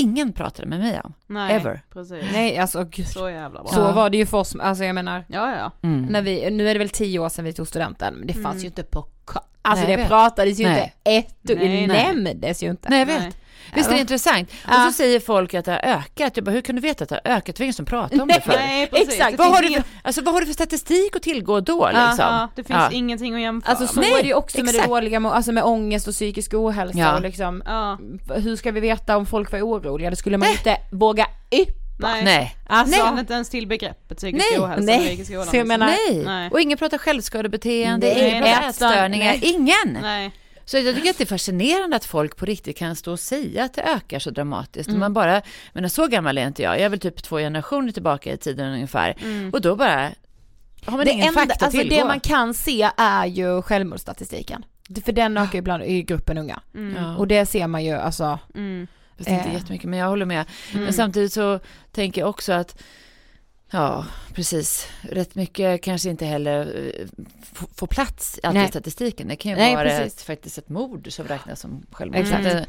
ingen 0.01 0.33
pratade 0.33 0.69
med 0.69 0.79
mig 0.81 1.01
om. 1.05 1.13
Nej, 1.27 1.55
Ever. 1.57 1.83
precis. 1.93 2.25
Nej 2.33 2.59
alltså 2.59 2.85
gud. 2.91 3.07
Så 3.09 3.31
jävla 3.31 3.63
bra. 3.63 3.73
Så 3.73 3.81
Ja. 3.81 3.93
var 3.93 4.11
det 4.11 4.17
ju 4.17 4.27
för 4.27 4.39
oss, 4.39 4.57
alltså 4.61 4.85
jag 4.85 4.95
menar, 4.95 5.25
Ja, 5.29 5.57
ja. 5.57 5.73
Mm. 5.89 6.03
när 6.07 6.23
vi, 6.23 6.51
nu 6.51 6.69
är 6.69 6.75
det 6.75 6.79
väl 6.79 6.89
tio 6.91 7.19
år 7.19 7.29
sedan 7.29 7.45
vi 7.45 7.53
tog 7.53 7.69
studenten, 7.69 8.15
men 8.15 8.27
det 8.27 8.33
fanns 8.35 8.45
Mm. 8.47 8.59
ju 8.61 8.67
inte 8.67 8.83
på 8.83 9.07
Alltså 9.63 9.87
Nej, 9.87 9.97
det 9.97 10.07
pratades 10.07 10.59
ju 10.61 10.65
Nej. 10.65 10.95
inte 11.05 11.11
ett 11.19 11.51
och 11.51 11.57
Nej, 11.67 11.87
det 11.87 11.93
nämndes 11.93 12.63
ju 12.63 12.71
inte. 12.71 12.89
Nej, 12.91 12.99
jag 12.99 13.07
vet. 13.07 13.37
Nej. 13.73 13.81
Visst 13.81 13.91
är 13.91 13.95
det 13.95 14.01
intressant? 14.01 14.51
Ja. 14.69 14.87
Och 14.87 14.93
så 14.93 14.97
säger 14.97 15.21
folk 15.21 15.55
att 15.55 15.65
det 15.65 15.71
har 15.73 15.79
ökat. 15.79 16.37
Jag 16.37 16.45
bara, 16.45 16.51
hur 16.51 16.61
kan 16.61 16.75
du 16.75 16.81
veta 16.83 17.05
att 17.05 17.09
det 17.11 17.21
har 17.25 17.33
ökat? 17.37 17.57
Det 17.57 17.61
var 17.61 17.65
ingen 17.65 17.75
som 17.75 17.85
pratade 17.87 18.23
om 18.23 18.29
det 18.29 18.41
förr. 18.41 18.55
Nej, 18.59 18.87
precis. 18.87 19.09
Exakt. 19.09 19.39
Vad 19.39 19.49
har, 19.49 19.63
du 19.63 19.69
ingen- 19.69 19.83
alltså, 20.03 20.23
vad 20.23 20.35
har 20.35 20.41
du 20.41 20.47
för 20.47 20.53
statistik 20.55 21.17
att 21.17 21.23
tillgå 21.23 21.61
då? 21.61 21.87
Liksom? 21.87 22.15
Ja, 22.19 22.49
det 22.57 22.65
finns 22.65 22.79
Ja. 22.81 22.91
ingenting 22.93 23.35
att 23.35 23.41
jämföra 23.41 23.71
Alltså 23.77 23.87
så. 23.95 24.01
Nej, 24.01 24.13
är 24.13 24.23
det 24.23 24.29
ju 24.29 24.35
också 24.35 24.63
med 24.65 24.75
det 24.75 24.87
dåliga, 24.87 25.19
alltså 25.29 25.53
med 25.53 25.65
ångest 25.65 26.09
och 26.09 26.15
psykisk 26.15 26.55
ohälsa 26.55 26.99
Ja. 26.99 27.15
och 27.15 27.21
liksom, 27.23 27.63
Ja, 27.67 27.99
hur 28.35 28.57
ska 28.57 28.71
vi 28.71 28.81
veta 28.81 29.17
om 29.17 29.27
folk 29.27 29.53
var 29.53 29.59
oroliga? 29.61 30.11
Det 30.11 30.17
skulle 30.17 30.39
man 30.39 30.49
ju 30.49 30.55
inte 30.55 30.77
våga 30.93 31.27
yppa. 31.51 31.73
nej. 32.13 32.25
Nej. 32.25 32.57
Alltså, 32.67 32.97
känner 33.05 33.21
inte 33.21 33.33
ens 33.35 33.51
till 33.51 33.67
begreppet 33.67 34.17
psykisk 34.19 34.47
Nej, 34.51 34.61
ohälsa. 34.61 34.85
nej. 34.85 34.99
psykisk 35.07 35.31
ohälsa. 35.31 35.51
Så 35.51 35.57
jag 35.57 35.67
menar- 35.67 35.87
Nej. 35.87 36.23
Nej. 36.25 36.51
och 36.51 36.61
ingen 36.61 36.79
pratar 36.79 36.99
självskadebeteende, 36.99 38.07
Nej, 38.07 38.31
ingen 38.31 38.43
pratar 38.43 38.69
ätstörning, 38.69 39.23
ätstörningar, 39.23 39.31
nej. 39.33 39.41
ingen. 39.85 40.03
Nej. 40.03 40.31
Så 40.71 40.77
jag 40.79 40.95
tycker 40.95 41.11
att 41.11 41.19
det 41.19 41.25
är 41.25 41.27
fascinerande 41.27 41.97
att 41.97 42.05
folk 42.05 42.37
på 42.37 42.47
riktigt 42.47 42.79
kan 42.79 42.97
stå 42.97 43.13
och 43.13 43.21
säga 43.21 43.65
att 43.65 43.75
det 43.75 43.83
ökar 43.83 44.19
så 44.19 44.31
dramatiskt. 44.31 44.89
Mm. 44.89 45.01
Man 45.01 45.13
bara, 45.13 45.43
men 45.73 45.91
så 45.91 46.07
gammal 46.07 46.39
är 46.39 46.47
inte 46.47 46.63
jag, 46.63 46.75
jag 46.75 46.81
är 46.81 46.89
väl 46.89 47.01
typ 47.01 47.23
två 47.23 47.37
generationer 47.39 47.93
tillbaka 47.93 48.33
i 48.33 48.37
tiden 48.37 48.73
ungefär. 48.73 49.17
Och 49.53 49.61
då 49.61 49.77
bara 49.77 50.11
har 50.87 50.97
man 50.97 51.05
det 51.05 51.11
ingen 51.13 51.29
enda, 51.29 51.41
fakta 51.41 51.65
alltså 51.65 51.83
det 51.83 52.05
man 52.05 52.21
kan 52.21 52.55
se 52.55 52.91
är 52.97 53.27
ju 53.27 53.63
självmordsstatistiken. 53.63 54.65
För 55.05 55.13
den 55.13 55.37
ökar 55.37 55.55
ju 55.59 55.63
bland 55.63 55.83
i 55.83 56.03
gruppen 56.03 56.39
unga. 56.39 56.61
Ja. 56.97 57.17
Och 57.17 57.27
det 57.27 57.47
ser 57.47 57.67
man 57.67 57.85
ju 57.85 57.93
alltså, 57.93 58.39
Mm. 58.55 58.87
Fast 59.19 59.31
inte 59.31 59.49
Eh. 59.49 59.55
jättemycket, 59.55 59.91
men 59.91 59.99
jag 59.99 60.09
håller 60.09 60.27
med. 60.27 60.45
Mm. 60.73 60.85
Men 60.85 60.93
samtidigt 60.93 61.33
så 61.33 61.61
tänker 61.93 62.21
jag 62.21 62.31
också 62.31 62.53
att 62.53 62.83
Ja, 63.73 64.07
precis. 64.35 64.87
Rätt 65.03 65.35
mycket 65.35 65.83
kanske 65.83 66.11
inte 66.11 66.27
heller 66.27 66.93
eh, 66.99 67.07
får 67.75 67.87
plats 67.87 68.41
alltid 68.43 68.63
i 68.65 68.69
statistiken. 68.69 69.29
Det 69.29 69.37
kan 69.37 69.51
ju 69.53 69.57
Nej, 69.59 69.75
vara 69.77 69.85
precis. 69.89 70.15
ett, 70.15 70.23
faktiskt 70.23 70.59
ett 70.59 70.69
mord 70.69 71.13
som 71.13 71.27
räknas 71.29 71.61
som 71.61 71.87
självmord. 71.93 72.21
Att, 72.33 72.55
eh, 72.55 72.61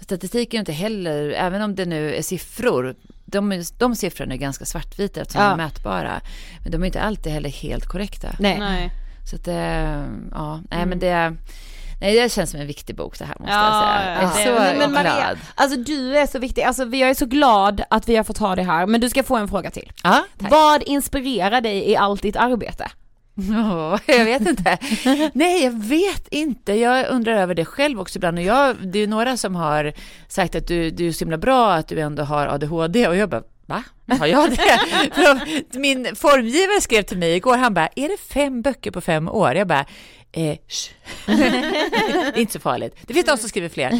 Statistiken 0.00 0.58
är 0.58 0.60
inte 0.60 0.72
heller, 0.72 1.30
även 1.30 1.62
om 1.62 1.74
det 1.74 1.84
nu 1.86 2.14
är 2.14 2.22
siffror, 2.22 2.94
de, 3.24 3.52
är- 3.52 3.78
de 3.78 3.96
siffrorna 3.96 4.34
är 4.34 4.38
ganska 4.38 4.64
svartvita 4.64 5.20
eftersom 5.20 5.42
Ja. 5.42 5.48
de 5.48 5.60
är 5.60 5.64
mätbara. 5.64 6.20
Men 6.62 6.72
de 6.72 6.82
är 6.82 6.86
inte 6.86 7.00
alltid 7.00 7.32
heller 7.32 7.50
helt 7.50 7.86
korrekta. 7.86 8.36
nej. 8.40 8.58
Nej. 8.58 8.90
Så 9.30 9.36
att, 9.36 9.48
eh, 9.48 10.04
ja, 10.30 10.60
nej 10.70 10.82
Mm. 10.82 10.88
men 10.88 10.98
det, 10.98 11.36
nej 12.00 12.20
det 12.20 12.32
känns 12.32 12.50
som 12.50 12.60
en 12.60 12.66
viktig 12.66 12.96
bok 12.96 13.18
det 13.18 13.24
här 13.24 13.36
måste 13.38 13.54
Ja, 13.54 14.22
jag 14.22 14.32
säga. 14.32 14.46
Jag 14.46 14.56
är 14.56 14.64
ja, 14.64 14.72
så 14.72 14.78
Men, 14.78 14.90
glad. 14.90 15.04
Maria, 15.04 15.36
alltså 15.54 15.78
du 15.78 16.18
är 16.18 16.26
så 16.26 16.38
viktig, 16.38 16.62
alltså 16.62 16.84
jag 16.84 17.10
är 17.10 17.14
så 17.14 17.26
glad 17.26 17.82
att 17.90 18.08
vi 18.08 18.16
har 18.16 18.24
fått 18.24 18.38
ha 18.38 18.56
det 18.56 18.62
här, 18.62 18.86
men 18.86 19.00
du 19.00 19.08
ska 19.10 19.22
få 19.22 19.36
en 19.36 19.48
fråga 19.48 19.70
till. 19.70 19.92
Ja, 20.02 20.24
tack. 20.38 20.50
Vad 20.50 20.82
inspirerar 20.82 21.60
dig 21.60 21.90
i 21.90 21.96
allt 21.96 22.22
ditt 22.22 22.36
arbete? 22.36 22.90
Ja, 23.34 23.98
jag 24.06 24.24
vet 24.24 24.48
inte. 24.48 24.78
Nej, 25.32 25.64
jag 25.64 25.80
vet 25.82 26.28
inte. 26.28 26.74
Jag 26.74 27.08
undrar 27.08 27.32
över 27.32 27.54
det 27.54 27.64
själv 27.64 28.00
också 28.00 28.18
ibland. 28.18 28.38
Och 28.38 28.44
jag, 28.44 28.76
det 28.82 28.98
är 28.98 29.06
några 29.06 29.36
som 29.36 29.54
har 29.54 29.92
sagt 30.28 30.54
att 30.54 30.66
du, 30.66 30.90
du 30.90 31.08
är 31.08 31.12
så 31.12 31.24
himla 31.24 31.38
bra 31.38 31.72
att 31.72 31.88
du 31.88 32.00
ändå 32.00 32.22
har 32.22 32.46
ADHD. 32.46 33.08
Och 33.08 33.16
jag 33.16 33.28
bara, 33.28 33.42
va? 33.66 33.82
Har 34.18 34.26
jag 34.26 34.50
det? 34.50 34.78
Min 35.78 36.16
formgivare 36.16 36.80
skrev 36.80 37.02
till 37.02 37.18
mig 37.18 37.36
igår, 37.36 37.56
han 37.56 37.74
bara, 37.74 37.88
är 37.96 38.08
det 38.08 38.16
fem 38.34 38.62
böcker 38.62 38.90
på 38.90 39.00
fem 39.00 39.28
år? 39.28 39.54
Jag 39.54 39.66
bara, 39.66 39.84
Eh, 40.32 40.56
det 41.26 41.32
är 42.34 42.38
inte 42.38 42.52
så 42.52 42.60
farligt. 42.60 42.96
Det 43.02 43.14
finns 43.14 43.26
de 43.26 43.36
som 43.36 43.48
skriver 43.48 43.68
fler. 43.68 43.90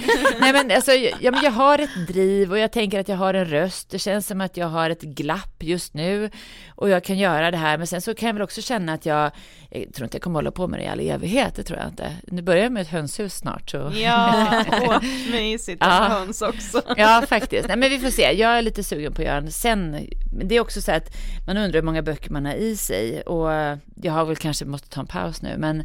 Nej, 0.40 0.52
men 0.52 0.70
alltså, 0.70 0.92
ja, 0.92 1.30
men 1.30 1.40
jag 1.44 1.50
har 1.50 1.78
ett 1.78 2.06
driv 2.08 2.52
och 2.52 2.58
jag 2.58 2.72
tänker 2.72 3.00
att 3.00 3.08
jag 3.08 3.16
har 3.16 3.34
en 3.34 3.44
röst. 3.44 3.90
Det 3.90 3.98
känns 3.98 4.26
som 4.26 4.40
att 4.40 4.56
jag 4.56 4.66
har 4.66 4.90
ett 4.90 5.02
glapp 5.02 5.56
just 5.62 5.94
nu 5.94 6.30
och 6.76 6.88
jag 6.88 7.04
kan 7.04 7.18
göra 7.18 7.50
det 7.50 7.56
här. 7.56 7.78
Men 7.78 7.86
sen 7.86 8.00
så 8.02 8.14
kan 8.14 8.26
jag 8.26 8.34
väl 8.34 8.42
också 8.42 8.62
känna 8.62 8.92
att 8.92 9.06
jag, 9.06 9.30
jag 9.70 9.94
tror 9.94 10.04
inte 10.04 10.16
jag 10.16 10.22
kommer 10.22 10.34
hålla 10.38 10.50
på 10.50 10.68
med 10.68 10.80
det 10.80 10.84
i 10.84 10.88
all 10.88 11.00
evighet, 11.00 11.54
det 11.56 11.62
tror 11.62 11.78
jag 11.78 11.88
inte. 11.88 12.16
Nu 12.26 12.42
börjar 12.42 12.62
jag 12.62 12.72
med 12.72 12.80
ett 12.82 12.88
hönshus 12.88 13.34
snart. 13.36 13.70
Så. 13.70 13.92
Ja, 13.94 14.46
åh, 14.82 14.98
mysigt 15.30 15.78
Ja. 15.80 15.86
höns 15.90 16.42
också. 16.42 16.82
Ja, 16.96 17.22
faktiskt. 17.28 17.68
Nej, 17.68 17.76
men 17.76 17.90
vi 17.90 17.98
får 17.98 18.10
se. 18.10 18.32
Jag 18.32 18.58
är 18.58 18.62
lite 18.62 18.84
sugen 18.84 19.12
på 19.12 19.22
att 19.22 19.26
göra 19.28 19.36
en 19.38 19.52
sen. 19.52 19.99
Men 20.32 20.48
det 20.48 20.56
är 20.56 20.60
också 20.60 20.81
så 20.81 20.93
att 20.93 21.16
man 21.47 21.56
undrar 21.56 21.81
hur 21.81 21.86
många 21.86 22.02
böcker 22.02 22.31
man 22.31 22.47
har 22.47 22.55
i 22.55 22.77
sig 22.77 23.20
och 23.22 23.51
jag 23.94 24.12
har 24.12 24.24
väl 24.24 24.36
kanske 24.36 24.64
måste 24.64 24.89
ta 24.89 25.01
en 25.01 25.06
paus 25.06 25.43
nu, 25.43 25.55
men 25.59 25.82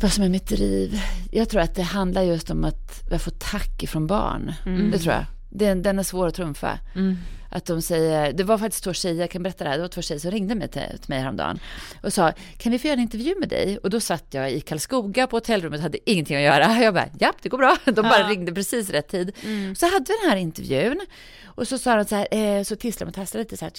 vad 0.00 0.12
som 0.12 0.24
är 0.24 0.28
mitt 0.28 0.48
driv? 0.48 1.00
Jag 1.30 1.48
tror 1.48 1.60
att 1.60 1.74
det 1.74 1.82
handlar 1.82 2.22
just 2.22 2.50
om 2.50 2.64
att 2.64 3.02
jag 3.10 3.20
får 3.20 3.30
tack 3.30 3.82
ifrån 3.82 4.06
barn. 4.06 4.52
Det 4.92 4.98
tror 4.98 5.14
jag. 5.14 5.24
Den, 5.50 5.82
den 5.82 5.98
är 5.98 6.02
svår 6.02 6.26
att 6.26 6.34
trumfa. 6.34 6.78
Att 7.50 7.66
de 7.66 7.82
säger, 7.82 8.32
det 8.32 8.44
var 8.44 8.58
faktiskt 8.58 8.84
två 8.84 8.92
tjejer, 8.92 9.20
jag 9.20 9.30
kan 9.30 9.42
berätta 9.42 9.64
det 9.64 9.70
här, 9.70 9.76
det 9.76 9.82
var 9.82 9.88
två 9.88 10.02
tjejer 10.02 10.20
som 10.20 10.30
ringde 10.30 10.54
mig 10.54 10.68
till, 10.68 10.82
till 10.82 11.08
mig 11.08 11.20
häromdagen 11.20 11.58
och 12.02 12.12
sa, 12.12 12.32
kan 12.58 12.72
vi 12.72 12.78
få 12.78 12.86
göra 12.86 12.96
en 12.96 13.02
intervju 13.02 13.34
med 13.40 13.48
dig? 13.48 13.78
Och 13.78 13.90
då 13.90 14.00
satt 14.00 14.24
jag 14.30 14.52
i 14.52 14.60
Karlskoga 14.60 15.26
på 15.26 15.36
hotellrummet, 15.36 15.80
hade 15.80 16.10
ingenting 16.10 16.36
att 16.36 16.42
göra. 16.42 16.82
Jag 16.82 16.94
bara, 16.94 17.08
ja 17.18 17.32
det 17.42 17.48
går 17.48 17.58
bra. 17.58 17.76
De 17.84 18.02
bara 18.02 18.28
ringde 18.28 18.52
precis 18.52 18.90
rätt 18.90 19.08
tid. 19.08 19.32
Så 19.76 19.86
hade 19.86 20.04
vi 20.08 20.14
den 20.22 20.30
här 20.30 20.36
intervjun 20.36 21.00
och 21.44 21.68
så 21.68 21.78
sa 21.78 21.96
de 21.96 22.04
så 22.04 22.14
här, 22.16 22.28
eh, 22.30 22.62
så 22.62 22.76
tisslade 22.76 23.04
de 23.04 23.08
och 23.08 23.14
tasslade 23.14 23.42
lite 23.42 23.56
så 23.56 23.64
här. 23.64 23.72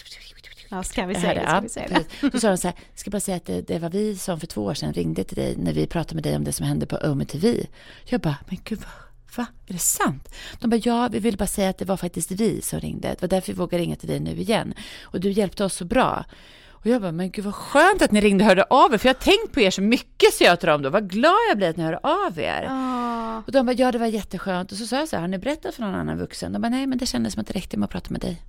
Ja, 0.70 0.84
ska 0.84 1.06
vi 1.06 1.16
hörde, 1.16 1.34
det? 1.34 1.42
ja, 1.42 1.50
Ska 1.50 1.62
vi 1.62 1.70
se 1.70 2.04
det? 2.22 2.32
Så 2.32 2.40
sa 2.40 2.50
de 2.50 2.58
så 2.58 2.68
här, 2.68 2.78
ska 2.96 3.10
bara 3.12 3.20
säga 3.20 3.38
att 3.38 3.46
det, 3.46 3.62
det 3.62 3.80
var 3.80 3.90
vi 3.90 4.16
som 4.18 4.40
för 4.40 4.48
två 4.48 4.64
år 4.64 4.74
sedan 4.74 4.94
ringde 4.94 5.24
till 5.24 5.36
dig 5.36 5.56
när 5.58 5.74
vi 5.74 5.88
pratade 5.88 6.16
med 6.16 6.24
dig 6.24 6.36
om 6.36 6.44
det 6.44 6.54
som 6.54 6.66
hände 6.66 6.86
på 6.86 6.98
Ome 6.98 7.26
TV. 7.26 7.66
Jag 8.06 8.22
bara, 8.22 8.38
men 8.48 8.60
gud 8.64 8.80
vad, 8.80 9.07
va? 9.36 9.46
Är 9.68 9.74
det 9.74 9.80
sant? 9.80 10.30
De 10.60 10.70
bara, 10.70 10.82
ja, 10.84 11.08
vi 11.12 11.20
vill 11.20 11.38
bara 11.38 11.48
säga 11.48 11.70
att 11.70 11.78
det 11.78 11.86
var 11.86 11.98
faktiskt 11.98 12.32
vi 12.32 12.62
som 12.62 12.80
ringde. 12.80 13.08
Det 13.08 13.22
var 13.22 13.28
därför 13.30 13.54
vi 13.54 13.58
vågade 13.60 13.84
ringa 13.84 13.96
till 13.96 14.08
dig 14.10 14.20
nu 14.20 14.32
igen. 14.36 14.74
Och 15.04 15.20
du 15.20 15.32
hjälpte 15.32 15.64
oss 15.66 15.74
så 15.76 15.86
bra. 15.86 16.26
Och 16.72 16.88
jag 16.88 17.02
bara, 17.02 17.12
men 17.12 17.32
gud 17.32 17.46
vad 17.46 17.56
skönt 17.56 18.02
att 18.02 18.12
ni 18.12 18.22
ringde 18.22 18.44
och 18.44 18.48
hörde 18.48 18.64
av 18.64 18.94
er, 18.94 18.98
för 18.98 19.08
jag 19.10 19.14
har 19.14 19.20
tänkt 19.22 19.54
på 19.54 19.60
er 19.62 19.72
så 19.72 19.82
mycket, 19.82 20.34
så 20.34 20.44
jag 20.44 20.60
till 20.60 20.70
dem 20.70 20.82
då. 20.82 20.90
Vad 20.90 21.10
glad 21.10 21.36
jag 21.50 21.58
blir 21.58 21.70
att 21.70 21.78
ni 21.78 21.84
hörde 21.84 21.98
av 22.04 22.40
er. 22.40 22.68
Ah, 22.70 23.38
Och 23.46 23.52
de 23.52 23.66
bara, 23.66 23.74
ja 23.74 23.92
det 23.92 23.98
var 23.98 24.06
jätteskönt. 24.08 24.72
Och 24.72 24.78
så 24.78 24.88
sa 24.88 24.96
jag 24.96 25.08
så 25.10 25.16
här, 25.16 25.22
har 25.22 25.28
ni 25.28 25.38
berättat 25.38 25.76
för 25.76 25.82
någon 25.82 25.96
annan 25.96 26.18
vuxen? 26.18 26.54
De 26.54 26.62
bara, 26.62 26.70
nej 26.70 26.88
men 26.88 26.98
det 26.98 27.06
kändes 27.06 27.34
som 27.34 27.42
att 27.42 27.48
det 27.48 27.54
räckte 27.54 27.78
med 27.78 27.86
att 27.86 27.92
prata 27.92 28.10
med 28.12 28.22
dig. 28.22 28.42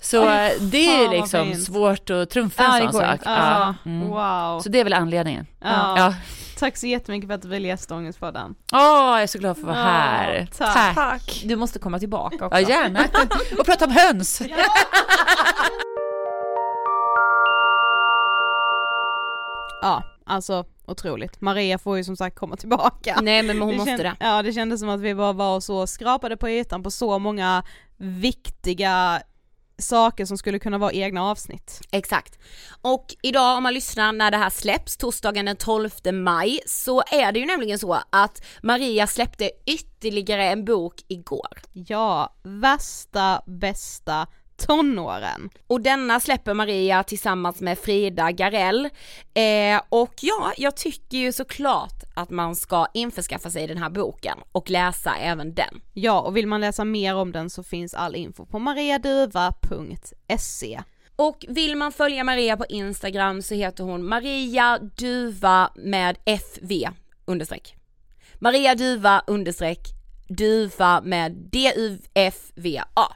Så 0.00 0.28
eh, 0.28 0.50
det 0.60 0.86
är 1.04 1.10
liksom 1.10 1.54
svårt 1.54 2.10
att 2.10 2.30
trumfa 2.30 2.64
en 2.64 2.86
det 2.86 2.92
sån 2.92 3.00
sak. 3.00 3.20
Ja. 3.24 3.74
Mm. 3.86 4.08
Wow. 4.08 4.60
Så 4.60 4.68
det 4.68 4.80
är 4.80 4.84
väl 4.84 4.92
anledningen. 4.92 5.46
Ja. 5.60 5.98
Ja. 5.98 6.14
Tack 6.62 6.76
så 6.76 6.86
jättemycket 6.86 7.28
för 7.28 7.34
att 7.34 7.42
du 7.42 7.48
ville 7.48 7.68
gästa 7.68 7.94
Ångestpodden. 7.96 8.54
Åh, 8.72 8.78
jag 8.80 9.22
är 9.22 9.26
så 9.26 9.38
glad 9.38 9.56
för 9.56 9.62
att 9.62 9.66
vara 9.68 9.78
Ja, 10.58 10.66
här. 10.66 10.94
tack. 10.94 11.42
Du 11.44 11.56
måste 11.56 11.78
komma 11.78 11.98
tillbaka 11.98 12.46
också. 12.46 12.60
Ja, 12.60 12.68
gärna. 12.68 13.04
Och 13.58 13.66
prata 13.66 13.84
om 13.84 13.90
höns. 13.90 14.42
Ja, 19.82 20.02
alltså 20.26 20.64
otroligt. 20.86 21.40
Maria 21.40 21.78
får 21.78 21.96
ju 21.96 22.04
som 22.04 22.16
sagt 22.16 22.38
komma 22.38 22.56
tillbaka. 22.56 23.18
Nej 23.22 23.42
men 23.42 23.58
hon 23.58 23.68
Det 23.70 23.76
måste 23.76 23.90
känd- 23.90 24.02
det. 24.02 24.16
Ja, 24.20 24.42
det 24.42 24.52
kändes 24.52 24.80
som 24.80 24.88
att 24.88 25.00
vi 25.00 25.14
bara 25.14 25.32
var 25.32 25.54
och 25.56 25.62
så 25.62 25.86
skrapade 25.86 26.36
på 26.36 26.48
ytan 26.50 26.82
på 26.82 26.90
så 26.90 27.18
många 27.18 27.62
viktiga 27.96 29.22
saker 29.82 30.24
som 30.24 30.38
skulle 30.38 30.58
kunna 30.58 30.78
vara 30.78 30.92
egna 30.92 31.24
avsnitt. 31.24 31.80
Exakt. 31.90 32.38
Och 32.82 33.14
idag 33.22 33.56
om 33.56 33.62
man 33.62 33.74
lyssnar 33.74 34.12
när 34.12 34.30
det 34.30 34.36
här 34.36 34.50
släpps, 34.50 34.96
torsdagen 34.96 35.44
den 35.44 35.56
12 35.56 35.90
maj, 36.12 36.60
så 36.66 37.02
är 37.10 37.32
det 37.32 37.38
ju 37.38 37.46
nämligen 37.46 37.78
så 37.78 38.02
att 38.10 38.44
Maria 38.62 39.06
släppte 39.06 39.50
ytterligare 39.66 40.44
en 40.44 40.64
bok 40.64 40.94
igår. 41.08 41.58
Ja, 41.72 42.36
värsta 42.42 43.42
bästa 43.46 44.26
tonåren. 44.66 45.50
Och 45.66 45.80
denna 45.80 46.20
släpper 46.20 46.54
Maria 46.54 47.02
tillsammans 47.02 47.60
med 47.60 47.78
Frida 47.78 48.30
Garell. 48.30 48.88
Eh, 49.34 49.80
och 49.88 50.14
ja, 50.20 50.52
jag 50.56 50.76
tycker 50.76 51.18
ju 51.18 51.32
såklart 51.32 52.02
att 52.14 52.30
man 52.30 52.56
ska 52.56 52.86
införskaffa 52.94 53.50
sig 53.50 53.66
den 53.66 53.78
här 53.78 53.90
boken 53.90 54.38
och 54.52 54.70
läsa 54.70 55.16
även 55.16 55.54
den. 55.54 55.80
Ja, 55.92 56.20
och 56.20 56.36
vill 56.36 56.46
man 56.46 56.60
läsa 56.60 56.84
mer 56.84 57.14
om 57.14 57.32
den 57.32 57.50
så 57.50 57.62
finns 57.62 57.94
all 57.94 58.16
info 58.16 58.46
på 58.46 58.58
mariaduva.se. 58.58 60.82
Och 61.16 61.44
vill 61.48 61.76
man 61.76 61.92
följa 61.92 62.24
Maria 62.24 62.56
på 62.56 62.64
Instagram 62.68 63.42
så 63.42 63.54
heter 63.54 63.84
hon 63.84 64.08
Maria 64.08 64.78
Duva 64.78 65.70
med 65.74 66.18
FV 66.24 66.88
understreck. 67.24 67.76
Maria 68.38 68.74
Duva 68.74 69.22
understreck 69.26 69.78
duva 70.28 71.00
med 71.04 71.32
D-U-F-V-A. 71.32 73.12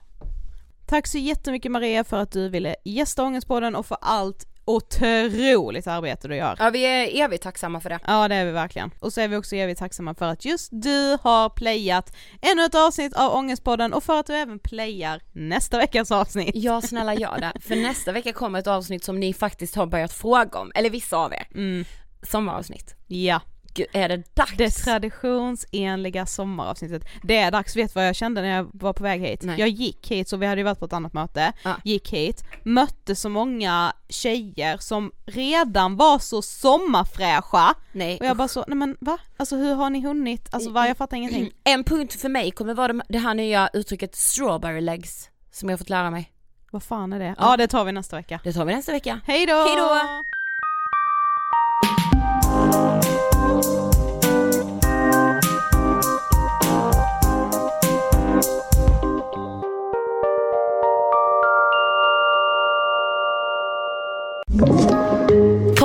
Tack 0.87 1.07
så 1.07 1.19
jättemycket 1.19 1.73
Maria 1.73 2.05
för 2.05 2.17
att 2.17 2.33
du 2.33 2.49
ville 2.49 2.77
gästa 2.85 3.23
Ångestpodden 3.23 3.77
och 3.77 3.87
för 3.87 3.99
allt 4.01 4.47
otroligt 4.65 5.87
arbete 5.87 6.29
du 6.29 6.37
gör. 6.37 6.57
Ja 6.59 6.71
vi 6.71 6.83
är 6.85 7.25
evigt 7.25 7.43
tacksamma 7.43 7.81
för 7.81 7.91
det. 7.91 7.99
Ja 8.07 8.29
det 8.29 8.35
är 8.35 8.45
vi 8.45 8.53
verkligen. 8.53 8.91
Och 9.01 9.13
så 9.13 9.21
är 9.21 9.29
vi 9.29 9.37
också 9.37 9.57
evigt 9.57 9.79
tacksamma 9.79 10.15
för 10.15 10.27
att 10.27 10.45
just 10.45 10.69
du 10.73 11.19
har 11.23 11.49
playat 11.49 12.17
ännu 12.53 12.65
ett 12.65 12.75
avsnitt 12.75 13.17
av 13.17 13.33
Ångestpodden 13.33 13.93
och 13.93 14.05
för 14.05 14.21
att 14.21 14.27
du 14.27 14.35
även 14.35 14.59
playar 14.59 15.23
nästa 15.33 15.79
veckas 15.79 16.11
avsnitt. 16.11 16.51
Ja 16.55 16.81
snälla 16.81 17.15
gör 17.15 17.39
det, 17.41 17.61
för 17.61 17.77
nästa 17.77 18.13
vecka 18.13 18.33
kommer 18.33 18.59
ett 18.59 18.67
avsnitt 18.67 19.05
som 19.05 19.21
ni 19.21 19.33
faktiskt 19.33 19.75
har 19.75 19.87
börjat 19.87 20.13
fråga 20.13 20.59
om, 20.59 20.73
eller 20.75 20.91
vissa 20.91 21.17
av 21.17 21.33
er. 21.33 21.49
Mm. 21.55 21.85
Sommaravsnitt. 22.23 22.95
Ja. 23.07 23.41
Gud, 23.77 23.87
är 23.93 24.09
det 24.09 24.35
dags? 24.37 24.53
Det 24.57 24.71
traditionsenliga 24.71 26.27
sommaravsnittet. 26.27 27.03
Det 27.23 27.37
är 27.37 27.51
dags, 27.51 27.77
vet 27.77 27.95
vad 27.95 28.07
jag 28.09 28.17
kände 28.17 28.41
när 28.43 28.49
jag 28.57 28.69
var 28.73 28.93
på 28.93 29.03
väg 29.03 29.21
hit? 29.21 29.43
Nej. 29.43 29.61
Jag 29.61 29.69
gick 29.69 30.11
hit, 30.11 30.29
så 30.29 30.37
vi 30.37 30.47
hade 30.47 30.61
ju 30.61 30.65
varit 30.65 30.79
på 30.79 30.85
ett 30.85 30.93
annat 30.93 31.13
möte, 31.13 31.53
Ja. 31.65 31.75
gick 31.85 32.13
hit, 32.13 32.45
mötte 32.63 33.15
så 33.17 33.29
många 33.29 33.93
tjejer 34.09 34.77
som 34.79 35.13
redan 35.27 35.97
var 35.97 36.19
så 36.19 36.43
sommarfräscha 36.43 37.75
Nej. 37.93 38.19
och 38.21 38.27
jag 38.27 38.37
bara 38.37 38.49
så, 38.49 38.65
nej 38.69 38.77
men 38.77 38.97
va? 39.01 39.19
Alltså 39.37 39.57
hur 39.57 39.75
har 39.75 39.91
ni 39.91 40.01
hunnit? 40.01 40.49
Alltså 40.55 40.71
va, 40.71 40.89
jag 40.89 40.97
fattar 40.97 41.17
ingenting. 41.17 41.51
En 41.65 41.85
punkt 41.85 42.21
för 42.21 42.29
mig 42.29 42.51
kommer 42.51 42.75
vara 42.75 42.93
det- 43.09 43.19
här 43.19 43.35
nya 43.35 43.69
uttrycket 43.73 44.15
strawberry 44.17 44.81
legs 44.81 45.31
som 45.53 45.69
jag 45.69 45.79
fått 45.79 45.91
lära 45.91 46.11
mig. 46.11 46.33
Vad 46.71 46.83
fan 46.83 47.13
är 47.13 47.19
det? 47.19 47.25
Ja. 47.25 47.35
Ja 47.39 47.57
det 47.57 47.69
tar 47.69 47.85
vi 47.85 47.93
nästa 47.93 48.17
vecka. 48.17 48.41
Det 48.45 48.53
tar 48.53 48.65
vi 48.65 48.75
nästa 48.75 48.93
vecka. 48.93 49.21
Hej 49.27 49.47
då! 49.47 49.55
Hej 49.55 49.77
då! 49.77 50.01